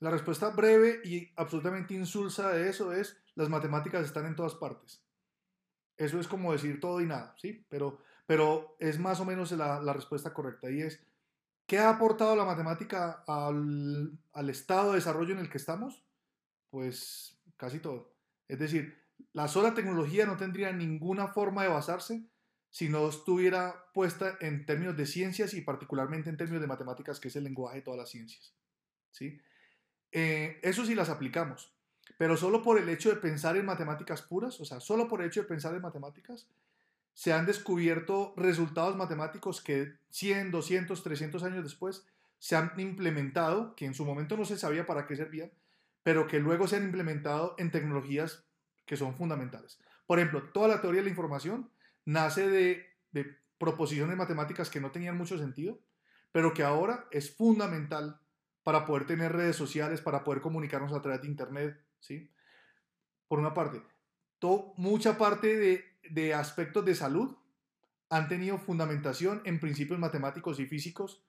La 0.00 0.10
respuesta 0.10 0.50
breve 0.50 1.00
y 1.04 1.32
absolutamente 1.36 1.94
insulsa 1.94 2.50
de 2.50 2.68
eso 2.68 2.92
es, 2.92 3.16
las 3.34 3.48
matemáticas 3.48 4.04
están 4.04 4.26
en 4.26 4.36
todas 4.36 4.54
partes. 4.54 5.02
Eso 5.96 6.20
es 6.20 6.28
como 6.28 6.52
decir 6.52 6.80
todo 6.80 7.00
y 7.00 7.06
nada, 7.06 7.34
¿sí? 7.38 7.64
Pero, 7.70 8.02
pero 8.26 8.76
es 8.78 8.98
más 8.98 9.20
o 9.20 9.24
menos 9.24 9.52
la, 9.52 9.92
respuesta 9.92 10.34
correcta 10.34 10.70
y 10.70 10.82
es, 10.82 11.02
¿Qué 11.66 11.78
ha 11.78 11.90
aportado 11.90 12.36
la 12.36 12.44
matemática 12.44 13.24
al, 13.26 14.18
estado 14.48 14.90
de 14.90 14.96
desarrollo 14.96 15.32
en 15.32 15.40
el 15.40 15.50
que 15.50 15.58
estamos? 15.58 16.04
Pues 16.70 17.40
casi 17.56 17.80
todo. 17.80 18.14
Es 18.46 18.60
decir, 18.60 18.96
la 19.32 19.48
sola 19.48 19.74
tecnología 19.74 20.26
no 20.26 20.36
tendría 20.36 20.72
ninguna 20.72 21.26
forma 21.26 21.64
de 21.64 21.68
basarse 21.68 22.24
si 22.70 22.88
no 22.88 23.08
estuviera 23.08 23.90
puesta 23.92 24.36
en 24.40 24.64
términos 24.64 24.96
de 24.96 25.06
ciencias 25.06 25.54
y 25.54 25.62
particularmente 25.62 26.30
en 26.30 26.36
términos 26.36 26.60
de 26.60 26.68
matemáticas, 26.68 27.18
que 27.18 27.28
es 27.28 27.36
el 27.36 27.44
lenguaje 27.44 27.78
de 27.78 27.82
todas 27.82 27.98
las 27.98 28.10
ciencias. 28.10 28.54
¿sí? 29.10 29.40
Eh, 30.12 30.60
eso 30.62 30.84
sí 30.84 30.94
las 30.94 31.08
aplicamos, 31.08 31.72
pero 32.18 32.36
solo 32.36 32.62
por 32.62 32.78
el 32.78 32.88
hecho 32.88 33.10
de 33.10 33.16
pensar 33.16 33.56
en 33.56 33.66
matemáticas 33.66 34.22
puras, 34.22 34.60
o 34.60 34.64
sea, 34.64 34.80
solo 34.80 35.08
por 35.08 35.20
el 35.20 35.28
hecho 35.28 35.42
de 35.42 35.48
pensar 35.48 35.74
en 35.74 35.82
matemáticas, 35.82 36.48
se 37.14 37.32
han 37.32 37.46
descubierto 37.46 38.34
resultados 38.36 38.96
matemáticos 38.96 39.62
que 39.62 39.94
100, 40.10 40.50
200, 40.50 41.02
300 41.02 41.42
años 41.42 41.64
después 41.64 42.06
se 42.38 42.56
han 42.56 42.72
implementado, 42.78 43.74
que 43.74 43.86
en 43.86 43.94
su 43.94 44.04
momento 44.04 44.36
no 44.36 44.44
se 44.44 44.58
sabía 44.58 44.86
para 44.86 45.06
qué 45.06 45.16
servían, 45.16 45.50
pero 46.02 46.26
que 46.26 46.40
luego 46.40 46.68
se 46.68 46.76
han 46.76 46.84
implementado 46.84 47.54
en 47.58 47.70
tecnologías 47.70 48.44
que 48.84 48.96
son 48.96 49.16
fundamentales. 49.16 49.80
Por 50.06 50.18
ejemplo, 50.18 50.50
toda 50.50 50.68
la 50.68 50.80
teoría 50.80 51.00
de 51.00 51.06
la 51.06 51.10
información 51.10 51.70
nace 52.04 52.48
de, 52.48 52.86
proposiciones 53.58 54.16
matemáticas 54.18 54.68
que 54.68 54.80
no 54.80 54.90
tenían 54.90 55.16
mucho 55.16 55.38
sentido, 55.38 55.80
pero 56.30 56.52
que 56.52 56.62
ahora 56.62 57.06
es 57.10 57.34
fundamental 57.34 58.20
para 58.66 58.84
poder 58.84 59.06
tener 59.06 59.32
redes 59.32 59.54
sociales, 59.54 60.00
para 60.00 60.24
poder 60.24 60.40
comunicarnos 60.40 60.92
a 60.92 61.00
través 61.00 61.22
de 61.22 61.28
Internet, 61.28 61.80
¿sí? 62.00 62.32
Por 63.28 63.38
una 63.38 63.54
parte. 63.54 63.80
mucha 64.76 65.16
parte 65.16 65.56
de 65.56 65.96
de 66.10 66.34
aspectos 66.34 66.84
de 66.84 66.96
salud 66.96 67.36
han 68.10 68.28
tenido 68.28 68.58
fundamentación 68.58 69.40
en 69.44 69.60
principios 69.60 70.00
matemáticos 70.00 70.60
y 70.60 70.66
físicos 70.66 71.22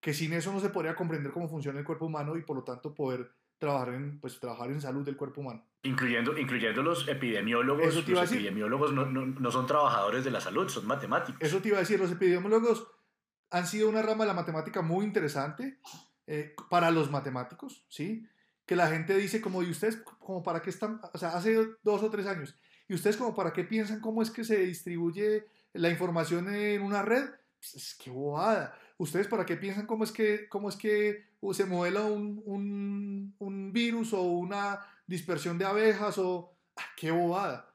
que 0.00 0.12
sin 0.14 0.34
eso 0.34 0.52
no 0.52 0.60
se 0.60 0.68
podría 0.68 0.94
comprender 0.94 1.32
cómo 1.32 1.48
funciona 1.48 1.78
el 1.78 1.84
cuerpo 1.84 2.06
humano 2.06 2.36
y 2.36 2.42
por 2.42 2.56
lo 2.56 2.62
tanto 2.62 2.94
poder 2.94 3.30
trabajar 3.58 3.94
en, 3.94 4.20
pues, 4.20 4.38
trabajar 4.38 4.70
en 4.70 4.80
salud 4.82 5.02
del 5.02 5.16
cuerpo 5.16 5.40
humano. 5.40 5.64
Incluyendo, 5.84 6.36
incluyendo 6.36 6.82
los 6.82 7.08
epidemiólogos. 7.08 8.06
los 8.06 8.32
epidemiólogos 8.32 8.92
no, 8.92 9.06
no, 9.06 9.50
son 9.50 9.66
trabajadores 9.66 10.24
de 10.24 10.30
la 10.30 10.40
salud, 10.40 10.68
son 10.68 10.86
matemáticos. 10.86 11.40
Eso 11.40 11.62
te 11.62 11.68
iba 11.68 11.78
a 11.78 11.80
decir, 11.80 12.00
los 12.00 12.10
epidemiólogos 12.10 12.86
han 13.50 13.66
sido 13.66 13.88
una 13.88 14.02
rama 14.02 14.24
de 14.24 14.28
la 14.28 14.34
matemática 14.34 14.82
muy 14.82 15.04
interesante 15.04 15.78
eh, 16.26 16.54
para 16.70 16.90
los 16.90 17.10
matemáticos, 17.10 17.84
¿sí? 17.88 18.26
Que 18.66 18.76
la 18.76 18.88
gente 18.88 19.16
dice 19.16 19.40
como, 19.40 19.62
¿y 19.62 19.70
ustedes 19.70 19.96
como 20.18 20.42
para 20.42 20.62
qué 20.62 20.70
están? 20.70 21.00
O 21.12 21.18
sea, 21.18 21.30
hace 21.30 21.56
dos 21.82 22.02
o 22.02 22.10
tres 22.10 22.26
años, 22.26 22.56
¿Y 22.92 22.94
ustedes 22.94 23.16
como 23.16 23.34
para 23.34 23.54
qué 23.54 23.64
piensan 23.64 24.00
cómo 24.00 24.20
es 24.20 24.30
que 24.30 24.44
se 24.44 24.58
distribuye 24.58 25.46
la 25.72 25.88
información 25.88 26.54
en 26.54 26.82
una 26.82 27.00
red? 27.00 27.24
Pues 27.56 27.74
es 27.74 27.94
que 27.94 28.10
bobada. 28.10 28.78
¿Ustedes 28.98 29.28
para 29.28 29.46
qué 29.46 29.56
piensan 29.56 29.86
cómo 29.86 30.04
es 30.04 30.12
que, 30.12 30.46
cómo 30.50 30.68
es 30.68 30.76
que 30.76 31.24
se 31.52 31.64
modela 31.64 32.02
un, 32.02 32.42
un, 32.44 33.34
un 33.38 33.72
virus 33.72 34.12
o 34.12 34.20
una 34.22 34.80
dispersión 35.06 35.56
de 35.56 35.64
abejas 35.64 36.18
o... 36.18 36.54
¡Ah, 36.76 36.84
¡Qué 36.96 37.10
bobada! 37.10 37.74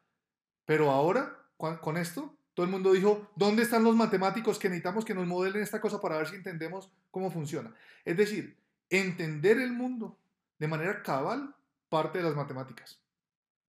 Pero 0.66 0.92
ahora, 0.92 1.36
con 1.58 1.98
esto, 1.98 2.37
todo 2.58 2.66
el 2.66 2.72
mundo 2.72 2.92
dijo, 2.92 3.30
¿dónde 3.36 3.62
están 3.62 3.84
los 3.84 3.96
matemáticos 3.96 4.58
que 4.58 4.68
necesitamos 4.68 5.06
que 5.06 5.14
nos 5.14 5.28
modelen 5.28 5.62
esta 5.62 5.80
cosa 5.80 6.02
para 6.02 6.18
ver 6.18 6.26
si 6.28 6.38
entendemos 6.38 6.92
cómo 7.12 7.30
funciona? 7.30 7.72
Es 8.04 8.18
decir, 8.18 8.58
entender 8.90 9.60
el 9.60 9.74
mundo 9.74 10.18
de 10.58 10.68
manera 10.68 11.04
cabal 11.04 11.54
parte 11.88 12.18
de 12.18 12.24
las 12.24 12.36
matemáticas. 12.36 13.00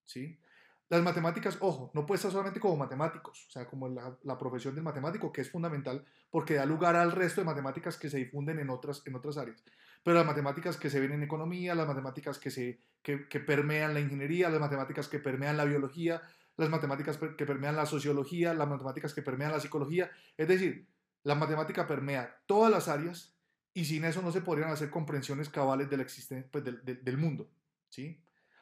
¿Sí? 0.07 0.41
Las 0.89 1.03
matemáticas, 1.03 1.59
ojo, 1.61 1.91
no 1.93 2.07
puede 2.07 2.17
estar 2.17 2.33
solamente 2.33 2.61
como 2.61 2.79
matemáticos, 2.79 3.45
o 3.49 3.51
sea, 3.51 3.67
como 3.67 3.91
la, 3.91 4.39
profesión 4.39 4.75
del 4.75 4.85
matemático, 4.85 5.31
que 5.31 5.43
es 5.43 5.51
fundamental 5.51 6.03
porque 6.31 6.55
da 6.55 6.65
lugar 6.65 6.97
al 6.97 7.13
resto 7.13 7.43
de 7.43 7.45
matemáticas 7.45 7.99
que 7.99 8.09
se 8.09 8.17
difunden 8.17 8.59
en 8.59 8.71
otras, 8.71 9.03
en 9.05 9.15
otras 9.15 9.37
áreas. 9.37 9.63
Pero 10.03 10.17
las 10.17 10.27
matemáticas 10.27 10.79
que 10.79 10.89
se 10.89 10.99
ven 10.99 11.13
en 11.13 11.23
economía, 11.23 11.75
las 11.75 11.87
matemáticas 11.87 12.39
que, 12.39 12.51
se, 12.51 12.81
que, 13.03 13.19
permean 13.19 13.93
la 13.93 14.01
ingeniería, 14.01 14.49
las 14.49 14.61
matemáticas 14.61 15.09
que 15.09 15.19
permean 15.19 15.59
la 15.59 15.67
biología, 15.67 16.23
las 16.59 16.69
matemáticas 16.69 17.17
que 17.17 17.47
permean 17.47 17.77
la 17.77 17.87
sociología, 17.87 18.53
las 18.53 18.69
matemáticas 18.69 19.15
que 19.15 19.23
permean 19.23 19.53
la 19.53 19.61
psicología. 19.61 20.11
Es 20.37 20.49
decir, 20.49 20.89
la 21.23 21.37
matemática 21.37 21.87
permea 21.87 22.43
todas 22.47 22.71
las 22.71 22.89
áreas 22.89 23.37
y 23.73 23.85
sin 23.85 24.05
eso 24.05 24.23
no 24.23 24.33
se 24.33 24.41
podrían 24.41 24.71
hacer 24.71 24.91
comprensiones 24.91 25.49
cabales 25.49 25.89
de 25.89 25.97
la 25.97 26.03
existencia, 26.03 26.51
pues, 26.51 26.65
del, 26.65 26.83
del, 26.83 27.17
mundo. 27.17 27.49
¿sí? 27.89 28.21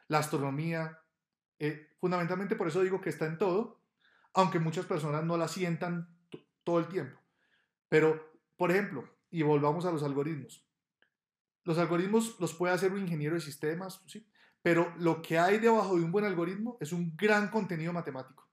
La 0.09 0.19
astronomía, 0.19 0.99
eh, 1.57 1.89
fundamentalmente 1.99 2.55
por 2.55 2.67
eso 2.67 2.81
digo 2.81 3.01
que 3.01 3.09
está 3.09 3.25
en 3.25 3.39
todo, 3.39 3.81
aunque 4.33 4.59
muchas 4.59 4.85
personas 4.85 5.23
no 5.23 5.35
la 5.35 5.47
sientan 5.47 6.07
todo 6.63 6.77
el 6.77 6.87
tiempo. 6.87 7.19
Pero, 7.89 8.31
por 8.57 8.69
ejemplo, 8.69 9.09
y 9.31 9.41
volvamos 9.41 9.87
a 9.87 9.91
los 9.91 10.03
algoritmos. 10.03 10.63
Los 11.63 11.79
algoritmos 11.79 12.39
los 12.39 12.53
puede 12.53 12.75
hacer 12.75 12.91
un 12.91 12.99
ingeniero 12.99 13.33
de 13.33 13.41
sistemas, 13.41 14.03
¿sí? 14.05 14.27
Pero 14.67 14.93
lo 14.97 15.21
que 15.21 15.39
hay 15.39 15.59
debajo 15.59 15.95
de 15.95 16.03
un 16.03 16.11
buen 16.11 16.25
algoritmo 16.25 16.77
es 16.81 16.91
un 16.91 17.15
gran 17.15 17.47
contenido 17.47 17.93
matemático. 17.93 18.49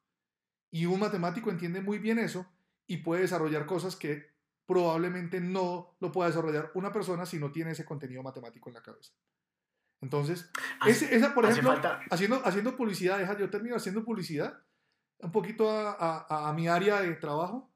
Y 0.71 0.87
un 0.87 1.01
matemático 1.01 1.51
entiende 1.51 1.81
muy 1.81 1.99
bien 1.99 2.21
eso 2.21 2.47
y 2.87 2.99
puede 2.99 3.23
desarrollar 3.23 3.67
cosas 3.67 3.97
que 3.97 4.25
probablemente 4.65 5.41
no 5.41 5.97
lo 5.99 6.13
pueda 6.13 6.29
desarrollar 6.29 6.71
una 6.75 6.93
persona 6.93 7.27
si 7.27 7.41
no 7.41 7.51
tiene 7.51 7.73
ese 7.73 7.85
contenido 7.85 8.23
matemático 8.23 8.71
en 8.71 8.75
la 8.75 8.83
cabeza. 8.83 9.13
Entonces, 10.03 10.49
esa, 10.87 11.35
por 11.35 11.47
ejemplo, 11.47 11.75
haciendo, 12.13 12.41
haciendo 12.47 12.77
publicidad, 12.77 13.19
deja, 13.19 13.37
yo 13.37 13.51
termino 13.51 13.75
haciendo 13.75 14.05
publicidad 14.05 14.63
un 15.19 15.33
poquito 15.33 15.69
a, 15.69 16.49
a, 16.49 16.53
mi 16.53 16.69
área 16.69 17.01
de 17.01 17.13
trabajo. 17.15 17.75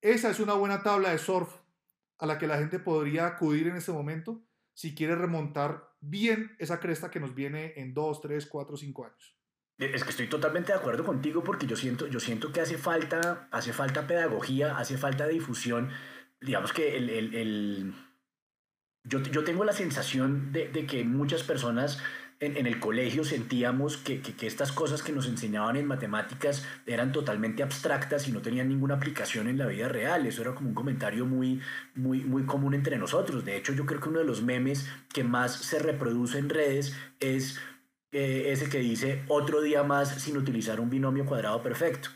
Esa 0.00 0.28
es 0.28 0.40
una 0.40 0.54
buena 0.54 0.82
tabla 0.82 1.10
de 1.10 1.18
surf 1.18 1.54
a 2.18 2.26
la 2.26 2.36
que 2.36 2.48
la 2.48 2.58
gente 2.58 2.80
podría 2.80 3.28
acudir 3.28 3.68
en 3.68 3.76
este 3.76 3.92
momento 3.92 4.42
si 4.74 4.92
quiere 4.92 5.14
remontar 5.14 5.94
bien 6.08 6.56
esa 6.58 6.80
cresta 6.80 7.10
que 7.10 7.20
nos 7.20 7.34
viene 7.34 7.74
en 7.76 7.94
2, 7.94 8.20
3, 8.20 8.46
4, 8.46 8.76
5 8.76 9.04
años. 9.04 9.36
Es 9.78 10.04
que 10.04 10.10
estoy 10.10 10.26
totalmente 10.26 10.72
de 10.72 10.78
acuerdo 10.78 11.04
contigo 11.04 11.44
porque 11.44 11.66
yo 11.66 11.76
siento, 11.76 12.06
yo 12.06 12.18
siento 12.18 12.50
que 12.50 12.62
hace 12.62 12.78
falta, 12.78 13.48
hace 13.50 13.74
falta 13.74 14.06
pedagogía, 14.06 14.78
hace 14.78 14.96
falta 14.96 15.26
difusión. 15.26 15.90
Digamos 16.40 16.72
que 16.72 16.96
el, 16.96 17.10
el, 17.10 17.34
el... 17.34 17.94
Yo, 19.04 19.22
yo, 19.22 19.44
tengo 19.44 19.64
la 19.64 19.74
sensación 19.74 20.50
de, 20.52 20.68
de 20.68 20.86
que 20.86 21.04
muchas 21.04 21.42
personas 21.42 22.02
en, 22.40 22.56
en, 22.56 22.66
el 22.66 22.78
colegio 22.78 23.24
sentíamos 23.24 23.96
que, 23.96 24.20
que, 24.20 24.34
que, 24.34 24.46
estas 24.46 24.72
cosas 24.72 25.02
que 25.02 25.12
nos 25.12 25.26
enseñaban 25.26 25.76
en 25.76 25.86
matemáticas 25.86 26.64
eran 26.86 27.12
totalmente 27.12 27.62
abstractas 27.62 28.28
y 28.28 28.32
no 28.32 28.42
tenían 28.42 28.68
ninguna 28.68 28.94
aplicación 28.94 29.48
en 29.48 29.58
la 29.58 29.66
vida 29.66 29.88
real. 29.88 30.26
Eso 30.26 30.42
era 30.42 30.54
como 30.54 30.68
un 30.68 30.74
comentario 30.74 31.24
muy, 31.24 31.60
muy, 31.94 32.20
muy 32.24 32.44
común 32.44 32.74
entre 32.74 32.98
nosotros. 32.98 33.44
De 33.44 33.56
hecho, 33.56 33.72
yo 33.72 33.86
creo 33.86 34.00
que 34.00 34.08
uno 34.08 34.18
de 34.18 34.26
los 34.26 34.42
memes 34.42 34.88
que 35.12 35.24
más 35.24 35.56
se 35.56 35.78
reproduce 35.78 36.38
en 36.38 36.48
redes 36.48 36.94
es 37.20 37.58
eh, 38.12 38.52
ese 38.52 38.68
que 38.68 38.78
dice 38.78 39.24
otro 39.28 39.60
día 39.60 39.82
más 39.82 40.08
sin 40.22 40.36
utilizar 40.36 40.80
un 40.80 40.90
binomio 40.90 41.26
cuadrado 41.26 41.62
perfecto. 41.62 42.10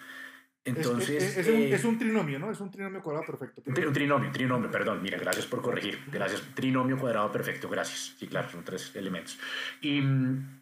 Entonces, 0.64 1.38
es, 1.38 1.48
un, 1.48 1.62
es, 1.62 1.84
un, 1.84 1.98
trinomio, 1.98 2.38
¿no? 2.38 2.50
Es 2.50 2.60
un 2.60 2.70
trinomio 2.70 3.02
cuadrado 3.02 3.26
perfecto. 3.26 3.62
Un 3.64 3.92
trinomio, 3.92 4.30
trinomio, 4.30 4.70
perdón. 4.70 5.02
Mira, 5.02 5.18
gracias 5.18 5.46
por 5.46 5.62
corregir. 5.62 5.98
Gracias. 6.12 6.42
Trinomio 6.54 6.98
cuadrado 6.98 7.32
perfecto, 7.32 7.68
gracias. 7.68 8.14
Sí, 8.18 8.26
claro, 8.26 8.50
son 8.50 8.62
tres 8.62 8.94
elementos. 8.94 9.38
Y, 9.80 10.00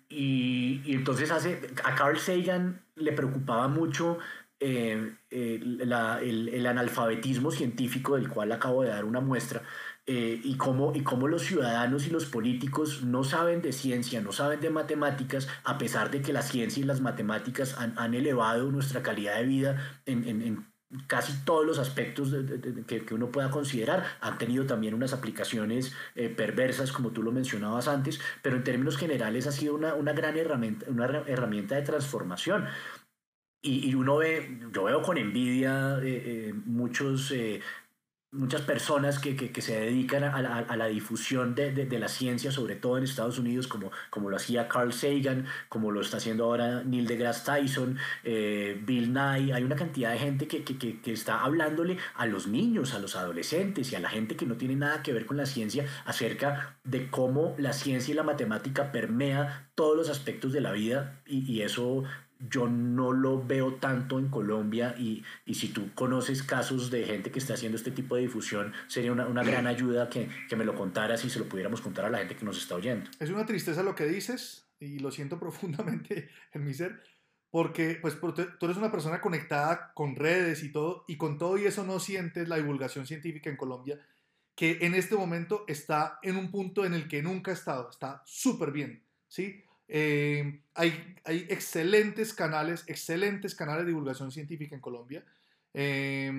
y, 0.09 0.83
y 0.85 0.95
entonces 0.95 1.31
hace, 1.33 1.61
a 1.83 1.95
Carl 1.97 2.19
Sagan 2.19 2.81
le 2.95 3.13
preocupaba 3.13 3.67
mucho 3.67 4.19
eh, 4.61 5.15
eh, 5.31 5.61
la, 5.63 6.21
el, 6.21 6.49
el, 6.49 6.67
analfabetismo 6.67 7.53
científico 7.53 8.17
del 8.17 8.29
cual 8.29 8.51
acabo 8.51 8.83
de 8.83 8.89
dar 8.89 9.05
una 9.05 9.21
muestra 9.21 9.63
eh, 10.11 10.41
y, 10.43 10.57
cómo, 10.57 10.95
y 10.95 11.03
cómo 11.03 11.29
los 11.29 11.43
ciudadanos 11.43 12.07
y 12.07 12.11
los 12.11 12.25
políticos 12.25 13.03
no 13.03 13.25
saben 13.25 13.61
de 13.61 13.75
ciencia, 13.75 14.23
no 14.23 14.33
saben 14.33 14.59
de 14.59 14.71
matemáticas, 14.71 15.49
a 15.65 15.77
pesar 15.77 16.11
de 16.11 16.23
que 16.23 16.33
la 16.33 16.41
ciencia 16.41 16.83
y 16.83 16.87
las 16.87 17.03
matemáticas 17.03 17.77
han, 17.79 17.93
han 17.99 18.15
elevado 18.15 18.73
nuestra 18.73 19.03
calidad 19.03 19.37
de 19.37 19.45
vida 19.45 20.01
en, 20.07 20.27
en, 20.27 20.41
en 20.41 20.67
casi 21.07 21.45
todos 21.45 21.67
los 21.67 21.79
aspectos 21.79 22.31
de, 22.31 22.43
de, 22.43 22.57
de, 22.57 22.85
que, 22.87 23.05
que, 23.05 23.15
uno 23.15 23.31
pueda 23.31 23.51
considerar. 23.51 24.03
Han 24.23 24.39
tenido 24.39 24.65
también 24.65 24.95
unas 24.95 25.13
aplicaciones 25.13 25.95
eh, 26.15 26.31
perversas, 26.31 26.91
como 26.91 27.11
tú 27.11 27.23
lo 27.23 27.31
mencionabas 27.31 27.87
antes, 27.87 28.19
pero 28.43 28.57
en 28.57 28.65
términos 28.65 28.97
generales 28.97 29.47
ha 29.47 29.53
sido 29.53 29.75
una, 29.75 29.93
una 29.93 30.15
gran 30.15 30.39
herramienta, 30.39 30.87
una 30.89 31.05
herramienta 31.27 31.75
de 31.75 31.83
transformación. 31.83 32.65
Y, 33.61 33.91
y, 33.91 33.95
uno 33.95 34.17
ve, 34.17 34.61
yo 34.73 34.85
veo 34.85 35.03
con 35.03 35.19
envidia 35.19 35.99
eh, 35.99 36.49
eh, 36.49 36.55
muchos 36.65 37.33
eh, 37.33 37.61
muchas 38.31 38.61
personas 38.61 39.19
que, 39.19 39.37
que, 39.37 39.51
que, 39.53 39.63
se 39.63 39.81
dedican 39.81 40.23
a 40.23 40.43
la, 40.43 40.59
a 40.59 40.77
la 40.77 40.87
difusión 40.87 41.55
de, 41.55 41.73
de, 41.73 41.87
de, 41.87 41.99
la 41.99 42.09
ciencia, 42.09 42.53
sobre 42.53 42.77
todo 42.77 42.99
en 42.99 43.05
Estados 43.05 43.39
Unidos, 43.39 43.67
como, 43.67 43.91
como 44.11 44.29
lo 44.29 44.37
hacía 44.37 44.69
Carl 44.69 44.93
Sagan, 44.93 45.47
como 45.71 45.91
lo 45.91 46.03
está 46.03 46.19
haciendo 46.19 46.45
ahora 46.45 46.83
Neil 46.85 47.07
deGrasse 47.07 47.45
Tyson, 47.45 47.97
eh, 48.25 48.79
Bill 48.85 49.15
Nye. 49.15 49.55
Hay 49.55 49.65
una 49.65 49.77
cantidad 49.77 50.13
de 50.13 50.19
gente 50.19 50.47
que, 50.47 50.63
que, 50.63 50.77
que, 50.77 51.13
está 51.13 51.43
hablándole 51.43 51.97
a 52.17 52.27
los 52.27 52.47
niños, 52.47 52.93
a 52.93 52.99
los 52.99 53.17
adolescentes 53.17 53.93
y 53.93 53.97
a 53.97 54.01
la 54.01 54.11
gente 54.11 54.37
que 54.37 54.45
no 54.45 54.57
tiene 54.57 54.77
nada 54.77 55.03
que 55.03 55.15
ver 55.15 55.25
con 55.25 55.39
la 55.39 55.47
ciencia 55.47 55.87
acerca 56.05 56.77
de 56.85 57.11
cómo 57.11 57.55
la 57.59 57.73
ciencia 57.73 58.13
y 58.13 58.15
la 58.15 58.25
matemática 58.25 58.93
permea 58.93 59.71
todos 59.75 59.97
los 59.97 60.11
aspectos 60.11 60.53
de 60.53 60.61
la 60.61 60.73
vida 60.73 61.23
y, 61.25 61.51
y 61.51 61.63
eso 61.63 62.05
yo 62.41 62.69
no 62.69 63.13
lo 63.13 63.45
veo 63.45 63.75
tanto 63.75 64.19
en 64.19 64.29
Colombia 64.29 64.95
y, 64.99 65.25
y, 65.45 65.55
si 65.55 65.69
tú 65.69 65.93
conoces 65.95 66.43
casos 66.43 66.91
de 66.91 67.05
gente 67.05 67.31
que 67.31 67.39
está 67.39 67.55
haciendo 67.55 67.77
este 67.77 67.91
tipo 67.91 68.15
de 68.15 68.23
difusión, 68.23 68.73
sería 68.87 69.13
una, 69.13 69.27
una 69.27 69.43
gran 69.43 69.67
ayuda 69.67 70.09
que, 70.09 70.29
que, 70.49 70.57
me 70.57 70.65
lo 70.65 70.75
contaras 70.75 71.25
y 71.25 71.31
se 71.31 71.41
lo 71.41 71.47
pudiéramos 71.47 71.81
contar 71.81 72.05
a 72.05 72.11
la 72.11 72.19
gente 72.19 72.37
que 72.37 72.45
nos 72.45 72.59
está 72.59 72.77
oyendo. 72.77 73.11
Es 73.19 73.31
una 73.31 73.45
tristeza 73.45 73.83
lo 73.83 73.95
que 73.95 74.07
dices 74.07 74.69
y 74.79 75.01
lo 75.01 75.11
siento 75.11 75.39
profundamente 75.41 76.31
en 76.53 76.65
mi 76.65 76.75
ser, 76.75 77.03
porque 77.51 77.99
pues 78.01 78.19
tú 78.21 78.67
eres 78.67 78.77
una 78.77 78.93
persona 78.93 79.21
conectada 79.21 79.93
con 79.95 80.15
redes 80.15 80.63
y 80.63 80.71
todo, 80.71 81.05
y 81.09 81.17
con 81.17 81.39
todo 81.39 81.59
y 81.59 81.65
eso 81.65 81.83
no 81.85 81.99
sientes 81.99 82.49
la 82.49 82.57
divulgación 82.57 83.07
científica 83.07 83.51
en 83.51 83.57
Colombia, 83.57 83.99
que 84.55 84.79
en 84.83 84.95
este 84.95 85.17
momento 85.17 85.65
está 85.67 86.19
en 86.23 86.37
un 86.37 86.51
punto 86.51 86.85
en 86.85 86.95
el 86.95 87.09
que 87.09 87.23
nunca 87.23 87.51
ha 87.51 87.55
estado, 87.55 87.91
está 87.91 88.23
súper 88.27 88.71
bien, 88.71 89.03
¿sí? 89.29 89.65
Eh, 89.89 90.61
hay, 90.75 91.17
hay, 91.25 91.47
excelentes 91.49 92.35
canales, 92.35 92.85
excelentes 92.87 93.55
canales 93.55 93.85
de 93.85 93.89
divulgación 93.89 94.31
científica 94.31 94.75
en 94.75 94.81
Colombia. 94.81 95.25
Eh, 95.75 96.31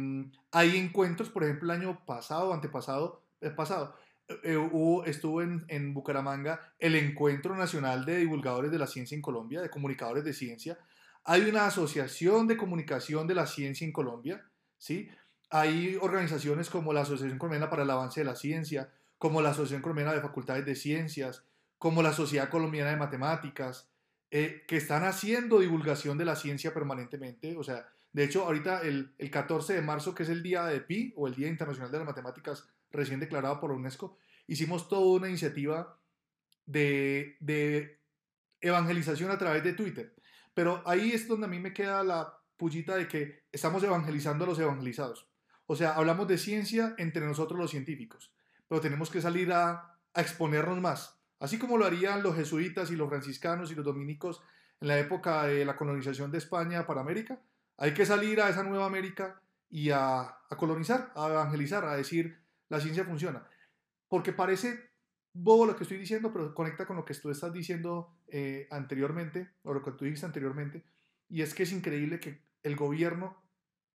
hay 0.51 0.77
encuentros, 0.77 1.29
por 1.29 1.43
ejemplo, 1.43 1.71
el 1.71 1.81
año 1.81 2.05
pasado, 2.05 2.53
antepasado, 2.53 3.23
el 3.41 3.55
pasado, 3.55 3.95
eh, 4.43 4.57
estuvo 5.05 5.41
en, 5.41 5.65
en, 5.67 5.93
Bucaramanga 5.93 6.73
el 6.77 6.95
Encuentro 6.95 7.55
Nacional 7.55 8.05
de 8.05 8.17
Divulgadores 8.17 8.71
de 8.71 8.77
la 8.77 8.85
Ciencia 8.85 9.15
en 9.15 9.21
Colombia, 9.21 9.61
de 9.61 9.69
comunicadores 9.69 10.23
de 10.23 10.33
ciencia. 10.33 10.77
Hay 11.23 11.41
una 11.41 11.65
asociación 11.65 12.47
de 12.47 12.57
comunicación 12.57 13.27
de 13.27 13.35
la 13.35 13.47
ciencia 13.47 13.85
en 13.85 13.91
Colombia, 13.91 14.45
¿sí? 14.77 15.09
Hay 15.49 15.97
organizaciones 15.99 16.69
como 16.69 16.93
la 16.93 17.01
Asociación 17.01 17.39
Colombiana 17.39 17.69
para 17.69 17.83
el 17.83 17.89
Avance 17.89 18.19
de 18.19 18.25
la 18.25 18.35
Ciencia, 18.35 18.91
como 19.17 19.41
la 19.41 19.49
Asociación 19.49 19.81
Colombiana 19.81 20.13
de 20.13 20.21
Facultades 20.21 20.65
de 20.65 20.75
Ciencias, 20.75 21.43
como 21.79 22.03
la 22.03 22.13
Sociedad 22.13 22.49
Colombiana 22.49 22.91
de 22.91 22.97
Matemáticas, 22.97 23.89
eh, 24.31 24.63
que 24.67 24.77
están 24.77 25.05
haciendo 25.05 25.59
divulgación 25.59 26.17
de 26.17 26.25
la 26.25 26.35
ciencia 26.35 26.73
permanentemente. 26.73 27.57
O 27.57 27.63
sea, 27.63 27.89
de 28.11 28.25
hecho, 28.25 28.45
ahorita 28.45 28.81
el, 28.81 29.15
el 29.17 29.31
14 29.31 29.73
de 29.73 29.81
marzo, 29.81 30.13
que 30.13 30.23
es 30.23 30.29
el 30.29 30.43
día 30.43 30.65
de 30.65 30.81
PI, 30.81 31.13
o 31.15 31.27
el 31.27 31.33
Día 31.33 31.47
Internacional 31.47 31.91
de 31.91 31.97
las 31.97 32.07
Matemáticas, 32.07 32.67
recién 32.91 33.19
declarado 33.19 33.59
por 33.59 33.71
UNESCO, 33.71 34.17
hicimos 34.45 34.89
toda 34.89 35.17
una 35.17 35.29
iniciativa 35.29 35.97
de, 36.65 37.37
de 37.39 38.01
evangelización 38.59 39.31
a 39.31 39.37
través 39.37 39.63
de 39.63 39.73
Twitter. 39.73 40.13
Pero 40.53 40.83
ahí 40.85 41.11
es 41.11 41.27
donde 41.27 41.45
a 41.45 41.49
mí 41.49 41.59
me 41.59 41.73
queda 41.73 42.03
la 42.03 42.37
pullita 42.57 42.97
de 42.97 43.07
que 43.07 43.45
estamos 43.53 43.81
evangelizando 43.83 44.43
a 44.43 44.47
los 44.47 44.59
evangelizados. 44.59 45.29
O 45.65 45.77
sea, 45.77 45.93
hablamos 45.93 46.27
de 46.27 46.37
ciencia 46.37 46.93
entre 46.97 47.25
nosotros 47.25 47.57
los 47.57 47.71
científicos, 47.71 48.33
pero 48.67 48.81
tenemos 48.81 49.09
que 49.09 49.21
salir 49.21 49.53
a 49.53 49.97
exponernos 50.13 50.81
más 50.81 51.18
así 51.39 51.57
como 51.57 51.77
lo 51.77 51.85
harían 51.85 52.23
los 52.23 52.35
jesuitas 52.35 52.91
y 52.91 52.95
los 52.95 53.09
franciscanos 53.09 53.71
y 53.71 53.75
los 53.75 53.85
dominicos 53.85 54.41
en 54.81 54.87
la 54.87 54.99
época 54.99 55.43
de 55.43 55.65
la 55.65 55.75
colonización 55.75 56.31
de 56.31 56.37
España 56.37 56.85
para 56.85 57.01
América. 57.01 57.39
Hay 57.77 57.93
que 57.93 58.05
salir 58.05 58.41
a 58.41 58.49
esa 58.49 58.63
nueva 58.63 58.85
América 58.85 59.41
y 59.69 59.91
a, 59.91 60.37
colonizar, 60.57 61.11
a 61.15 61.27
evangelizar, 61.29 61.85
a 61.85 61.95
decir 61.95 62.39
la 62.69 62.79
ciencia 62.79 63.03
funciona. 63.05 63.47
Porque 64.07 64.33
parece 64.33 64.89
bobo 65.33 65.65
lo 65.65 65.75
que 65.75 65.83
estoy 65.83 65.97
diciendo, 65.97 66.33
pero 66.33 66.53
conecta 66.53 66.85
con 66.85 66.97
lo 66.97 67.05
que 67.05 67.13
tú 67.13 67.29
estás 67.29 67.53
diciendo 67.53 68.15
eh, 68.27 68.67
anteriormente, 68.71 69.49
o 69.63 69.73
lo 69.73 69.83
que 69.83 69.91
tú 69.91 70.05
dijiste 70.05 70.25
anteriormente, 70.25 70.83
y 71.29 71.41
es 71.41 71.53
que 71.53 71.63
es 71.63 71.71
increíble 71.71 72.19
que 72.19 72.41
el 72.63 72.75
gobierno, 72.75 73.41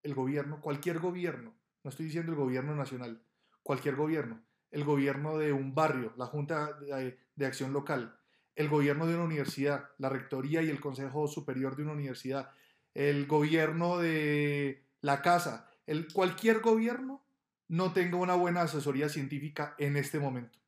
el 0.02 0.14
gobierno, 0.14 0.60
cualquier 0.60 1.00
gobierno, 1.00 1.54
no 1.82 1.90
estoy 1.90 2.06
diciendo 2.06 2.32
el 2.32 2.38
gobierno 2.38 2.74
nacional, 2.74 3.22
cualquier 3.62 3.96
gobierno, 3.96 4.40
el 4.74 4.82
gobierno 4.82 5.38
de 5.38 5.52
un 5.52 5.72
barrio, 5.72 6.12
la 6.16 6.26
Junta 6.26 6.72
de, 6.80 7.46
Acción 7.46 7.72
Local, 7.72 8.18
el 8.56 8.68
gobierno 8.68 9.06
de 9.06 9.14
una 9.14 9.22
universidad, 9.22 9.90
la 9.98 10.08
rectoría 10.08 10.62
y 10.62 10.68
el 10.68 10.80
Consejo 10.80 11.28
Superior 11.28 11.76
de 11.76 11.84
una 11.84 11.92
universidad, 11.92 12.50
el 12.92 13.26
gobierno 13.26 13.98
de 13.98 14.84
la 15.00 15.22
casa, 15.22 15.70
el, 15.86 16.12
cualquier 16.12 16.58
gobierno 16.58 17.24
no 17.68 17.92
tenga 17.92 18.16
una 18.16 18.34
buena 18.34 18.62
asesoría 18.62 19.08
científica 19.08 19.76
en 19.78 19.96
este 19.96 20.18
momento. 20.18 20.58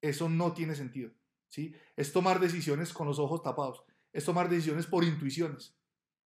Eso 0.00 0.30
no 0.30 0.54
tiene 0.54 0.74
sentido. 0.74 1.10
¿sí? 1.48 1.76
Es 1.96 2.14
tomar 2.14 2.40
decisiones 2.40 2.94
con 2.94 3.06
los 3.06 3.18
ojos 3.18 3.42
tapados, 3.42 3.84
es 4.14 4.24
tomar 4.24 4.48
decisiones 4.48 4.86
por 4.86 5.04
intuiciones. 5.04 5.76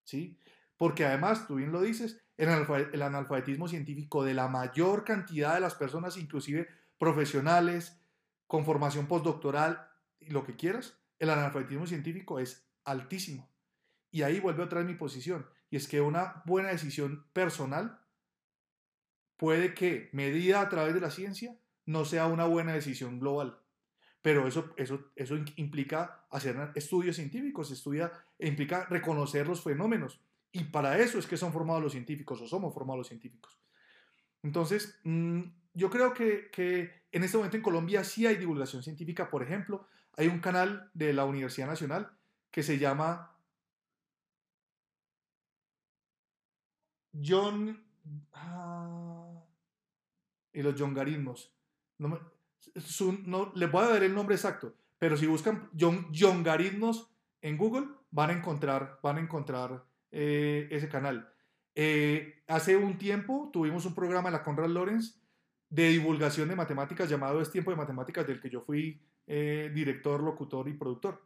¿sí? 0.04 0.38
Porque 0.76 1.06
además, 1.06 1.46
tú 1.46 1.54
bien 1.54 1.72
lo 1.72 1.80
dices, 1.80 2.20
el 2.36 3.02
analfabetismo 3.02 3.68
científico 3.68 4.22
de 4.22 4.34
la 4.34 4.48
mayor 4.48 5.04
cantidad 5.04 5.54
de 5.54 5.60
las 5.60 5.74
personas, 5.74 6.18
inclusive 6.18 6.68
profesionales, 6.98 8.00
con 8.46 8.64
formación 8.64 9.06
postdoctoral 9.06 9.88
y 10.20 10.30
lo 10.30 10.44
que 10.44 10.56
quieras, 10.56 10.98
el 11.18 11.30
analfabetismo 11.30 11.86
científico 11.86 12.38
es 12.38 12.68
altísimo. 12.84 13.50
Y 14.10 14.22
ahí 14.22 14.40
vuelve 14.40 14.62
otra 14.62 14.78
vez 14.80 14.88
mi 14.88 14.94
posición, 14.94 15.46
y 15.70 15.76
es 15.76 15.88
que 15.88 16.00
una 16.00 16.42
buena 16.46 16.68
decisión 16.68 17.26
personal 17.32 18.00
puede 19.36 19.74
que, 19.74 20.08
medida 20.12 20.60
a 20.60 20.68
través 20.68 20.94
de 20.94 21.00
la 21.00 21.10
ciencia, 21.10 21.58
no 21.84 22.04
sea 22.04 22.26
una 22.26 22.46
buena 22.46 22.72
decisión 22.72 23.20
global. 23.20 23.60
Pero 24.22 24.48
eso, 24.48 24.72
eso, 24.76 25.12
eso 25.14 25.36
implica 25.56 26.26
hacer 26.30 26.72
estudios 26.74 27.16
científicos, 27.16 27.70
estudia, 27.70 28.12
implica 28.38 28.86
reconocer 28.86 29.46
los 29.46 29.62
fenómenos. 29.62 30.20
Y 30.50 30.64
para 30.64 30.98
eso 30.98 31.18
es 31.18 31.26
que 31.26 31.36
son 31.36 31.52
formados 31.52 31.82
los 31.82 31.92
científicos 31.92 32.40
o 32.40 32.46
somos 32.48 32.74
formados 32.74 32.98
los 32.98 33.08
científicos. 33.08 33.60
Entonces, 34.42 34.98
mm, 35.04 35.42
yo 35.76 35.90
creo 35.90 36.14
que, 36.14 36.50
en 37.12 37.22
este 37.22 37.36
momento 37.36 37.56
en 37.58 37.62
Colombia 37.62 38.02
sí 38.02 38.26
hay 38.26 38.36
divulgación 38.36 38.82
científica. 38.82 39.28
Por 39.30 39.42
ejemplo, 39.42 39.86
hay 40.16 40.28
un 40.28 40.40
canal 40.40 40.90
de 40.94 41.12
la 41.12 41.26
Universidad 41.26 41.66
Nacional 41.66 42.10
que 42.50 42.62
se 42.62 42.78
llama 42.78 43.36
John... 47.22 47.84
Ah, 48.32 49.42
y 50.52 50.62
los 50.62 50.74
yongarismos. 50.76 51.52
No, 51.98 52.18
no 53.26 53.52
les 53.54 53.70
voy 53.70 53.84
a 53.84 53.88
dar 53.88 54.02
el 54.02 54.14
nombre 54.14 54.36
exacto, 54.36 54.74
pero 54.98 55.16
si 55.16 55.26
buscan 55.26 55.68
yongarismos 55.72 57.10
en 57.42 57.58
Google, 57.58 57.88
van 58.10 58.30
a 58.30 58.32
encontrar, 58.32 58.98
van 59.02 59.18
a 59.18 59.20
encontrar 59.20 59.84
eh, 60.10 60.68
ese 60.70 60.88
canal. 60.88 61.30
Eh, 61.74 62.42
hace 62.46 62.76
un 62.76 62.96
tiempo 62.96 63.50
tuvimos 63.52 63.84
un 63.84 63.94
programa 63.94 64.28
en 64.28 64.34
la 64.34 64.42
Conrad 64.42 64.70
Lorenz 64.70 65.20
de 65.68 65.88
divulgación 65.88 66.48
de 66.48 66.56
matemáticas 66.56 67.08
llamado 67.08 67.40
Es 67.40 67.50
Tiempo 67.50 67.70
de 67.70 67.76
Matemáticas, 67.76 68.26
del 68.26 68.40
que 68.40 68.50
yo 68.50 68.60
fui 68.60 69.00
eh, 69.26 69.70
director, 69.74 70.22
locutor 70.22 70.68
y 70.68 70.74
productor. 70.74 71.20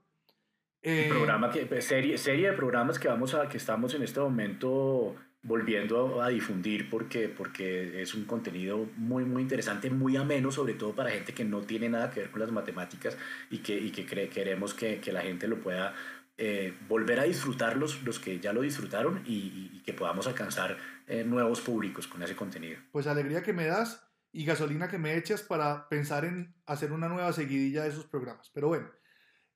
programa 0.80 1.50
que, 1.50 1.66
pues, 1.66 1.84
serie, 1.84 2.16
serie 2.18 2.50
de 2.50 2.56
programas 2.56 2.98
que, 2.98 3.08
vamos 3.08 3.34
a, 3.34 3.48
que 3.48 3.58
estamos 3.58 3.94
en 3.94 4.02
este 4.02 4.20
momento 4.20 5.16
volviendo 5.42 6.20
a, 6.20 6.28
difundir 6.28 6.90
porque, 6.90 7.28
porque 7.28 8.02
es 8.02 8.14
un 8.14 8.24
contenido 8.24 8.86
muy, 8.96 9.24
muy 9.24 9.42
interesante, 9.42 9.88
muy 9.90 10.16
ameno, 10.16 10.50
sobre 10.52 10.74
todo 10.74 10.94
para 10.94 11.10
gente 11.10 11.32
que 11.32 11.44
no 11.44 11.60
tiene 11.62 11.88
nada 11.88 12.10
que 12.10 12.20
ver 12.20 12.30
con 12.30 12.40
las 12.40 12.52
matemáticas 12.52 13.16
y 13.50 13.58
que, 13.58 13.78
y 13.78 13.90
que 13.90 14.04
queremos 14.28 14.74
que, 14.74 15.00
que 15.00 15.12
la 15.12 15.22
gente 15.22 15.48
lo 15.48 15.60
pueda 15.60 15.94
eh, 16.36 16.74
volver 16.88 17.20
a 17.20 17.24
disfrutar 17.24 17.76
los, 17.76 18.02
los 18.02 18.18
que 18.18 18.38
ya 18.38 18.52
lo 18.52 18.62
disfrutaron 18.62 19.22
y, 19.26 19.80
que 19.84 19.92
podamos 19.94 20.26
alcanzar 20.26 20.76
eh, 21.06 21.24
nuevos 21.24 21.60
públicos 21.60 22.06
con 22.06 22.22
ese 22.22 22.36
contenido. 22.36 22.78
Pues 22.92 23.06
alegría 23.06 23.42
que 23.42 23.52
me 23.52 23.66
das 23.66 24.09
y 24.32 24.44
gasolina 24.44 24.88
que 24.88 24.98
me 24.98 25.16
echas 25.16 25.42
para 25.42 25.88
pensar 25.88 26.24
en 26.24 26.54
hacer 26.66 26.92
una 26.92 27.08
nueva 27.08 27.32
seguidilla 27.32 27.82
de 27.82 27.90
esos 27.90 28.06
programas. 28.06 28.50
Pero 28.54 28.68
bueno, 28.68 28.90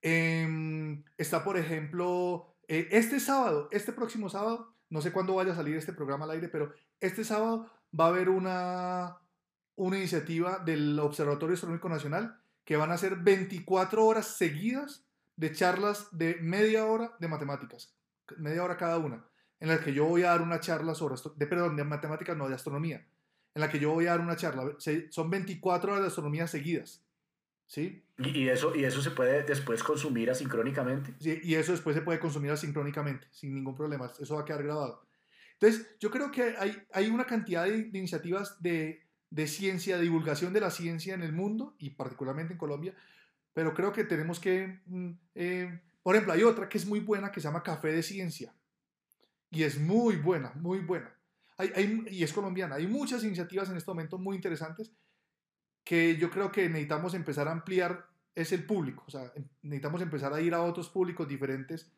em, 0.02 1.04
está 1.16 1.44
por 1.44 1.56
ejemplo, 1.56 2.56
eh, 2.68 2.88
este 2.90 3.20
sábado, 3.20 3.68
este 3.72 3.92
próximo 3.92 4.28
sábado, 4.28 4.74
no 4.90 5.00
sé 5.00 5.12
cuándo 5.12 5.34
vaya 5.34 5.52
a 5.52 5.56
salir 5.56 5.76
este 5.76 5.92
programa 5.92 6.24
al 6.24 6.32
aire, 6.32 6.48
pero 6.48 6.72
este 7.00 7.24
sábado 7.24 7.70
va 7.98 8.06
a 8.06 8.08
haber 8.08 8.28
una, 8.28 9.18
una 9.76 9.96
iniciativa 9.96 10.58
del 10.58 10.98
Observatorio 10.98 11.54
Astronómico 11.54 11.88
Nacional 11.88 12.40
que 12.64 12.76
van 12.76 12.90
a 12.90 12.98
ser 12.98 13.16
24 13.16 14.04
horas 14.04 14.26
seguidas 14.36 15.04
de 15.36 15.52
charlas 15.52 16.08
de 16.12 16.36
media 16.36 16.86
hora 16.86 17.14
de 17.18 17.28
matemáticas, 17.28 17.94
media 18.38 18.64
hora 18.64 18.76
cada 18.76 18.98
una, 18.98 19.24
en 19.60 19.68
las 19.68 19.80
que 19.80 19.92
yo 19.92 20.06
voy 20.06 20.22
a 20.22 20.30
dar 20.30 20.42
una 20.42 20.60
charla 20.60 20.94
sobre, 20.94 21.20
de, 21.36 21.46
perdón, 21.46 21.76
de 21.76 21.84
matemáticas, 21.84 22.36
no, 22.36 22.48
de 22.48 22.54
astronomía, 22.54 23.06
en 23.54 23.60
la 23.60 23.70
que 23.70 23.78
yo 23.78 23.92
voy 23.92 24.06
a 24.06 24.10
dar 24.10 24.20
una 24.20 24.36
charla. 24.36 24.76
Son 25.10 25.30
24 25.30 25.92
horas 25.92 26.02
de 26.02 26.08
astronomía 26.08 26.46
seguidas. 26.46 27.02
¿Sí? 27.66 28.04
¿Y 28.18 28.48
eso, 28.48 28.76
¿Y 28.76 28.84
eso 28.84 29.00
se 29.00 29.10
puede 29.10 29.42
después 29.42 29.82
consumir 29.82 30.30
asincrónicamente? 30.30 31.14
Sí, 31.18 31.40
y 31.42 31.54
eso 31.54 31.72
después 31.72 31.96
se 31.96 32.02
puede 32.02 32.20
consumir 32.20 32.50
asincrónicamente, 32.50 33.26
sin 33.30 33.54
ningún 33.54 33.74
problema. 33.74 34.10
Eso 34.20 34.34
va 34.34 34.42
a 34.42 34.44
quedar 34.44 34.62
grabado. 34.62 35.04
Entonces, 35.54 35.96
yo 35.98 36.10
creo 36.10 36.30
que 36.30 36.54
hay, 36.58 36.82
hay 36.92 37.08
una 37.08 37.24
cantidad 37.24 37.64
de, 37.64 37.90
iniciativas 37.92 38.60
de, 38.62 39.02
de, 39.30 39.46
ciencia, 39.46 39.96
de 39.96 40.02
divulgación 40.02 40.52
de 40.52 40.60
la 40.60 40.70
ciencia 40.70 41.14
en 41.14 41.22
el 41.22 41.32
mundo, 41.32 41.74
y 41.78 41.90
particularmente 41.90 42.52
en 42.52 42.58
Colombia, 42.58 42.94
pero 43.52 43.72
creo 43.72 43.92
que 43.92 44.04
tenemos 44.04 44.40
que... 44.40 44.80
Mm, 44.86 45.10
eh, 45.34 45.80
por 46.02 46.14
ejemplo, 46.14 46.34
hay 46.34 46.42
otra 46.42 46.68
que 46.68 46.76
es 46.76 46.86
muy 46.86 47.00
buena 47.00 47.32
que 47.32 47.40
se 47.40 47.48
llama 47.48 47.62
Café 47.62 47.88
de 47.88 48.02
Ciencia. 48.02 48.52
Y 49.50 49.62
es 49.62 49.78
muy 49.78 50.16
buena, 50.16 50.52
muy 50.56 50.80
buena. 50.80 51.14
Hay, 51.56 51.72
hay, 51.74 52.04
y 52.10 52.22
es 52.24 52.32
colombiana. 52.32 52.76
Hay 52.76 52.86
muchas 52.86 53.22
iniciativas 53.24 53.70
en 53.70 53.76
este 53.76 53.90
momento 53.90 54.18
muy 54.18 54.36
interesantes 54.36 54.90
que 55.84 56.16
yo 56.16 56.30
creo 56.30 56.50
que 56.50 56.68
necesitamos 56.68 57.14
empezar 57.14 57.46
a 57.48 57.52
ampliar 57.52 58.08
es 58.34 58.52
el 58.52 58.66
público, 58.66 59.04
o 59.06 59.10
sea, 59.10 59.32
em, 59.34 59.44
necesitamos 59.62 60.02
empezar 60.02 60.32
a 60.32 60.40
ir 60.40 60.54
a 60.54 60.62
otros 60.62 60.88
públicos 60.88 61.28
diferentes 61.28 61.90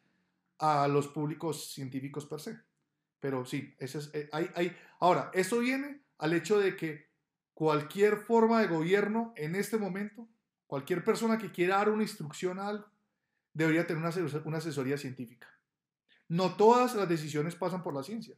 a 0.58 0.88
los 0.88 1.08
públicos 1.08 1.72
científicos 1.72 2.26
per 2.26 2.40
se. 2.40 2.58
Pero 3.20 3.44
sí, 3.44 3.74
eso 3.78 3.98
es, 3.98 4.10
eh, 4.14 4.28
hay, 4.32 4.50
hay. 4.54 4.76
Ahora, 5.00 5.30
eso 5.32 5.58
viene 5.60 6.02
al 6.18 6.32
hecho 6.34 6.58
de 6.58 6.76
que 6.76 7.08
cualquier 7.54 8.18
forma 8.18 8.60
de 8.60 8.68
gobierno 8.68 9.32
en 9.36 9.54
este 9.54 9.78
momento, 9.78 10.28
cualquier 10.66 11.02
persona 11.02 11.38
que 11.38 11.50
quiera 11.50 11.78
dar 11.78 11.88
una 11.88 12.02
instrucción 12.02 12.58
a 12.58 12.68
algo, 12.68 12.86
debería 13.52 13.86
tener 13.86 14.02
una, 14.02 14.42
una 14.44 14.58
asesoría 14.58 14.98
científica. 14.98 15.48
No 16.28 16.56
todas 16.56 16.94
las 16.94 17.08
decisiones 17.08 17.54
pasan 17.54 17.82
por 17.82 17.94
la 17.94 18.02
ciencia, 18.02 18.36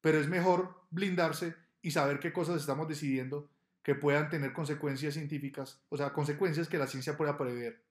pero 0.00 0.18
es 0.18 0.28
mejor 0.28 0.74
blindarse 0.90 1.54
y 1.82 1.90
saber 1.90 2.18
qué 2.18 2.32
cosas 2.32 2.60
estamos 2.60 2.88
decidiendo 2.88 3.50
que 3.82 3.94
puedan 3.94 4.28
tener 4.28 4.52
consecuencias 4.52 5.14
científicas, 5.14 5.80
o 5.88 5.96
sea, 5.96 6.12
consecuencias 6.12 6.68
que 6.68 6.78
la 6.78 6.86
ciencia 6.86 7.16
pueda 7.16 7.38
prever. 7.38 7.82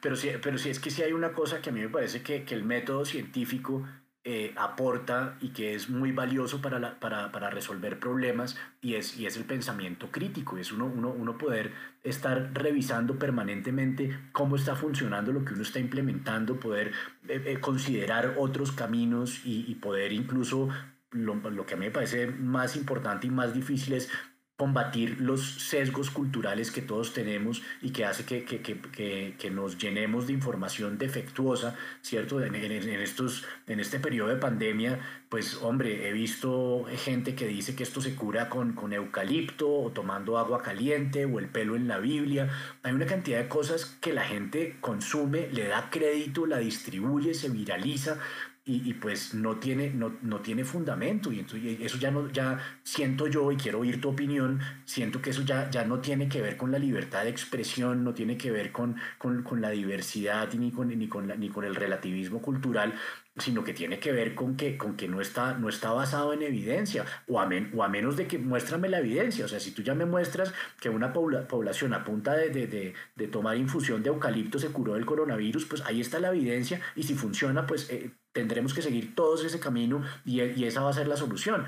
Pero 0.00 0.16
sí, 0.16 0.30
pero 0.42 0.58
sí 0.58 0.70
es 0.70 0.80
que 0.80 0.90
sí 0.90 1.02
hay 1.02 1.12
una 1.12 1.32
cosa 1.32 1.60
que 1.60 1.70
a 1.70 1.72
mí 1.72 1.80
me 1.80 1.88
parece 1.88 2.22
que, 2.22 2.44
que 2.44 2.54
el 2.54 2.64
método 2.64 3.04
científico 3.04 3.86
eh, 4.26 4.54
aporta 4.56 5.36
y 5.42 5.50
que 5.50 5.74
es 5.74 5.90
muy 5.90 6.10
valioso 6.10 6.62
para, 6.62 6.78
la, 6.78 6.98
para, 6.98 7.30
para, 7.30 7.50
resolver 7.50 8.00
problemas 8.00 8.56
y 8.80 8.94
es, 8.94 9.18
y 9.18 9.26
es 9.26 9.36
el 9.36 9.44
pensamiento 9.44 10.10
crítico, 10.10 10.56
es 10.56 10.72
uno, 10.72 10.86
uno, 10.86 11.10
uno 11.10 11.36
poder 11.36 11.72
estar 12.02 12.50
revisando 12.54 13.18
permanentemente 13.18 14.18
cómo 14.32 14.56
está 14.56 14.76
funcionando 14.76 15.30
lo 15.30 15.44
que 15.44 15.52
uno 15.52 15.62
está 15.62 15.78
implementando, 15.78 16.58
poder 16.58 16.92
eh, 17.28 17.42
eh, 17.44 17.60
considerar 17.60 18.36
otros 18.38 18.72
caminos 18.72 19.42
y 19.44 19.74
poder 19.74 20.10
incluso 20.10 20.70
lo, 21.14 21.34
lo, 21.36 21.64
que 21.64 21.74
a 21.74 21.76
mí 21.76 21.86
me 21.86 21.90
parece 21.90 22.26
más 22.26 22.76
importante 22.76 23.26
y 23.26 23.30
más 23.30 23.54
difícil 23.54 23.94
es 23.94 24.10
combatir 24.56 25.20
los 25.20 25.68
sesgos 25.68 26.10
culturales 26.10 26.70
que 26.70 26.80
todos 26.80 27.12
tenemos 27.12 27.62
y 27.82 27.90
que 27.90 28.04
hace 28.04 28.24
que, 28.24 28.44
que, 28.44 28.60
que, 28.60 29.34
que 29.36 29.50
nos 29.50 29.78
llenemos 29.78 30.28
de 30.28 30.32
información 30.32 30.96
defectuosa, 30.96 31.74
¿cierto? 32.02 32.40
En, 32.40 32.54
en, 32.54 32.88
estos, 33.00 33.44
en 33.66 33.80
este 33.80 33.98
periodo 33.98 34.28
de 34.28 34.36
pandemia, 34.36 35.00
pues 35.28 35.56
hombre, 35.60 36.08
he 36.08 36.12
visto 36.12 36.84
gente 37.04 37.34
que 37.34 37.48
dice 37.48 37.74
que 37.74 37.82
esto 37.82 38.00
se 38.00 38.14
cura 38.14 38.48
con, 38.48 38.74
con 38.74 38.92
eucalipto 38.92 39.68
o 39.68 39.90
tomando 39.90 40.38
agua 40.38 40.62
caliente 40.62 41.24
o 41.24 41.40
el 41.40 41.48
pelo 41.48 41.74
en 41.74 41.88
la 41.88 41.98
Biblia. 41.98 42.48
Hay 42.84 42.92
una 42.92 43.06
cantidad 43.06 43.40
de 43.40 43.48
cosas 43.48 43.86
que 44.00 44.12
la 44.12 44.22
gente 44.22 44.76
consume, 44.80 45.48
le 45.50 45.66
da 45.66 45.90
crédito, 45.90 46.46
la 46.46 46.58
distribuye, 46.58 47.34
se 47.34 47.48
viraliza, 47.48 48.18
y, 48.66 48.88
y, 48.88 48.94
pues 48.94 49.34
no 49.34 49.56
tiene, 49.56 49.90
no, 49.90 50.16
no 50.22 50.40
tiene 50.40 50.64
fundamento 50.64 51.30
y 51.30 51.40
eso 51.82 51.98
ya 51.98 52.10
no 52.10 52.30
ya 52.30 52.58
siento 52.82 53.26
yo 53.26 53.52
y 53.52 53.56
quiero 53.56 53.80
oír 53.80 54.00
tu 54.00 54.08
opinión 54.08 54.60
siento 54.86 55.20
que 55.20 55.30
eso 55.30 55.42
ya, 55.42 55.70
ya 55.70 55.84
no 55.84 56.00
tiene 56.00 56.28
que 56.30 56.40
ver 56.40 56.56
con 56.56 56.72
la 56.72 56.78
libertad 56.78 57.24
de 57.24 57.30
expresión 57.30 58.04
no 58.04 58.14
tiene 58.14 58.38
que 58.38 58.50
ver 58.50 58.72
con, 58.72 58.96
con, 59.18 59.42
con 59.42 59.60
la 59.60 59.68
diversidad 59.68 60.50
ni 60.54 60.70
con, 60.70 60.88
ni, 60.88 61.08
con 61.08 61.26
ni 61.38 61.50
con 61.50 61.64
el 61.64 61.74
relativismo 61.74 62.40
cultural 62.40 62.94
sino 63.36 63.64
que 63.64 63.74
tiene 63.74 63.98
que 63.98 64.12
ver 64.12 64.34
con 64.34 64.56
que, 64.56 64.78
con 64.78 64.96
que 64.96 65.08
no, 65.08 65.20
está, 65.20 65.54
no 65.54 65.68
está 65.68 65.90
basado 65.92 66.32
en 66.32 66.42
evidencia, 66.42 67.04
o 67.26 67.40
a, 67.40 67.46
men, 67.46 67.72
o 67.74 67.82
a 67.82 67.88
menos 67.88 68.16
de 68.16 68.28
que 68.28 68.38
muéstrame 68.38 68.88
la 68.88 69.00
evidencia. 69.00 69.44
O 69.44 69.48
sea, 69.48 69.58
si 69.58 69.72
tú 69.72 69.82
ya 69.82 69.94
me 69.94 70.04
muestras 70.04 70.54
que 70.80 70.88
una 70.88 71.12
población 71.12 71.94
a 71.94 72.04
punta 72.04 72.34
de, 72.34 72.50
de, 72.50 72.94
de, 73.16 73.28
tomar 73.28 73.56
infusión 73.56 74.02
de 74.02 74.10
eucalipto 74.10 74.58
se 74.58 74.68
curó 74.68 74.94
del 74.94 75.04
coronavirus, 75.04 75.64
pues 75.64 75.82
ahí 75.82 76.00
está 76.00 76.20
la 76.20 76.28
evidencia 76.28 76.80
y 76.94 77.02
si 77.02 77.14
funciona, 77.14 77.66
pues 77.66 77.90
eh, 77.90 78.12
tendremos 78.34 78.74
que 78.74 78.82
seguir 78.82 79.14
todos 79.14 79.44
ese 79.44 79.60
camino 79.60 80.02
y, 80.26 80.40
esa 80.64 80.82
va 80.82 80.90
a 80.90 80.92
ser 80.92 81.06
la 81.06 81.16
solución 81.16 81.64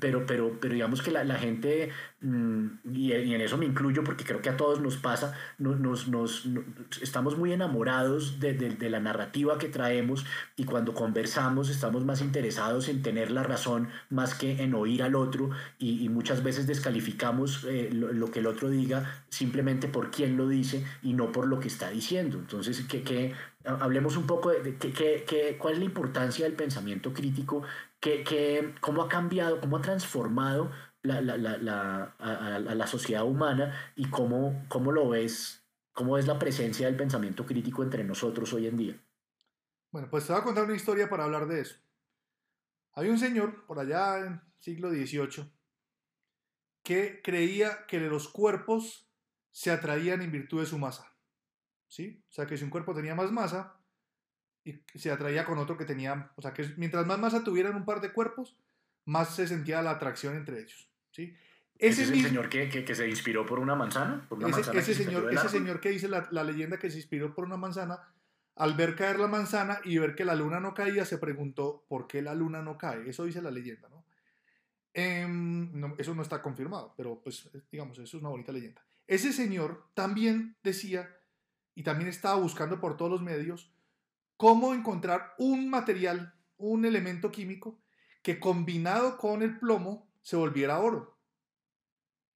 pero, 0.00 0.26
pero, 0.26 0.58
pero 0.60 0.74
digamos 0.74 1.02
que 1.02 1.10
la, 1.10 1.24
la 1.24 1.36
gente, 1.36 1.90
mm, 2.20 2.66
y, 2.92 3.12
en 3.12 3.40
eso 3.40 3.56
me 3.56 3.66
incluyo 3.66 4.04
porque 4.04 4.24
creo 4.24 4.42
que 4.42 4.48
a 4.48 4.56
todos 4.56 4.80
nos 4.80 4.96
pasa, 4.96 5.34
nos, 5.58 5.78
nos, 5.78 6.08
nos, 6.08 6.48
estamos 7.00 7.38
muy 7.38 7.52
enamorados 7.52 8.40
de, 8.40 8.54
de, 8.54 8.70
de, 8.70 8.90
la 8.90 9.00
narrativa 9.00 9.58
que 9.58 9.68
traemos 9.68 10.26
y 10.56 10.64
cuando 10.64 10.94
conversamos 10.94 11.70
estamos 11.70 12.04
más 12.04 12.20
interesados 12.20 12.88
en 12.88 13.02
tener 13.02 13.30
la 13.30 13.42
razón 13.42 13.88
más 14.10 14.34
que 14.34 14.62
en 14.62 14.74
oír 14.74 15.02
al 15.02 15.14
otro 15.14 15.50
y, 15.78 16.04
y 16.04 16.08
muchas 16.08 16.42
veces 16.42 16.66
descalificamos 16.66 17.64
eh, 17.64 17.90
lo, 17.92 18.12
lo, 18.12 18.30
que 18.30 18.40
el 18.40 18.46
otro 18.46 18.68
diga 18.68 19.24
simplemente 19.28 19.88
por 19.88 20.10
quién 20.10 20.36
lo 20.36 20.48
dice 20.48 20.84
y 21.02 21.14
no 21.14 21.32
por 21.32 21.46
lo 21.46 21.60
que 21.60 21.68
está 21.68 21.90
diciendo. 21.90 22.38
Entonces, 22.38 22.80
que, 22.86 23.02
que 23.02 23.34
hablemos 23.66 24.16
un 24.16 24.26
poco 24.26 24.50
de, 24.50 24.62
de 24.62 24.76
que, 24.76 25.24
que, 25.26 25.56
cuál 25.58 25.74
es 25.74 25.78
la 25.80 25.84
importancia 25.84 26.44
del 26.44 26.54
pensamiento 26.54 27.12
crítico 27.12 27.62
que, 28.00 28.24
que, 28.24 28.74
cómo 28.80 29.02
ha 29.02 29.08
cambiado, 29.08 29.60
cómo 29.60 29.78
ha 29.78 29.82
transformado 29.82 30.70
la, 31.02 31.20
la, 31.20 31.36
la, 31.36 32.14
a, 32.18 32.58
la 32.58 32.86
sociedad 32.86 33.24
humana 33.24 33.92
y 33.96 34.10
cómo, 34.10 34.64
cómo 34.68 34.92
lo 34.92 35.08
ves, 35.08 35.64
cómo 35.92 36.18
es 36.18 36.26
la 36.26 36.38
presencia 36.38 36.86
del 36.86 36.96
pensamiento 36.96 37.46
crítico 37.46 37.82
entre 37.82 38.04
nosotros 38.04 38.52
hoy 38.52 38.66
en 38.66 38.76
día. 38.76 39.02
Bueno, 39.92 40.08
pues 40.10 40.26
te 40.26 40.32
voy 40.32 40.42
a 40.42 40.44
contar 40.44 40.64
una 40.64 40.74
historia 40.74 41.08
para 41.08 41.24
hablar 41.24 41.46
de 41.46 41.60
eso. 41.60 41.76
Había 42.92 43.12
un 43.12 43.18
señor 43.18 43.66
por 43.66 43.78
allá 43.78 44.18
en 44.18 44.40
siglo 44.58 44.90
XVIII 44.90 45.52
que 46.82 47.20
creía 47.22 47.86
que 47.86 47.98
los 48.00 48.28
cuerpos 48.28 49.10
se 49.50 49.70
atraían 49.70 50.22
en 50.22 50.32
virtud 50.32 50.60
de 50.60 50.66
su 50.66 50.78
masa. 50.78 51.12
¿Sí? 51.88 52.22
O 52.28 52.32
sea, 52.32 52.46
que 52.46 52.56
si 52.56 52.64
un 52.64 52.70
cuerpo 52.70 52.94
tenía 52.94 53.14
más 53.14 53.32
masa 53.32 53.75
y 54.66 54.98
se 54.98 55.10
atraía 55.12 55.44
con 55.44 55.58
otro 55.58 55.76
que 55.76 55.84
tenía, 55.84 56.32
o 56.34 56.42
sea, 56.42 56.52
que 56.52 56.68
mientras 56.76 57.06
más 57.06 57.18
masa 57.18 57.44
tuvieran 57.44 57.76
un 57.76 57.84
par 57.84 58.00
de 58.00 58.12
cuerpos, 58.12 58.56
más 59.04 59.34
se 59.36 59.46
sentía 59.46 59.80
la 59.80 59.92
atracción 59.92 60.34
entre 60.34 60.58
ellos. 60.58 60.90
¿sí? 61.12 61.36
Ese, 61.78 62.02
es 62.02 62.10
el 62.10 62.22
señor 62.22 62.48
que, 62.48 62.68
que, 62.68 62.94
se 62.94 63.08
inspiró 63.08 63.46
por 63.46 63.60
una 63.60 63.76
manzana? 63.76 64.28
ese, 64.74 64.94
señor, 64.94 65.32
ese 65.32 65.48
señor 65.48 65.80
que 65.80 65.90
dice 65.90 66.08
la, 66.08 66.26
la, 66.32 66.42
leyenda 66.42 66.78
que 66.78 66.90
se 66.90 66.96
inspiró 66.96 67.32
por 67.32 67.44
una 67.44 67.56
manzana, 67.56 68.12
al 68.56 68.74
ver 68.74 68.96
caer 68.96 69.20
la 69.20 69.28
manzana 69.28 69.80
y 69.84 69.98
ver 69.98 70.14
que 70.16 70.24
la 70.24 70.34
luna 70.34 70.58
no 70.58 70.74
caía, 70.74 71.04
se 71.04 71.18
preguntó 71.18 71.84
por 71.88 72.08
qué 72.08 72.22
la 72.22 72.34
luna 72.34 72.60
no 72.62 72.76
cae. 72.76 73.08
Eso 73.08 73.24
dice 73.24 73.42
la 73.42 73.50
leyenda, 73.50 73.88
¿no? 73.88 74.04
Em, 74.94 75.78
no 75.78 75.94
eso 75.98 76.14
no 76.14 76.22
está 76.22 76.40
confirmado, 76.40 76.94
pero 76.96 77.20
pues 77.22 77.50
digamos, 77.70 77.98
eso 77.98 78.16
es 78.16 78.22
una 78.22 78.30
bonita 78.30 78.50
leyenda. 78.50 78.82
Ese 79.06 79.32
señor 79.32 79.90
también 79.94 80.56
decía, 80.64 81.14
y 81.74 81.82
también 81.82 82.08
estaba 82.08 82.40
buscando 82.40 82.80
por 82.80 82.96
todos 82.96 83.10
los 83.10 83.22
medios, 83.22 83.70
cómo 84.36 84.74
encontrar 84.74 85.34
un 85.38 85.68
material, 85.68 86.34
un 86.56 86.84
elemento 86.84 87.30
químico, 87.30 87.80
que 88.22 88.40
combinado 88.40 89.18
con 89.18 89.42
el 89.42 89.58
plomo 89.58 90.10
se 90.22 90.36
volviera 90.36 90.78
oro. 90.78 91.18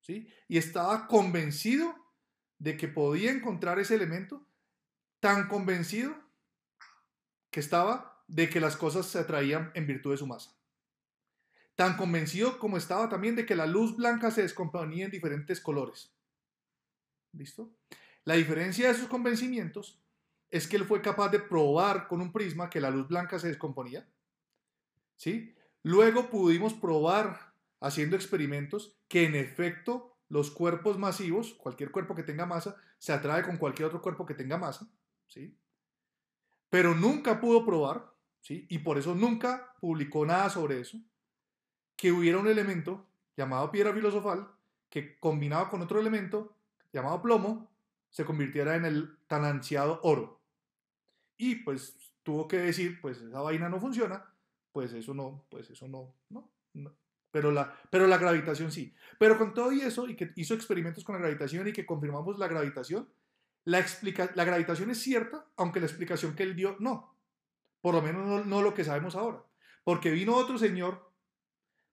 ¿sí? 0.00 0.28
Y 0.48 0.58
estaba 0.58 1.06
convencido 1.08 1.94
de 2.58 2.76
que 2.76 2.88
podía 2.88 3.32
encontrar 3.32 3.78
ese 3.78 3.94
elemento, 3.94 4.46
tan 5.18 5.48
convencido 5.48 6.14
que 7.50 7.60
estaba 7.60 8.22
de 8.28 8.48
que 8.48 8.60
las 8.60 8.76
cosas 8.76 9.06
se 9.06 9.18
atraían 9.18 9.72
en 9.74 9.86
virtud 9.86 10.12
de 10.12 10.18
su 10.18 10.26
masa. 10.26 10.54
Tan 11.74 11.96
convencido 11.96 12.58
como 12.58 12.76
estaba 12.76 13.08
también 13.08 13.34
de 13.34 13.46
que 13.46 13.56
la 13.56 13.66
luz 13.66 13.96
blanca 13.96 14.30
se 14.30 14.42
descomponía 14.42 15.06
en 15.06 15.10
diferentes 15.10 15.60
colores. 15.60 16.14
¿Listo? 17.32 17.74
La 18.24 18.34
diferencia 18.34 18.86
de 18.86 18.92
esos 18.92 19.08
convencimientos 19.08 20.00
es 20.50 20.66
que 20.66 20.76
él 20.76 20.84
fue 20.84 21.00
capaz 21.00 21.28
de 21.28 21.38
probar 21.38 22.08
con 22.08 22.20
un 22.20 22.32
prisma 22.32 22.70
que 22.70 22.80
la 22.80 22.90
luz 22.90 23.08
blanca 23.08 23.38
se 23.38 23.48
descomponía. 23.48 24.08
¿Sí? 25.16 25.54
Luego 25.82 26.30
pudimos 26.30 26.74
probar 26.74 27.54
haciendo 27.80 28.16
experimentos 28.16 28.96
que 29.08 29.24
en 29.24 29.34
efecto 29.34 30.16
los 30.28 30.50
cuerpos 30.50 30.98
masivos, 30.98 31.54
cualquier 31.54 31.90
cuerpo 31.90 32.14
que 32.14 32.22
tenga 32.22 32.46
masa, 32.46 32.76
se 32.98 33.12
atrae 33.12 33.42
con 33.42 33.56
cualquier 33.56 33.86
otro 33.86 34.02
cuerpo 34.02 34.26
que 34.26 34.34
tenga 34.34 34.58
masa, 34.58 34.88
¿sí? 35.26 35.56
Pero 36.68 36.94
nunca 36.94 37.40
pudo 37.40 37.64
probar, 37.64 38.12
¿sí? 38.40 38.66
Y 38.68 38.78
por 38.78 38.98
eso 38.98 39.14
nunca 39.14 39.74
publicó 39.80 40.24
nada 40.24 40.48
sobre 40.50 40.80
eso, 40.80 40.98
que 41.96 42.12
hubiera 42.12 42.38
un 42.38 42.46
elemento 42.46 43.06
llamado 43.36 43.70
piedra 43.70 43.92
filosofal 43.92 44.48
que 44.88 45.18
combinado 45.18 45.68
con 45.68 45.82
otro 45.82 46.00
elemento 46.00 46.56
llamado 46.92 47.22
plomo 47.22 47.70
se 48.10 48.24
convirtiera 48.24 48.76
en 48.76 48.84
el 48.84 49.18
tan 49.26 49.44
ansiado 49.44 50.00
oro. 50.02 50.39
Y 51.42 51.54
pues 51.54 51.96
tuvo 52.22 52.46
que 52.46 52.58
decir, 52.58 53.00
pues 53.00 53.18
esa 53.22 53.40
vaina 53.40 53.70
no 53.70 53.80
funciona, 53.80 54.22
pues 54.72 54.92
eso 54.92 55.14
no, 55.14 55.46
pues 55.48 55.70
eso 55.70 55.88
no, 55.88 56.14
no, 56.28 56.52
pero 57.30 57.50
la, 57.50 57.74
pero 57.88 58.06
la 58.06 58.18
gravitación 58.18 58.70
sí. 58.70 58.94
Pero 59.18 59.38
con 59.38 59.54
todo 59.54 59.72
y 59.72 59.80
eso, 59.80 60.06
y 60.06 60.16
que 60.16 60.32
hizo 60.36 60.52
experimentos 60.52 61.02
con 61.02 61.14
la 61.14 61.22
gravitación 61.22 61.66
y 61.66 61.72
que 61.72 61.86
confirmamos 61.86 62.38
la 62.38 62.46
gravitación, 62.46 63.08
la, 63.64 63.78
explica, 63.78 64.30
la 64.34 64.44
gravitación 64.44 64.90
es 64.90 64.98
cierta, 64.98 65.46
aunque 65.56 65.80
la 65.80 65.86
explicación 65.86 66.36
que 66.36 66.42
él 66.42 66.54
dio 66.54 66.76
no. 66.78 67.16
Por 67.80 67.94
lo 67.94 68.02
menos 68.02 68.26
no, 68.26 68.44
no 68.44 68.60
lo 68.60 68.74
que 68.74 68.84
sabemos 68.84 69.14
ahora. 69.14 69.42
Porque 69.82 70.10
vino 70.10 70.36
otro 70.36 70.58
señor, 70.58 71.10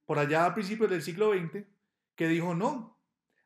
por 0.06 0.20
allá 0.20 0.46
a 0.46 0.54
principios 0.54 0.90
del 0.90 1.04
siglo 1.04 1.32
XX, 1.32 1.64
que 2.18 2.28
dijo 2.28 2.54
no. 2.54 3.00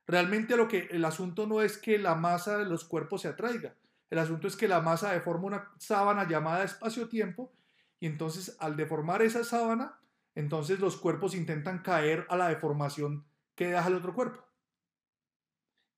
Realmente 0.07 0.57
lo 0.57 0.68
que 0.68 0.88
el 0.90 1.06
asunto 1.06 1.45
no 1.45 1.61
es 1.61 1.78
que 1.78 1.99
la 1.99 2.15
masa 2.15 2.57
de 2.57 2.65
los 2.65 2.86
cuerpos 2.86 3.22
se 3.22 3.28
atraiga. 3.28 3.76
El 4.12 4.20
asunto 4.20 4.48
es 4.48 4.56
que 4.56 4.68
la 4.68 4.82
masa 4.82 5.12
deforma 5.12 5.48
una 5.48 5.72
sábana 5.80 6.28
llamada 6.28 6.64
espacio-tiempo 6.64 7.52
y 8.00 8.06
entonces 8.06 8.56
al 8.60 8.78
deformar 8.78 9.24
esa 9.24 9.44
sábana 9.44 9.98
entonces 10.36 10.80
los 10.80 10.98
cuerpos 10.98 11.36
intentan 11.36 11.80
caer 11.80 12.26
a 12.30 12.38
la 12.38 12.50
deformación 12.50 13.26
que 13.56 13.68
deja 13.68 13.88
el 13.88 13.96
otro 13.96 14.14
cuerpo. 14.14 14.46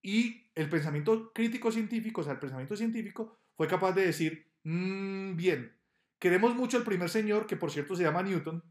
Y 0.02 0.48
el 0.56 0.69
pensamiento 0.69 1.31
crítico 1.34 1.72
científico, 1.72 2.22
o 2.22 2.23
sea, 2.23 2.34
el 2.34 2.40
pensamiento 2.40 2.76
científico, 2.76 3.38
fue 3.56 3.68
capaz 3.68 3.94
de 3.94 4.06
decir, 4.06 4.48
mmm, 4.64 5.35
bien, 5.35 5.76
queremos 6.19 6.56
mucho 6.56 6.77
al 6.77 6.84
primer 6.84 7.10
señor, 7.10 7.45
que 7.48 7.56
por 7.56 7.72
cierto 7.72 7.95
se 7.95 8.03
llama 8.03 8.23
Newton, 8.23 8.64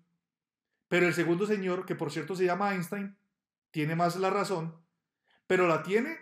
pero 0.89 1.06
el 1.06 1.14
segundo 1.14 1.47
señor, 1.47 1.86
que 1.86 1.94
por 1.94 2.10
cierto 2.10 2.35
se 2.35 2.44
llama 2.44 2.74
Einstein, 2.74 3.16
tiene 3.70 3.97
más 3.97 4.16
la 4.16 4.31
razón, 4.31 4.77
pero 5.47 5.66
la 5.66 5.82
tiene, 5.82 6.19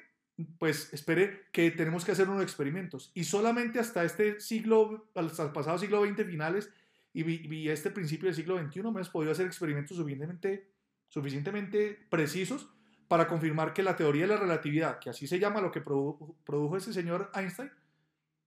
pues 0.58 0.92
espere 0.92 1.46
que 1.52 1.70
tenemos 1.70 2.04
que 2.04 2.12
hacer 2.12 2.28
unos 2.28 2.42
experimentos. 2.42 3.10
Y 3.14 3.24
solamente 3.24 3.78
hasta 3.78 4.04
este 4.04 4.40
siglo, 4.40 5.10
hasta 5.14 5.44
el 5.44 5.52
pasado 5.52 5.78
siglo 5.78 6.04
XX 6.04 6.26
finales, 6.26 6.70
y 7.12 7.68
este 7.68 7.90
principio 7.90 8.26
del 8.26 8.36
siglo 8.36 8.58
XXI, 8.58 8.80
hemos 8.80 9.08
podido 9.08 9.32
hacer 9.32 9.46
experimentos 9.46 9.96
suficientemente, 9.96 10.70
suficientemente 11.08 12.06
precisos 12.08 12.70
para 13.08 13.26
confirmar 13.26 13.72
que 13.72 13.82
la 13.82 13.96
teoría 13.96 14.22
de 14.22 14.28
la 14.28 14.36
relatividad, 14.36 15.00
que 15.00 15.10
así 15.10 15.26
se 15.26 15.40
llama 15.40 15.60
lo 15.60 15.72
que 15.72 15.80
produjo, 15.80 16.76
ese 16.76 16.92
señor 16.92 17.32
Einstein, 17.34 17.72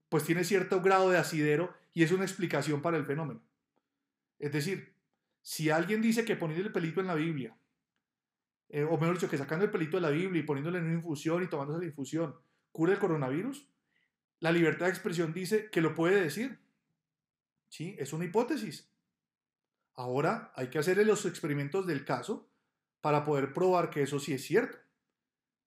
pues 0.07 0.23
tiene 0.23 0.45
cierto 0.45 0.81
grado 0.81 1.09
de 1.09 1.17
asidero 1.17 1.73
y 1.93 2.03
es 2.03 2.13
una 2.13 2.23
explicación 2.23 2.81
para 2.81 2.95
el 2.95 3.05
fenómeno. 3.05 3.41
Es 4.39 4.53
decir, 4.53 4.93
si 5.41 5.69
alguien 5.69 6.01
dice 6.01 6.23
que 6.23 6.37
poniendo 6.37 6.65
el 6.65 6.71
pelito 6.71 7.01
en 7.01 7.07
la 7.07 7.15
Biblia, 7.15 7.57
eh, 8.73 8.83
o 8.83 8.97
mejor 8.97 9.13
dicho, 9.13 9.29
que 9.29 9.37
sacando 9.37 9.65
el 9.65 9.69
pelito 9.69 9.97
de 9.97 10.01
la 10.01 10.09
Biblia 10.09 10.41
y 10.41 10.45
poniéndole 10.45 10.79
en 10.79 10.85
una 10.85 10.95
infusión 10.95 11.43
y 11.43 11.47
tomándose 11.47 11.79
la 11.79 11.85
infusión, 11.85 12.35
cura 12.71 12.91
el 12.91 12.97
coronavirus, 12.97 13.69
la 14.39 14.51
libertad 14.51 14.87
de 14.87 14.93
expresión 14.93 15.31
dice 15.31 15.69
que 15.69 15.79
lo 15.79 15.93
puede 15.93 16.19
decir. 16.19 16.59
¿sí? 17.69 17.95
Es 17.99 18.13
una 18.13 18.25
hipótesis. 18.25 18.91
Ahora 19.93 20.51
hay 20.55 20.71
que 20.71 20.79
hacer 20.79 20.97
los 21.05 21.23
experimentos 21.27 21.85
del 21.85 22.03
caso 22.03 22.49
para 22.99 23.23
poder 23.23 23.53
probar 23.53 23.91
que 23.91 24.01
eso 24.01 24.19
sí 24.19 24.33
es 24.33 24.43
cierto. 24.43 24.79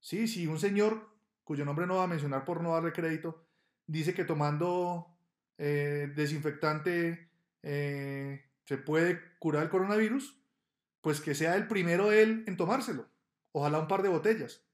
Sí, 0.00 0.26
si 0.26 0.48
un 0.48 0.58
señor, 0.58 1.08
cuyo 1.44 1.64
nombre 1.64 1.86
no 1.86 1.98
va 1.98 2.04
a 2.04 2.08
mencionar 2.08 2.44
por 2.44 2.60
no 2.60 2.72
darle 2.72 2.92
crédito, 2.92 3.46
dice 3.86 4.14
que 4.14 4.24
tomando 4.24 5.16
eh, 5.58 6.12
desinfectante 6.16 7.30
eh, 7.62 8.50
se 8.64 8.78
puede 8.78 9.38
curar 9.38 9.62
el 9.62 9.68
coronavirus, 9.68 10.42
pues 11.06 11.20
que 11.20 11.36
sea 11.36 11.54
el 11.54 11.68
primero 11.68 12.10
él 12.10 12.42
en 12.48 12.56
tomárselo. 12.56 13.08
Ojalá 13.52 13.78
un 13.78 13.86
par 13.86 14.02
de 14.02 14.08
botellas. 14.08 14.64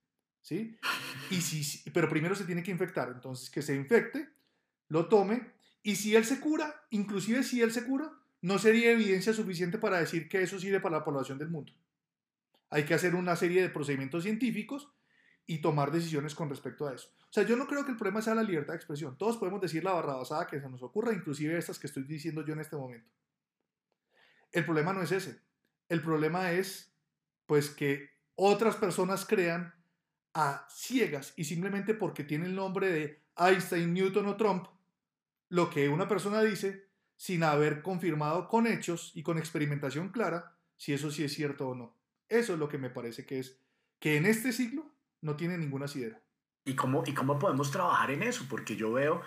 ¿Sí? 0.40 0.78
Y 1.28 1.42
si, 1.42 1.90
pero 1.90 2.08
primero 2.08 2.34
se 2.34 2.46
tiene 2.46 2.62
que 2.62 2.70
infectar. 2.70 3.10
Entonces, 3.14 3.50
que 3.50 3.60
se 3.60 3.76
infecte, 3.76 4.30
lo 4.88 5.10
tome 5.10 5.52
y 5.82 5.96
si 5.96 6.16
él 6.16 6.24
se 6.24 6.40
cura, 6.40 6.86
inclusive 6.88 7.42
si 7.42 7.60
él 7.60 7.70
se 7.70 7.84
cura, 7.84 8.10
no 8.40 8.58
sería 8.58 8.92
evidencia 8.92 9.34
suficiente 9.34 9.76
para 9.76 9.98
decir 9.98 10.26
que 10.26 10.40
eso 10.40 10.58
sirve 10.58 10.80
para 10.80 10.96
la 10.96 11.04
población 11.04 11.36
del 11.36 11.50
mundo. 11.50 11.74
Hay 12.70 12.86
que 12.86 12.94
hacer 12.94 13.14
una 13.14 13.36
serie 13.36 13.60
de 13.60 13.68
procedimientos 13.68 14.22
científicos 14.22 14.90
y 15.44 15.58
tomar 15.58 15.90
decisiones 15.90 16.34
con 16.34 16.48
respecto 16.48 16.88
a 16.88 16.94
eso. 16.94 17.10
O 17.28 17.32
sea, 17.34 17.42
yo 17.42 17.56
no 17.56 17.66
creo 17.66 17.84
que 17.84 17.90
el 17.90 17.98
problema 17.98 18.22
sea 18.22 18.34
la 18.34 18.42
libertad 18.42 18.72
de 18.72 18.78
expresión. 18.78 19.18
Todos 19.18 19.36
podemos 19.36 19.60
decir 19.60 19.84
la 19.84 19.92
barrabasada 19.92 20.46
que 20.46 20.62
se 20.62 20.70
nos 20.70 20.82
ocurra, 20.82 21.12
inclusive 21.12 21.58
estas 21.58 21.78
que 21.78 21.88
estoy 21.88 22.04
diciendo 22.04 22.42
yo 22.42 22.54
en 22.54 22.60
este 22.60 22.76
momento. 22.76 23.10
El 24.50 24.64
problema 24.64 24.94
no 24.94 25.02
es 25.02 25.12
ese. 25.12 25.51
El 25.92 26.00
problema 26.00 26.52
es, 26.52 26.96
pues, 27.44 27.68
que 27.68 28.08
otras 28.34 28.76
personas 28.76 29.26
crean 29.26 29.74
a 30.32 30.66
ciegas 30.70 31.34
y 31.36 31.44
simplemente 31.44 31.92
porque 31.92 32.24
tiene 32.24 32.46
el 32.46 32.54
nombre 32.54 32.90
de 32.90 33.22
Einstein, 33.36 33.92
Newton 33.92 34.26
o 34.28 34.36
Trump, 34.38 34.68
lo 35.50 35.68
que 35.68 35.90
una 35.90 36.08
persona 36.08 36.40
dice 36.40 36.88
sin 37.16 37.44
haber 37.44 37.82
confirmado 37.82 38.48
con 38.48 38.66
hechos 38.66 39.12
y 39.14 39.22
con 39.22 39.36
experimentación 39.36 40.08
clara 40.08 40.56
si 40.78 40.94
eso 40.94 41.10
sí 41.10 41.24
es 41.24 41.34
cierto 41.34 41.68
o 41.68 41.74
no. 41.74 41.94
Eso 42.26 42.54
es 42.54 42.58
lo 42.58 42.70
que 42.70 42.78
me 42.78 42.88
parece 42.88 43.26
que 43.26 43.40
es 43.40 43.60
que 43.98 44.16
en 44.16 44.24
este 44.24 44.52
siglo 44.52 44.90
no 45.20 45.36
tiene 45.36 45.58
ninguna 45.58 45.84
asidero. 45.84 46.18
¿Y 46.64 46.74
cómo, 46.74 47.02
¿Y 47.04 47.12
cómo 47.12 47.38
podemos 47.38 47.70
trabajar 47.70 48.12
en 48.12 48.22
eso? 48.22 48.46
Porque 48.48 48.76
yo 48.76 48.92
veo, 48.92 49.20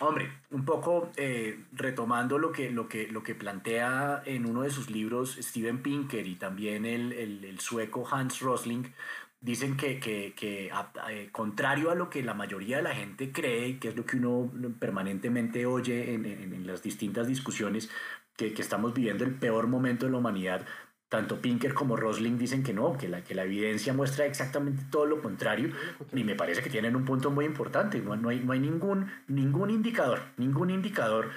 hombre, 0.00 0.30
un 0.50 0.64
poco 0.64 1.10
eh, 1.16 1.64
retomando 1.72 2.38
lo 2.38 2.52
que, 2.52 2.70
lo, 2.70 2.88
que, 2.88 3.08
lo 3.08 3.22
que 3.22 3.34
plantea 3.34 4.22
en 4.24 4.46
uno 4.46 4.62
de 4.62 4.70
sus 4.70 4.90
libros 4.90 5.36
Steven 5.40 5.82
Pinker 5.82 6.26
y 6.26 6.36
también 6.36 6.84
el, 6.86 7.12
el, 7.12 7.60
sueco 7.60 8.06
Hans 8.10 8.40
Rosling, 8.40 8.84
dicen 9.40 9.76
que, 9.76 10.00
que, 10.00 10.34
que 10.34 10.70
eh, 11.10 11.28
contrario 11.32 11.90
a 11.90 11.94
lo 11.94 12.10
que 12.10 12.22
la 12.22 12.34
mayoría 12.34 12.78
de 12.78 12.82
la 12.82 12.94
gente 12.94 13.32
cree, 13.32 13.78
que 13.78 13.88
es 13.88 13.96
lo 13.96 14.04
que 14.04 14.16
uno 14.16 14.50
permanentemente 14.78 15.66
oye 15.66 16.14
en, 16.14 16.26
en, 16.26 16.66
las 16.66 16.82
distintas 16.82 17.26
discusiones, 17.26 17.90
que, 18.36 18.52
que, 18.54 18.62
estamos 18.62 18.94
viviendo 18.94 19.24
el 19.24 19.34
peor 19.34 19.66
momento 19.66 20.06
de 20.06 20.12
la 20.12 20.18
humanidad, 20.18 20.66
tanto 21.08 21.40
Pinker 21.40 21.72
como 21.72 21.96
Rosling 21.96 22.36
dicen 22.36 22.62
que 22.62 22.74
no, 22.74 22.96
que 22.98 23.08
la, 23.08 23.24
que 23.24 23.34
la 23.34 23.44
evidencia 23.44 23.94
muestra 23.94 24.26
exactamente 24.26 24.84
todo 24.90 25.06
lo 25.06 25.22
contrario 25.22 25.70
y 26.12 26.24
me 26.24 26.34
parece 26.34 26.62
que 26.62 26.70
tienen 26.70 26.96
un 26.96 27.04
punto 27.04 27.30
muy 27.30 27.44
importante. 27.44 28.00
No, 28.00 28.16
no, 28.16 28.28
hay, 28.28 28.40
no 28.40 28.52
hay 28.52 28.60
ningún, 28.60 29.10
ningún 29.26 29.70
indicador, 29.70 30.20
ningún 30.36 30.70
indicador 30.70 31.30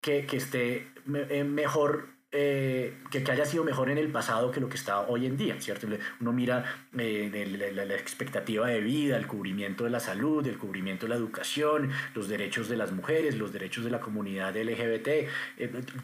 que, 0.00 0.26
que 0.26 0.36
esté 0.36 0.92
eh, 1.30 1.44
mejor 1.44 2.08
eh, 2.34 2.94
que, 3.10 3.22
que, 3.22 3.30
haya 3.30 3.44
sido 3.44 3.62
mejor 3.62 3.90
en 3.90 3.98
el 3.98 4.08
pasado 4.08 4.50
que 4.50 4.58
lo 4.58 4.70
que 4.70 4.78
está 4.78 5.00
hoy 5.00 5.26
en 5.26 5.36
día, 5.36 5.60
¿cierto? 5.60 5.86
Uno 6.18 6.32
mira 6.32 6.64
eh, 6.96 7.70
la, 7.74 7.94
expectativa 7.94 8.66
de 8.68 8.80
vida, 8.80 9.18
el 9.18 9.26
cubrimiento 9.26 9.84
de 9.84 9.90
la 9.90 10.00
salud, 10.00 10.46
el 10.46 10.56
cubrimiento 10.56 11.04
de 11.04 11.10
la 11.10 11.16
educación, 11.16 11.90
los 12.14 12.28
derechos 12.28 12.70
de 12.70 12.78
las 12.78 12.90
mujeres, 12.90 13.36
los 13.36 13.52
derechos 13.52 13.84
de 13.84 13.90
la 13.90 14.00
comunidad 14.00 14.56
LGBT, 14.56 15.08
eh, 15.08 15.28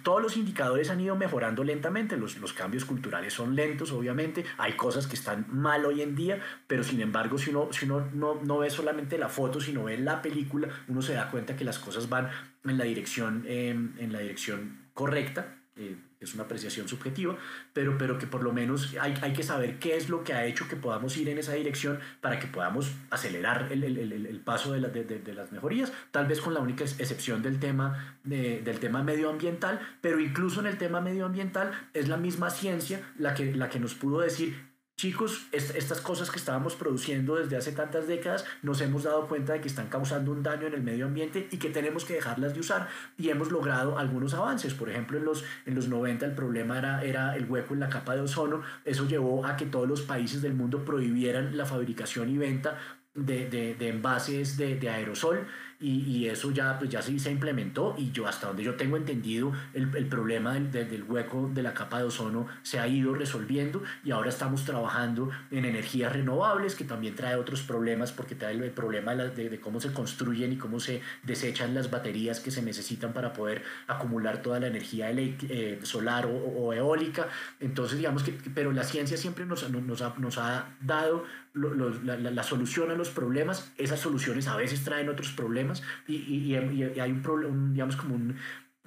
todos 0.02 0.20
los 0.20 0.36
indicadores 0.36 0.90
han 0.90 1.00
ido 1.00 1.16
mejorando 1.16 1.64
lentamente, 1.64 2.18
los, 2.18 2.36
los 2.36 2.52
cambios 2.52 2.84
culturales 2.84 3.32
son 3.32 3.56
lentos, 3.56 3.90
obviamente, 3.92 4.44
hay 4.59 4.74
cosas 4.74 5.06
que 5.06 5.14
están 5.14 5.46
mal 5.48 5.86
hoy 5.86 6.02
en 6.02 6.14
día, 6.14 6.42
pero 6.66 6.84
sin 6.84 7.00
embargo, 7.00 7.38
si 7.38 7.48
uno, 7.48 7.70
si 7.72 7.86
uno 7.86 8.06
no, 8.12 8.34
no 8.44 8.59
ve 8.59 8.68
solamente 8.68 9.16
la 9.16 9.30
foto, 9.30 9.62
sino 9.62 9.84
ve 9.84 9.96
la 9.96 10.20
película, 10.20 10.68
uno 10.88 11.00
se 11.00 11.14
da 11.14 11.30
cuenta 11.30 11.56
que 11.56 11.64
las 11.64 11.78
cosas 11.78 12.10
van 12.10 12.28
en 12.66 12.76
la 12.76 12.84
dirección, 12.84 13.46
en 13.48 14.12
la 14.12 14.18
dirección 14.18 14.88
correcta. 14.92 15.57
Eh, 15.78 15.96
es 16.20 16.34
una 16.34 16.42
apreciación 16.42 16.88
subjetiva, 16.88 17.36
pero, 17.72 17.96
pero 17.96 18.18
que 18.18 18.26
por 18.26 18.42
lo 18.42 18.52
menos 18.52 18.96
hay, 19.00 19.14
hay, 19.22 19.32
que 19.32 19.44
saber 19.44 19.78
qué 19.78 19.96
es 19.96 20.09
lo 20.09 20.24
que 20.24 20.32
ha 20.32 20.44
hecho 20.46 20.66
que 20.66 20.74
podamos 20.74 21.16
ir 21.16 21.28
en 21.28 21.38
esa 21.38 21.52
dirección 21.52 22.00
para 22.20 22.40
que 22.40 22.48
podamos 22.48 22.90
acelerar 23.10 23.68
el, 23.70 23.84
el, 23.84 23.96
el, 23.96 24.26
el 24.26 24.40
paso 24.40 24.72
de, 24.72 24.80
la, 24.80 24.88
de, 24.88 25.05
de, 25.05 25.34
las 25.34 25.52
mejorías, 25.52 25.92
tal 26.10 26.26
vez 26.26 26.40
con 26.40 26.55
la 26.55 26.60
única 26.60 26.82
excepción 26.82 27.40
del 27.42 27.60
tema, 27.60 28.16
de, 28.24 28.60
del 28.62 28.80
tema 28.80 29.05
medioambiental, 29.05 29.78
pero 30.00 30.18
incluso 30.18 30.59
en 30.59 30.66
el 30.66 30.76
tema 30.76 31.00
medioambiental 31.00 31.70
es 31.94 32.09
la 32.09 32.16
misma 32.16 32.50
ciencia 32.50 33.00
la 33.16 33.34
que, 33.34 33.55
la 33.55 33.68
que 33.68 33.78
nos 33.78 33.94
pudo 33.94 34.18
decir 34.20 34.68
chicos, 34.99 35.47
estas 35.53 36.01
cosas 36.01 36.29
que 36.29 36.39
estábamos 36.39 36.75
produciendo 36.75 37.37
desde 37.37 37.57
hace 37.57 37.70
tantas 37.70 38.09
décadas, 38.09 38.45
nos 38.62 38.81
hemos 38.81 39.05
dado 39.05 39.29
cuenta 39.29 39.53
de 39.53 39.61
que 39.61 39.69
están 39.69 39.87
causando 39.87 40.33
un 40.33 40.43
daño 40.43 40.66
en 40.66 40.75
el 40.75 40.83
medio 40.83 41.07
ambiente 41.07 41.47
y 41.53 41.57
que 41.57 41.70
tenemos 41.70 42.05
que 42.05 42.15
dejarlas 42.15 42.53
de 42.53 42.61
usar. 42.61 42.89
Y 43.16 43.29
hemos 43.29 43.53
logrado 43.53 43.97
algunos 43.97 44.35
avances. 44.35 44.75
Por 44.75 44.91
ejemplo, 44.91 45.16
en 45.16 45.25
los, 45.25 45.45
en 45.66 45.77
los 45.77 45.87
90 45.87 46.27
el 46.27 46.33
problema 46.33 46.79
era, 46.79 47.05
era 47.05 47.37
el 47.37 47.49
hueco 47.49 47.75
en 47.75 47.81
la 47.81 47.89
capa 47.89 48.16
de 48.16 48.23
ozono. 48.23 48.62
Eso 48.85 49.07
llevó 49.07 49.47
a 49.47 49.57
que 49.57 49.66
todos 49.66 49.89
los 49.89 50.03
países 50.03 50.43
del 50.43 50.55
mundo 50.55 50.85
prohibieran 50.85 51.57
la 51.57 51.65
fabricación 51.65 52.29
y 52.31 52.37
venta 52.37 52.77
de, 53.15 53.49
de, 53.49 53.77
de 53.77 53.89
envases 53.91 54.57
de, 54.57 54.75
de 54.75 54.91
aerosol 54.91 55.47
y, 55.80 56.00
y, 56.00 56.26
eso 56.28 56.50
ya, 56.50 56.76
pues 56.78 56.90
ya 56.90 57.02
se, 57.02 57.16
se 57.18 57.30
implementó 57.30 57.94
y 57.96 58.10
yo 58.10 58.26
hasta 58.26 58.48
donde 58.48 58.64
yo 58.64 58.74
tengo 58.74 58.96
entendido 58.96 59.52
el, 59.74 59.94
el 59.94 60.06
problema 60.06 60.55
del, 60.55 60.72
del, 60.72 60.90
del, 60.90 61.05
hueco 61.05 61.48
de 61.55 61.62
la 61.62 61.72
capa 61.72 61.98
de 61.98 62.05
ozono 62.05 62.48
se 62.62 62.80
ha 62.80 62.88
ido 62.88 63.14
resolviendo 63.14 63.82
y 64.05 64.10
ahora 64.10 64.28
estamos 64.28 64.64
trabajando 64.64 65.30
en 65.52 65.64
energías 65.64 66.12
renovables 66.12 66.74
que 66.74 66.84
también 66.84 67.14
trae 67.14 67.36
otros 67.36 67.62
problemas 67.62 68.10
porque 68.10 68.34
trae 68.34 68.55
el, 68.55 68.70
problema 68.72 69.14
de, 69.14 69.30
de, 69.30 69.50
de, 69.50 69.60
cómo 69.60 69.80
se 69.80 69.92
construyen 69.92 70.52
y 70.52 70.56
cómo 70.56 70.80
se 70.80 71.00
desechan 71.22 71.74
las 71.74 71.90
baterías 71.90 72.40
que 72.40 72.50
se 72.50 72.62
necesitan 72.62 73.12
para 73.12 73.32
poder 73.32 73.62
acumular 73.86 74.42
toda 74.42 74.59
la 74.59 74.66
energía 74.66 75.10
eh, 75.12 75.78
solar 75.82 76.26
o, 76.26 76.30
o, 76.30 76.72
eólica. 76.72 77.28
Entonces 77.60 77.98
digamos 77.98 78.24
que 78.24 78.32
pero 78.55 78.72
la 78.72 78.82
ciencia 78.82 79.16
siempre 79.16 79.46
nos, 79.46 79.68
nos, 79.70 80.02
ha, 80.02 80.14
nos 80.18 80.38
ha 80.38 80.66
dado 80.80 81.24
lo, 81.53 81.75
lo, 81.75 81.91
la, 82.03 82.16
la, 82.16 82.43
solución 82.43 82.91
a 82.91 82.95
los 82.95 83.11
problemas 83.11 83.73
esas 83.79 84.01
soluciones 84.01 84.49
a 84.49 84.57
veces 84.57 84.85
traen 84.85 85.09
otros 85.09 85.33
problemas 85.33 85.83
y, 86.07 86.16
y, 86.16 86.55
y 86.55 87.01
hay 87.01 87.11
un, 87.11 87.27
un, 87.29 87.73
digamos, 87.73 87.97
como 87.97 88.15
un 88.15 88.37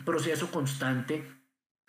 proceso 0.03 0.51
constante 0.51 1.23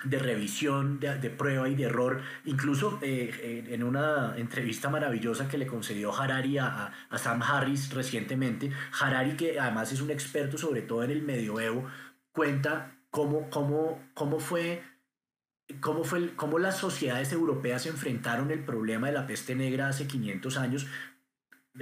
de 0.04 0.18
revisión, 0.18 0.98
de, 0.98 1.18
de, 1.18 1.30
prueba 1.30 1.68
y 1.68 1.74
de 1.74 1.84
error. 1.84 2.20
Incluso 2.44 2.98
eh, 3.02 3.64
en 3.68 3.82
una 3.82 4.34
entrevista 4.36 4.88
maravillosa 4.88 5.48
que 5.48 5.58
le 5.58 5.66
concedió 5.66 6.12
Harari 6.12 6.58
a, 6.58 6.92
a, 7.08 7.18
Sam 7.18 7.42
Harris 7.42 7.92
recientemente, 7.94 8.70
Harari, 9.00 9.36
que 9.36 9.60
además 9.60 9.92
es 9.92 10.00
un 10.00 10.10
experto 10.10 10.58
sobre 10.58 10.82
todo 10.82 11.04
en 11.04 11.10
el 11.10 11.22
medioevo, 11.22 11.86
cuenta 12.32 12.96
cómo, 13.10 13.48
cómo, 13.50 14.00
cómo 14.14 14.40
fue... 14.40 14.82
Cómo, 15.80 16.04
fue 16.04 16.34
cómo 16.34 16.58
las 16.58 16.76
sociedades 16.76 17.32
europeas 17.32 17.86
enfrentaron 17.86 18.50
el 18.50 18.64
problema 18.64 19.06
de 19.06 19.14
la 19.14 19.26
peste 19.26 19.54
negra 19.54 19.88
hace 19.88 20.06
500 20.06 20.56
años 20.58 20.86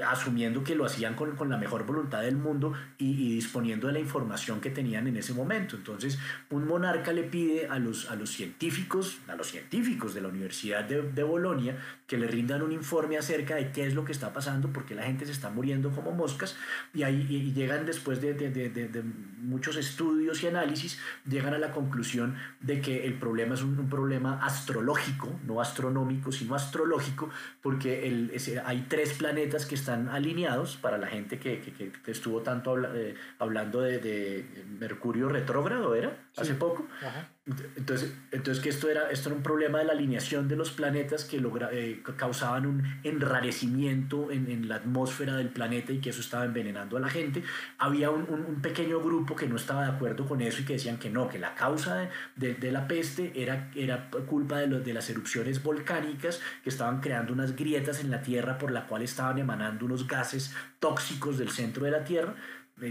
asumiendo 0.05 0.63
que 0.63 0.77
lo 0.77 0.85
hacían 0.85 1.15
con, 1.15 1.35
con 1.35 1.49
la 1.49 1.57
mejor 1.57 1.85
voluntad 1.85 2.23
del 2.23 2.37
mundo 2.37 2.75
y, 2.97 3.11
y, 3.11 3.35
disponiendo 3.35 3.89
de 3.89 3.95
la 3.95 3.99
información 3.99 4.61
que 4.61 4.71
tenían 4.71 5.09
en 5.09 5.17
ese 5.17 5.35
momento. 5.35 5.77
Entonces, 5.77 6.19
un 6.51 6.67
monarca 6.67 7.13
le 7.13 7.25
pide 7.25 7.67
a 7.67 7.79
los, 7.79 8.09
a 8.09 8.15
los 8.15 8.31
científicos, 8.31 9.19
a 9.27 9.35
los 9.35 9.49
científicos 9.49 10.15
de 10.15 10.21
la 10.21 10.29
Universidad 10.29 10.85
de, 10.85 11.03
de 11.03 11.23
Bolonia, 11.25 11.77
que 12.11 12.19
le 12.19 12.27
rindan 12.27 12.61
un 12.63 12.73
informe 12.73 13.17
acerca 13.17 13.55
de 13.55 13.71
qué 13.71 13.87
es 13.87 13.95
lo 13.95 14.05
que 14.05 14.11
está 14.11 14.33
pasando, 14.33 14.73
porque 14.73 14.97
la 14.97 15.05
gente 15.05 15.27
se 15.27 15.31
está 15.31 15.49
muriendo 15.49 15.93
como 15.93 16.11
moscas, 16.11 16.57
y 16.93 17.05
ahí 17.05 17.25
y 17.31 17.53
llegan 17.53 17.87
después 17.87 18.21
de, 18.21 18.35
de, 18.35 18.51
de, 18.51 18.69
de, 18.69 19.03
muchos 19.39 19.77
estudios 19.77 20.43
y 20.43 20.49
análisis, 20.49 20.99
llegan 21.25 21.55
a 21.55 21.59
la 21.59 21.71
conclusión 21.71 22.35
de 22.59 22.81
que 22.81 23.07
el 23.07 23.15
problema 23.15 23.55
es 23.55 23.63
un, 23.63 23.79
un 23.79 23.89
problema 23.89 24.45
astrológico, 24.45 25.39
no 25.47 25.61
astronómico, 25.61 26.33
sino 26.33 26.57
astrológico, 26.57 27.31
porque 27.63 28.09
el, 28.09 28.33
hay 28.65 28.87
tres 28.89 29.13
planetas 29.13 29.65
que 29.65 29.77
están 29.77 30.09
alineados 30.09 30.77
para 30.77 30.99
la 30.99 31.07
gente 31.07 31.39
que, 31.39 31.61
que, 31.61 31.93
que 31.93 32.11
estuvo 32.11 32.41
tanto 32.41 32.73
habla, 32.73 32.91
eh, 32.93 33.15
hablando 33.39 33.83
de, 33.83 33.99
de, 34.01 34.65
Mercurio 34.81 35.29
retrógrado, 35.29 35.95
¿era? 35.95 36.11
Sí. 36.33 36.41
Hace 36.41 36.55
poco. 36.55 36.89
Ajá. 37.07 37.29
Entonces, 37.77 38.15
entonces 38.31 38.63
que 38.63 38.69
esto 38.69 38.89
era, 38.89 39.11
esto 39.11 39.29
era 39.29 39.37
un 39.37 39.43
problema 39.43 39.79
de 39.79 39.85
la 39.85 39.93
alineación 39.93 40.49
de 40.49 40.57
los 40.57 40.71
planetas 40.71 41.25
que 41.25 41.41
logra, 41.41 41.71
eh, 41.73 42.03
causaban 42.17 42.67
un 42.67 42.83
enrarecimiento 43.03 44.31
en, 44.31 44.51
en, 44.51 44.69
la 44.69 44.77
atmósfera 44.77 45.37
del 45.37 45.49
planeta 45.49 45.93
y 45.93 45.99
que 45.99 46.11
eso 46.11 46.21
estaba 46.21 46.45
envenenando 46.45 46.97
a 46.97 47.01
la 47.01 47.09
gente. 47.09 47.43
Había 47.79 48.11
un, 48.11 48.27
un, 48.29 48.61
pequeño 48.61 49.01
grupo 49.01 49.35
que 49.35 49.47
no 49.47 49.57
estaba 49.57 49.85
de 49.85 49.91
acuerdo 49.91 50.27
con 50.27 50.41
eso 50.41 50.63
y 50.63 50.65
que 50.65 50.75
decían 50.75 50.99
que 50.99 51.11
no, 51.11 51.29
que 51.29 51.39
la 51.39 51.55
causa 51.55 51.97
de, 51.97 52.09
de, 52.37 52.55
de 52.55 52.73
la 52.73 52.87
peste 52.87 53.33
era, 53.35 53.71
era 53.75 54.11
culpa 54.27 54.59
de, 54.59 54.67
los, 54.67 54.85
de 54.85 54.93
las 54.93 55.09
erupciones 55.11 55.63
volcánicas 55.63 56.41
que 56.63 56.71
estaban 56.71 57.01
creando 57.01 57.33
unas 57.33 57.57
grietas 57.57 58.01
en 58.01 58.11
la 58.11 58.23
Tierra 58.23 58.59
por 58.59 58.71
la 58.71 58.87
cual 58.87 59.03
estaban 59.03 59.39
emanando 59.39 59.87
unos 59.87 60.07
gases 60.07 60.55
tóxicos 60.79 61.39
del 61.39 61.51
centro 61.51 61.85
de 61.85 61.91
la 61.91 62.05
Tierra 62.05 62.35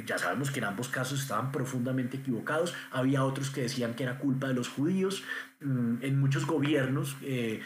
ya 0.05 0.17
sabemos 0.17 0.51
que 0.51 0.59
en 0.59 0.65
ambos 0.65 0.89
casos 0.89 1.21
estaban 1.21 1.51
profundamente 1.51 2.17
equivocados. 2.17 2.73
Había 2.91 3.23
otros 3.23 3.49
que 3.49 3.61
decían 3.61 3.93
que 3.93 4.03
era 4.03 4.17
culpa 4.17 4.47
de 4.47 4.53
los 4.53 4.69
judíos. 4.69 5.23
Mm, 5.61 5.97
en 6.03 6.19
muchos 6.21 6.45
gobiernos 6.45 7.17
eh, 7.21 7.59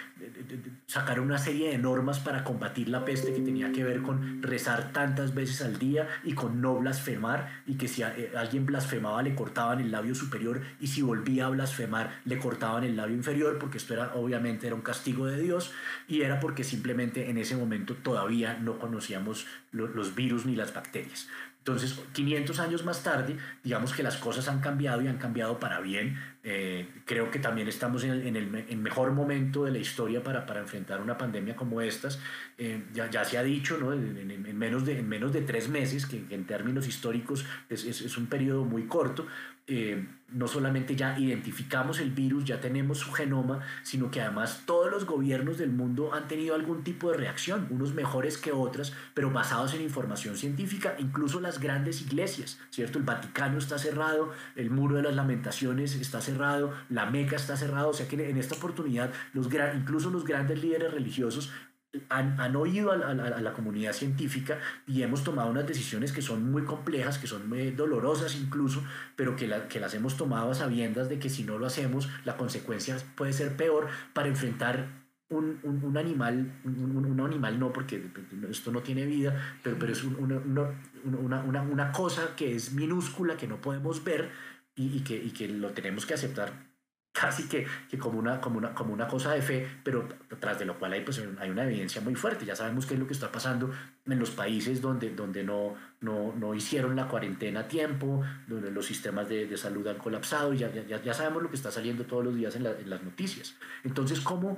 sacaron 0.88 1.26
una 1.26 1.38
serie 1.38 1.70
de 1.70 1.78
normas 1.78 2.20
para 2.20 2.44
combatir 2.44 2.90
la 2.90 3.06
peste 3.06 3.32
que 3.32 3.42
tenía 3.42 3.72
que 3.72 3.84
ver 3.84 4.02
con 4.02 4.42
rezar 4.42 4.92
tantas 4.92 5.36
veces 5.36 5.62
al 5.62 5.78
día 5.78 6.08
y 6.24 6.34
con 6.34 6.60
no 6.60 6.76
blasfemar 6.80 7.62
y 7.68 7.76
que 7.76 7.88
si 7.88 8.02
eh, 8.02 8.32
alguien 8.36 8.66
blasfemaba 8.66 9.22
le 9.22 9.36
cortaban 9.36 9.80
el 9.80 9.92
labio 9.92 10.16
superior 10.16 10.64
y 10.80 10.88
si 10.88 11.04
volvía 11.04 11.46
a 11.46 11.50
blasfemar 11.50 12.20
le 12.26 12.40
cortaban 12.40 12.84
el 12.84 12.96
labio 12.96 13.16
inferior 13.16 13.60
porque 13.60 13.78
esto 13.78 13.94
era 13.94 14.16
obviamente 14.16 14.66
era 14.66 14.76
un 14.76 14.82
castigo 14.82 15.28
de 15.28 15.40
Dios 15.40 15.72
y 16.08 16.22
era 16.22 16.40
porque 16.40 16.64
simplemente 16.64 17.30
en 17.30 17.38
ese 17.38 17.56
momento 17.56 17.94
todavía 17.94 18.58
no 18.60 18.80
conocíamos 18.80 19.46
lo, 19.72 19.86
los 19.88 20.16
virus 20.16 20.48
ni 20.48 20.56
las 20.56 20.74
bacterias. 20.74 21.28
Entonces, 21.66 21.98
500 22.12 22.60
años 22.60 22.84
más 22.84 23.04
tarde, 23.04 23.38
digamos 23.64 23.94
que 23.94 24.04
las 24.04 24.18
cosas 24.18 24.50
han 24.50 24.60
cambiado 24.60 25.02
y 25.02 25.08
han 25.08 25.18
cambiado 25.18 25.62
para 25.62 25.80
bien. 25.80 26.20
Eh, 26.44 26.90
creo 27.06 27.32
que 27.32 27.40
también 27.40 27.70
estamos 27.70 28.04
en 28.04 28.12
el, 28.12 28.28
en 28.28 28.36
el 28.36 28.66
en 28.68 28.84
mejor 28.84 29.14
momento 29.14 29.64
de 29.64 29.72
la 29.72 29.78
historia 29.78 30.22
para, 30.22 30.46
para 30.46 30.60
enfrentar 30.60 31.00
una 31.00 31.18
pandemia 31.18 31.56
como 31.56 31.80
estas. 31.80 32.20
Eh, 32.58 32.84
ya, 32.94 33.10
ya, 33.10 33.24
se 33.24 33.38
ha 33.38 33.44
dicho, 33.44 33.78
¿no? 33.78 33.94
En, 33.94 34.30
en, 34.30 34.58
menos 34.58 34.86
de, 34.86 35.00
en 35.00 35.08
menos 35.08 35.32
de 35.32 35.42
tres 35.42 35.70
meses, 35.70 36.06
que, 36.06 36.26
en 36.32 36.46
términos 36.46 36.86
históricos 36.86 37.46
es, 37.70 37.86
es, 37.86 38.02
es, 38.02 38.18
un 38.18 38.26
periodo 38.26 38.66
muy 38.66 38.84
corto, 38.88 39.26
eh, 39.66 40.06
no 40.34 40.48
solamente 40.48 40.96
ya 40.96 41.18
identificamos 41.18 42.00
el 42.00 42.12
virus, 42.12 42.46
ya 42.46 42.60
tenemos 42.60 43.00
su 43.00 43.12
genoma, 43.12 43.62
sino 43.84 44.12
que 44.12 44.22
además 44.22 44.64
todos 44.66 44.92
los 44.92 45.06
gobiernos 45.06 45.58
del 45.58 45.72
mundo 45.72 46.14
han 46.14 46.28
tenido 46.28 46.56
algún 46.56 46.84
tipo 46.84 47.12
de 47.12 47.18
reacción, 47.18 47.68
unos 47.70 47.94
mejores 47.94 48.38
que 48.38 48.52
otras, 48.52 48.94
pero 49.14 49.32
basados 49.32 49.74
en 49.74 49.82
información 49.82 50.36
científica, 50.36 50.96
incluso 50.98 51.40
las 51.40 51.60
grandes 51.60 52.02
iglesias, 52.02 52.60
¿cierto? 52.70 52.98
El 52.98 53.06
Vaticano 53.06 53.58
está 53.58 53.78
cerrado, 53.78 54.32
el 54.56 54.70
Muro 54.70 54.96
de 54.96 55.04
las 55.04 55.16
Lamentaciones 55.16 55.96
está 55.96 56.22
cerrado, 56.22 56.74
la 56.90 57.06
Meca 57.06 57.36
está 57.36 57.58
cerrado, 57.58 57.90
o 57.90 57.94
sea 57.94 58.08
que 58.08 58.30
en 58.30 58.38
esta 58.38 58.56
oportunidad 58.56 59.12
los 59.34 59.48
incluso 59.76 60.10
los 60.10 60.26
grandes 60.26 60.62
líderes 60.62 60.94
religiosos 60.94 61.52
han, 62.10 62.40
han 62.40 62.56
oído 62.56 62.92
a 62.92 62.98
la, 62.98 63.08
a 63.10 63.42
la, 63.42 63.54
comunidad 63.54 63.94
científica 63.94 64.60
y 64.88 65.04
hemos 65.04 65.24
tomado 65.24 65.50
unas 65.50 65.68
decisiones 65.68 66.12
que 66.12 66.22
son 66.22 66.52
muy 66.52 66.64
complejas, 66.64 67.20
que 67.20 67.28
son 67.28 67.48
muy 67.48 67.72
dolorosas 67.72 68.36
incluso, 68.36 68.84
pero 69.16 69.36
que, 69.36 69.48
la, 69.48 69.68
que 69.68 69.80
las 69.80 69.94
hemos 69.94 70.18
tomado 70.18 70.52
a 70.52 70.56
sabiendas 70.56 71.10
de 71.10 71.20
que 71.20 71.30
si 71.30 71.44
no 71.44 71.60
lo 71.60 71.68
hacemos, 71.68 72.10
la 72.26 72.36
consecuencia 72.36 72.98
puede 73.16 73.34
ser 73.34 73.56
peor 73.56 73.88
para 74.14 74.28
enfrentar 74.28 74.88
un, 75.30 75.60
un, 75.64 75.84
un 75.84 75.98
animal, 75.98 76.52
un, 76.64 77.06
un, 77.06 77.20
animal 77.22 77.60
no, 77.60 77.72
porque 77.72 78.04
esto 78.50 78.72
no 78.72 78.82
tiene 78.82 79.06
vida, 79.06 79.58
pero, 79.62 79.78
pero 79.80 79.94
es 79.94 80.04
una, 80.04 80.38
una, 81.04 81.44
una, 81.44 81.62
una 81.62 81.92
cosa 81.92 82.36
que 82.36 82.56
es 82.56 82.74
minúscula, 82.74 83.38
que 83.38 83.48
no 83.48 83.62
podemos 83.62 84.04
ver 84.04 84.30
y, 84.76 84.98
y, 84.98 85.00
que, 85.02 85.16
y 85.16 85.32
que 85.32 85.48
lo 85.48 85.72
tenemos 85.72 86.06
que 86.06 86.16
aceptar 86.16 86.73
casi 87.14 87.48
que, 87.48 87.66
que 87.90 87.98
como, 87.98 88.18
una, 88.18 88.42
como, 88.42 88.58
una, 88.58 88.74
como 88.74 88.92
una 88.92 89.08
cosa 89.08 89.32
de 89.34 89.42
fe, 89.42 89.68
pero 89.84 90.10
tras 90.40 90.58
de 90.58 90.66
lo 90.66 90.80
cual 90.80 90.94
hay, 90.94 91.02
pues, 91.02 91.22
hay 91.40 91.50
una 91.50 91.64
evidencia 91.64 92.02
muy 92.02 92.16
fuerte. 92.16 92.44
Ya 92.44 92.56
sabemos 92.56 92.88
qué 92.88 92.96
es 92.96 93.00
lo 93.00 93.06
que 93.06 93.14
está 93.14 93.32
pasando 93.32 93.72
en 94.06 94.20
los 94.20 94.32
países 94.32 94.82
donde, 94.82 95.12
donde 95.12 95.44
no, 95.44 95.76
no, 96.02 96.34
no 96.36 96.56
hicieron 96.56 96.96
la 96.96 97.08
cuarentena 97.08 97.62
a 97.62 97.68
tiempo, 97.68 98.24
donde 98.48 98.72
los 98.72 98.88
sistemas 98.88 99.30
de, 99.30 99.46
de 99.46 99.58
salud 99.58 99.86
han 99.88 100.00
colapsado, 100.00 100.54
y 100.54 100.58
ya, 100.58 100.72
ya, 100.72 101.02
ya, 101.02 101.14
sabemos 101.14 101.44
lo 101.44 101.50
que 101.50 101.56
está 101.56 101.72
saliendo 101.72 102.04
todos 102.06 102.26
los 102.26 102.36
días 102.36 102.56
en, 102.56 102.66
en 102.66 102.90
las 102.90 103.04
noticias. 103.04 103.56
Entonces, 103.84 104.20
¿cómo, 104.20 104.58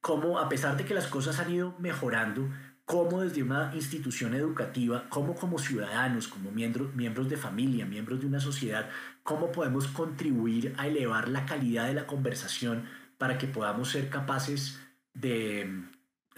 ¿cómo, 0.00 0.38
a 0.38 0.48
pesar 0.48 0.78
de 0.78 0.86
que 0.86 0.94
las 0.94 1.08
cosas 1.08 1.38
han 1.38 1.52
ido 1.52 1.74
mejorando, 1.78 2.48
cómo 2.88 3.20
desde 3.20 3.42
una 3.42 3.70
institución 3.74 4.34
educativa, 4.34 5.04
cómo 5.10 5.34
como 5.34 5.58
ciudadanos, 5.58 6.26
como 6.26 6.50
miembros, 6.50 6.94
miembros 6.94 7.28
de 7.28 7.36
familia, 7.36 7.84
miembros 7.84 8.18
de 8.18 8.26
una 8.26 8.40
sociedad, 8.40 8.88
cómo 9.28 9.52
podemos 9.52 9.86
contribuir 9.88 10.74
a 10.78 10.86
elevar 10.86 11.28
la 11.28 11.44
calidad 11.44 11.86
de 11.86 11.92
la 11.92 12.06
conversación 12.06 12.88
para 13.18 13.36
que 13.36 13.46
podamos 13.46 13.90
ser 13.90 14.08
capaces 14.08 14.80
de, 15.12 15.84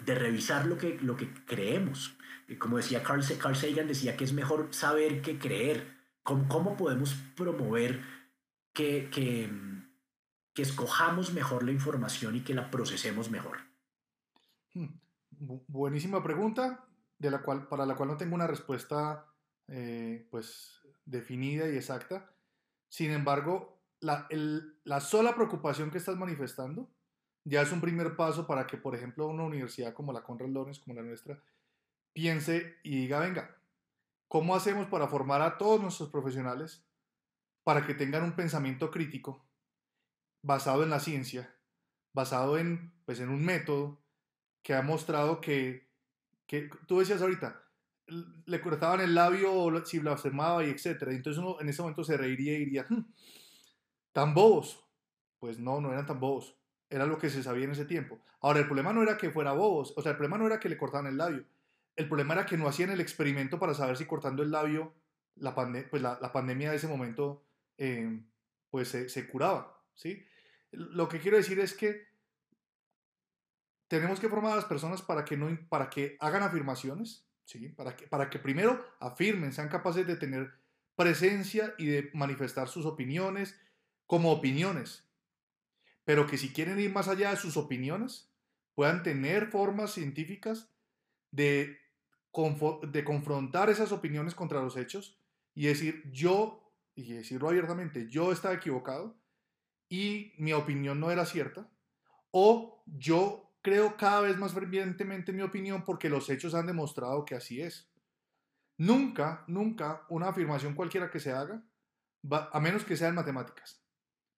de 0.04 0.14
revisar 0.16 0.66
lo 0.66 0.76
que, 0.76 0.98
lo 1.00 1.16
que 1.16 1.32
creemos. 1.46 2.16
Como 2.58 2.78
decía 2.78 3.04
Carl, 3.04 3.22
Carl 3.38 3.54
Sagan, 3.54 3.86
decía 3.86 4.16
que 4.16 4.24
es 4.24 4.32
mejor 4.32 4.68
saber 4.72 5.22
que 5.22 5.38
creer. 5.38 5.86
¿Cómo, 6.24 6.48
cómo 6.48 6.76
podemos 6.76 7.14
promover 7.36 8.02
que, 8.72 9.08
que, 9.08 9.48
que 10.52 10.62
escojamos 10.62 11.32
mejor 11.32 11.62
la 11.62 11.70
información 11.70 12.34
y 12.34 12.40
que 12.40 12.54
la 12.54 12.72
procesemos 12.72 13.30
mejor? 13.30 13.58
Hmm 14.74 15.00
buenísima 15.68 16.22
pregunta, 16.22 16.84
de 17.18 17.30
la 17.30 17.42
cual, 17.42 17.66
para 17.68 17.86
la 17.86 17.94
cual 17.96 18.10
no 18.10 18.16
tengo 18.16 18.34
una 18.34 18.46
respuesta 18.46 19.26
eh, 19.68 20.26
pues, 20.30 20.80
definida 21.04 21.68
y 21.68 21.76
exacta. 21.76 22.30
Sin 22.90 23.12
embargo, 23.12 23.80
la, 24.00 24.28
la, 24.84 25.00
sola 25.00 25.34
preocupación 25.34 25.90
que 25.90 25.98
estás 25.98 26.16
manifestando 26.16 26.90
ya 27.44 27.62
es 27.62 27.70
un 27.70 27.80
primer 27.80 28.16
paso 28.16 28.46
para 28.46 28.66
que, 28.66 28.76
por 28.76 28.96
ejemplo, 28.96 29.28
una 29.28 29.44
universidad 29.44 29.94
como 29.94 30.12
la 30.12 30.24
Conrad 30.24 30.48
Lawrence, 30.48 30.80
como 30.82 30.96
la 30.96 31.02
nuestra, 31.02 31.40
piense 32.12 32.78
y 32.82 33.02
diga, 33.02 33.20
venga, 33.20 33.56
¿cómo 34.26 34.56
hacemos 34.56 34.88
para 34.88 35.06
formar 35.06 35.40
a 35.40 35.56
todos 35.56 35.80
nuestros 35.80 36.10
profesionales 36.10 36.84
para 37.62 37.86
que 37.86 37.94
tengan 37.94 38.24
un 38.24 38.34
pensamiento 38.34 38.90
crítico 38.90 39.46
basado 40.42 40.82
en 40.82 40.90
la 40.90 40.98
ciencia, 40.98 41.54
basado 42.12 42.58
en, 42.58 42.92
pues, 43.06 43.20
en 43.20 43.28
un 43.28 43.44
método, 43.44 44.02
que 44.62 44.74
ha 44.74 44.82
mostrado 44.82 45.40
que, 45.40 45.88
que 46.46 46.68
tú 46.88 46.98
decías 46.98 47.22
ahorita, 47.22 47.62
le 48.47 48.61
cortaban 48.61 49.01
el 49.01 49.15
labio 49.15 49.85
si 49.85 49.99
blasfemaba 49.99 50.65
y 50.65 50.70
etcétera. 50.70 51.12
Entonces 51.12 51.43
uno 51.43 51.61
en 51.61 51.69
ese 51.69 51.82
momento 51.82 52.05
se 52.05 52.16
reiría 52.16 52.55
y 52.55 52.65
diría, 52.65 52.87
hmm, 52.89 53.05
tan 54.12 54.35
bobos. 54.35 54.85
Pues 55.39 55.59
no, 55.59 55.81
no 55.81 55.93
eran 55.93 56.07
tan 56.07 56.20
bobos. 56.20 56.57
Era 56.89 57.07
lo 57.07 57.19
que 57.19 57.31
se 57.31 57.43
sabía 57.43 57.65
en 57.65 57.70
ese 57.70 57.85
tiempo. 57.87 58.20
Ahora, 58.43 58.61
el 58.61 58.66
problema 58.66 58.93
no 58.93 59.03
era 59.03 59.16
que 59.16 59.31
fuera 59.31 59.53
bobos, 59.53 59.95
o 59.97 60.03
sea, 60.03 60.12
el 60.12 60.16
problema 60.16 60.39
no 60.39 60.47
era 60.47 60.61
que 60.61 60.69
le 60.69 60.78
cortaban 60.78 61.07
el 61.07 61.16
labio. 61.16 61.45
El 61.97 62.09
problema 62.09 62.35
era 62.35 62.47
que 62.47 62.57
no 62.57 62.69
hacían 62.69 62.91
el 62.91 63.01
experimento 63.01 63.59
para 63.59 63.74
saber 63.74 63.97
si 63.97 64.07
cortando 64.07 64.43
el 64.43 64.51
labio 64.51 64.95
la, 65.37 65.55
pues 65.55 66.03
la, 66.03 66.19
la 66.20 66.32
pandemia 66.32 66.70
de 66.70 66.77
ese 66.77 66.89
momento 66.89 67.45
eh, 67.78 68.23
pues 68.70 68.89
se, 68.89 69.09
se 69.09 69.28
curaba. 69.28 69.82
¿sí? 69.95 70.24
Lo 70.70 71.09
que 71.09 71.20
quiero 71.20 71.37
decir 71.37 71.59
es 71.59 71.74
que 71.74 72.09
tenemos 73.89 74.20
que 74.20 74.28
formar 74.28 74.53
a 74.53 74.57
las 74.57 74.65
personas 74.65 75.03
para 75.03 75.24
que, 75.24 75.37
no, 75.37 75.49
para 75.69 75.91
que 75.91 76.16
hagan 76.20 76.43
afirmaciones, 76.43 77.27
para, 77.77 77.97
que, 77.97 78.06
para 78.06 78.31
que 78.31 78.39
primero 78.39 78.85
afirmen, 79.01 79.52
sean 79.52 79.68
capaces 79.68 80.06
de 80.06 80.16
tener 80.16 80.52
presencia 80.97 81.74
y 81.78 81.86
de 81.86 82.10
manifestar 82.14 82.68
sus 82.68 82.86
opiniones 82.86 83.59
como 84.06 84.32
opiniones, 84.32 85.05
pero 86.05 86.27
que 86.27 86.39
si 86.39 86.52
quieren 86.52 86.78
ir 86.81 86.93
más 86.93 87.09
allá 87.09 87.31
de 87.31 87.36
sus 87.36 87.56
opiniones, 87.56 88.28
puedan 88.74 89.02
tener 89.02 89.48
formas 89.48 89.93
científicas 89.93 90.68
de, 91.31 91.78
de 92.89 93.05
confrontar 93.05 93.70
esas 93.70 93.93
opiniones 93.93 94.35
contra 94.35 94.62
los 94.62 94.77
hechos 94.77 95.18
y 95.55 95.66
decir 95.66 96.02
yo, 96.10 96.72
y 96.94 97.12
decirlo 97.12 97.48
abiertamente, 97.48 98.09
yo 98.09 98.32
estaba 98.32 98.55
equivocado 98.55 99.16
y 99.89 100.32
mi 100.39 100.52
opinión 100.52 101.01
no 101.01 101.10
era 101.10 101.27
cierta, 101.27 101.68
o 102.31 102.82
yo 102.86 103.49
creo 103.62 103.97
cada 103.97 104.23
vez 104.23 104.37
más 104.37 104.53
fervientemente 104.53 105.32
mi 105.32 105.43
opinión 105.43 105.85
porque 105.85 106.09
los 106.09 106.31
hechos 106.31 106.55
han 106.55 106.66
demostrado 106.66 107.24
que 107.24 107.35
así 107.35 107.61
es. 107.61 107.89
Nunca, 108.77 109.45
nunca 109.47 110.03
una 110.09 110.28
afirmación 110.28 110.74
cualquiera 110.74 111.11
que 111.11 111.20
se 111.20 111.32
haga, 111.32 111.62
a 112.31 112.61
menos 112.61 112.85
que 112.85 112.97
sea 112.97 113.09
en 113.09 113.15
matemáticas, 113.15 113.82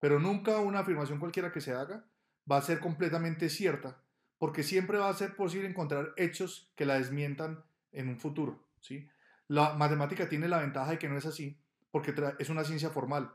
pero 0.00 0.18
nunca 0.18 0.58
una 0.58 0.80
afirmación 0.80 1.20
cualquiera 1.20 1.52
que 1.52 1.60
se 1.60 1.72
haga 1.72 2.04
va 2.50 2.56
a 2.56 2.62
ser 2.62 2.80
completamente 2.80 3.48
cierta, 3.48 4.02
porque 4.38 4.64
siempre 4.64 4.98
va 4.98 5.08
a 5.08 5.14
ser 5.14 5.36
posible 5.36 5.68
encontrar 5.68 6.12
hechos 6.16 6.72
que 6.74 6.86
la 6.86 6.94
desmientan 6.94 7.62
en 7.92 8.08
un 8.08 8.18
futuro. 8.18 8.66
¿sí? 8.80 9.08
La 9.46 9.74
matemática 9.74 10.28
tiene 10.28 10.48
la 10.48 10.58
ventaja 10.58 10.92
de 10.92 10.98
que 10.98 11.08
no 11.08 11.16
es 11.16 11.26
así, 11.26 11.56
porque 11.92 12.12
es 12.40 12.48
una 12.50 12.64
ciencia 12.64 12.90
formal. 12.90 13.32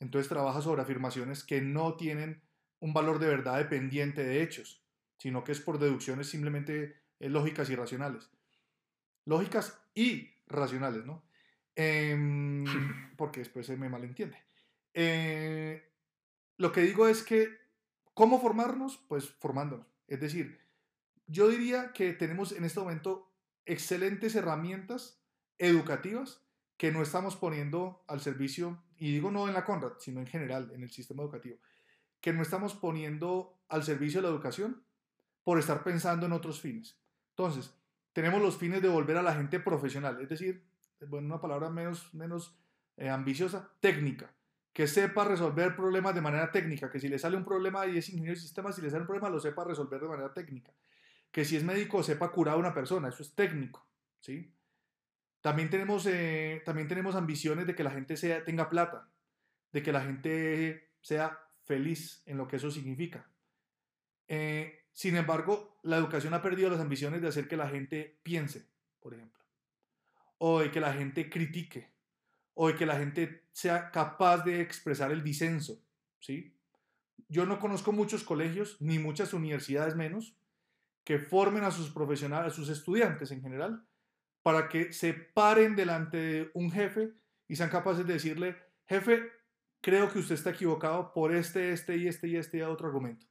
Entonces 0.00 0.28
trabaja 0.28 0.60
sobre 0.60 0.82
afirmaciones 0.82 1.44
que 1.44 1.60
no 1.60 1.94
tienen 1.94 2.42
un 2.80 2.92
valor 2.92 3.20
de 3.20 3.28
verdad 3.28 3.58
dependiente 3.58 4.24
de 4.24 4.42
hechos 4.42 4.82
sino 5.18 5.44
que 5.44 5.52
es 5.52 5.60
por 5.60 5.78
deducciones 5.78 6.28
simplemente 6.28 6.96
eh, 7.20 7.28
lógicas 7.28 7.68
y 7.70 7.76
racionales. 7.76 8.30
Lógicas 9.24 9.78
y 9.94 10.30
racionales, 10.46 11.04
¿no? 11.04 11.22
Em, 11.74 12.64
porque 13.16 13.40
después 13.40 13.66
se 13.66 13.76
me 13.76 13.88
malentiende. 13.88 14.42
Eh, 14.94 15.92
lo 16.56 16.72
que 16.72 16.80
digo 16.82 17.06
es 17.06 17.22
que, 17.22 17.58
¿cómo 18.14 18.40
formarnos? 18.40 18.96
Pues 19.08 19.28
formándonos. 19.28 19.86
Es 20.06 20.20
decir, 20.20 20.58
yo 21.26 21.48
diría 21.48 21.92
que 21.92 22.12
tenemos 22.14 22.52
en 22.52 22.64
este 22.64 22.80
momento 22.80 23.30
excelentes 23.66 24.34
herramientas 24.34 25.22
educativas 25.58 26.42
que 26.78 26.90
no 26.92 27.02
estamos 27.02 27.36
poniendo 27.36 28.04
al 28.06 28.20
servicio, 28.20 28.82
y 28.96 29.12
digo 29.12 29.30
no 29.30 29.48
en 29.48 29.54
la 29.54 29.64
Conrad, 29.64 29.94
sino 29.98 30.20
en 30.20 30.26
general, 30.26 30.70
en 30.72 30.82
el 30.82 30.90
sistema 30.90 31.22
educativo, 31.22 31.58
que 32.20 32.32
no 32.32 32.40
estamos 32.40 32.74
poniendo 32.74 33.60
al 33.68 33.82
servicio 33.82 34.20
de 34.20 34.28
la 34.28 34.32
educación 34.34 34.84
por 35.48 35.58
estar 35.58 35.82
pensando 35.82 36.26
en 36.26 36.32
otros 36.32 36.60
fines. 36.60 37.00
Entonces, 37.30 37.74
tenemos 38.12 38.42
los 38.42 38.58
fines 38.58 38.82
de 38.82 38.88
volver 38.90 39.16
a 39.16 39.22
la 39.22 39.34
gente 39.34 39.58
profesional, 39.58 40.20
es 40.20 40.28
decir, 40.28 40.62
bueno, 41.06 41.26
una 41.26 41.40
palabra 41.40 41.70
menos, 41.70 42.12
menos 42.12 42.60
eh, 42.98 43.08
ambiciosa, 43.08 43.72
técnica, 43.80 44.30
que 44.74 44.86
sepa 44.86 45.24
resolver 45.24 45.74
problemas 45.74 46.14
de 46.14 46.20
manera 46.20 46.52
técnica, 46.52 46.90
que 46.90 47.00
si 47.00 47.08
le 47.08 47.18
sale 47.18 47.38
un 47.38 47.46
problema 47.46 47.86
y 47.86 47.96
es 47.96 48.10
ingeniero 48.10 48.34
de 48.34 48.42
sistemas, 48.42 48.76
si 48.76 48.82
le 48.82 48.90
sale 48.90 49.00
un 49.00 49.06
problema 49.06 49.30
lo 49.30 49.40
sepa 49.40 49.64
resolver 49.64 49.98
de 49.98 50.08
manera 50.08 50.34
técnica, 50.34 50.70
que 51.32 51.46
si 51.46 51.56
es 51.56 51.64
médico 51.64 52.02
sepa 52.02 52.30
curar 52.30 52.56
a 52.56 52.58
una 52.58 52.74
persona, 52.74 53.08
eso 53.08 53.22
es 53.22 53.34
técnico, 53.34 53.88
¿sí? 54.20 54.54
También 55.40 55.70
tenemos, 55.70 56.04
eh, 56.04 56.60
también 56.66 56.88
tenemos 56.88 57.14
ambiciones 57.14 57.66
de 57.66 57.74
que 57.74 57.84
la 57.84 57.90
gente 57.90 58.18
sea, 58.18 58.44
tenga 58.44 58.68
plata, 58.68 59.08
de 59.72 59.82
que 59.82 59.92
la 59.92 60.02
gente 60.02 60.90
sea 61.00 61.40
feliz 61.64 62.22
en 62.26 62.36
lo 62.36 62.46
que 62.46 62.56
eso 62.56 62.70
significa. 62.70 63.30
Eh, 64.30 64.77
sin 64.98 65.14
embargo, 65.14 65.78
la 65.84 65.96
educación 65.96 66.34
ha 66.34 66.42
perdido 66.42 66.70
las 66.70 66.80
ambiciones 66.80 67.22
de 67.22 67.28
hacer 67.28 67.46
que 67.46 67.56
la 67.56 67.68
gente 67.68 68.18
piense, 68.24 68.66
por 68.98 69.14
ejemplo, 69.14 69.44
o 70.38 70.58
de 70.58 70.72
que 70.72 70.80
la 70.80 70.92
gente 70.92 71.30
critique, 71.30 71.92
o 72.54 72.66
de 72.66 72.74
que 72.74 72.84
la 72.84 72.96
gente 72.96 73.44
sea 73.52 73.92
capaz 73.92 74.38
de 74.38 74.60
expresar 74.60 75.12
el 75.12 75.22
disenso, 75.22 75.80
¿sí? 76.18 76.52
Yo 77.28 77.46
no 77.46 77.60
conozco 77.60 77.92
muchos 77.92 78.24
colegios, 78.24 78.76
ni 78.80 78.98
muchas 78.98 79.32
universidades 79.32 79.94
menos, 79.94 80.36
que 81.04 81.20
formen 81.20 81.62
a 81.62 81.70
sus 81.70 81.90
profesionales, 81.90 82.52
a 82.52 82.56
sus 82.56 82.68
estudiantes 82.68 83.30
en 83.30 83.40
general, 83.40 83.86
para 84.42 84.68
que 84.68 84.92
se 84.92 85.14
paren 85.14 85.76
delante 85.76 86.16
de 86.16 86.50
un 86.54 86.72
jefe 86.72 87.12
y 87.46 87.54
sean 87.54 87.70
capaces 87.70 88.04
de 88.04 88.14
decirle, 88.14 88.56
jefe, 88.86 89.30
creo 89.80 90.12
que 90.12 90.18
usted 90.18 90.34
está 90.34 90.50
equivocado 90.50 91.12
por 91.12 91.32
este, 91.32 91.70
este 91.70 91.96
y 91.98 92.08
este 92.08 92.26
y 92.26 92.34
este 92.34 92.58
y 92.58 92.62
otro 92.62 92.88
argumento. 92.88 93.28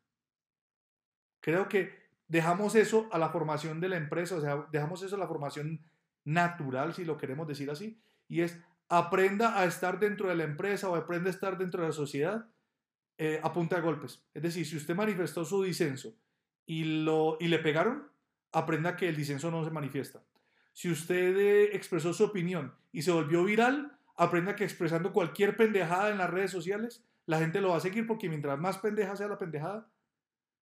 Creo 1.41 1.69
que 1.69 1.91
dejamos 2.27 2.75
eso 2.75 3.07
a 3.11 3.17
la 3.17 3.29
formación 3.29 3.79
de 3.79 3.89
la 3.89 3.97
empresa, 3.97 4.35
o 4.35 4.41
sea, 4.41 4.67
dejamos 4.71 5.01
eso 5.03 5.15
a 5.15 5.19
la 5.19 5.27
formación 5.27 5.81
natural, 6.25 6.93
si 6.93 7.05
lo 7.05 7.17
queremos 7.17 7.47
decir 7.47 7.69
así, 7.71 7.99
y 8.27 8.41
es 8.41 8.59
aprenda 8.89 9.59
a 9.59 9.65
estar 9.65 9.99
dentro 9.99 10.29
de 10.29 10.35
la 10.35 10.43
empresa 10.43 10.89
o 10.89 10.95
aprenda 10.95 11.29
a 11.29 11.33
estar 11.33 11.57
dentro 11.57 11.81
de 11.81 11.89
la 11.89 11.93
sociedad 11.93 12.47
eh, 13.17 13.39
a 13.43 13.51
punta 13.53 13.77
de 13.77 13.81
golpes. 13.81 14.23
Es 14.33 14.43
decir, 14.43 14.65
si 14.65 14.77
usted 14.77 14.95
manifestó 14.95 15.43
su 15.43 15.63
disenso 15.63 16.13
y, 16.65 17.03
lo, 17.03 17.37
y 17.39 17.47
le 17.47 17.59
pegaron, 17.59 18.07
aprenda 18.51 18.95
que 18.95 19.09
el 19.09 19.15
disenso 19.15 19.51
no 19.51 19.63
se 19.63 19.71
manifiesta. 19.71 20.23
Si 20.73 20.89
usted 20.89 21.35
eh, 21.37 21.75
expresó 21.75 22.13
su 22.13 22.25
opinión 22.25 22.73
y 22.91 23.01
se 23.01 23.11
volvió 23.11 23.43
viral, 23.43 23.97
aprenda 24.15 24.55
que 24.55 24.63
expresando 24.63 25.13
cualquier 25.13 25.57
pendejada 25.57 26.09
en 26.11 26.17
las 26.17 26.29
redes 26.29 26.51
sociales, 26.51 27.03
la 27.25 27.39
gente 27.39 27.61
lo 27.61 27.69
va 27.69 27.77
a 27.77 27.81
seguir 27.81 28.07
porque 28.07 28.29
mientras 28.29 28.59
más 28.59 28.77
pendeja 28.77 29.15
sea 29.15 29.27
la 29.27 29.37
pendejada, 29.37 29.89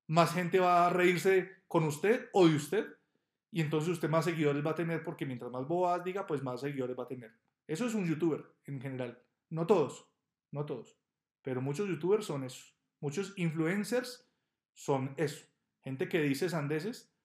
más 0.08 0.34
gente 0.34 0.60
va 0.60 0.88
a 0.88 0.90
reírse 0.90 1.52
con 1.68 1.84
usted 1.84 2.30
o 2.34 2.48
de 2.48 2.56
usted 2.56 2.86
y 3.52 3.62
entonces 3.62 3.90
usted 3.90 4.10
más 4.10 4.26
seguidores 4.26 4.66
va 4.66 4.72
a 4.72 4.76
tener 4.76 5.04
porque 5.04 5.26
mientras 5.26 5.52
más 5.52 5.68
boas 5.68 6.04
diga, 6.04 6.28
pues 6.28 6.44
más 6.44 6.62
seguidores 6.62 6.98
va 6.98 7.04
a 7.04 7.08
tener. 7.08 7.32
Eso 7.68 7.86
es 7.86 7.94
un 7.94 8.06
youtuber 8.06 8.44
en 8.66 8.82
general. 8.82 9.22
No 9.50 9.66
todos, 9.66 10.08
no 10.52 10.66
todos, 10.66 10.98
pero 11.42 11.62
muchos 11.62 11.88
youtubers 11.88 12.26
son 12.26 12.44
eso. 12.44 12.66
Muchos 13.00 13.34
influencers 13.38 14.30
son 14.74 15.14
eso. 15.18 15.46
Gente 15.84 16.10
que 16.10 16.22
dice 16.22 16.50
sandeces 16.50 17.16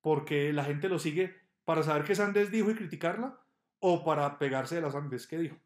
porque 0.00 0.52
la 0.52 0.64
gente 0.64 0.88
lo 0.88 0.98
sigue 0.98 1.34
para 1.64 1.82
saber 1.82 2.04
qué 2.04 2.14
sandez 2.14 2.50
dijo 2.50 2.70
y 2.70 2.74
criticarla 2.74 3.40
o 3.78 4.04
para 4.04 4.38
pegarse 4.38 4.76
de 4.76 4.80
la 4.80 4.90
sandez 4.90 5.26
que 5.26 5.38
dijo. 5.38 5.56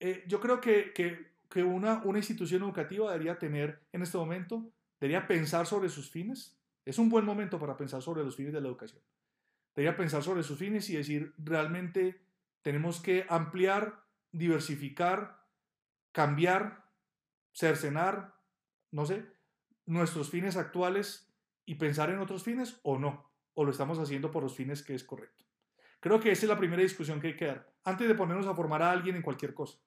Eh, 0.00 0.24
yo 0.26 0.40
creo 0.40 0.60
que, 0.60 0.92
que, 0.92 1.32
que 1.48 1.62
una, 1.62 2.02
una 2.04 2.18
institución 2.18 2.62
educativa 2.62 3.10
debería 3.10 3.38
tener 3.38 3.80
en 3.92 4.02
este 4.02 4.18
momento, 4.18 4.72
debería 5.02 5.26
pensar 5.26 5.66
sobre 5.66 5.88
sus 5.88 6.10
fines. 6.10 6.56
Es 6.84 6.96
un 6.96 7.08
buen 7.08 7.24
momento 7.24 7.58
para 7.58 7.76
pensar 7.76 8.00
sobre 8.00 8.22
los 8.22 8.36
fines 8.36 8.52
de 8.52 8.60
la 8.60 8.68
educación. 8.68 9.02
Debería 9.74 9.96
pensar 9.96 10.22
sobre 10.22 10.44
sus 10.44 10.56
fines 10.56 10.88
y 10.90 10.96
decir, 10.96 11.34
realmente 11.38 12.24
tenemos 12.62 13.00
que 13.00 13.26
ampliar, 13.28 14.04
diversificar, 14.30 15.44
cambiar, 16.12 16.84
cercenar, 17.52 18.36
no 18.92 19.04
sé, 19.04 19.26
nuestros 19.86 20.30
fines 20.30 20.56
actuales 20.56 21.34
y 21.66 21.74
pensar 21.74 22.10
en 22.10 22.20
otros 22.20 22.44
fines 22.44 22.78
o 22.84 22.96
no, 22.96 23.28
o 23.54 23.64
lo 23.64 23.72
estamos 23.72 23.98
haciendo 23.98 24.30
por 24.30 24.44
los 24.44 24.54
fines 24.54 24.84
que 24.84 24.94
es 24.94 25.02
correcto. 25.02 25.44
Creo 25.98 26.20
que 26.20 26.30
esa 26.30 26.46
es 26.46 26.48
la 26.48 26.58
primera 26.58 26.80
discusión 26.80 27.20
que 27.20 27.26
hay 27.26 27.36
que 27.36 27.46
dar, 27.46 27.74
antes 27.82 28.06
de 28.06 28.14
ponernos 28.14 28.46
a 28.46 28.54
formar 28.54 28.82
a 28.82 28.92
alguien 28.92 29.16
en 29.16 29.22
cualquier 29.22 29.52
cosa. 29.52 29.80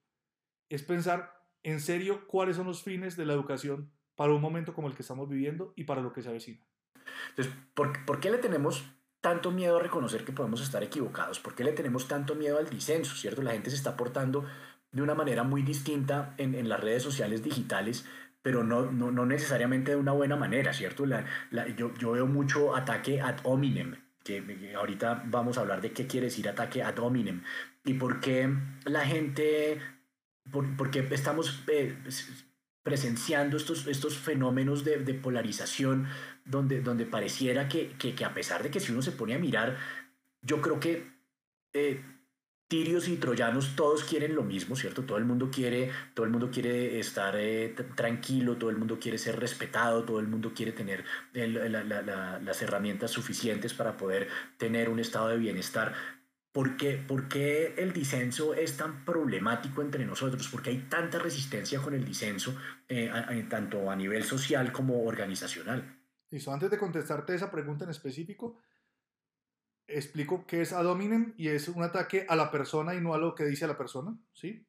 Es 0.67 0.83
pensar 0.83 1.41
en 1.63 1.79
serio 1.79 2.27
cuáles 2.27 2.57
son 2.57 2.67
los 2.67 2.83
fines 2.83 3.15
de 3.15 3.25
la 3.25 3.31
educación 3.31 3.94
para 4.15 4.33
un 4.33 4.41
momento 4.41 4.73
como 4.73 4.87
el 4.87 4.95
que 4.95 5.01
estamos 5.01 5.29
viviendo 5.29 5.73
y 5.75 5.83
para 5.83 6.01
lo 6.01 6.13
que 6.13 6.21
se 6.21 6.29
avecina. 6.29 6.59
Entonces, 7.29 7.53
¿por, 7.73 8.05
¿por 8.05 8.19
qué 8.19 8.29
le 8.29 8.37
tenemos 8.37 8.85
tanto 9.21 9.51
miedo 9.51 9.77
a 9.77 9.81
reconocer 9.81 10.23
que 10.23 10.31
podemos 10.31 10.61
estar 10.61 10.83
equivocados? 10.83 11.39
¿Por 11.39 11.55
qué 11.55 11.63
le 11.63 11.71
tenemos 11.71 12.07
tanto 12.07 12.35
miedo 12.35 12.57
al 12.57 12.69
disenso? 12.69 13.15
¿Cierto? 13.15 13.41
La 13.41 13.51
gente 13.51 13.69
se 13.69 13.75
está 13.75 13.97
portando 13.97 14.45
de 14.91 15.01
una 15.01 15.15
manera 15.15 15.43
muy 15.43 15.61
distinta 15.61 16.33
en, 16.37 16.55
en 16.55 16.69
las 16.69 16.79
redes 16.79 17.03
sociales 17.03 17.43
digitales, 17.43 18.05
pero 18.41 18.63
no, 18.63 18.91
no, 18.91 19.11
no, 19.11 19.25
necesariamente 19.25 19.91
de 19.91 19.97
una 19.97 20.11
buena 20.11 20.35
manera, 20.35 20.73
¿cierto? 20.73 21.05
La, 21.05 21.25
la, 21.51 21.67
yo, 21.67 21.93
yo, 21.95 22.11
veo 22.11 22.27
mucho 22.27 22.75
ataque 22.75 23.19
ad 23.19 23.39
hominem, 23.43 23.95
que, 24.23 24.73
ahorita 24.77 25.23
vamos 25.25 25.57
a 25.57 25.61
hablar 25.61 25.81
de 25.81 25.91
qué 25.91 26.07
quiere 26.07 26.27
decir 26.27 26.47
ataque 26.47 26.83
ad 26.83 26.97
hominem 26.99 27.41
y 27.83 27.95
por 27.95 28.19
qué 28.19 28.49
la 28.85 29.05
gente, 29.05 29.81
por, 30.51 30.77
por 30.77 30.91
qué 30.91 31.07
estamos 31.11 31.63
eh, 31.67 31.97
presenciando 32.86 33.57
estos, 33.57 33.88
estos 33.88 34.16
fenómenos 34.16 34.84
de, 34.84 34.99
polarización 35.16 36.07
donde, 36.45 36.82
donde 36.82 37.07
pareciera 37.07 37.68
que, 37.68 37.94
que, 37.98 38.24
a 38.24 38.36
pesar 38.36 38.62
de 38.62 38.70
que 38.70 38.80
si 38.80 38.91
uno 38.91 39.02
se 39.02 39.12
pone 39.12 39.34
a 39.34 39.40
mirar, 39.40 39.76
yo 40.44 40.62
creo 40.62 40.80
que 40.80 41.12
eh, 41.74 41.99
tirios 42.68 43.07
y 43.07 43.18
troyanos 43.18 43.76
todos 43.76 44.03
quieren 44.03 44.36
lo 44.36 44.44
mismo, 44.44 44.76
¿cierto? 44.76 45.02
Todo 45.02 45.18
el 45.18 45.26
mundo 45.26 45.49
quiere, 45.52 45.90
todo 46.14 46.28
el 46.28 46.32
mundo 46.32 46.52
quiere 46.52 46.99
estar 46.99 47.36
eh, 47.36 47.76
tranquilo, 47.95 48.57
todo 48.57 48.70
el 48.70 48.78
mundo 48.78 48.99
quiere 48.99 49.18
ser 49.18 49.40
respetado, 49.40 50.03
todo 50.03 50.20
el 50.20 50.28
mundo 50.28 50.53
quiere 50.56 50.72
tener 50.72 51.06
las 51.34 52.62
herramientas 52.62 53.10
suficientes 53.10 53.74
para 53.74 53.98
poder 53.98 54.28
tener 54.57 54.90
un 54.90 54.99
estado 54.99 55.30
de 55.30 55.38
bienestar. 55.38 55.95
¿Por 56.56 56.77
qué, 56.77 56.94
¿Por 56.95 57.27
qué, 57.27 57.76
el 57.77 57.91
disenso 57.91 58.53
es 58.53 58.77
tan 58.77 59.03
problemático 59.03 59.82
entre 59.82 60.06
nosotros? 60.06 60.48
¿Por 60.48 60.61
qué 60.61 60.69
hay 60.69 60.77
tanta 60.88 61.19
resistencia 61.19 61.82
con 61.82 61.94
el 61.94 62.06
disenso, 62.06 62.56
eh, 62.88 63.10
a, 63.10 63.30
a, 63.30 63.49
tanto 63.49 63.91
a 63.91 63.95
nivel 63.98 64.23
social 64.23 64.72
como 64.72 65.03
organizacional? 65.03 65.99
Listo, 66.30 66.53
antes 66.53 66.72
de 66.72 66.77
contestarte 66.77 67.36
esa 67.36 67.52
pregunta 67.52 67.84
en 67.84 67.91
específico, 67.91 68.57
explico 69.86 70.48
qué 70.48 70.61
es 70.61 70.72
ad 70.72 70.86
hominem 70.86 71.34
y 71.36 71.49
es 71.49 71.68
un 71.68 71.84
ataque 71.84 72.26
a 72.30 72.38
la 72.38 72.49
persona 72.49 72.95
y 72.95 73.02
no 73.02 73.14
a 73.14 73.18
lo 73.18 73.36
que 73.36 73.44
dice 73.44 73.68
la 73.68 73.77
persona, 73.77 74.18
¿sí? 74.32 74.65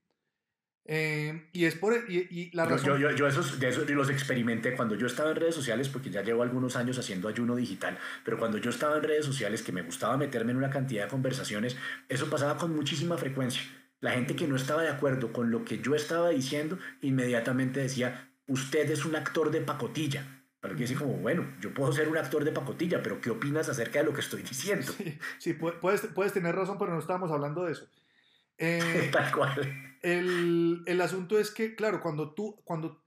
Eh, 0.88 1.48
y 1.52 1.64
es 1.64 1.74
por 1.74 1.94
y, 2.08 2.28
y 2.30 2.50
la 2.52 2.64
razón... 2.64 2.86
Yo, 2.86 2.96
yo, 2.96 3.10
yo 3.10 3.26
esos, 3.26 3.58
de 3.58 3.68
esos 3.68 3.90
los 3.90 4.08
experimenté 4.08 4.74
cuando 4.74 4.94
yo 4.94 5.08
estaba 5.08 5.30
en 5.30 5.36
redes 5.36 5.54
sociales, 5.54 5.88
porque 5.88 6.10
ya 6.10 6.22
llevo 6.22 6.42
algunos 6.42 6.76
años 6.76 6.98
haciendo 6.98 7.28
ayuno 7.28 7.56
digital, 7.56 7.98
pero 8.24 8.38
cuando 8.38 8.58
yo 8.58 8.70
estaba 8.70 8.96
en 8.96 9.02
redes 9.02 9.24
sociales, 9.24 9.62
que 9.62 9.72
me 9.72 9.82
gustaba 9.82 10.16
meterme 10.16 10.52
en 10.52 10.58
una 10.58 10.70
cantidad 10.70 11.04
de 11.04 11.10
conversaciones, 11.10 11.76
eso 12.08 12.30
pasaba 12.30 12.56
con 12.56 12.74
muchísima 12.74 13.18
frecuencia. 13.18 13.62
La 14.00 14.12
gente 14.12 14.36
que 14.36 14.46
no 14.46 14.56
estaba 14.56 14.82
de 14.82 14.90
acuerdo 14.90 15.32
con 15.32 15.50
lo 15.50 15.64
que 15.64 15.80
yo 15.80 15.94
estaba 15.94 16.28
diciendo, 16.30 16.78
inmediatamente 17.00 17.80
decía, 17.80 18.30
usted 18.46 18.88
es 18.90 19.04
un 19.04 19.16
actor 19.16 19.50
de 19.50 19.62
pacotilla. 19.62 20.24
Para 20.60 20.74
que 20.74 20.82
dice 20.82 20.94
como, 20.94 21.14
bueno, 21.18 21.46
yo 21.60 21.72
puedo 21.72 21.92
ser 21.92 22.08
un 22.08 22.16
actor 22.16 22.44
de 22.44 22.52
pacotilla, 22.52 23.02
pero 23.02 23.20
¿qué 23.20 23.30
opinas 23.30 23.68
acerca 23.68 24.00
de 24.00 24.06
lo 24.06 24.12
que 24.12 24.20
estoy 24.20 24.42
diciendo? 24.42 24.92
Sí, 24.96 25.18
sí 25.38 25.52
puedes, 25.54 26.00
puedes 26.08 26.32
tener 26.32 26.54
razón, 26.54 26.76
pero 26.78 26.92
no 26.92 26.98
estábamos 26.98 27.30
hablando 27.30 27.64
de 27.64 27.72
eso. 27.72 27.88
Eh, 28.58 29.10
Tal 29.12 29.32
cual. 29.34 29.98
El, 30.00 30.82
el, 30.86 31.00
asunto 31.02 31.38
es 31.38 31.50
que, 31.50 31.74
claro, 31.74 32.00
cuando 32.00 32.32
tú, 32.32 32.58
cuando 32.64 33.02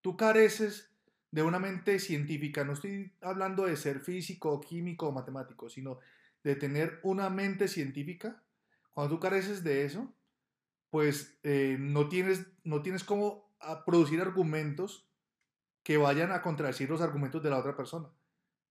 tú 0.00 0.16
careces 0.16 0.90
de 1.30 1.42
una 1.42 1.58
mente 1.58 1.98
científica, 1.98 2.64
no 2.64 2.72
estoy 2.72 3.12
hablando 3.20 3.66
de 3.66 3.76
ser 3.76 4.00
físico, 4.00 4.60
químico 4.60 5.08
o 5.08 5.12
matemático, 5.12 5.68
sino 5.68 5.98
de 6.44 6.56
tener 6.56 6.98
una 7.02 7.28
mente 7.28 7.68
científica, 7.68 8.42
cuando 8.90 9.14
tú 9.14 9.20
careces 9.20 9.62
de 9.62 9.84
eso, 9.84 10.14
pues 10.90 11.38
eh, 11.42 11.76
no, 11.78 12.08
tienes, 12.08 12.46
no 12.64 12.82
tienes 12.82 13.04
cómo 13.04 13.52
producir 13.84 14.20
argumentos 14.20 15.06
que 15.82 15.96
vayan 15.96 16.32
a 16.32 16.42
contradecir 16.42 16.88
los 16.88 17.00
argumentos 17.00 17.42
de 17.42 17.50
la 17.50 17.58
otra 17.58 17.76
persona. 17.76 18.08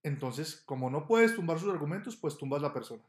Entonces, 0.02 0.62
como 0.66 0.90
no 0.90 1.06
puedes 1.06 1.34
tumbar 1.34 1.58
sus 1.58 1.72
argumentos, 1.72 2.16
pues 2.16 2.36
tumbas 2.36 2.62
la 2.62 2.72
persona. 2.72 3.02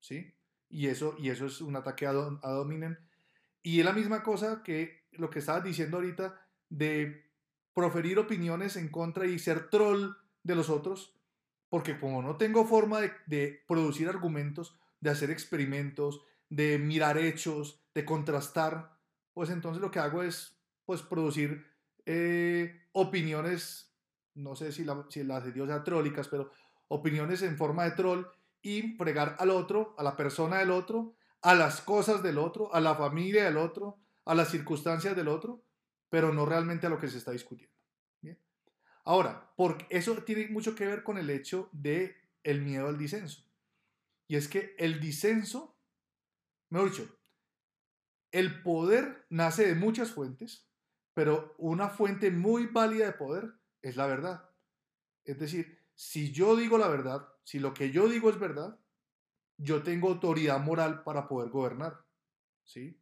¿Sí? 0.00 0.32
Y 0.70 0.88
eso, 0.88 1.16
y 1.18 1.30
eso 1.30 1.46
es 1.46 1.60
un 1.60 1.76
ataque 1.76 2.06
a, 2.06 2.12
do, 2.12 2.40
a 2.42 2.50
dominen. 2.50 2.98
Y 3.62 3.80
es 3.80 3.84
la 3.84 3.92
misma 3.92 4.22
cosa 4.22 4.62
que 4.62 5.06
lo 5.12 5.30
que 5.30 5.40
estabas 5.40 5.64
diciendo 5.64 5.96
ahorita 5.96 6.40
de 6.68 7.28
proferir 7.74 8.18
opiniones 8.18 8.76
en 8.76 8.88
contra 8.88 9.26
y 9.26 9.38
ser 9.38 9.70
troll 9.70 10.10
de 10.42 10.54
los 10.54 10.70
otros, 10.70 11.14
porque 11.68 11.98
como 11.98 12.22
no 12.22 12.36
tengo 12.36 12.66
forma 12.66 13.00
de, 13.26 13.62
producir 13.66 14.08
argumentos, 14.08 14.76
de 15.00 15.10
hacer 15.10 15.30
experimentos, 15.30 16.22
de 16.48 16.78
mirar 16.78 17.18
hechos, 17.18 17.80
de 17.94 18.04
contrastar, 18.04 18.98
pues 19.32 19.50
entonces 19.50 19.80
lo 19.80 19.90
que 19.90 19.98
hago 19.98 20.22
es 20.22 20.56
pues 20.86 21.02
producir 21.02 21.66
eh, 22.06 22.88
opiniones, 22.92 23.94
no 24.34 24.56
sé 24.56 24.72
si, 24.72 24.84
la, 24.84 25.06
si 25.10 25.22
las 25.22 25.44
de 25.44 25.52
Dios 25.52 25.68
sean 25.68 25.84
trólicas, 25.84 26.26
pero 26.28 26.50
opiniones 26.88 27.42
en 27.42 27.56
forma 27.56 27.84
de 27.84 27.90
troll 27.92 28.24
y 28.62 28.96
fregar 28.96 29.36
al 29.38 29.50
otro, 29.50 29.94
a 29.98 30.02
la 30.02 30.16
persona 30.16 30.58
del 30.58 30.70
otro, 30.70 31.14
a 31.42 31.54
las 31.54 31.80
cosas 31.80 32.22
del 32.22 32.38
otro, 32.38 32.74
a 32.74 32.80
la 32.80 32.94
familia 32.94 33.44
del 33.44 33.56
otro, 33.56 33.98
a 34.24 34.34
las 34.34 34.50
circunstancias 34.50 35.16
del 35.16 35.28
otro, 35.28 35.62
pero 36.08 36.32
no 36.32 36.46
realmente 36.46 36.86
a 36.86 36.90
lo 36.90 36.98
que 36.98 37.08
se 37.08 37.18
está 37.18 37.30
discutiendo. 37.30 37.74
¿Bien? 38.20 38.38
Ahora, 39.04 39.52
porque 39.56 39.86
eso 39.90 40.14
tiene 40.24 40.48
mucho 40.48 40.74
que 40.74 40.86
ver 40.86 41.02
con 41.02 41.18
el 41.18 41.30
hecho 41.30 41.68
de 41.72 42.16
el 42.42 42.62
miedo 42.62 42.88
al 42.88 42.98
disenso. 42.98 43.44
Y 44.26 44.36
es 44.36 44.48
que 44.48 44.74
el 44.78 45.00
disenso, 45.00 45.76
mejor 46.70 46.90
dicho, 46.90 47.18
el 48.30 48.62
poder 48.62 49.26
nace 49.30 49.66
de 49.66 49.74
muchas 49.74 50.10
fuentes, 50.10 50.66
pero 51.14 51.54
una 51.58 51.88
fuente 51.88 52.30
muy 52.30 52.66
válida 52.66 53.06
de 53.06 53.12
poder 53.12 53.54
es 53.82 53.96
la 53.96 54.06
verdad. 54.06 54.50
Es 55.24 55.38
decir, 55.38 55.78
si 55.94 56.32
yo 56.32 56.56
digo 56.56 56.78
la 56.78 56.88
verdad, 56.88 57.26
si 57.48 57.58
lo 57.58 57.72
que 57.72 57.90
yo 57.90 58.10
digo 58.10 58.28
es 58.28 58.38
verdad, 58.38 58.78
yo 59.56 59.82
tengo 59.82 60.08
autoridad 60.08 60.60
moral 60.60 61.02
para 61.02 61.26
poder 61.26 61.48
gobernar. 61.48 62.04
¿Sí? 62.62 63.00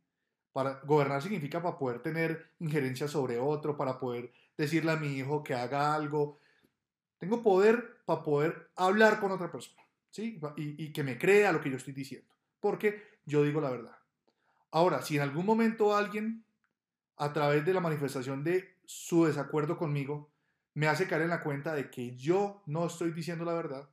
Para 0.52 0.78
gobernar 0.85 1.20
significa 1.20 1.60
para 1.60 1.77
poder 1.77 2.01
tener 2.01 2.52
injerencia 2.60 3.09
sobre 3.09 3.40
otro, 3.40 3.77
para 3.77 3.98
poder 3.98 4.32
decirle 4.56 4.93
a 4.93 4.97
mi 4.98 5.09
hijo 5.09 5.43
que 5.43 5.55
haga 5.55 5.97
algo. 5.97 6.39
Tengo 7.18 7.43
poder 7.43 8.05
para 8.05 8.23
poder 8.23 8.70
hablar 8.77 9.18
con 9.18 9.32
otra 9.32 9.51
persona, 9.51 9.82
¿sí? 10.10 10.40
Y, 10.56 10.85
y 10.85 10.93
que 10.93 11.02
me 11.02 11.18
crea 11.18 11.51
lo 11.51 11.60
que 11.60 11.70
yo 11.70 11.77
estoy 11.77 11.94
diciendo, 11.94 12.32
porque 12.60 13.02
yo 13.24 13.43
digo 13.43 13.60
la 13.60 13.70
verdad. 13.70 13.98
Ahora, 14.70 15.02
si 15.02 15.16
en 15.16 15.23
algún 15.23 15.44
momento 15.44 15.97
alguien 15.97 16.44
a 17.16 17.32
través 17.32 17.66
de 17.66 17.74
la 17.74 17.81
manifestación 17.81 18.44
de 18.44 18.77
su 18.85 19.24
desacuerdo 19.24 19.77
conmigo, 19.77 20.31
me 20.74 20.86
hace 20.86 21.09
caer 21.09 21.23
en 21.23 21.31
la 21.31 21.43
cuenta 21.43 21.74
de 21.74 21.90
que 21.90 22.14
yo 22.14 22.62
no 22.66 22.86
estoy 22.86 23.10
diciendo 23.10 23.44
la 23.44 23.55
verdad, 23.55 23.90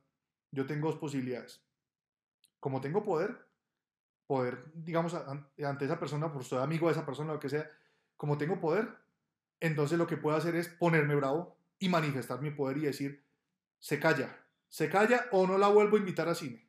yo 0.54 0.66
tengo 0.66 0.88
dos 0.88 0.98
posibilidades. 0.98 1.62
Como 2.60 2.80
tengo 2.80 3.04
poder, 3.04 3.46
poder, 4.26 4.64
digamos, 4.74 5.14
ante 5.14 5.84
esa 5.84 5.98
persona, 5.98 6.32
por 6.32 6.44
soy 6.44 6.62
amigo 6.62 6.86
de 6.86 6.92
esa 6.92 7.04
persona, 7.04 7.32
lo 7.32 7.40
que 7.40 7.48
sea, 7.48 7.70
como 8.16 8.38
tengo 8.38 8.60
poder, 8.60 8.88
entonces 9.60 9.98
lo 9.98 10.06
que 10.06 10.16
puedo 10.16 10.36
hacer 10.36 10.54
es 10.54 10.68
ponerme 10.68 11.14
bravo 11.14 11.56
y 11.78 11.88
manifestar 11.88 12.40
mi 12.40 12.50
poder 12.50 12.78
y 12.78 12.82
decir, 12.82 13.24
se 13.78 14.00
calla, 14.00 14.44
se 14.68 14.88
calla 14.88 15.26
o 15.32 15.46
no 15.46 15.58
la 15.58 15.68
vuelvo 15.68 15.96
a 15.96 16.00
invitar 16.00 16.28
a 16.28 16.34
cine. 16.34 16.66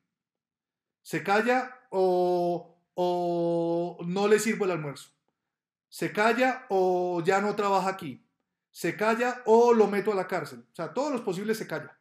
Se 1.01 1.23
calla 1.23 1.87
o, 1.91 2.77
o 2.95 3.97
no 4.05 4.27
le 4.27 4.39
sirvo 4.39 4.65
el 4.65 4.71
almuerzo 4.71 5.15
se 5.95 6.11
calla 6.11 6.65
o 6.67 7.23
ya 7.23 7.39
no 7.39 7.55
trabaja 7.55 7.89
aquí, 7.89 8.27
se 8.69 8.97
calla 8.97 9.41
o 9.45 9.73
lo 9.73 9.87
meto 9.87 10.11
a 10.11 10.15
la 10.15 10.27
cárcel. 10.27 10.65
O 10.69 10.75
sea, 10.75 10.93
todos 10.93 11.09
los 11.09 11.21
posibles 11.21 11.57
se 11.57 11.67
calla. 11.67 11.97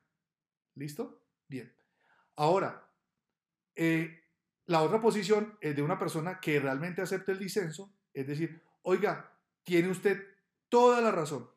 ¿Listo? 0.74 1.22
Bien. 1.54 1.72
Ahora, 2.34 2.90
eh, 3.76 4.24
la 4.66 4.82
otra 4.82 5.00
posición 5.00 5.56
es 5.60 5.76
de 5.76 5.82
una 5.82 6.00
persona 6.00 6.40
que 6.40 6.58
realmente 6.58 7.00
acepta 7.00 7.30
el 7.30 7.38
disenso, 7.38 7.94
es 8.12 8.26
decir, 8.26 8.60
oiga, 8.82 9.32
tiene 9.62 9.88
usted 9.88 10.20
toda 10.68 11.00
la 11.00 11.12
razón. 11.12 11.48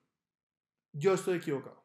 Yo 0.94 1.15
estoy 1.15 1.38
equivocado. 1.38 1.84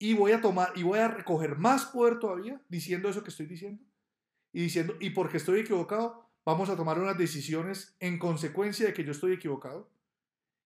Y 0.00 0.14
voy 0.14 0.32
a 0.32 0.40
tomar 0.40 0.72
y 0.74 0.82
voy 0.82 0.98
a 0.98 1.06
recoger 1.06 1.56
más 1.56 1.86
poder 1.86 2.18
todavía 2.18 2.60
diciendo 2.68 3.08
eso 3.08 3.22
que 3.22 3.30
estoy 3.30 3.46
diciendo 3.46 3.84
y 4.52 4.62
diciendo 4.62 4.96
y 4.98 5.10
porque 5.10 5.36
estoy 5.36 5.60
equivocado, 5.60 6.28
vamos 6.44 6.70
a 6.70 6.76
tomar 6.76 6.98
unas 6.98 7.16
decisiones 7.16 7.94
en 8.00 8.18
consecuencia 8.18 8.86
de 8.86 8.94
que 8.94 9.04
yo 9.04 9.12
estoy 9.12 9.34
equivocado 9.34 9.88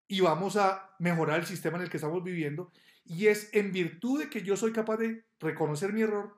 y 0.09 0.23
vamos 0.23 0.57
a 0.57 0.97
mejorar 0.99 1.41
el 1.41 1.47
sistema 1.47 1.77
en 1.77 1.85
el 1.85 1.91
que 1.91 1.99
estamos 1.99 2.25
viviendo 2.25 2.73
y 3.05 3.27
es 3.27 3.53
en 3.53 3.73
virtud 3.73 4.21
de 4.21 4.31
que 4.31 4.43
yo 4.43 4.57
soy 4.57 4.73
capaz 4.73 4.97
de 4.99 5.25
reconocer 5.41 5.93
mi 5.93 6.03
error 6.03 6.37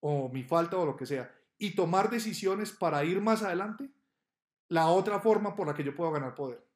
o 0.00 0.28
mi 0.28 0.42
falta 0.42 0.76
o 0.76 0.86
lo 0.86 0.96
que 0.96 1.06
sea 1.06 1.32
y 1.62 1.76
tomar 1.76 2.10
decisiones 2.10 2.72
para 2.72 3.04
ir 3.04 3.20
más 3.20 3.44
adelante, 3.44 3.88
la 4.66 4.88
otra 4.88 5.20
forma 5.20 5.54
por 5.54 5.68
la 5.68 5.74
que 5.74 5.84
yo 5.84 5.94
puedo 5.94 6.10
ganar 6.10 6.34
poder. 6.34 6.66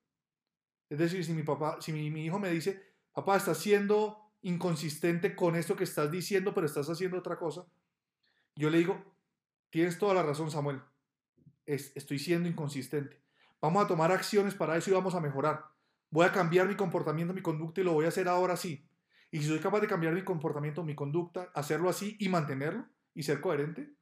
Es 0.89 0.98
decir, 0.98 1.24
si 1.24 1.32
mi 1.32 1.43
papá, 1.43 1.78
si 1.81 1.93
mi, 1.93 2.24
hijo 2.24 2.39
me 2.39 2.51
dice, 2.51 2.81
papá, 3.12 3.36
estás 3.36 3.59
siendo 3.59 4.31
inconsistente 4.43 5.35
con 5.35 5.57
esto 5.57 5.74
que 5.74 5.82
estás 5.82 6.12
diciendo, 6.12 6.55
pero 6.55 6.69
estás 6.69 6.89
haciendo 6.89 7.19
otra 7.19 7.36
cosa, 7.36 7.66
yo 8.55 8.70
le 8.70 8.78
digo, 8.78 9.03
tienes 9.70 9.98
toda 9.98 10.15
la 10.15 10.23
razón, 10.23 10.53
Samuel, 10.53 10.81
estoy 11.66 12.20
siendo 12.20 12.48
inconsistente. 12.48 13.20
Vamos 13.61 13.85
a 13.85 13.89
tomar 13.89 14.12
acciones 14.12 14.55
para 14.55 14.77
eso 14.77 14.90
y 14.90 14.94
vamos 14.94 15.16
a 15.16 15.20
mejorar. 15.20 15.65
Voy 16.11 16.24
a 16.24 16.31
cambiar 16.31 16.69
mi 16.69 16.77
comportamiento, 16.77 17.35
mi 17.35 17.43
conducta 17.43 17.81
y 17.81 17.85
lo 17.85 17.93
voy 17.93 18.05
a 18.05 18.11
hacer 18.11 18.28
ahora 18.28 18.57
sí. 18.57 18.89
Y 19.31 19.40
si 19.40 19.48
soy 19.48 19.59
capaz 19.59 19.81
de 19.81 19.89
cambiar 19.89 20.15
mi 20.15 20.23
comportamiento, 20.23 20.85
mi 20.85 20.94
conducta, 20.94 21.51
hacerlo 21.55 21.89
así 21.89 22.16
y 22.20 22.28
mantenerlo 22.28 22.86
y 23.15 23.23
ser 23.23 23.40
coherente, 23.40 23.93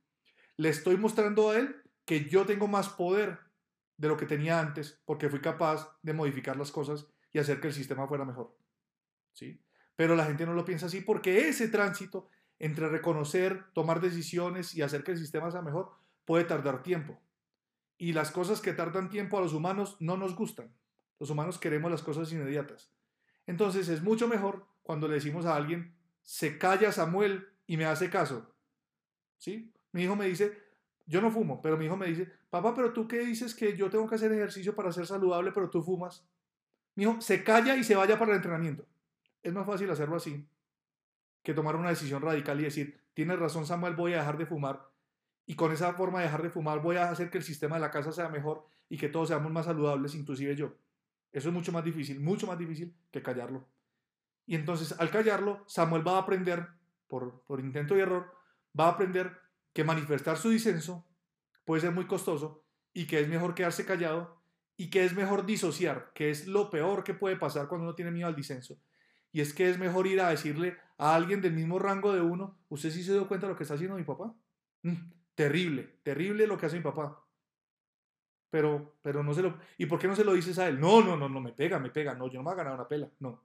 le 0.57 0.69
estoy 0.69 0.97
mostrando 0.97 1.51
a 1.51 1.59
él 1.59 1.83
que 2.05 2.29
yo 2.29 2.45
tengo 2.45 2.69
más 2.69 2.89
poder 2.89 3.39
de 3.97 4.09
lo 4.09 4.17
que 4.17 4.27
tenía 4.27 4.61
antes 4.61 5.01
porque 5.05 5.29
fui 5.29 5.41
capaz 5.41 5.97
de 6.03 6.13
modificar 6.13 6.57
las 6.57 6.71
cosas 6.71 7.07
y 7.33 7.39
hacer 7.39 7.61
que 7.61 7.69
el 7.69 7.75
sistema 7.75 8.07
fuera 8.07 8.25
mejor. 8.25 8.57
¿Sí? 9.33 9.61
Pero 9.97 10.15
la 10.15 10.27
gente 10.27 10.47
no 10.47 10.55
lo 10.55 10.65
piensa 10.65 10.87
así 10.87 11.01
porque 11.01 11.49
ese 11.49 11.69
tránsito 11.69 12.29
entre 12.59 12.89
reconocer, 12.89 13.65
tomar 13.73 14.01
decisiones 14.01 14.75
y 14.75 14.83
hacer 14.83 15.05
que 15.05 15.13
el 15.13 15.19
sistema 15.19 15.51
sea 15.51 15.63
mejor 15.63 15.91
puede 16.25 16.45
tardar 16.45 16.83
tiempo. 16.83 17.21
Y 17.99 18.13
las 18.13 18.31
cosas 18.31 18.61
que 18.61 18.73
tardan 18.73 19.11
tiempo 19.11 19.39
a 19.39 19.41
los 19.41 19.53
humanos 19.53 19.97
no 20.01 20.17
nos 20.17 20.35
gustan. 20.35 20.75
Los 21.19 21.31
humanos 21.31 21.59
queremos 21.59 21.91
las 21.91 22.03
cosas 22.03 22.33
inmediatas. 22.33 22.93
Entonces 23.47 23.89
es 23.89 24.03
mucho 24.03 24.29
mejor 24.29 24.67
cuando 24.85 25.09
le 25.09 25.15
decimos 25.15 25.45
a 25.47 25.57
alguien, 25.57 25.97
se 26.23 26.57
calla 26.57 26.93
Samuel 26.93 27.49
y 27.67 27.77
me 27.77 27.87
hace 27.87 28.09
caso. 28.09 28.55
¿Sí? 29.39 29.75
Mi 29.91 30.05
hijo 30.05 30.15
me 30.15 30.27
dice, 30.27 30.57
yo 31.07 31.21
no 31.21 31.33
fumo, 31.33 31.61
pero 31.61 31.77
mi 31.77 31.87
hijo 31.87 31.97
me 31.97 32.07
dice, 32.07 32.31
papá, 32.51 32.73
pero 32.75 32.93
tú 32.93 33.09
qué 33.09 33.19
dices 33.19 33.55
que 33.55 33.77
yo 33.77 33.91
tengo 33.91 34.09
que 34.09 34.15
hacer 34.15 34.31
ejercicio 34.31 34.77
para 34.77 34.93
ser 34.93 35.07
saludable, 35.07 35.51
pero 35.51 35.71
tú 35.71 35.83
fumas. 35.83 36.25
Mi 36.95 37.03
hijo 37.03 37.21
se 37.21 37.43
calla 37.43 37.75
y 37.77 37.83
se 37.83 37.97
vaya 37.97 38.19
para 38.19 38.31
el 38.31 38.37
entrenamiento. 38.37 38.87
Es 39.43 39.53
más 39.53 39.67
fácil 39.67 39.91
hacerlo 39.91 40.17
así 40.17 40.47
que 41.43 41.55
tomar 41.55 41.77
una 41.77 41.91
decisión 41.91 42.23
radical 42.23 42.59
y 42.61 42.65
decir, 42.65 43.01
tienes 43.13 43.39
razón 43.39 43.67
Samuel, 43.67 43.95
voy 43.95 44.15
a 44.15 44.19
dejar 44.19 44.39
de 44.39 44.47
fumar. 44.47 44.89
Y 45.47 45.57
con 45.57 45.73
esa 45.73 45.93
forma 45.93 46.21
de 46.21 46.25
dejar 46.25 46.43
de 46.43 46.49
fumar 46.49 46.81
voy 46.81 46.97
a 46.97 47.11
hacer 47.11 47.31
que 47.31 47.39
el 47.39 47.45
sistema 47.45 47.77
de 47.77 47.83
la 47.83 47.91
casa 47.91 48.13
sea 48.13 48.31
mejor 48.31 48.67
y 48.89 48.97
que 48.97 49.11
todos 49.11 49.29
seamos 49.29 49.53
más 49.53 49.67
saludables, 49.67 50.15
inclusive 50.15 50.57
yo. 50.57 50.73
Eso 51.33 51.49
es 51.49 51.55
mucho 51.55 51.71
más 51.71 51.85
difícil, 51.85 52.19
mucho 52.21 52.47
más 52.47 52.59
difícil 52.59 52.97
que 53.11 53.23
callarlo. 53.23 53.69
Y 54.47 54.55
entonces 54.55 54.95
al 54.99 55.11
callarlo, 55.11 55.65
Samuel 55.67 56.07
va 56.07 56.17
a 56.17 56.21
aprender, 56.21 56.69
por, 57.09 57.43
por 57.45 57.61
intento 57.61 57.97
y 57.97 58.01
error, 58.01 58.33
va 58.79 58.87
a 58.87 58.91
aprender 58.91 59.39
que 59.73 59.85
manifestar 59.85 60.37
su 60.37 60.51
disenso 60.51 61.07
puede 61.65 61.83
ser 61.83 61.93
muy 61.93 62.07
costoso 62.07 62.65
y 62.93 63.07
que 63.07 63.21
es 63.21 63.29
mejor 63.29 63.55
quedarse 63.55 63.85
callado 63.85 64.43
y 64.77 64.91
que 64.91 65.05
es 65.05 65.15
mejor 65.15 65.47
disociar, 65.47 66.13
que 66.15 66.31
es 66.31 66.47
lo 66.47 66.71
peor 66.71 67.05
que 67.05 67.15
puede 67.15 67.37
pasar 67.37 67.69
cuando 67.69 67.87
uno 67.87 67.95
tiene 67.95 68.11
miedo 68.11 68.29
al 68.29 68.37
disenso. 68.37 68.79
Y 69.33 69.41
es 69.41 69.53
que 69.53 69.69
es 69.69 69.79
mejor 69.79 70.07
ir 70.07 70.21
a 70.21 70.29
decirle 70.29 70.77
a 70.99 71.15
alguien 71.15 71.41
del 71.41 71.53
mismo 71.53 71.79
rango 71.79 72.13
de 72.13 72.21
uno, 72.21 72.59
¿usted 72.69 72.91
sí 72.91 73.03
se 73.03 73.13
dio 73.13 73.27
cuenta 73.27 73.47
de 73.47 73.53
lo 73.53 73.57
que 73.57 73.65
está 73.65 73.75
haciendo 73.75 73.97
mi 73.97 74.05
papá? 74.05 74.35
Mm, 74.83 75.11
terrible, 75.35 75.99
terrible 76.03 76.47
lo 76.47 76.57
que 76.57 76.67
hace 76.67 76.77
mi 76.77 76.83
papá. 76.83 77.21
Pero, 78.51 78.97
pero 79.03 79.25
no 79.25 79.35
se 79.35 79.43
lo... 79.43 79.59
¿Y 79.79 79.87
por 79.87 79.99
qué 79.99 80.07
no 80.07 80.15
se 80.15 80.25
lo 80.25 80.33
dices 80.33 80.59
a 80.61 80.69
él? 80.69 80.79
No, 80.79 81.03
no, 81.03 81.17
no, 81.17 81.29
no, 81.29 81.41
me 81.41 81.53
pega, 81.53 81.81
me 81.81 81.91
pega. 81.91 82.15
No, 82.15 82.29
yo 82.29 82.35
no 82.35 82.45
me 82.45 82.45
voy 82.45 82.53
a 82.53 82.57
ganar 82.57 82.75
una 82.75 82.87
pela. 82.87 83.11
No. 83.19 83.43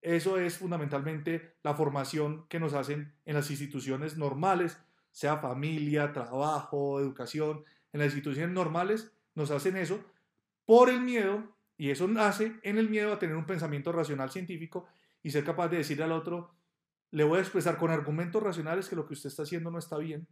Eso 0.00 0.38
es 0.38 0.58
fundamentalmente 0.58 1.56
la 1.62 1.74
formación 1.74 2.46
que 2.48 2.60
nos 2.60 2.74
hacen 2.74 3.14
en 3.24 3.34
las 3.34 3.50
instituciones 3.50 4.16
normales, 4.16 4.78
sea 5.10 5.38
familia, 5.38 6.12
trabajo, 6.12 7.00
educación. 7.00 7.64
En 7.92 8.00
las 8.00 8.08
instituciones 8.08 8.54
normales 8.54 9.12
nos 9.34 9.50
hacen 9.50 9.76
eso 9.76 10.04
por 10.64 10.90
el 10.90 11.00
miedo, 11.00 11.56
y 11.78 11.90
eso 11.90 12.08
nace 12.08 12.58
en 12.62 12.76
el 12.76 12.90
miedo 12.90 13.12
a 13.12 13.18
tener 13.18 13.36
un 13.36 13.46
pensamiento 13.46 13.92
racional 13.92 14.30
científico 14.30 14.86
y 15.22 15.30
ser 15.30 15.44
capaz 15.44 15.68
de 15.68 15.78
decirle 15.78 16.04
al 16.04 16.12
otro, 16.12 16.52
le 17.12 17.24
voy 17.24 17.38
a 17.38 17.40
expresar 17.40 17.78
con 17.78 17.90
argumentos 17.90 18.42
racionales 18.42 18.88
que 18.88 18.96
lo 18.96 19.06
que 19.06 19.14
usted 19.14 19.30
está 19.30 19.44
haciendo 19.44 19.70
no 19.70 19.78
está 19.78 19.96
bien 19.96 20.26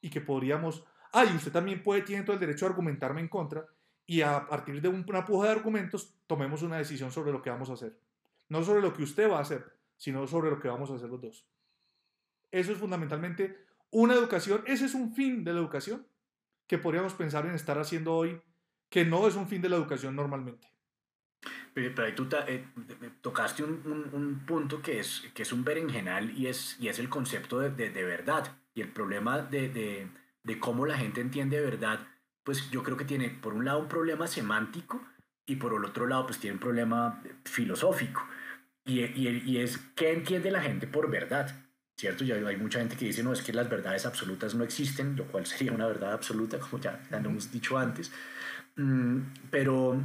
y 0.00 0.08
que 0.08 0.20
podríamos, 0.20 0.84
ah, 1.12 1.24
y 1.24 1.36
usted 1.36 1.52
también 1.52 1.82
puede, 1.82 2.02
tiene 2.02 2.22
todo 2.22 2.34
el 2.34 2.40
derecho 2.40 2.64
a 2.64 2.68
argumentarme 2.70 3.20
en 3.20 3.28
contra 3.28 3.66
y 4.06 4.22
a 4.22 4.46
partir 4.46 4.80
de 4.80 4.88
una 4.88 5.24
puja 5.24 5.46
de 5.46 5.52
argumentos 5.52 6.14
tomemos 6.26 6.62
una 6.62 6.78
decisión 6.78 7.10
sobre 7.10 7.32
lo 7.32 7.42
que 7.42 7.50
vamos 7.50 7.68
a 7.68 7.74
hacer. 7.74 7.98
No 8.50 8.62
sobre 8.62 8.82
lo 8.82 8.92
que 8.92 9.02
usted 9.02 9.30
va 9.30 9.38
a 9.38 9.42
hacer, 9.42 9.64
sino 9.96 10.26
sobre 10.26 10.50
lo 10.50 10.60
que 10.60 10.68
vamos 10.68 10.90
a 10.90 10.96
hacer 10.96 11.08
los 11.08 11.22
dos. 11.22 11.46
Eso 12.50 12.72
es 12.72 12.78
fundamentalmente 12.78 13.64
una 13.90 14.14
educación, 14.14 14.62
ese 14.66 14.84
es 14.84 14.94
un 14.94 15.14
fin 15.14 15.42
de 15.42 15.52
la 15.52 15.60
educación 15.60 16.06
que 16.66 16.78
podríamos 16.78 17.14
pensar 17.14 17.46
en 17.46 17.54
estar 17.54 17.78
haciendo 17.78 18.14
hoy, 18.14 18.40
que 18.88 19.04
no 19.04 19.26
es 19.26 19.34
un 19.34 19.48
fin 19.48 19.62
de 19.62 19.68
la 19.68 19.76
educación 19.76 20.14
normalmente. 20.14 20.68
Pero, 21.74 22.04
ahí 22.04 22.14
tú 22.14 22.28
eh, 22.46 22.64
tocaste 23.20 23.64
un, 23.64 24.10
un, 24.12 24.46
punto 24.46 24.82
que 24.82 25.00
es, 25.00 25.28
que 25.34 25.42
es 25.42 25.52
un 25.52 25.64
berenjenal 25.64 26.36
y 26.36 26.48
es, 26.48 26.76
y 26.80 26.88
es 26.88 26.98
el 26.98 27.08
concepto 27.08 27.60
de, 27.60 27.70
de, 27.70 28.04
verdad. 28.04 28.56
Y 28.74 28.82
el 28.82 28.88
problema 28.88 29.38
de, 29.40 30.08
de, 30.42 30.58
cómo 30.58 30.86
la 30.86 30.96
gente 30.96 31.20
entiende 31.20 31.60
verdad, 31.60 32.06
pues 32.44 32.70
yo 32.70 32.82
creo 32.82 32.96
que 32.96 33.04
tiene 33.04 33.30
por 33.30 33.54
un 33.54 33.64
lado 33.64 33.78
un 33.78 33.88
problema 33.88 34.26
semántico 34.26 35.02
y 35.46 35.56
por 35.56 35.72
el 35.72 35.84
otro 35.84 36.06
lado 36.06 36.26
pues 36.26 36.38
tiene 36.38 36.54
un 36.54 36.60
problema 36.60 37.22
filosófico. 37.44 38.26
Y, 38.84 39.00
y, 39.00 39.42
y 39.46 39.58
es 39.58 39.78
qué 39.94 40.12
entiende 40.12 40.50
la 40.50 40.62
gente 40.62 40.86
por 40.86 41.10
verdad. 41.10 41.50
¿Cierto? 42.00 42.24
Ya 42.24 42.36
hay 42.36 42.56
mucha 42.56 42.78
gente 42.78 42.96
que 42.96 43.04
dice, 43.04 43.22
no, 43.22 43.34
es 43.34 43.42
que 43.42 43.52
las 43.52 43.68
verdades 43.68 44.06
absolutas 44.06 44.54
no 44.54 44.64
existen, 44.64 45.16
lo 45.16 45.26
cual 45.26 45.44
sería 45.44 45.72
una 45.72 45.86
verdad 45.86 46.14
absoluta, 46.14 46.58
como 46.58 46.82
ya, 46.82 46.98
ya 47.10 47.20
lo 47.20 47.28
hemos 47.28 47.52
dicho 47.52 47.76
antes. 47.76 48.10
Mm, 48.76 49.18
pero, 49.50 50.00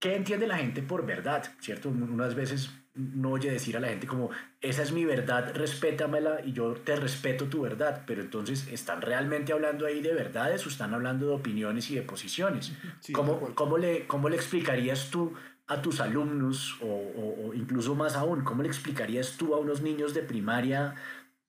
¿qué 0.00 0.16
entiende 0.16 0.48
la 0.48 0.56
gente 0.56 0.82
por 0.82 1.06
verdad? 1.06 1.44
¿Cierto? 1.60 1.88
Unas 1.88 2.34
veces 2.34 2.70
no 2.94 3.30
oye 3.30 3.50
decir 3.50 3.76
a 3.76 3.80
la 3.80 3.88
gente 3.88 4.06
como, 4.06 4.30
esa 4.60 4.82
es 4.82 4.92
mi 4.92 5.04
verdad, 5.04 5.54
respétamela 5.54 6.40
y 6.44 6.52
yo 6.52 6.74
te 6.74 6.96
respeto 6.96 7.46
tu 7.46 7.62
verdad, 7.62 8.02
pero 8.06 8.20
entonces 8.20 8.68
están 8.68 9.00
realmente 9.00 9.52
hablando 9.52 9.86
ahí 9.86 10.00
de 10.00 10.14
verdades 10.14 10.64
o 10.66 10.68
están 10.68 10.94
hablando 10.94 11.26
de 11.26 11.34
opiniones 11.34 11.90
y 11.90 11.96
de 11.96 12.02
posiciones. 12.02 12.72
¿Cómo, 13.12 13.54
¿Cómo, 13.54 13.78
le, 13.78 14.06
¿Cómo 14.06 14.28
le 14.28 14.36
explicarías 14.36 15.10
tú 15.10 15.34
a 15.66 15.80
tus 15.80 16.00
alumnos 16.00 16.78
o, 16.82 16.86
o, 16.86 17.54
incluso 17.54 17.94
más 17.94 18.16
aún, 18.16 18.44
cómo 18.44 18.62
le 18.62 18.68
explicarías 18.68 19.36
tú 19.36 19.54
a 19.54 19.58
unos 19.58 19.80
niños 19.80 20.12
de 20.14 20.22
primaria 20.22 20.94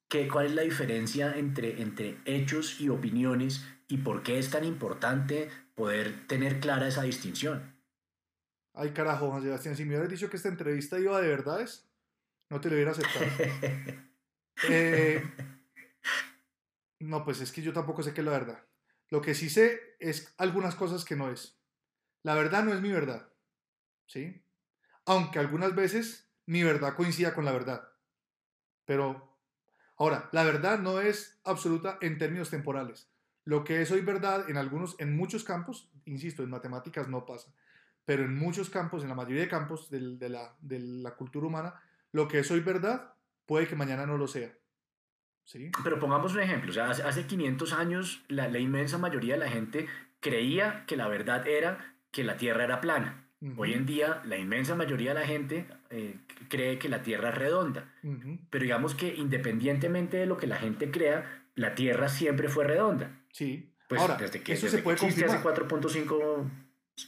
que, 0.07 0.27
cuál 0.27 0.47
es 0.47 0.55
la 0.55 0.61
diferencia 0.61 1.35
entre, 1.37 1.81
entre 1.81 2.17
hechos 2.25 2.79
y 2.79 2.89
opiniones 2.89 3.65
y 3.87 3.97
por 3.97 4.23
qué 4.23 4.39
es 4.39 4.49
tan 4.49 4.63
importante 4.63 5.49
poder 5.75 6.27
tener 6.27 6.59
clara 6.59 6.87
esa 6.87 7.03
distinción? 7.03 7.75
Ay, 8.73 8.91
carajo, 8.91 9.29
Juan 9.29 9.41
Sebastián, 9.41 9.75
si 9.75 9.83
me 9.83 9.91
hubieras 9.91 10.09
dicho 10.09 10.29
que 10.29 10.37
esta 10.37 10.49
entrevista 10.49 10.99
iba 10.99 11.19
de 11.21 11.27
verdades, 11.27 11.89
no 12.49 12.61
te 12.61 12.69
lo 12.69 12.75
hubiera 12.75 12.91
aceptado. 12.91 13.25
Eh, 14.69 15.21
no, 17.01 17.25
pues 17.25 17.41
es 17.41 17.51
que 17.51 17.61
yo 17.61 17.73
tampoco 17.73 18.01
sé 18.01 18.13
qué 18.13 18.21
es 18.21 18.25
la 18.25 18.31
verdad. 18.31 18.63
Lo 19.09 19.21
que 19.21 19.35
sí 19.35 19.49
sé 19.49 19.97
es 19.99 20.33
algunas 20.37 20.75
cosas 20.75 21.03
que 21.03 21.17
no 21.17 21.29
es. 21.29 21.59
La 22.23 22.35
verdad 22.35 22.63
no 22.63 22.73
es 22.73 22.79
mi 22.79 22.89
verdad. 22.89 23.27
¿Sí? 24.05 24.43
Aunque 25.05 25.39
algunas 25.39 25.75
veces 25.75 26.31
mi 26.45 26.63
verdad 26.63 26.95
coincida 26.95 27.33
con 27.33 27.45
la 27.45 27.51
verdad. 27.51 27.87
Pero, 28.85 29.37
ahora, 29.97 30.29
la 30.31 30.43
verdad 30.43 30.79
no 30.79 30.99
es 30.99 31.39
absoluta 31.43 31.97
en 32.01 32.17
términos 32.17 32.49
temporales. 32.49 33.09
Lo 33.43 33.63
que 33.63 33.81
es 33.81 33.91
hoy 33.91 34.01
verdad 34.01 34.49
en 34.49 34.57
algunos, 34.57 34.95
en 34.99 35.15
muchos 35.15 35.43
campos, 35.43 35.91
insisto, 36.05 36.43
en 36.43 36.49
matemáticas 36.49 37.07
no 37.07 37.25
pasa, 37.25 37.53
pero 38.05 38.23
en 38.23 38.35
muchos 38.35 38.69
campos, 38.69 39.03
en 39.03 39.09
la 39.09 39.15
mayoría 39.15 39.41
de 39.41 39.49
campos 39.49 39.89
de, 39.89 40.29
la, 40.29 40.55
de 40.59 40.79
la 40.79 41.15
cultura 41.15 41.47
humana, 41.47 41.81
lo 42.11 42.27
que 42.27 42.39
es 42.39 42.51
hoy 42.51 42.61
verdad 42.61 43.13
puede 43.45 43.67
que 43.67 43.75
mañana 43.75 44.05
no 44.05 44.17
lo 44.17 44.27
sea. 44.27 44.51
¿Sí? 45.43 45.71
Pero 45.83 45.99
pongamos 45.99 46.33
un 46.33 46.39
ejemplo, 46.39 46.73
hace, 46.83 47.27
500 47.27 47.73
años 47.73 48.23
la, 48.29 48.47
inmensa 48.57 48.97
mayoría 48.97 49.35
de 49.35 49.41
la 49.41 49.49
gente 49.49 49.87
creía 50.19 50.85
que 50.87 50.97
la 50.97 51.07
verdad 51.07 51.47
era 51.47 51.95
que 52.11 52.23
la 52.23 52.37
Tierra 52.37 52.63
era 52.63 52.81
plana. 52.81 53.24
Hoy 53.57 53.73
en 53.73 53.85
día, 53.85 54.21
la 54.25 54.37
inmensa 54.37 54.75
mayoría 54.75 55.13
de 55.13 55.19
la 55.19 55.25
gente 55.25 55.67
eh, 55.89 56.15
cree 56.49 56.79
que 56.79 56.89
la 56.89 57.01
Tierra 57.01 57.29
es 57.29 57.35
redonda. 57.35 57.93
Pero 58.49 58.63
digamos 58.63 58.95
que 58.95 59.13
independientemente 59.15 60.17
de 60.17 60.25
lo 60.25 60.37
que 60.37 60.47
la 60.47 60.57
gente 60.57 60.89
crea, 60.89 61.43
la 61.55 61.75
Tierra 61.75 62.09
siempre 62.09 62.49
fue 62.49 62.65
redonda. 62.65 63.11
Sí. 63.31 63.71
Pues 63.87 64.01
Ahora, 64.01 64.17
desde 64.17 64.41
que, 64.41 64.53
eso 64.53 64.67
se 64.67 64.79
puede 64.79 64.95
hace 64.95 65.25
4.5 65.25 66.49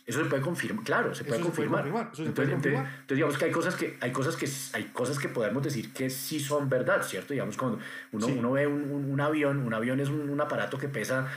Eso 0.06 0.24
se 0.24 0.30
puede 0.30 0.44
confirmar, 0.44 0.86
claro, 0.86 1.16
se 1.16 1.24
puede 1.24 1.42
confirmar. 1.42 1.88
entonces, 2.18 2.62
digamos 3.10 3.38
que 3.38 3.46
hay 3.46 3.52
cosas 3.52 3.76
que 3.76 3.98
hay 4.00 4.12
cosas 4.12 4.36
que 4.36 4.48
hay 4.74 4.84
cosas 4.86 5.18
que 5.18 5.30
podemos 5.30 5.64
decir 5.64 5.92
que 5.92 6.12
sí 6.12 6.40
son 6.40 6.70
verdad, 6.70 7.02
¿cierto? 7.02 7.34
Digamos 7.34 7.58
cuando 7.58 7.80
uno, 8.12 8.28
uno 8.28 8.52
ve 8.52 8.68
un, 8.68 9.10
un, 9.10 9.22
avión, 9.22 9.60
un 9.60 9.74
avión 9.74 10.00
es 10.00 10.10
un, 10.10 10.30
un, 10.30 10.40
aparato 10.40 10.78
que 10.78 10.88
pesa 10.88 11.28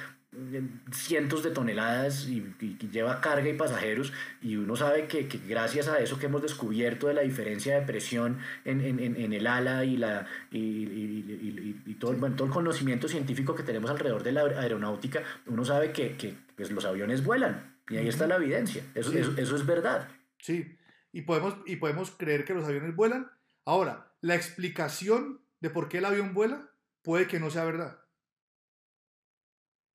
cientos 0.93 1.43
de 1.43 1.51
toneladas 1.51 2.29
y, 2.29 2.45
lleva 2.91 3.21
carga 3.21 3.49
y 3.49 3.55
pasajeros 3.55 4.13
y 4.41 4.57
uno 4.57 4.77
sabe 4.77 5.07
que, 5.07 5.29
que, 5.29 5.39
gracias 5.39 5.89
a 5.89 5.99
eso 6.01 6.19
que 6.19 6.27
hemos 6.27 6.43
descubierto 6.43 7.09
de 7.09 7.15
la 7.15 7.23
diferencia 7.23 7.79
de 7.79 7.87
presión 7.87 8.39
en, 8.65 8.81
en, 8.81 9.01
en 9.01 9.33
el 9.33 9.47
ala 9.47 9.85
y, 9.85 9.97
la, 9.97 10.27
y, 10.51 11.75
y 11.87 11.97
todo, 11.99 12.13
bueno, 12.15 12.37
todo 12.37 12.49
el 12.49 12.55
conocimiento 12.55 13.09
científico 13.09 13.55
que 13.55 13.63
tenemos 13.63 13.91
alrededor 13.91 14.23
de 14.23 14.33
la 14.33 14.43
aeronáutica, 14.43 15.23
uno 15.47 15.65
sabe 15.65 15.93
que, 15.93 16.17
que 16.17 16.35
pues, 16.57 16.71
los 16.71 16.85
aviones 16.85 17.25
vuelan 17.25 17.79
y 17.89 17.97
ahí 17.97 18.09
está 18.09 18.27
la 18.27 18.37
evidencia, 18.37 18.85
eso, 18.95 19.13
eso, 19.13 19.33
eso 19.37 19.57
es 19.57 19.67
verdad. 19.67 20.09
Sí, 20.39 20.79
y 21.13 21.23
podemos, 21.23 21.57
y 21.67 21.77
podemos 21.77 22.11
creer 22.13 22.45
que 22.45 22.55
los 22.55 22.65
aviones 22.65 22.95
vuelan. 22.95 23.31
Ahora, 23.65 24.15
la 24.21 24.37
explicación 24.37 25.41
de 25.61 25.71
por 25.71 25.89
qué 25.89 25.99
el 25.99 26.05
avión 26.05 26.33
vuela 26.33 26.71
puede 27.03 27.27
que 27.27 27.41
no 27.41 27.51
sea 27.51 27.65
verdad. 27.65 28.00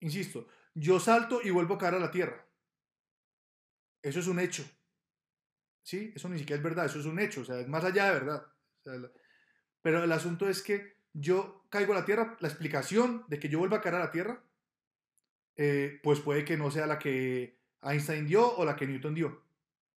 Insisto, 0.06 0.48
yo 0.76 0.99
salto 0.99 1.41
y 1.44 1.49
vuelvo 1.49 1.73
a 1.73 1.77
caer 1.80 1.95
a 1.95 1.99
la 1.99 2.11
tierra. 2.11 2.48
Eso 4.03 4.19
es 4.19 4.27
un 4.27 4.38
hecho. 4.38 4.64
¿Sí? 5.82 6.14
Eso 6.15 6.30
ni 6.30 6.38
siquiera 6.38 6.57
es 6.57 6.64
verdad, 6.64 6.86
eso 6.86 6.99
es 6.99 7.07
un 7.07 7.18
hecho, 7.18 7.41
o 7.41 7.44
sea, 7.44 7.60
es 7.60 7.68
más 7.68 7.84
allá 7.84 8.06
de 8.06 8.19
verdad. 8.19 8.45
pero 9.82 10.03
el 10.03 10.11
asunto 10.11 10.48
es 10.48 10.61
que 10.61 10.98
yo 11.11 11.65
caigo 11.69 11.94
a 11.94 11.95
la 11.95 12.06
tierra, 12.06 12.38
la 12.40 12.48
explicación 12.48 13.26
de 13.27 13.40
que 13.40 13.49
yo 13.49 13.57
vuelva 13.57 13.77
a 13.77 13.82
caer 13.82 13.95
a 13.95 13.99
la 13.99 14.11
tierra, 14.11 14.44
eh, 15.56 15.99
pues 16.03 16.19
puede 16.19 16.45
que 16.45 16.56
no 16.56 16.69
sea 16.69 16.86
la 16.86 16.99
que 16.99 17.60
Einstein 17.82 18.27
dio 18.27 18.56
o 18.57 18.64
la 18.64 18.76
que 18.76 18.86
Newton 18.86 19.15
dio. 19.15 19.44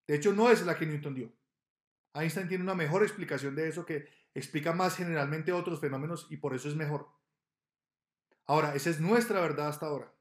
De 0.06 0.14
hecho, 0.14 0.32
no 0.32 0.50
es 0.50 0.64
la 0.64 0.78
que 0.78 0.86
Newton 0.86 1.16
dio. 1.16 1.32
Einstein 2.14 2.46
tiene 2.46 2.62
una 2.62 2.76
mejor 2.76 3.02
explicación 3.02 3.56
de 3.56 3.68
eso 3.68 3.84
que 3.84 4.08
explica 4.34 4.72
más 4.72 4.96
generalmente 4.96 5.52
otros 5.52 5.80
fenómenos 5.80 6.28
y 6.30 6.36
por 6.36 6.54
eso 6.54 6.68
es 6.68 6.76
mejor. 6.76 7.08
Ahora, 8.46 8.74
esa 8.74 8.90
es 8.90 9.00
nuestra 9.00 9.40
verdad 9.40 9.68
hasta 9.68 9.86
ahora. 9.86 10.12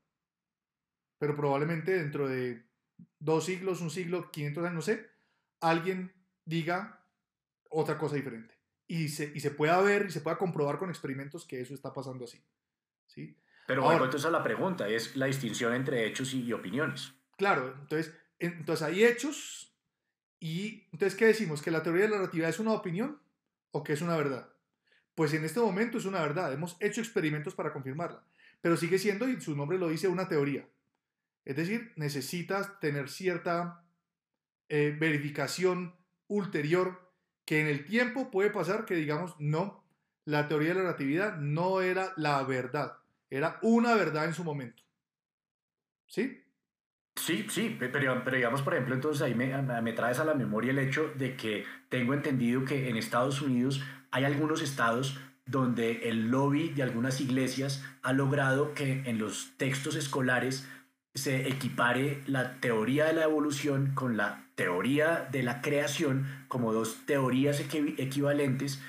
Pero 1.20 1.36
probablemente 1.36 1.94
dentro 1.94 2.28
de 2.28 2.66
dos 3.20 3.46
siglos, 3.46 3.82
un 3.82 3.90
siglo, 3.90 4.32
500 4.32 4.64
años, 4.64 4.76
no 4.76 4.82
sé, 4.82 5.10
alguien 5.62 6.14
diga 6.44 7.04
otra 7.70 7.98
cosa 7.98 8.16
diferente. 8.16 8.56
Y 8.88 9.10
se, 9.10 9.32
y 9.34 9.40
se 9.40 9.52
pueda 9.52 9.80
ver 9.82 10.06
y 10.08 10.12
se 10.12 10.22
pueda 10.22 10.38
comprobar 10.38 10.78
con 10.78 10.90
experimentos 10.90 11.46
que 11.46 11.62
eso 11.62 11.74
está 11.74 11.94
pasando 11.94 12.26
así. 12.26 12.44
¿sí? 13.08 13.38
Pero 13.66 13.84
bueno, 13.84 14.06
entonces 14.06 14.32
la 14.32 14.44
pregunta 14.44 14.88
es 14.88 15.16
la 15.16 15.26
distinción 15.26 15.74
entre 15.74 16.06
hechos 16.06 16.34
y, 16.34 16.54
opiniones. 16.54 17.14
Claro, 17.38 17.76
entonces, 17.82 18.14
entonces 18.38 18.86
hay 18.86 19.04
hechos 19.04 19.76
y 20.40 20.88
entonces 20.92 21.18
¿qué 21.18 21.26
decimos? 21.26 21.62
¿Que 21.62 21.72
la 21.72 21.82
teoría 21.82 22.04
de 22.04 22.10
la 22.10 22.18
relatividad 22.18 22.50
es 22.50 22.60
una 22.60 22.74
opinión 22.74 23.20
o 23.72 23.84
que 23.84 23.94
es 23.94 24.02
una 24.02 24.16
verdad? 24.16 24.50
Pues 25.16 25.34
en 25.34 25.46
este 25.46 25.60
momento 25.60 25.98
es 25.98 26.06
una 26.06 26.22
verdad, 26.22 26.54
hemos 26.54 26.78
hecho 26.80 27.02
experimentos 27.02 27.56
para 27.56 27.72
confirmarla, 27.72 28.22
pero 28.62 28.78
sigue 28.78 29.00
siendo, 29.00 29.28
y 29.30 29.40
su 29.40 29.56
nombre 29.56 29.78
lo 29.78 29.90
dice, 29.90 30.08
una 30.08 30.28
teoría. 30.28 30.68
Es 31.46 31.56
decir, 31.56 31.94
necesitas 31.96 32.80
tener 32.80 33.10
cierta 33.10 33.84
eh, 34.68 34.96
verificación 35.00 35.96
ulterior 36.28 37.12
que 37.46 37.62
en 37.62 37.68
el 37.68 37.86
tiempo 37.86 38.32
puede 38.32 38.50
pasar 38.50 38.86
que 38.86 38.96
digamos, 38.96 39.36
no, 39.40 39.84
la 40.26 40.48
teoría 40.48 40.70
de 40.70 40.76
la 40.76 40.82
relatividad 40.82 41.38
no 41.38 41.82
era 41.82 42.12
la 42.18 42.44
verdad, 42.44 42.98
era 43.30 43.60
una 43.62 43.94
verdad 43.96 44.26
en 44.26 44.34
su 44.34 44.44
momento. 44.44 44.84
¿Sí? 46.08 46.42
Sí, 47.16 47.46
sí, 47.50 47.78
pero, 47.80 48.24
pero, 48.26 48.36
digamos, 48.36 48.62
por 48.62 48.74
ejemplo, 48.74 48.94
entonces 48.94 49.22
ahí 49.22 49.34
me, 49.34 49.62
me, 49.62 49.94
traes 49.94 50.20
a 50.20 50.26
la 50.26 50.34
memoria 50.34 50.72
el 50.72 50.80
hecho 50.80 51.14
de 51.16 51.38
que 51.38 51.64
tengo 51.88 52.14
entendido 52.14 52.66
que 52.66 52.90
en 52.90 52.98
Estados 52.98 53.42
Unidos 53.42 53.82
hay 54.12 54.24
algunos 54.24 54.62
estados 54.62 55.18
donde 55.46 56.10
el 56.10 56.30
lobby 56.30 56.70
de 56.70 56.84
algunas 56.84 57.22
iglesias 57.22 57.84
ha 58.02 58.14
logrado 58.14 58.74
que 58.74 59.04
en 59.06 59.20
los 59.20 59.52
textos 59.58 59.96
escolares 59.96 60.68
se 61.14 61.48
equipare 61.48 62.22
la 62.28 62.60
teoría 62.60 63.06
de 63.06 63.14
la 63.14 63.24
evolución 63.24 63.94
con 63.94 64.18
la 64.18 64.48
teoría 64.56 65.28
de 65.32 65.44
la 65.44 65.62
creación 65.62 66.46
como 66.48 66.74
dos 66.74 67.06
teorías 67.06 67.60
equivalentes 67.60 68.82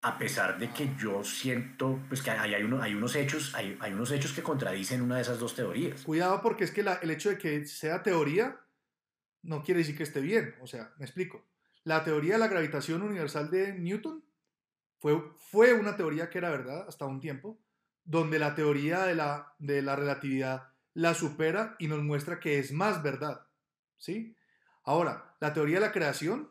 a 0.00 0.16
pesar 0.18 0.58
de 0.58 0.70
que 0.70 0.90
yo 0.98 1.24
siento 1.24 2.00
pues 2.08 2.22
que 2.22 2.30
hay, 2.30 2.54
hay, 2.54 2.62
hay 2.80 2.94
unos 2.94 3.16
hechos 3.16 3.54
hay, 3.54 3.76
hay, 3.80 3.92
unos 3.92 4.10
hechos 4.10 4.32
que 4.32 4.42
contradicen 4.42 5.02
una 5.02 5.16
de 5.16 5.22
esas 5.22 5.38
dos 5.38 5.54
teorías. 5.54 6.02
Cuidado 6.02 6.40
porque 6.40 6.64
es 6.64 6.70
que 6.70 6.82
la, 6.82 6.94
el 6.94 7.10
hecho 7.10 7.30
de 7.30 7.38
que 7.38 7.64
sea 7.66 8.02
teoría 8.02 8.60
no 9.42 9.62
quiere 9.62 9.78
decir 9.78 9.96
que 9.96 10.04
esté 10.04 10.20
bien. 10.20 10.54
O 10.60 10.66
sea 10.66 10.92
me 10.98 11.04
explico. 11.04 11.44
La 11.84 12.04
teoría 12.04 12.34
de 12.34 12.38
la 12.38 12.48
gravitación 12.48 13.02
universal 13.02 13.50
de 13.50 13.72
Newton 13.74 14.24
fue, 14.98 15.22
fue 15.38 15.72
una 15.74 15.96
teoría 15.96 16.30
que 16.30 16.38
era 16.38 16.50
verdad 16.50 16.86
hasta 16.88 17.06
un 17.06 17.20
tiempo 17.20 17.58
donde 18.04 18.38
la 18.38 18.54
teoría 18.54 19.04
de 19.04 19.14
la, 19.14 19.54
de 19.58 19.82
la 19.82 19.96
relatividad 19.96 20.68
la 20.94 21.14
supera 21.14 21.76
y 21.78 21.88
nos 21.88 22.02
muestra 22.02 22.40
que 22.40 22.58
es 22.58 22.72
más 22.72 23.02
verdad 23.02 23.46
¿sí? 23.96 24.36
ahora 24.84 25.36
la 25.40 25.52
teoría 25.52 25.76
de 25.76 25.86
la 25.86 25.92
creación 25.92 26.50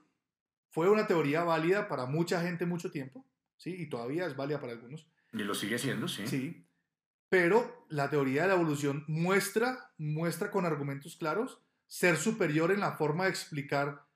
fue 0.70 0.90
una 0.90 1.08
teoría 1.08 1.44
válida 1.44 1.88
para 1.88 2.06
mucha 2.06 2.42
gente 2.42 2.66
mucho 2.66 2.92
tiempo 2.92 3.28
¿sí? 3.58 3.76
Y 3.78 3.90
todavía 3.90 4.26
es 4.26 4.36
válida 4.36 4.62
para 4.62 4.74
algunos. 4.74 5.08
Y 5.34 5.40
lo 5.40 5.54
sigue 5.54 5.78
siendo, 5.78 6.08
sí. 6.08 6.28
Sí. 6.28 6.66
Pero 7.30 7.86
la 7.90 8.10
teoría 8.10 8.44
de 8.44 8.50
la 8.50 8.54
evolución 8.54 9.04
muestra, 9.08 9.92
muestra 9.98 10.50
con 10.50 10.66
argumentos 10.66 11.18
claros 11.18 11.62
ser 11.88 12.16
superior 12.18 12.72
en 12.72 12.80
la 12.80 12.94
forma 12.94 13.26
de 13.26 13.32
explicar 13.32 14.07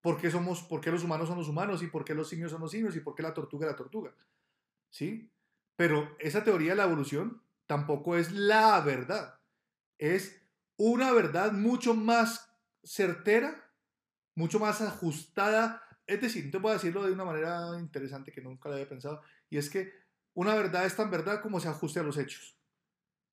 por 0.00 0.20
qué, 0.20 0.30
somos, 0.30 0.62
por 0.62 0.80
qué 0.80 0.90
los 0.90 1.04
humanos 1.04 1.28
son 1.28 1.38
los 1.38 1.48
humanos 1.48 1.82
y 1.82 1.88
por 1.88 2.04
qué 2.04 2.14
los 2.14 2.28
simios 2.28 2.50
son 2.50 2.60
los 2.60 2.70
simios 2.70 2.96
y 2.96 3.00
por 3.00 3.14
qué 3.14 3.22
la 3.22 3.34
tortuga 3.34 3.66
es 3.66 3.72
la 3.72 3.76
tortuga. 3.76 4.14
¿Sí? 4.90 5.30
Pero 5.76 6.16
esa 6.18 6.44
teoría 6.44 6.70
de 6.70 6.76
la 6.76 6.84
evolución 6.84 7.42
tampoco 7.66 8.16
es 8.16 8.32
la 8.32 8.80
verdad. 8.80 9.40
Es 9.98 10.40
una 10.76 11.12
verdad 11.12 11.52
mucho 11.52 11.94
más 11.94 12.50
certera, 12.82 13.70
mucho 14.34 14.58
más 14.58 14.80
ajustada 14.80 15.82
es 16.08 16.22
decir, 16.22 16.50
te 16.50 16.56
voy 16.56 16.70
a 16.70 16.74
decirlo 16.74 17.04
de 17.04 17.12
una 17.12 17.26
manera 17.26 17.78
interesante 17.78 18.32
que 18.32 18.40
nunca 18.40 18.70
lo 18.70 18.76
había 18.76 18.88
pensado, 18.88 19.20
y 19.50 19.58
es 19.58 19.68
que 19.68 19.92
una 20.32 20.54
verdad 20.54 20.86
es 20.86 20.96
tan 20.96 21.10
verdad 21.10 21.42
como 21.42 21.60
se 21.60 21.68
ajuste 21.68 22.00
a 22.00 22.02
los 22.02 22.16
hechos. 22.16 22.56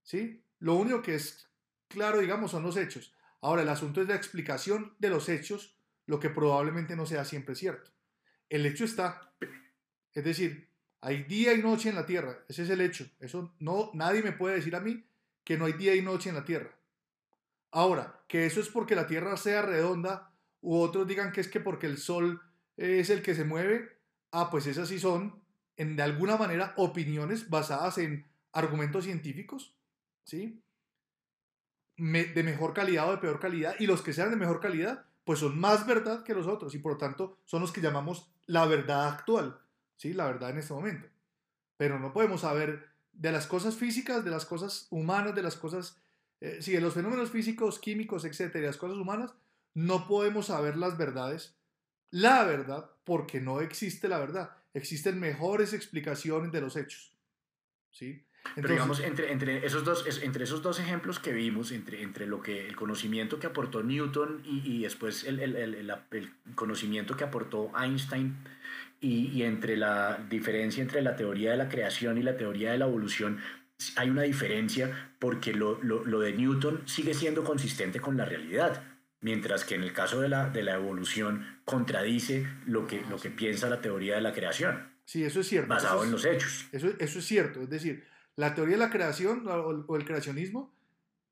¿Sí? 0.03 0.43
Lo 0.59 0.75
único 0.75 1.01
que 1.01 1.15
es 1.15 1.49
claro, 1.87 2.19
digamos, 2.19 2.51
son 2.51 2.63
los 2.63 2.75
hechos. 2.75 3.13
Ahora, 3.39 3.61
el 3.61 3.69
asunto 3.69 4.01
es 4.01 4.09
la 4.09 4.15
explicación 4.15 4.93
de 4.99 5.09
los 5.09 5.29
hechos, 5.29 5.74
lo 6.05 6.19
que 6.19 6.29
probablemente 6.29 6.95
no 6.95 7.05
sea 7.05 7.25
siempre 7.25 7.55
cierto. 7.55 7.91
El 8.49 8.65
hecho 8.65 8.85
está. 8.85 9.33
Es 10.13 10.23
decir, 10.23 10.69
hay 11.01 11.23
día 11.23 11.53
y 11.53 11.61
noche 11.61 11.89
en 11.89 11.95
la 11.95 12.05
Tierra. 12.05 12.43
Ese 12.47 12.63
es 12.63 12.69
el 12.69 12.81
hecho. 12.81 13.05
Eso 13.19 13.53
no, 13.59 13.91
nadie 13.93 14.23
me 14.23 14.31
puede 14.31 14.55
decir 14.55 14.75
a 14.75 14.79
mí 14.79 15.03
que 15.43 15.57
no 15.57 15.65
hay 15.65 15.73
día 15.73 15.95
y 15.95 16.01
noche 16.01 16.29
en 16.29 16.35
la 16.35 16.45
Tierra. 16.45 16.75
Ahora, 17.71 18.23
que 18.27 18.45
eso 18.45 18.59
es 18.59 18.69
porque 18.69 18.95
la 18.95 19.07
Tierra 19.07 19.35
sea 19.37 19.61
redonda, 19.61 20.31
u 20.61 20.77
otros 20.77 21.07
digan 21.07 21.31
que 21.31 21.41
es 21.41 21.47
que 21.47 21.59
porque 21.59 21.87
el 21.87 21.97
Sol 21.97 22.41
es 22.77 23.09
el 23.09 23.21
que 23.21 23.35
se 23.35 23.43
mueve, 23.43 23.97
ah, 24.31 24.49
pues 24.49 24.65
esas 24.67 24.87
sí 24.89 24.99
son, 24.99 25.43
en, 25.77 25.95
de 25.95 26.03
alguna 26.03 26.37
manera, 26.37 26.73
opiniones 26.77 27.49
basadas 27.49 27.97
en 27.97 28.25
argumentos 28.51 29.03
científicos, 29.03 29.75
¿sí? 30.23 30.61
de 31.97 32.43
mejor 32.43 32.73
calidad 32.73 33.07
o 33.07 33.11
de 33.11 33.17
peor 33.19 33.39
calidad, 33.39 33.75
y 33.79 33.87
los 33.87 34.01
que 34.01 34.13
sean 34.13 34.29
de 34.29 34.35
mejor 34.35 34.59
calidad, 34.59 35.05
pues 35.25 35.39
son 35.39 35.59
más 35.59 35.85
verdad 35.85 36.23
que 36.23 36.33
los 36.33 36.47
otros, 36.47 36.73
y 36.75 36.79
por 36.79 36.93
lo 36.93 36.97
tanto 36.97 37.39
son 37.45 37.61
los 37.61 37.73
que 37.73 37.81
llamamos 37.81 38.31
la 38.45 38.65
verdad 38.65 39.09
actual, 39.09 39.59
¿sí? 39.97 40.13
La 40.13 40.27
verdad 40.27 40.51
en 40.51 40.59
este 40.59 40.73
momento. 40.73 41.09
Pero 41.77 41.99
no 41.99 42.13
podemos 42.13 42.41
saber 42.41 42.87
de 43.11 43.31
las 43.31 43.47
cosas 43.47 43.75
físicas, 43.75 44.23
de 44.23 44.31
las 44.31 44.45
cosas 44.45 44.87
humanas, 44.91 45.35
de 45.35 45.41
las 45.41 45.57
cosas, 45.57 45.97
eh, 46.39 46.59
sí, 46.61 46.71
de 46.71 46.81
los 46.81 46.93
fenómenos 46.93 47.31
físicos, 47.31 47.79
químicos, 47.79 48.23
etcétera, 48.23 48.61
de 48.61 48.67
las 48.67 48.77
cosas 48.77 48.97
humanas, 48.97 49.33
no 49.73 50.07
podemos 50.07 50.45
saber 50.45 50.77
las 50.77 50.97
verdades 50.97 51.55
la 52.11 52.45
verdad 52.45 52.89
porque 53.03 53.41
no 53.41 53.59
existe 53.59 54.07
la 54.07 54.19
verdad. 54.19 54.51
Existen 54.73 55.19
mejores 55.19 55.73
explicaciones 55.73 56.51
de 56.51 56.61
los 56.61 56.77
hechos. 56.77 57.13
¿Sí? 57.91 58.25
Pero 58.53 58.69
digamos, 58.69 58.99
entre, 58.99 59.31
entre, 59.31 59.65
esos 59.65 59.83
dos, 59.83 60.05
entre 60.21 60.43
esos 60.43 60.61
dos 60.61 60.79
ejemplos 60.79 61.19
que 61.19 61.33
vimos, 61.33 61.71
entre, 61.71 62.03
entre 62.03 62.27
lo 62.27 62.41
que, 62.41 62.67
el 62.67 62.75
conocimiento 62.75 63.39
que 63.39 63.47
aportó 63.47 63.81
Newton 63.83 64.41
y, 64.45 64.61
y 64.63 64.83
después 64.83 65.23
el, 65.23 65.39
el, 65.39 65.55
el, 65.55 65.91
el, 66.11 66.31
conocimiento 66.53 67.17
que 67.17 67.23
aportó 67.23 67.71
Einstein, 67.77 68.35
y, 69.01 69.27
y, 69.27 69.43
entre 69.43 69.75
la 69.75 70.25
diferencia 70.29 70.81
entre 70.81 71.01
la 71.01 71.15
teoría 71.15 71.51
de 71.51 71.57
la 71.57 71.69
creación 71.69 72.17
y 72.17 72.23
la 72.23 72.37
teoría 72.37 72.71
de 72.71 72.77
la 72.77 72.85
evolución, 72.85 73.39
hay 73.97 74.09
una 74.09 74.21
diferencia 74.21 75.11
porque 75.19 75.53
lo, 75.53 75.81
lo, 75.83 76.05
lo 76.05 76.19
de 76.21 76.33
Newton 76.33 76.83
sigue 76.85 77.13
siendo 77.13 77.43
consistente 77.43 77.99
con 77.99 78.15
la 78.15 78.25
realidad 78.25 78.81
mientras 79.25 79.65
que 79.65 79.73
en 79.73 79.81
el 79.81 79.91
caso 79.91 80.21
de 80.21 80.29
la, 80.29 80.49
de 80.51 80.61
la 80.61 80.75
evolución 80.75 81.59
contradice 81.65 82.47
lo 82.67 82.85
que, 82.85 83.01
lo 83.09 83.17
que 83.17 83.31
piensa 83.31 83.67
la 83.69 83.81
teoría 83.81 84.13
de 84.15 84.21
la 84.21 84.33
creación. 84.33 84.87
Sí, 85.03 85.23
eso 85.23 85.39
es 85.39 85.47
cierto. 85.47 85.67
Basado 85.67 86.03
en 86.03 86.11
los 86.11 86.25
hechos. 86.25 86.67
Eso, 86.71 86.89
eso 86.99 87.19
es 87.19 87.25
cierto. 87.25 87.63
Es 87.63 87.69
decir, 87.71 88.05
la 88.35 88.53
teoría 88.53 88.75
de 88.75 88.83
la 88.83 88.89
creación 88.89 89.47
o, 89.47 89.95
el 89.95 90.05
creacionismo 90.05 90.73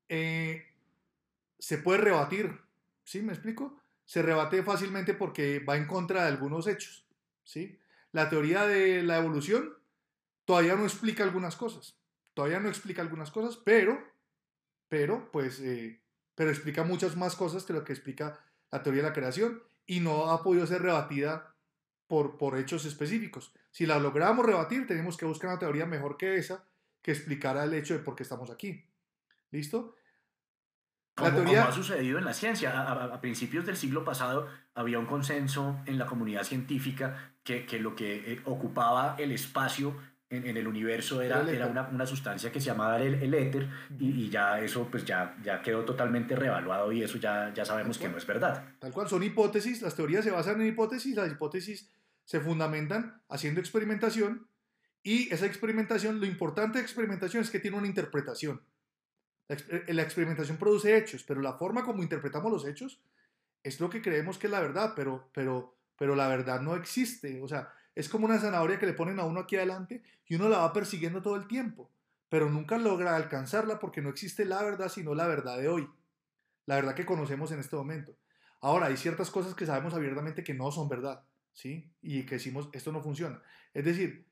eh, 0.08 0.66
se 1.58 1.78
puede 1.78 1.98
rebatir 1.98 2.64
¿sí? 3.04 3.22
¿Me 3.22 3.32
explico? 3.32 3.78
Se 4.04 4.22
rebate 4.22 4.62
fácilmente 4.62 5.14
porque 5.14 5.60
va 5.60 5.76
en 5.76 5.86
contra 5.86 6.22
de 6.22 6.28
algunos 6.28 6.66
hechos, 6.66 7.06
¿sí? 7.44 7.78
La 8.12 8.28
teoría 8.28 8.66
de 8.66 9.02
la 9.02 9.18
evolución 9.18 9.74
todavía 10.44 10.76
no 10.76 10.84
explica 10.84 11.24
algunas 11.24 11.56
cosas, 11.56 11.96
todavía 12.34 12.60
no 12.60 12.68
explica 12.68 13.02
algunas 13.02 13.30
cosas, 13.30 13.56
pero, 13.64 14.02
pero, 14.88 15.30
pues, 15.32 15.60
eh, 15.60 16.00
pero 16.34 16.50
explica 16.50 16.82
muchas 16.82 17.16
más 17.16 17.36
cosas 17.36 17.64
que 17.64 17.72
lo 17.72 17.84
que 17.84 17.92
explica 17.92 18.40
la 18.70 18.82
teoría 18.82 19.02
de 19.02 19.08
la 19.08 19.14
creación 19.14 19.62
y 19.86 20.00
no 20.00 20.30
ha 20.30 20.42
podido 20.42 20.66
ser 20.66 20.82
rebatida 20.82 21.54
por, 22.06 22.36
por 22.36 22.58
hechos 22.58 22.84
específicos. 22.84 23.52
Si 23.70 23.86
la 23.86 23.98
logramos 23.98 24.44
rebatir, 24.44 24.86
tenemos 24.86 25.16
que 25.16 25.26
buscar 25.26 25.50
una 25.50 25.58
teoría 25.58 25.86
mejor 25.86 26.16
que 26.16 26.36
esa 26.36 26.64
que 27.04 27.12
explicara 27.12 27.64
el 27.64 27.74
hecho 27.74 27.92
de 27.92 28.00
por 28.00 28.16
qué 28.16 28.22
estamos 28.22 28.50
aquí. 28.50 28.82
¿Listo? 29.50 29.94
La 31.16 31.24
como, 31.30 31.44
teoría... 31.44 31.64
ha 31.64 31.72
sucedido 31.72 32.18
en 32.18 32.24
la 32.24 32.32
ciencia. 32.32 32.80
A, 32.80 33.20
principios 33.20 33.66
del 33.66 33.76
siglo 33.76 34.04
pasado 34.04 34.48
había 34.74 34.98
un 34.98 35.04
consenso 35.04 35.80
en 35.84 35.98
la 35.98 36.06
comunidad 36.06 36.44
científica 36.44 37.34
que, 37.44 37.66
que 37.66 37.78
lo 37.78 37.94
que 37.94 38.32
eh, 38.32 38.40
ocupaba 38.46 39.16
el 39.18 39.32
espacio 39.32 39.94
en, 40.30 40.56
el 40.56 40.66
universo 40.66 41.20
era, 41.20 41.48
era 41.48 41.66
una, 41.66 41.88
una, 41.88 42.06
sustancia 42.06 42.50
que 42.50 42.58
se 42.58 42.66
llamaba 42.66 43.00
el, 43.00 43.22
el 43.22 43.34
éter 43.34 43.68
y, 44.00 44.30
ya 44.30 44.58
eso 44.58 44.88
pues 44.90 45.04
ya, 45.04 45.36
ya 45.44 45.60
quedó 45.60 45.84
totalmente 45.84 46.34
revaluado 46.34 46.90
y 46.90 47.02
eso 47.02 47.18
ya, 47.18 47.52
ya 47.54 47.66
sabemos 47.66 47.98
que 47.98 48.08
no 48.08 48.16
es 48.16 48.26
verdad. 48.26 48.64
Tal 48.80 48.90
cual, 48.92 49.08
son 49.08 49.22
hipótesis, 49.22 49.82
las 49.82 49.94
teorías 49.94 50.24
se 50.24 50.30
basan 50.30 50.60
en 50.62 50.68
hipótesis, 50.68 51.14
las 51.14 51.30
hipótesis 51.30 51.92
se 52.24 52.40
fundamentan 52.40 53.22
haciendo 53.28 53.60
experimentación 53.60 54.48
y 55.04 55.32
esa 55.32 55.46
experimentación, 55.46 56.18
lo 56.18 56.26
importante 56.26 56.78
de 56.78 56.84
experimentación 56.84 57.42
es 57.42 57.50
que 57.50 57.60
tiene 57.60 57.76
una 57.76 57.86
interpretación. 57.86 58.62
La, 59.46 59.56
eh, 59.56 59.94
la 59.94 60.02
experimentación 60.02 60.56
produce 60.56 60.96
hechos, 60.96 61.22
pero 61.22 61.42
la 61.42 61.52
forma 61.52 61.84
como 61.84 62.02
interpretamos 62.02 62.50
los 62.50 62.66
hechos 62.66 63.00
es 63.62 63.80
lo 63.80 63.90
que 63.90 64.02
creemos 64.02 64.38
que 64.38 64.46
es 64.46 64.50
la 64.50 64.60
verdad, 64.60 64.94
pero, 64.96 65.28
pero, 65.34 65.76
pero 65.98 66.16
la 66.16 66.26
verdad 66.26 66.60
no 66.62 66.74
existe. 66.74 67.42
O 67.42 67.48
sea, 67.48 67.70
es 67.94 68.08
como 68.08 68.24
una 68.24 68.38
zanahoria 68.38 68.78
que 68.78 68.86
le 68.86 68.94
ponen 68.94 69.20
a 69.20 69.24
uno 69.24 69.40
aquí 69.40 69.56
adelante 69.56 70.02
y 70.26 70.36
uno 70.36 70.48
la 70.48 70.58
va 70.58 70.72
persiguiendo 70.72 71.22
todo 71.22 71.36
el 71.36 71.46
tiempo, 71.46 71.90
pero 72.30 72.48
nunca 72.48 72.78
logra 72.78 73.14
alcanzarla 73.14 73.78
porque 73.78 74.00
no 74.00 74.08
existe 74.08 74.46
la 74.46 74.62
verdad 74.62 74.88
sino 74.88 75.14
la 75.14 75.26
verdad 75.26 75.58
de 75.58 75.68
hoy, 75.68 75.88
la 76.66 76.76
verdad 76.76 76.94
que 76.94 77.06
conocemos 77.06 77.52
en 77.52 77.60
este 77.60 77.76
momento. 77.76 78.16
Ahora, 78.60 78.86
hay 78.86 78.96
ciertas 78.96 79.30
cosas 79.30 79.54
que 79.54 79.66
sabemos 79.66 79.92
abiertamente 79.92 80.42
que 80.42 80.54
no 80.54 80.72
son 80.72 80.88
verdad, 80.88 81.22
¿sí? 81.52 81.92
Y 82.00 82.24
que 82.24 82.36
decimos, 82.36 82.70
esto 82.72 82.92
no 82.92 83.02
funciona. 83.02 83.42
Es 83.74 83.84
decir, 83.84 84.26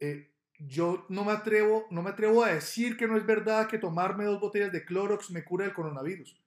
eh, 0.00 0.32
yo 0.58 1.04
no 1.08 1.24
me, 1.24 1.32
atrevo, 1.32 1.86
no 1.90 2.02
me 2.02 2.10
atrevo 2.10 2.44
a 2.44 2.52
decir 2.52 2.96
que 2.96 3.06
no 3.06 3.16
es 3.16 3.26
verdad 3.26 3.68
que 3.68 3.78
tomarme 3.78 4.24
dos 4.24 4.40
botellas 4.40 4.72
de 4.72 4.84
Clorox 4.84 5.30
me 5.30 5.44
cura 5.44 5.64
el 5.64 5.74
coronavirus. 5.74 6.40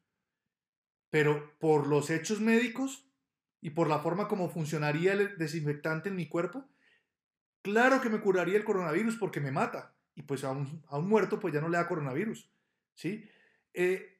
Pero 1.09 1.57
por 1.59 1.87
los 1.87 2.09
hechos 2.09 2.39
médicos, 2.39 3.09
y 3.61 3.71
por 3.71 3.87
la 3.89 3.99
forma 3.99 4.27
como 4.27 4.49
funcionaría 4.49 5.13
el 5.13 5.37
desinfectante 5.37 6.09
en 6.09 6.15
mi 6.15 6.27
cuerpo, 6.27 6.65
claro 7.61 8.01
que 8.01 8.09
me 8.09 8.21
curaría 8.21 8.57
el 8.57 8.63
coronavirus 8.63 9.17
porque 9.17 9.41
me 9.41 9.51
mata. 9.51 9.93
Y 10.15 10.23
pues 10.23 10.43
a 10.43 10.51
un, 10.51 10.83
a 10.87 10.97
un 10.97 11.07
muerto 11.07 11.39
pues 11.39 11.53
ya 11.53 11.61
no 11.61 11.69
le 11.69 11.77
da 11.77 11.87
coronavirus. 11.87 12.49
¿Sí? 12.95 13.29
Eh, 13.73 14.17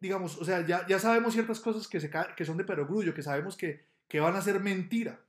digamos, 0.00 0.38
o 0.38 0.44
sea, 0.44 0.66
ya, 0.66 0.86
ya 0.86 0.98
sabemos 0.98 1.34
ciertas 1.34 1.60
cosas 1.60 1.88
que, 1.88 2.00
se, 2.00 2.10
que 2.36 2.44
son 2.44 2.56
de 2.56 2.64
perogrullo, 2.64 3.14
que 3.14 3.22
sabemos 3.22 3.56
que, 3.56 3.86
que 4.08 4.20
van 4.20 4.36
a 4.36 4.42
ser 4.42 4.60
mentira. 4.60 5.20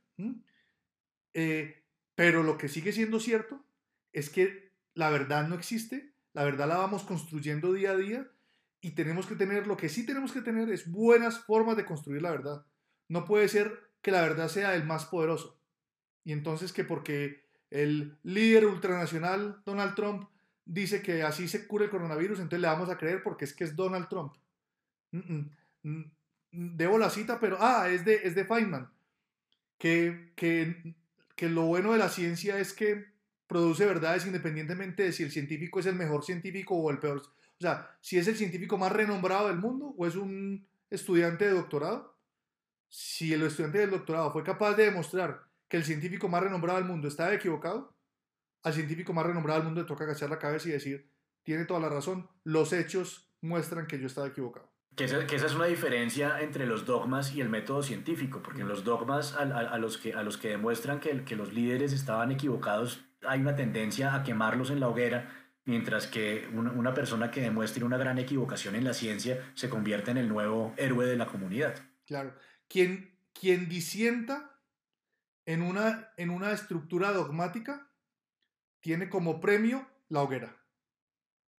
Pero 2.14 2.42
lo 2.42 2.58
que 2.58 2.68
sigue 2.68 2.92
siendo 2.92 3.20
cierto 3.20 3.64
es 4.12 4.30
que 4.30 4.72
la 4.94 5.10
verdad 5.10 5.48
no 5.48 5.54
existe, 5.54 6.14
la 6.32 6.44
verdad 6.44 6.68
la 6.68 6.78
vamos 6.78 7.02
construyendo 7.02 7.72
día 7.72 7.92
a 7.92 7.96
día 7.96 8.30
y 8.80 8.92
tenemos 8.92 9.26
que 9.26 9.34
tener, 9.34 9.66
lo 9.66 9.76
que 9.76 9.88
sí 9.88 10.04
tenemos 10.04 10.32
que 10.32 10.42
tener 10.42 10.68
es 10.70 10.90
buenas 10.90 11.40
formas 11.40 11.76
de 11.76 11.86
construir 11.86 12.22
la 12.22 12.30
verdad. 12.30 12.66
No 13.08 13.24
puede 13.24 13.48
ser 13.48 13.90
que 14.02 14.10
la 14.10 14.20
verdad 14.20 14.48
sea 14.48 14.74
el 14.74 14.84
más 14.84 15.06
poderoso. 15.06 15.58
Y 16.22 16.32
entonces 16.32 16.72
que 16.72 16.84
porque 16.84 17.44
el 17.70 18.18
líder 18.22 18.66
ultranacional 18.66 19.62
Donald 19.64 19.94
Trump 19.94 20.28
dice 20.64 21.02
que 21.02 21.22
así 21.22 21.48
se 21.48 21.66
cura 21.66 21.84
el 21.84 21.90
coronavirus, 21.90 22.38
entonces 22.38 22.60
le 22.60 22.68
vamos 22.68 22.88
a 22.88 22.98
creer 22.98 23.22
porque 23.22 23.44
es 23.44 23.54
que 23.54 23.64
es 23.64 23.76
Donald 23.76 24.08
Trump. 24.08 24.34
Debo 26.50 26.98
la 26.98 27.10
cita, 27.10 27.40
pero 27.40 27.58
ah, 27.60 27.88
es 27.88 28.04
de, 28.04 28.20
es 28.22 28.34
de 28.34 28.44
Feynman. 28.44 28.90
Que, 29.78 30.32
que, 30.36 30.94
que 31.34 31.48
lo 31.48 31.62
bueno 31.62 31.92
de 31.92 31.98
la 31.98 32.08
ciencia 32.08 32.58
es 32.58 32.72
que 32.72 33.06
produce 33.46 33.86
verdades 33.86 34.26
independientemente 34.26 35.02
de 35.02 35.12
si 35.12 35.22
el 35.22 35.30
científico 35.30 35.80
es 35.80 35.86
el 35.86 35.94
mejor 35.94 36.24
científico 36.24 36.74
o 36.74 36.90
el 36.90 36.98
peor. 36.98 37.18
O 37.18 37.60
sea, 37.60 37.96
si 38.00 38.18
es 38.18 38.26
el 38.28 38.36
científico 38.36 38.78
más 38.78 38.92
renombrado 38.92 39.48
del 39.48 39.58
mundo 39.58 39.94
o 39.96 40.06
es 40.06 40.16
un 40.16 40.66
estudiante 40.90 41.46
de 41.46 41.52
doctorado 41.52 42.14
si 42.96 43.32
el 43.32 43.42
estudiante 43.42 43.78
del 43.78 43.90
doctorado 43.90 44.30
fue 44.32 44.44
capaz 44.44 44.74
de 44.76 44.84
demostrar 44.84 45.42
que 45.68 45.76
el 45.76 45.84
científico 45.84 46.28
más 46.28 46.44
renombrado 46.44 46.78
del 46.78 46.86
mundo 46.86 47.08
estaba 47.08 47.34
equivocado, 47.34 47.92
al 48.62 48.72
científico 48.72 49.12
más 49.12 49.26
renombrado 49.26 49.58
del 49.58 49.66
mundo 49.66 49.82
le 49.82 49.88
toca 49.88 50.04
agachar 50.04 50.30
la 50.30 50.38
cabeza 50.38 50.68
y 50.68 50.72
decir, 50.72 51.10
tiene 51.42 51.64
toda 51.64 51.80
la 51.80 51.88
razón, 51.88 52.30
los 52.44 52.72
hechos 52.72 53.28
muestran 53.40 53.88
que 53.88 53.98
yo 53.98 54.06
estaba 54.06 54.28
equivocado. 54.28 54.70
Que 54.96 55.04
esa, 55.04 55.18
es 55.20 55.54
una 55.54 55.66
diferencia 55.66 56.40
entre 56.40 56.66
los 56.66 56.86
dogmas 56.86 57.34
y 57.34 57.40
el 57.40 57.48
método 57.48 57.82
científico, 57.82 58.42
porque 58.42 58.60
en 58.60 58.68
los 58.68 58.84
dogmas 58.84 59.34
a, 59.34 59.76
los, 59.78 59.98
que, 59.98 60.14
a 60.14 60.22
los 60.22 60.36
que 60.38 60.50
demuestran 60.50 61.00
que, 61.00 61.24
que 61.24 61.34
los 61.34 61.52
líderes 61.52 61.92
estaban 61.92 62.30
equivocados 62.30 63.04
hay 63.26 63.40
una 63.40 63.56
tendencia 63.56 64.14
a 64.14 64.22
quemarlos 64.22 64.70
en 64.70 64.80
la 64.80 64.88
hoguera, 64.88 65.32
mientras 65.64 66.06
que 66.06 66.48
una, 66.52 66.72
una 66.72 66.94
persona 66.94 67.30
que 67.30 67.40
demuestre 67.40 67.84
una 67.84 67.96
gran 67.96 68.18
equivocación 68.18 68.74
en 68.74 68.84
la 68.84 68.94
ciencia 68.94 69.52
se 69.54 69.68
convierte 69.68 70.10
en 70.10 70.18
el 70.18 70.28
nuevo 70.28 70.74
héroe 70.76 71.06
de 71.06 71.16
la 71.16 71.26
comunidad. 71.26 71.74
Claro, 72.06 72.34
quien, 72.68 73.18
quien 73.32 73.68
disienta 73.68 74.60
en 75.46 75.62
una, 75.62 76.12
en 76.16 76.30
una 76.30 76.52
estructura 76.52 77.12
dogmática 77.12 77.90
tiene 78.80 79.08
como 79.08 79.40
premio 79.40 79.86
la 80.08 80.22
hoguera. 80.22 80.56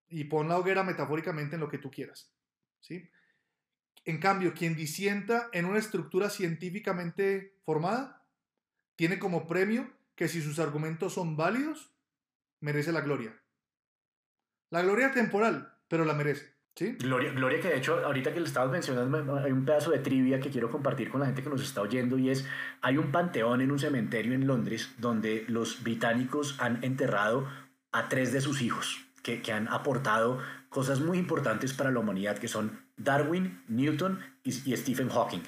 Y 0.08 0.26
pon 0.26 0.48
la 0.48 0.58
hoguera 0.58 0.84
metafóricamente 0.84 1.56
en 1.56 1.62
lo 1.62 1.70
que 1.70 1.80
tú 1.80 1.90
quieras. 1.90 2.32
¿sí? 2.80 3.10
En 4.06 4.20
cambio, 4.20 4.54
quien 4.54 4.76
disienta 4.76 5.50
en 5.52 5.66
una 5.66 5.80
estructura 5.80 6.30
científicamente 6.30 7.58
formada 7.66 8.24
tiene 8.96 9.20
como 9.20 9.48
premio 9.48 9.92
que 10.16 10.28
si 10.28 10.42
sus 10.42 10.60
argumentos 10.60 11.14
son 11.14 11.36
válidos, 11.36 11.92
merece 12.62 12.92
la 12.92 13.02
gloria. 13.02 13.36
La 14.70 14.84
gloria 14.84 15.12
temporal, 15.12 15.74
pero 15.88 16.06
la 16.06 16.14
merece. 16.14 16.56
Gloria, 17.00 17.32
Gloria, 17.32 17.62
que 17.62 17.70
de 17.70 17.78
hecho, 17.78 18.06
ahorita 18.06 18.34
que 18.34 18.42
le 18.42 18.48
estabas 18.48 18.70
mencionando, 18.70 19.38
hay 19.38 19.52
un 19.54 19.64
pedazo 19.64 19.92
de 19.92 20.00
trivia 20.00 20.42
que 20.42 20.50
quiero 20.50 20.70
compartir 20.70 21.10
con 21.10 21.22
la 21.22 21.26
gente 21.26 21.42
que 21.42 21.50
nos 21.50 21.62
está 21.62 21.82
oyendo 21.82 22.18
y 22.18 22.30
es, 22.30 22.46
hay 22.82 22.98
un 22.98 23.14
panteón 23.14 23.62
en 23.62 23.72
un 23.72 23.80
cementerio 23.80 24.34
en 24.34 24.46
Londres 24.46 24.94
donde 24.98 25.46
los 25.48 25.84
británicos 25.84 26.58
han 26.60 26.84
enterrado 26.84 27.48
a 27.94 28.10
tres 28.10 28.34
de 28.34 28.42
sus 28.42 28.62
hijos, 28.62 29.06
que, 29.24 29.42
que 29.42 29.54
han 29.54 29.70
aportado 29.70 30.42
cosas 30.68 31.00
muy 31.00 31.18
importantes 31.18 31.72
para 31.72 31.92
la 31.92 32.00
humanidad, 32.00 32.38
que 32.40 32.50
son 32.50 32.85
Darwin, 32.98 33.64
Newton 33.68 34.20
y, 34.44 34.52
Stephen 34.52 35.10
Hawking. 35.10 35.44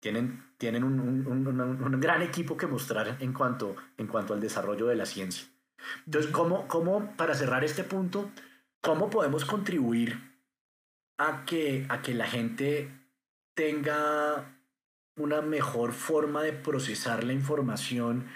Tienen, 0.00 0.44
tienen 0.58 0.84
un, 0.84 1.00
un, 1.00 1.26
un, 1.26 1.60
un, 1.60 2.00
gran 2.00 2.22
equipo 2.22 2.56
que 2.56 2.66
mostrar 2.66 3.16
en 3.20 3.32
cuanto, 3.32 3.74
en 3.96 4.06
cuanto 4.06 4.32
al 4.32 4.40
desarrollo 4.40 4.86
de 4.86 4.94
la 4.96 5.06
ciencia. 5.06 5.48
Entonces, 6.06 6.30
¿cómo, 6.30 6.68
cómo 6.68 7.16
para 7.16 7.34
cerrar 7.34 7.64
este 7.64 7.82
punto, 7.82 8.30
¿Cómo 8.80 9.10
podemos 9.10 9.44
contribuir 9.44 10.18
a 11.18 11.44
que, 11.44 11.84
a 11.88 12.00
que 12.00 12.14
la 12.14 12.26
gente 12.26 12.90
tenga 13.54 14.56
una 15.16 15.42
mejor 15.42 15.92
forma 15.92 16.42
de 16.42 16.52
procesar 16.52 17.24
la 17.24 17.32
información, 17.32 18.28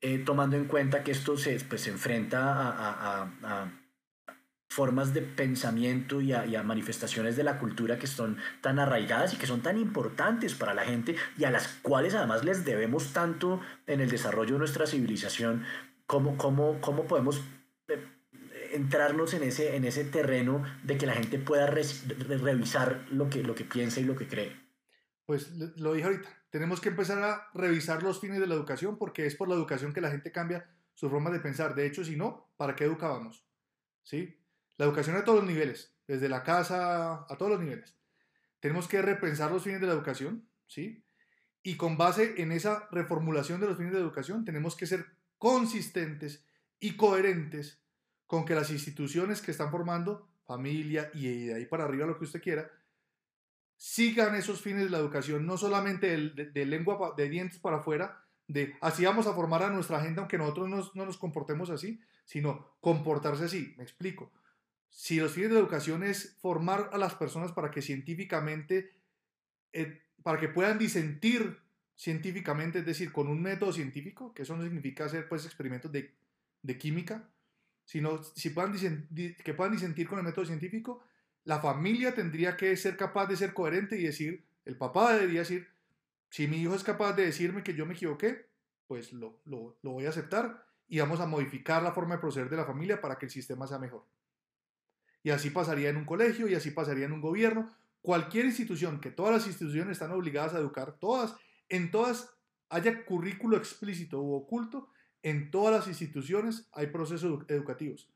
eh, 0.00 0.18
tomando 0.18 0.56
en 0.56 0.66
cuenta 0.66 1.02
que 1.02 1.10
esto 1.10 1.36
se, 1.36 1.58
pues, 1.60 1.82
se 1.82 1.90
enfrenta 1.90 2.54
a, 3.42 3.72
formas 4.78 5.12
de 5.12 5.22
pensamiento 5.22 6.20
y, 6.20 6.30
y 6.30 6.54
a, 6.54 6.62
manifestaciones 6.62 7.34
de 7.34 7.42
la 7.42 7.58
cultura 7.58 7.98
que 7.98 8.06
son 8.06 8.36
tan 8.60 8.78
arraigadas 8.78 9.34
y 9.34 9.36
que 9.36 9.48
son 9.48 9.60
tan 9.60 9.76
importantes 9.76 10.54
para 10.54 10.72
la 10.72 10.84
gente 10.84 11.16
y 11.36 11.42
a 11.42 11.50
las 11.50 11.66
cuales 11.82 12.14
además 12.14 12.44
les 12.44 12.64
debemos 12.64 13.12
tanto 13.12 13.60
en 13.88 14.00
el 14.00 14.08
desarrollo 14.08 14.52
de 14.52 14.60
nuestra 14.60 14.86
civilización, 14.86 15.64
¿cómo, 16.06 16.38
cómo, 16.38 16.80
cómo 16.80 17.08
podemos 17.08 17.42
entrarnos 18.70 19.34
en 19.34 19.42
ese, 19.42 19.74
en 19.74 19.84
ese 19.84 20.04
terreno 20.04 20.62
de 20.84 20.96
que 20.96 21.06
la 21.06 21.14
gente 21.14 21.40
pueda 21.40 21.66
revisar 21.66 23.04
lo 23.10 23.28
que, 23.28 23.42
lo 23.42 23.56
que 23.56 23.64
piensa 23.64 23.98
y 23.98 24.04
lo 24.04 24.14
que 24.14 24.28
cree? 24.28 24.56
Pues 25.26 25.50
lo 25.76 25.92
dije 25.92 26.06
ahorita, 26.06 26.28
tenemos 26.50 26.80
que 26.80 26.90
empezar 26.90 27.20
a 27.24 27.48
revisar 27.52 28.04
los 28.04 28.20
fines 28.20 28.38
de 28.38 28.46
la 28.46 28.54
educación 28.54 28.96
porque 28.96 29.26
es 29.26 29.34
por 29.34 29.48
la 29.48 29.56
educación 29.56 29.92
que 29.92 30.00
la 30.00 30.12
gente 30.12 30.30
cambia 30.30 30.70
su 30.94 31.10
forma 31.10 31.30
de 31.30 31.40
pensar. 31.40 31.74
De 31.74 31.84
hecho, 31.84 32.04
si 32.04 32.14
no, 32.14 32.48
¿para 32.56 32.76
qué 32.76 32.84
educábamos? 32.84 33.44
¿Sí? 34.04 34.37
La 34.78 34.86
educación 34.86 35.16
a 35.16 35.24
todos 35.24 35.40
los 35.40 35.48
niveles, 35.48 35.92
desde 36.06 36.28
la 36.28 36.44
casa 36.44 37.26
a 37.28 37.36
todos 37.36 37.50
los 37.50 37.60
niveles. 37.60 37.94
Tenemos 38.60 38.88
que 38.88 39.02
repensar 39.02 39.50
los 39.50 39.64
fines 39.64 39.80
de 39.80 39.88
la 39.88 39.92
educación, 39.92 40.48
¿sí? 40.66 41.04
Y 41.62 41.76
con 41.76 41.98
base 41.98 42.40
en 42.40 42.52
esa 42.52 42.88
reformulación 42.92 43.60
de 43.60 43.66
los 43.66 43.76
fines 43.76 43.92
de 43.92 43.98
la 43.98 44.04
educación, 44.04 44.44
tenemos 44.44 44.76
que 44.76 44.86
ser 44.86 45.06
consistentes 45.36 46.44
y 46.78 46.96
coherentes 46.96 47.82
con 48.26 48.44
que 48.44 48.54
las 48.54 48.70
instituciones 48.70 49.42
que 49.42 49.50
están 49.50 49.70
formando, 49.70 50.28
familia 50.46 51.10
y 51.12 51.46
de 51.46 51.54
ahí 51.54 51.66
para 51.66 51.84
arriba 51.84 52.06
lo 52.06 52.16
que 52.16 52.24
usted 52.24 52.40
quiera, 52.40 52.70
sigan 53.76 54.36
esos 54.36 54.62
fines 54.62 54.84
de 54.84 54.90
la 54.90 54.98
educación, 54.98 55.44
no 55.44 55.56
solamente 55.56 56.16
de, 56.16 56.66
lengua, 56.66 57.14
de 57.16 57.28
dientes 57.28 57.58
para 57.58 57.78
afuera, 57.78 58.24
de 58.46 58.76
así 58.80 59.04
vamos 59.04 59.26
a 59.26 59.34
formar 59.34 59.62
a 59.64 59.70
nuestra 59.70 60.00
gente 60.00 60.20
aunque 60.20 60.38
nosotros 60.38 60.92
no 60.94 61.04
nos 61.04 61.18
comportemos 61.18 61.68
así, 61.70 62.00
sino 62.24 62.76
comportarse 62.80 63.44
así. 63.44 63.74
Me 63.76 63.82
explico. 63.82 64.30
Si 64.88 65.16
los 65.16 65.32
fines 65.32 65.50
de 65.50 65.54
la 65.54 65.60
educación 65.60 66.02
es 66.02 66.36
formar 66.40 66.90
a 66.92 66.98
las 66.98 67.14
personas 67.14 67.52
para 67.52 67.70
que 67.70 67.82
científicamente, 67.82 68.92
eh, 69.72 70.02
para 70.22 70.38
que 70.38 70.48
puedan 70.48 70.78
disentir 70.78 71.58
científicamente, 71.94 72.78
es 72.78 72.86
decir, 72.86 73.12
con 73.12 73.28
un 73.28 73.42
método 73.42 73.72
científico, 73.72 74.32
que 74.32 74.42
eso 74.42 74.56
no 74.56 74.62
significa 74.62 75.04
hacer 75.04 75.28
pues 75.28 75.44
experimentos 75.44 75.90
de, 75.90 76.14
química, 76.78 77.28
sino 77.84 78.22
si 78.22 78.50
puedan 78.50 78.72
que 78.72 79.54
puedan 79.54 79.72
disentir 79.72 80.06
con 80.06 80.18
el 80.18 80.24
método 80.24 80.44
científico, 80.44 81.02
la 81.44 81.60
familia 81.60 82.14
tendría 82.14 82.56
que 82.56 82.76
ser 82.76 82.96
capaz 82.96 83.26
de 83.26 83.36
ser 83.36 83.54
coherente 83.54 83.98
y 83.98 84.04
decir, 84.04 84.44
el 84.64 84.76
papá 84.76 85.14
debería 85.14 85.40
decir, 85.40 85.66
si 86.30 86.46
mi 86.46 86.58
hijo 86.58 86.74
es 86.74 86.84
capaz 86.84 87.14
de 87.14 87.24
decirme 87.24 87.62
que 87.62 87.74
yo 87.74 87.86
me 87.86 87.94
equivoqué, 87.94 88.46
pues 88.86 89.12
lo, 89.12 89.40
lo, 89.44 89.78
lo 89.82 89.92
voy 89.92 90.06
a 90.06 90.10
aceptar 90.10 90.66
y 90.88 91.00
vamos 91.00 91.20
a 91.20 91.26
modificar 91.26 91.82
la 91.82 91.92
forma 91.92 92.16
de 92.16 92.20
proceder 92.20 92.48
de 92.48 92.56
la 92.56 92.66
familia 92.66 93.00
para 93.00 93.18
que 93.18 93.26
el 93.26 93.30
sistema 93.30 93.66
sea 93.66 93.78
mejor. 93.78 94.04
Y 95.28 95.30
así 95.30 95.50
pasaría 95.50 95.90
en 95.90 95.98
un 95.98 96.06
colegio 96.06 96.48
y 96.48 96.54
así 96.54 96.70
pasaría 96.70 97.04
en 97.04 97.12
un 97.12 97.20
gobierno. 97.20 97.68
Cualquier 98.00 98.46
institución, 98.46 98.98
que 98.98 99.10
todas 99.10 99.34
las 99.34 99.46
instituciones 99.46 99.92
están 99.92 100.10
obligadas 100.10 100.54
a 100.54 100.58
educar, 100.58 100.96
todas, 100.98 101.36
en 101.68 101.90
todas 101.90 102.30
haya 102.70 103.04
currículo 103.04 103.58
explícito 103.58 104.22
u 104.22 104.32
oculto, 104.32 104.88
en 105.22 105.50
todas 105.50 105.74
las 105.74 105.86
instituciones 105.86 106.70
hay 106.72 106.86
procesos 106.86 107.44
educativos. 107.48 108.08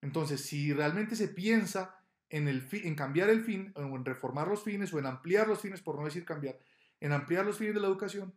Entonces, 0.00 0.40
si 0.40 0.72
realmente 0.72 1.14
se 1.14 1.28
piensa 1.28 1.94
en, 2.30 2.48
el 2.48 2.66
en 2.72 2.94
cambiar 2.94 3.28
el 3.28 3.42
fin, 3.42 3.74
o 3.76 3.82
en 3.82 4.04
reformar 4.06 4.48
los 4.48 4.62
fines, 4.62 4.94
o 4.94 4.98
en 4.98 5.04
ampliar 5.04 5.46
los 5.46 5.60
fines, 5.60 5.82
por 5.82 5.98
no 5.98 6.06
decir 6.06 6.24
cambiar, 6.24 6.58
en 7.00 7.12
ampliar 7.12 7.44
los 7.44 7.58
fines 7.58 7.74
de 7.74 7.80
la 7.82 7.88
educación, 7.88 8.32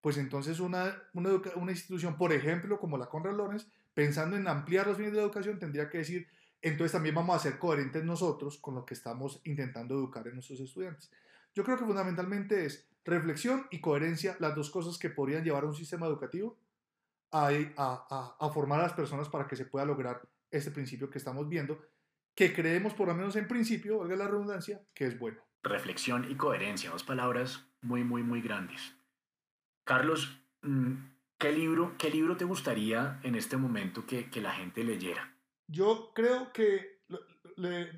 pues 0.00 0.16
entonces 0.16 0.58
una, 0.58 1.02
una, 1.12 1.70
institución, 1.70 2.16
por 2.16 2.32
ejemplo, 2.32 2.80
como 2.80 2.96
la 2.96 3.10
Conrad 3.10 3.36
Lorenz, 3.36 3.66
pensando 3.92 4.38
en 4.38 4.48
ampliar 4.48 4.86
los 4.86 4.96
fines 4.96 5.12
de 5.12 5.18
la 5.18 5.24
educación, 5.24 5.58
tendría 5.58 5.90
que 5.90 5.98
decir, 5.98 6.28
entonces 6.62 6.92
también 6.92 7.14
vamos 7.14 7.36
a 7.36 7.40
ser 7.40 7.58
coherentes 7.58 8.04
nosotros 8.04 8.56
con 8.58 8.76
lo 8.76 8.86
que 8.86 8.94
estamos 8.94 9.40
intentando 9.44 9.94
educar 9.94 10.26
en 10.28 10.34
nuestros 10.34 10.60
estudiantes. 10.60 11.10
Yo 11.54 11.64
creo 11.64 11.76
que 11.76 11.84
fundamentalmente 11.84 12.64
es 12.64 12.88
reflexión 13.04 13.66
y 13.70 13.80
coherencia 13.80 14.36
las 14.38 14.54
dos 14.54 14.70
cosas 14.70 14.96
que 14.96 15.10
podrían 15.10 15.44
llevar 15.44 15.64
a 15.64 15.66
un 15.66 15.74
sistema 15.74 16.06
educativo 16.06 16.56
a, 17.32 18.50
formar 18.52 18.80
a 18.80 18.84
las 18.84 18.92
personas 18.92 19.28
para 19.28 19.46
que 19.46 19.56
se 19.56 19.64
pueda 19.64 19.84
lograr 19.84 20.22
este 20.50 20.70
principio 20.70 21.10
que 21.10 21.18
estamos 21.18 21.48
viendo, 21.48 21.80
que 22.34 22.52
creemos 22.54 22.94
por 22.94 23.08
lo 23.08 23.14
menos 23.14 23.36
en 23.36 23.48
principio, 23.48 23.98
valga 23.98 24.16
la 24.16 24.28
redundancia, 24.28 24.82
que 24.94 25.06
es 25.06 25.18
bueno. 25.18 25.42
Reflexión 25.62 26.30
y 26.30 26.36
coherencia, 26.36 26.90
dos 26.90 27.04
palabras 27.04 27.66
muy, 27.80 28.04
muy, 28.04 28.22
muy 28.22 28.40
grandes. 28.40 28.94
Carlos, 29.84 30.40
mm, 30.62 30.94
¿qué 31.38 31.52
libro, 31.52 31.94
qué 31.98 32.10
libro 32.10 32.36
te 32.36 32.44
gustaría 32.44 33.18
en 33.22 33.34
este 33.34 33.56
momento 33.56 34.06
que, 34.06 34.28
que 34.30 34.40
la 34.40 34.52
gente 34.52 34.84
leyera? 34.84 35.31
Yo 35.72 36.12
creo 36.14 36.52
que, 36.52 37.00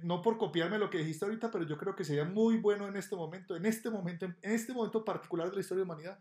no 0.05 0.23
por 0.23 0.39
copiarme 0.39 0.79
lo 0.79 0.91
que 0.91 0.99
dijiste 0.99 1.25
ahorita, 1.25 1.51
pero 1.51 1.65
yo 1.65 1.77
creo 1.77 1.97
que 1.97 2.05
sería 2.05 2.25
muy 2.25 2.57
bueno 2.57 2.87
en 2.87 2.97
este 2.97 3.17
momento, 3.17 3.57
en 3.57 3.67
este 3.67 3.91
momento, 3.91 4.27
en 4.27 4.37
este 4.43 4.73
momento 4.73 5.05
particular 5.05 5.49
de 5.49 5.57
la 5.57 5.61
historia 5.61 5.85
de 5.85 5.91
humanidad, 5.91 6.19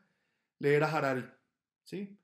leer 0.58 0.84
a 0.84 0.92
Harari, 0.92 1.30
¿sí? 1.84 2.18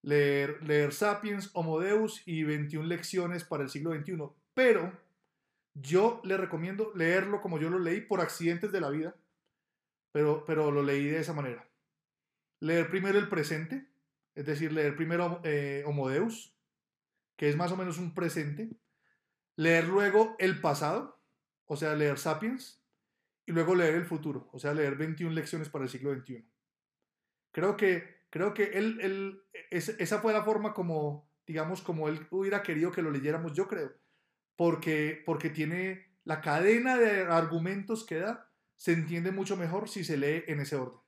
Leer, 0.00 0.62
leer 0.62 0.92
Sapiens, 0.94 1.50
Homo 1.52 1.80
Deus 1.80 2.22
y 2.26 2.44
21 2.44 2.86
lecciones 2.86 3.44
para 3.44 3.62
el 3.62 3.68
siglo 3.68 3.94
XXI. 3.94 4.16
Pero 4.54 4.98
yo 5.74 6.22
le 6.24 6.38
recomiendo 6.38 6.92
leerlo 6.94 7.42
como 7.42 7.58
yo 7.58 7.68
lo 7.68 7.78
leí 7.78 8.00
por 8.00 8.22
accidentes 8.22 8.72
de 8.72 8.80
la 8.80 8.88
vida, 8.88 9.14
pero, 10.12 10.44
pero 10.46 10.70
lo 10.70 10.82
leí 10.82 11.04
de 11.04 11.20
esa 11.20 11.34
manera. 11.34 11.68
Leer 12.60 12.88
primero 12.88 13.18
el 13.18 13.28
presente, 13.28 13.86
es 14.34 14.46
decir, 14.46 14.72
leer 14.72 14.96
primero 14.96 15.40
eh, 15.44 15.84
Homo 15.86 16.08
Deus, 16.08 16.51
que 17.36 17.48
es 17.48 17.56
más 17.56 17.72
o 17.72 17.76
menos 17.76 17.98
un 17.98 18.14
presente. 18.14 18.70
Leer 19.56 19.86
luego 19.86 20.36
el 20.38 20.60
pasado, 20.60 21.20
o 21.66 21.76
sea, 21.76 21.94
leer 21.94 22.18
Sapiens, 22.18 22.82
y 23.46 23.52
luego 23.52 23.74
leer 23.74 23.94
el 23.94 24.04
futuro, 24.04 24.48
o 24.52 24.58
sea, 24.58 24.72
leer 24.72 24.96
21 24.96 25.34
lecciones 25.34 25.68
para 25.68 25.84
el 25.84 25.90
siglo 25.90 26.14
XXI. 26.14 26.46
Creo 27.50 27.76
que, 27.76 28.26
creo 28.30 28.54
que 28.54 28.64
él, 28.64 29.00
él, 29.00 29.42
esa 29.70 30.20
fue 30.20 30.32
la 30.32 30.44
forma 30.44 30.72
como, 30.72 31.28
digamos, 31.46 31.82
como 31.82 32.08
él 32.08 32.26
hubiera 32.30 32.62
querido 32.62 32.92
que 32.92 33.02
lo 33.02 33.10
leyéramos, 33.10 33.52
yo 33.52 33.68
creo, 33.68 33.92
porque, 34.56 35.22
porque 35.26 35.50
tiene 35.50 36.12
la 36.24 36.40
cadena 36.40 36.96
de 36.96 37.22
argumentos 37.22 38.04
que 38.04 38.20
da, 38.20 38.48
se 38.76 38.92
entiende 38.92 39.32
mucho 39.32 39.56
mejor 39.56 39.88
si 39.88 40.04
se 40.04 40.16
lee 40.16 40.44
en 40.46 40.60
ese 40.60 40.76
orden. 40.76 41.00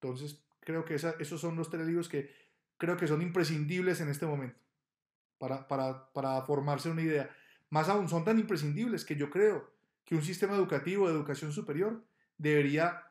Entonces, 0.00 0.44
creo 0.60 0.84
que 0.84 0.94
esos 0.94 1.40
son 1.40 1.56
los 1.56 1.70
tres 1.70 1.86
libros 1.86 2.08
que 2.08 2.30
creo 2.78 2.96
que 2.96 3.06
son 3.06 3.22
imprescindibles 3.22 4.00
en 4.00 4.08
este 4.08 4.26
momento 4.26 4.65
para, 5.38 5.66
para, 5.68 6.12
para 6.12 6.42
formarse 6.42 6.90
una 6.90 7.02
idea. 7.02 7.30
Más 7.70 7.88
aún, 7.88 8.08
son 8.08 8.24
tan 8.24 8.38
imprescindibles 8.38 9.04
que 9.04 9.16
yo 9.16 9.30
creo 9.30 9.70
que 10.04 10.14
un 10.14 10.22
sistema 10.22 10.54
educativo 10.54 11.08
de 11.08 11.14
educación 11.14 11.52
superior 11.52 12.04
debería 12.38 13.02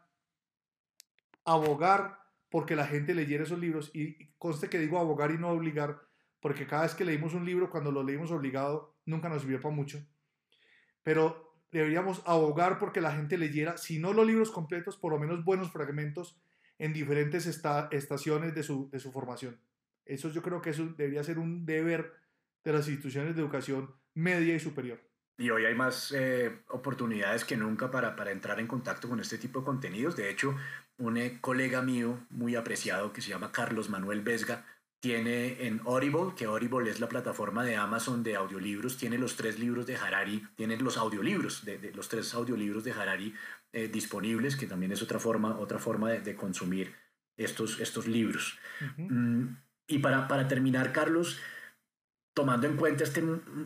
abogar 1.43 2.19
porque 2.49 2.75
la 2.75 2.87
gente 2.87 3.13
leyera 3.13 3.43
esos 3.43 3.59
libros. 3.59 3.91
Y 3.93 4.29
conste 4.37 4.69
que 4.69 4.79
digo 4.79 4.97
abogar 4.97 5.31
y 5.31 5.37
no 5.37 5.49
obligar, 5.49 6.01
porque 6.39 6.67
cada 6.67 6.83
vez 6.83 6.95
que 6.95 7.05
leímos 7.05 7.33
un 7.33 7.45
libro, 7.45 7.69
cuando 7.69 7.91
lo 7.91 8.03
leímos 8.03 8.31
obligado, 8.31 8.95
nunca 9.05 9.29
nos 9.29 9.41
sirvió 9.41 9.59
para 9.59 9.75
mucho. 9.75 9.99
Pero 11.03 11.53
deberíamos 11.71 12.21
abogar 12.25 12.79
porque 12.79 13.01
la 13.01 13.11
gente 13.11 13.37
leyera, 13.37 13.77
si 13.77 13.99
no 13.99 14.13
los 14.13 14.25
libros 14.25 14.51
completos, 14.51 14.95
por 14.95 15.11
lo 15.11 15.19
menos 15.19 15.43
buenos 15.43 15.71
fragmentos 15.71 16.39
en 16.79 16.93
diferentes 16.93 17.45
estaciones 17.45 18.55
de 18.55 18.63
su, 18.63 18.89
de 18.89 18.99
su 18.99 19.11
formación. 19.11 19.59
Eso 20.05 20.29
yo 20.29 20.41
creo 20.41 20.61
que 20.61 20.71
eso 20.71 20.85
debería 20.97 21.23
ser 21.23 21.39
un 21.39 21.65
deber 21.65 22.13
de 22.63 22.73
las 22.73 22.87
instituciones 22.87 23.35
de 23.35 23.41
educación 23.41 23.93
media 24.13 24.55
y 24.55 24.59
superior. 24.59 24.99
Y 25.37 25.49
hoy 25.49 25.65
hay 25.65 25.75
más 25.75 26.13
eh, 26.13 26.59
oportunidades 26.69 27.43
que 27.43 27.57
nunca 27.57 27.91
para, 27.91 28.15
para, 28.15 28.31
entrar 28.31 28.59
en 28.59 28.67
contacto 28.67 29.09
con 29.09 29.19
este 29.19 29.37
tipo 29.37 29.59
de 29.59 29.65
contenidos. 29.65 30.15
De 30.15 30.29
hecho, 30.29 30.55
un 30.97 31.17
eh, 31.17 31.39
colega 31.41 31.81
mío 31.81 32.25
muy 32.29 32.55
apreciado 32.55 33.11
que 33.11 33.21
se 33.21 33.29
llama 33.29 33.51
Carlos 33.51 33.89
Manuel 33.89 34.21
Vesga 34.21 34.65
tiene 35.05 35.67
en 35.67 35.81
Audible, 35.85 36.33
que 36.35 36.45
Audible 36.45 36.89
es 36.89 36.99
la 36.99 37.07
plataforma 37.07 37.63
de 37.63 37.75
Amazon 37.75 38.23
de 38.23 38.35
audiolibros, 38.35 38.97
tiene 38.97 39.19
los 39.19 39.35
tres 39.35 39.59
libros 39.59 39.85
de 39.85 39.97
Harari, 39.97 40.43
tiene 40.55 40.77
los 40.77 40.97
audiolibros, 40.97 41.63
de, 41.63 41.91
los 41.93 42.09
tres 42.09 42.33
audiolibros 42.33 42.83
de 42.83 42.91
Harari 42.91 43.31
eh, 43.71 43.87
disponibles, 43.87 44.55
que 44.55 44.65
también 44.65 44.91
es 44.91 45.03
otra 45.03 45.19
forma, 45.19 45.59
otra 45.59 45.77
forma 45.77 46.09
de, 46.09 46.35
consumir 46.35 46.95
estos, 47.37 47.79
estos 47.79 48.07
libros. 48.07 48.57
Y 49.87 49.99
para, 49.99 50.27
para 50.27 50.47
terminar, 50.47 50.91
Carlos, 50.91 51.39
tomando 52.35 52.67
en 52.67 52.75
cuenta 52.75 53.03
este, 53.05 53.23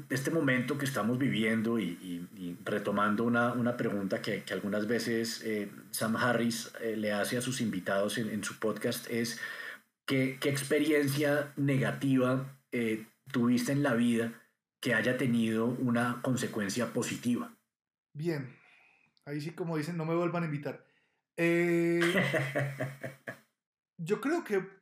este 0.09 0.31
momento 0.31 0.77
que 0.77 0.85
estamos 0.85 1.17
viviendo 1.17 1.79
y, 1.79 2.27
retomando 2.63 3.23
una, 3.23 3.53
una 3.53 3.75
pregunta 3.75 4.21
que, 4.21 4.43
que, 4.43 4.53
algunas 4.53 4.87
veces 4.87 5.41
eh, 5.43 5.71
Sam 5.89 6.15
Harris 6.17 6.71
eh, 6.79 6.95
le 6.95 7.11
hace 7.11 7.37
a 7.37 7.41
sus 7.41 7.61
invitados 7.61 8.19
en, 8.19 8.43
su 8.43 8.59
podcast, 8.59 9.09
es 9.09 9.39
¿qué, 10.05 10.37
qué 10.39 10.49
experiencia 10.49 11.51
negativa 11.57 12.59
eh, 12.71 13.07
tuviste 13.31 13.71
en 13.71 13.81
la 13.81 13.95
vida 13.95 14.39
que 14.79 14.93
haya 14.93 15.17
tenido 15.17 15.65
una 15.65 16.19
consecuencia 16.21 16.93
positiva? 16.93 17.51
Bien, 18.13 18.55
ahí 19.25 19.41
sí 19.41 19.49
como 19.51 19.77
dicen, 19.77 19.97
no 19.97 20.05
me 20.05 20.15
vuelvan 20.15 20.43
a 20.43 20.45
invitar. 20.45 20.85
yo 23.97 24.21
creo 24.21 24.43
que 24.43 24.78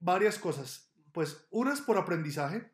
varias 0.00 0.38
cosas. 0.38 0.92
Pues 1.12 1.46
unas 1.50 1.80
por 1.80 1.98
aprendizaje, 1.98 2.70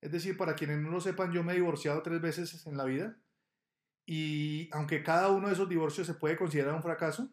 es 0.00 0.12
decir, 0.12 0.36
para 0.36 0.54
quienes 0.54 0.78
no 0.78 0.90
lo 0.90 1.00
sepan, 1.00 1.32
yo 1.32 1.42
me 1.42 1.52
he 1.52 1.56
divorciado 1.56 2.02
tres 2.02 2.20
veces 2.20 2.66
en 2.66 2.76
la 2.76 2.84
vida 2.84 3.16
y 4.06 4.68
aunque 4.72 5.02
cada 5.02 5.30
uno 5.30 5.48
de 5.48 5.54
esos 5.54 5.68
divorcios 5.68 6.06
se 6.06 6.14
puede 6.14 6.36
considerar 6.36 6.74
un 6.74 6.82
fracaso, 6.82 7.30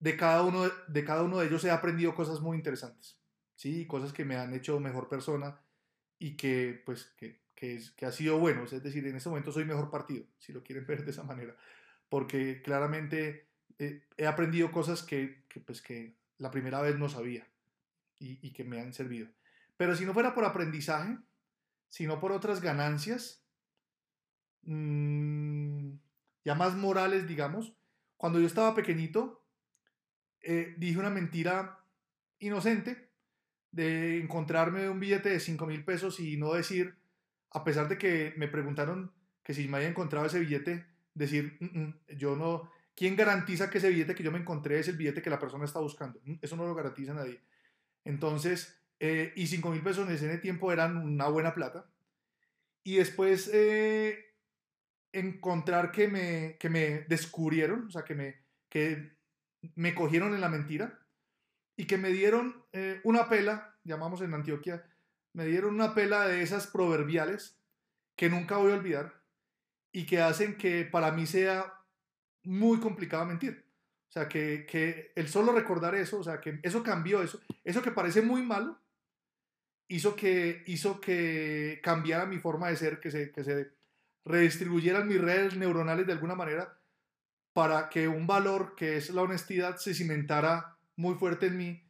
de 0.00 0.16
cada 0.16 0.42
uno 0.42 0.70
de, 0.86 1.04
cada 1.04 1.22
uno 1.22 1.38
de 1.38 1.46
ellos 1.46 1.64
he 1.64 1.70
aprendido 1.70 2.14
cosas 2.14 2.40
muy 2.40 2.56
interesantes, 2.56 3.18
¿sí? 3.56 3.86
Cosas 3.86 4.12
que 4.12 4.24
me 4.24 4.36
han 4.36 4.54
hecho 4.54 4.78
mejor 4.80 5.08
persona 5.08 5.60
y 6.18 6.36
que, 6.36 6.82
pues, 6.84 7.12
que, 7.16 7.40
que, 7.54 8.06
ha 8.06 8.12
sido 8.12 8.38
bueno. 8.38 8.64
Es 8.64 8.82
decir, 8.82 9.06
en 9.06 9.16
este 9.16 9.28
momento 9.28 9.50
soy 9.50 9.64
mejor 9.64 9.90
partido, 9.90 10.24
si 10.38 10.52
lo 10.52 10.62
quieren 10.62 10.86
ver 10.86 11.04
de 11.04 11.10
esa 11.10 11.24
manera, 11.24 11.56
porque 12.08 12.62
claramente 12.62 13.48
eh, 13.78 14.04
he 14.16 14.26
aprendido 14.26 14.70
cosas 14.70 15.02
que, 15.02 15.44
que, 15.48 15.60
pues, 15.60 15.82
que 15.82 16.16
la 16.36 16.50
primera 16.50 16.80
vez 16.80 16.96
no 16.98 17.08
sabía 17.08 17.46
y, 18.18 18.52
que 18.52 18.64
me 18.64 18.80
han 18.80 18.92
servido. 18.92 19.28
Pero 19.76 19.94
si 19.94 20.04
no 20.04 20.14
fuera 20.14 20.34
por 20.34 20.44
aprendizaje, 20.44 21.18
sino 21.88 22.20
por 22.20 22.32
otras 22.32 22.60
ganancias, 22.60 23.44
mmm, 24.62 25.92
ya 26.44 26.54
más 26.54 26.74
morales, 26.74 27.26
digamos, 27.28 27.74
cuando 28.16 28.40
yo 28.40 28.46
estaba 28.46 28.74
pequeñito, 28.74 29.44
eh, 30.40 30.74
dije 30.78 30.98
una 30.98 31.10
mentira 31.10 31.84
inocente 32.38 33.10
de 33.70 34.20
encontrarme 34.20 34.88
un 34.88 35.00
billete 35.00 35.28
de 35.28 35.40
5 35.40 35.66
mil 35.66 35.84
pesos 35.84 36.20
y 36.20 36.36
no 36.36 36.54
decir, 36.54 36.96
a 37.50 37.64
pesar 37.64 37.88
de 37.88 37.98
que 37.98 38.34
me 38.36 38.48
preguntaron 38.48 39.12
que 39.42 39.54
si 39.54 39.68
me 39.68 39.76
había 39.76 39.88
encontrado 39.88 40.26
ese 40.26 40.40
billete, 40.40 40.86
decir, 41.14 41.56
mm, 41.60 41.80
mm, 41.80 41.94
yo 42.16 42.36
no, 42.36 42.70
¿quién 42.94 43.16
garantiza 43.16 43.70
que 43.70 43.78
ese 43.78 43.90
billete 43.90 44.14
que 44.14 44.22
yo 44.22 44.32
me 44.32 44.38
encontré 44.38 44.78
es 44.78 44.88
el 44.88 44.96
billete 44.96 45.22
que 45.22 45.30
la 45.30 45.38
persona 45.38 45.64
está 45.64 45.80
buscando? 45.80 46.20
Mm, 46.24 46.34
eso 46.42 46.56
no 46.56 46.66
lo 46.66 46.74
garantiza 46.74 47.14
nadie. 47.14 47.40
Entonces, 48.08 48.74
eh, 49.00 49.34
y 49.36 49.48
5 49.48 49.70
mil 49.70 49.82
pesos 49.82 50.08
en 50.08 50.14
ese 50.14 50.38
tiempo 50.38 50.72
eran 50.72 50.96
una 50.96 51.28
buena 51.28 51.52
plata. 51.52 51.90
Y 52.82 52.96
después 52.96 53.50
eh, 53.52 54.34
encontrar 55.12 55.92
que 55.92 56.08
me, 56.08 56.56
que 56.58 56.70
me 56.70 57.00
descubrieron, 57.02 57.86
o 57.86 57.90
sea, 57.90 58.04
que 58.04 58.14
me, 58.14 58.36
que 58.70 59.12
me 59.74 59.94
cogieron 59.94 60.34
en 60.34 60.40
la 60.40 60.48
mentira 60.48 60.98
y 61.76 61.84
que 61.84 61.98
me 61.98 62.08
dieron 62.08 62.64
eh, 62.72 63.02
una 63.04 63.28
pela, 63.28 63.76
llamamos 63.84 64.22
en 64.22 64.32
Antioquia, 64.32 64.86
me 65.34 65.44
dieron 65.44 65.74
una 65.74 65.94
pela 65.94 66.26
de 66.26 66.40
esas 66.40 66.66
proverbiales 66.66 67.60
que 68.16 68.30
nunca 68.30 68.56
voy 68.56 68.72
a 68.72 68.76
olvidar 68.76 69.20
y 69.92 70.06
que 70.06 70.22
hacen 70.22 70.56
que 70.56 70.86
para 70.86 71.12
mí 71.12 71.26
sea 71.26 71.74
muy 72.42 72.80
complicado 72.80 73.26
mentir. 73.26 73.67
O 74.08 74.12
sea, 74.12 74.28
que, 74.28 74.66
que, 74.66 75.12
el 75.14 75.28
solo 75.28 75.52
recordar 75.52 75.94
eso, 75.94 76.18
o 76.18 76.24
sea, 76.24 76.40
que 76.40 76.60
eso 76.62 76.82
cambió, 76.82 77.22
eso, 77.22 77.40
eso 77.64 77.82
que 77.82 77.90
parece 77.90 78.22
muy 78.22 78.42
malo, 78.42 78.78
hizo 79.88 80.16
que, 80.16 80.62
hizo 80.66 81.00
que 81.00 81.80
cambiara 81.82 82.26
mi 82.26 82.38
forma 82.38 82.68
de 82.68 82.76
ser, 82.76 83.00
que 83.00 83.10
se, 83.10 83.30
que 83.30 83.44
se 83.44 83.70
redistribuyeran 84.24 85.08
mis 85.08 85.20
redes 85.20 85.56
neuronales 85.56 86.06
de 86.06 86.12
alguna 86.12 86.34
manera 86.34 86.78
para 87.52 87.88
que 87.88 88.08
un 88.08 88.26
valor 88.26 88.74
que 88.76 88.96
es 88.96 89.10
la 89.10 89.22
honestidad 89.22 89.76
se 89.76 89.94
cimentara 89.94 90.76
muy 90.96 91.14
fuerte 91.16 91.46
en 91.46 91.56
mí. 91.56 91.82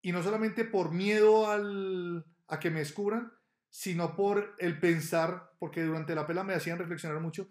Y 0.00 0.12
no 0.12 0.22
solamente 0.22 0.64
por 0.64 0.92
miedo 0.92 1.50
al, 1.50 2.24
a 2.46 2.60
que 2.60 2.70
me 2.70 2.80
descubran, 2.80 3.32
sino 3.68 4.14
por 4.14 4.54
el 4.58 4.78
pensar, 4.78 5.50
porque 5.58 5.82
durante 5.82 6.14
la 6.14 6.26
pela 6.26 6.44
me 6.44 6.54
hacían 6.54 6.78
reflexionar 6.78 7.20
mucho, 7.20 7.48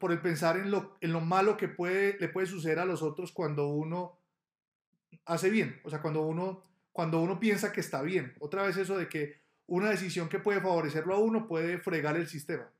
por 0.00 0.12
el 0.12 0.20
pensar 0.20 0.56
en 0.56 0.70
lo, 0.70 0.96
en 1.00 1.12
lo 1.12 1.20
malo 1.20 1.56
que 1.56 1.68
puede, 1.68 2.18
le 2.18 2.28
puede 2.28 2.46
suceder 2.46 2.78
a 2.78 2.84
los 2.84 3.02
otros 3.02 3.32
cuando 3.32 3.68
uno 3.68 4.18
hace 5.26 5.50
bien, 5.50 5.80
o 5.84 5.90
sea, 5.90 6.00
cuando 6.00 6.22
uno, 6.22 6.64
cuando 6.90 7.20
uno 7.20 7.38
piensa 7.38 7.72
que 7.72 7.80
está 7.80 8.02
bien. 8.02 8.34
Otra 8.40 8.62
vez 8.62 8.76
eso 8.76 8.96
de 8.96 9.08
que 9.08 9.42
una 9.66 9.90
decisión 9.90 10.28
que 10.28 10.38
puede 10.38 10.60
favorecerlo 10.60 11.14
a 11.14 11.18
uno 11.18 11.46
puede 11.46 11.78
fregar 11.78 12.16
el 12.16 12.28
sistema. 12.28 12.70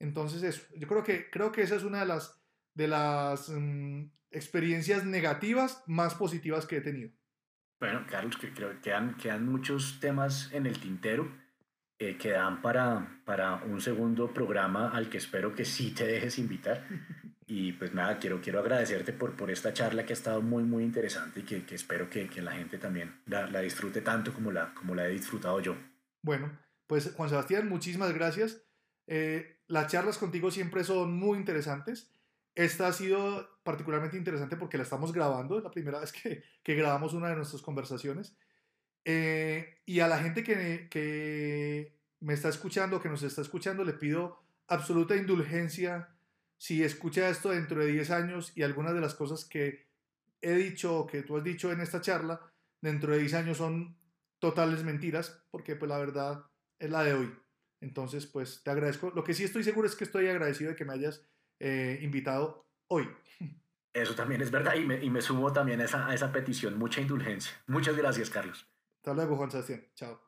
Entonces 0.00 0.42
eso, 0.42 0.62
yo 0.76 0.86
creo 0.88 1.02
que, 1.02 1.30
creo 1.30 1.52
que 1.52 1.62
esa 1.62 1.76
es 1.76 1.84
una 1.84 2.00
de 2.00 2.06
las, 2.06 2.40
de 2.74 2.88
las 2.88 3.48
mm, 3.48 4.04
experiencias 4.30 5.04
negativas 5.04 5.82
más 5.86 6.14
positivas 6.14 6.66
que 6.66 6.78
he 6.78 6.80
tenido. 6.80 7.10
Bueno, 7.80 8.04
Carlos, 8.10 8.36
creo 8.40 8.72
que 8.72 8.80
quedan, 8.80 9.16
quedan 9.16 9.46
muchos 9.46 9.98
temas 10.00 10.52
en 10.52 10.66
el 10.66 10.80
tintero 10.80 11.30
eh, 11.98 12.16
que 12.16 12.30
dan 12.30 12.62
para, 12.62 13.20
para 13.24 13.56
un 13.56 13.80
segundo 13.80 14.32
programa 14.32 14.90
al 14.90 15.08
que 15.08 15.18
espero 15.18 15.54
que 15.54 15.64
sí 15.64 15.90
te 15.92 16.06
dejes 16.06 16.38
invitar. 16.38 16.84
Y 17.50 17.72
pues 17.72 17.94
nada, 17.94 18.18
quiero, 18.18 18.42
quiero 18.42 18.60
agradecerte 18.60 19.14
por, 19.14 19.34
por 19.34 19.50
esta 19.50 19.72
charla 19.72 20.04
que 20.04 20.12
ha 20.12 20.20
estado 20.20 20.42
muy, 20.42 20.64
muy 20.64 20.84
interesante 20.84 21.40
y 21.40 21.44
que, 21.44 21.64
que 21.64 21.76
espero 21.76 22.10
que, 22.10 22.28
que, 22.28 22.42
la 22.42 22.52
gente 22.52 22.76
también 22.76 23.22
la, 23.24 23.46
la, 23.46 23.60
disfrute 23.60 24.02
tanto 24.02 24.34
como 24.34 24.52
la, 24.52 24.74
como 24.74 24.94
la 24.94 25.06
he 25.06 25.12
disfrutado 25.12 25.58
yo. 25.58 25.74
Bueno, 26.20 26.52
pues 26.86 27.14
Juan 27.14 27.30
Sebastián, 27.30 27.66
muchísimas 27.66 28.12
gracias. 28.12 28.60
Eh, 29.06 29.62
las 29.66 29.90
charlas 29.90 30.18
contigo 30.18 30.50
siempre 30.50 30.84
son 30.84 31.14
muy 31.14 31.38
interesantes. 31.38 32.12
Esta 32.54 32.86
ha 32.88 32.92
sido 32.92 33.48
particularmente 33.62 34.18
interesante 34.18 34.58
porque 34.58 34.76
la 34.76 34.82
estamos 34.82 35.14
grabando, 35.14 35.56
es 35.56 35.64
la 35.64 35.70
primera 35.70 36.00
vez 36.00 36.12
que, 36.12 36.42
que 36.62 36.74
grabamos 36.74 37.14
una 37.14 37.30
de 37.30 37.36
nuestras 37.36 37.62
conversaciones. 37.62 38.36
Eh, 39.10 39.80
y 39.86 40.00
a 40.00 40.06
la 40.06 40.18
gente 40.18 40.44
que, 40.44 40.86
que 40.90 41.94
me 42.20 42.34
está 42.34 42.50
escuchando, 42.50 43.00
que 43.00 43.08
nos 43.08 43.22
está 43.22 43.40
escuchando, 43.40 43.82
le 43.82 43.94
pido 43.94 44.38
absoluta 44.66 45.16
indulgencia 45.16 46.10
si 46.58 46.84
escucha 46.84 47.30
esto 47.30 47.48
dentro 47.48 47.80
de 47.80 47.90
10 47.90 48.10
años 48.10 48.52
y 48.54 48.64
algunas 48.64 48.92
de 48.92 49.00
las 49.00 49.14
cosas 49.14 49.46
que 49.46 49.86
he 50.42 50.52
dicho 50.52 50.94
o 50.94 51.06
que 51.06 51.22
tú 51.22 51.38
has 51.38 51.42
dicho 51.42 51.72
en 51.72 51.80
esta 51.80 52.02
charla 52.02 52.52
dentro 52.82 53.14
de 53.14 53.20
10 53.20 53.32
años 53.32 53.56
son 53.56 53.96
totales 54.40 54.84
mentiras, 54.84 55.42
porque 55.50 55.74
pues 55.74 55.88
la 55.88 55.96
verdad 55.96 56.44
es 56.78 56.90
la 56.90 57.02
de 57.02 57.14
hoy. 57.14 57.34
Entonces, 57.80 58.26
pues 58.26 58.62
te 58.62 58.70
agradezco. 58.70 59.10
Lo 59.14 59.24
que 59.24 59.32
sí 59.32 59.42
estoy 59.42 59.64
seguro 59.64 59.88
es 59.88 59.96
que 59.96 60.04
estoy 60.04 60.28
agradecido 60.28 60.68
de 60.68 60.76
que 60.76 60.84
me 60.84 60.92
hayas 60.92 61.24
eh, 61.60 61.98
invitado 62.02 62.66
hoy. 62.88 63.08
Eso 63.94 64.14
también 64.14 64.42
es 64.42 64.50
verdad 64.50 64.74
y 64.74 64.84
me, 64.84 65.02
y 65.02 65.08
me 65.08 65.22
sumo 65.22 65.50
también 65.50 65.80
a 65.80 65.84
esa, 65.84 66.06
a 66.06 66.14
esa 66.14 66.30
petición. 66.30 66.78
Mucha 66.78 67.00
indulgencia. 67.00 67.54
Muchas 67.66 67.96
gracias, 67.96 68.28
Carlos. 68.28 68.68
Hasta 69.08 69.14
luego, 69.14 69.36
Juan 69.36 69.50
Sebastián. 69.50 69.86
Chao. 69.94 70.27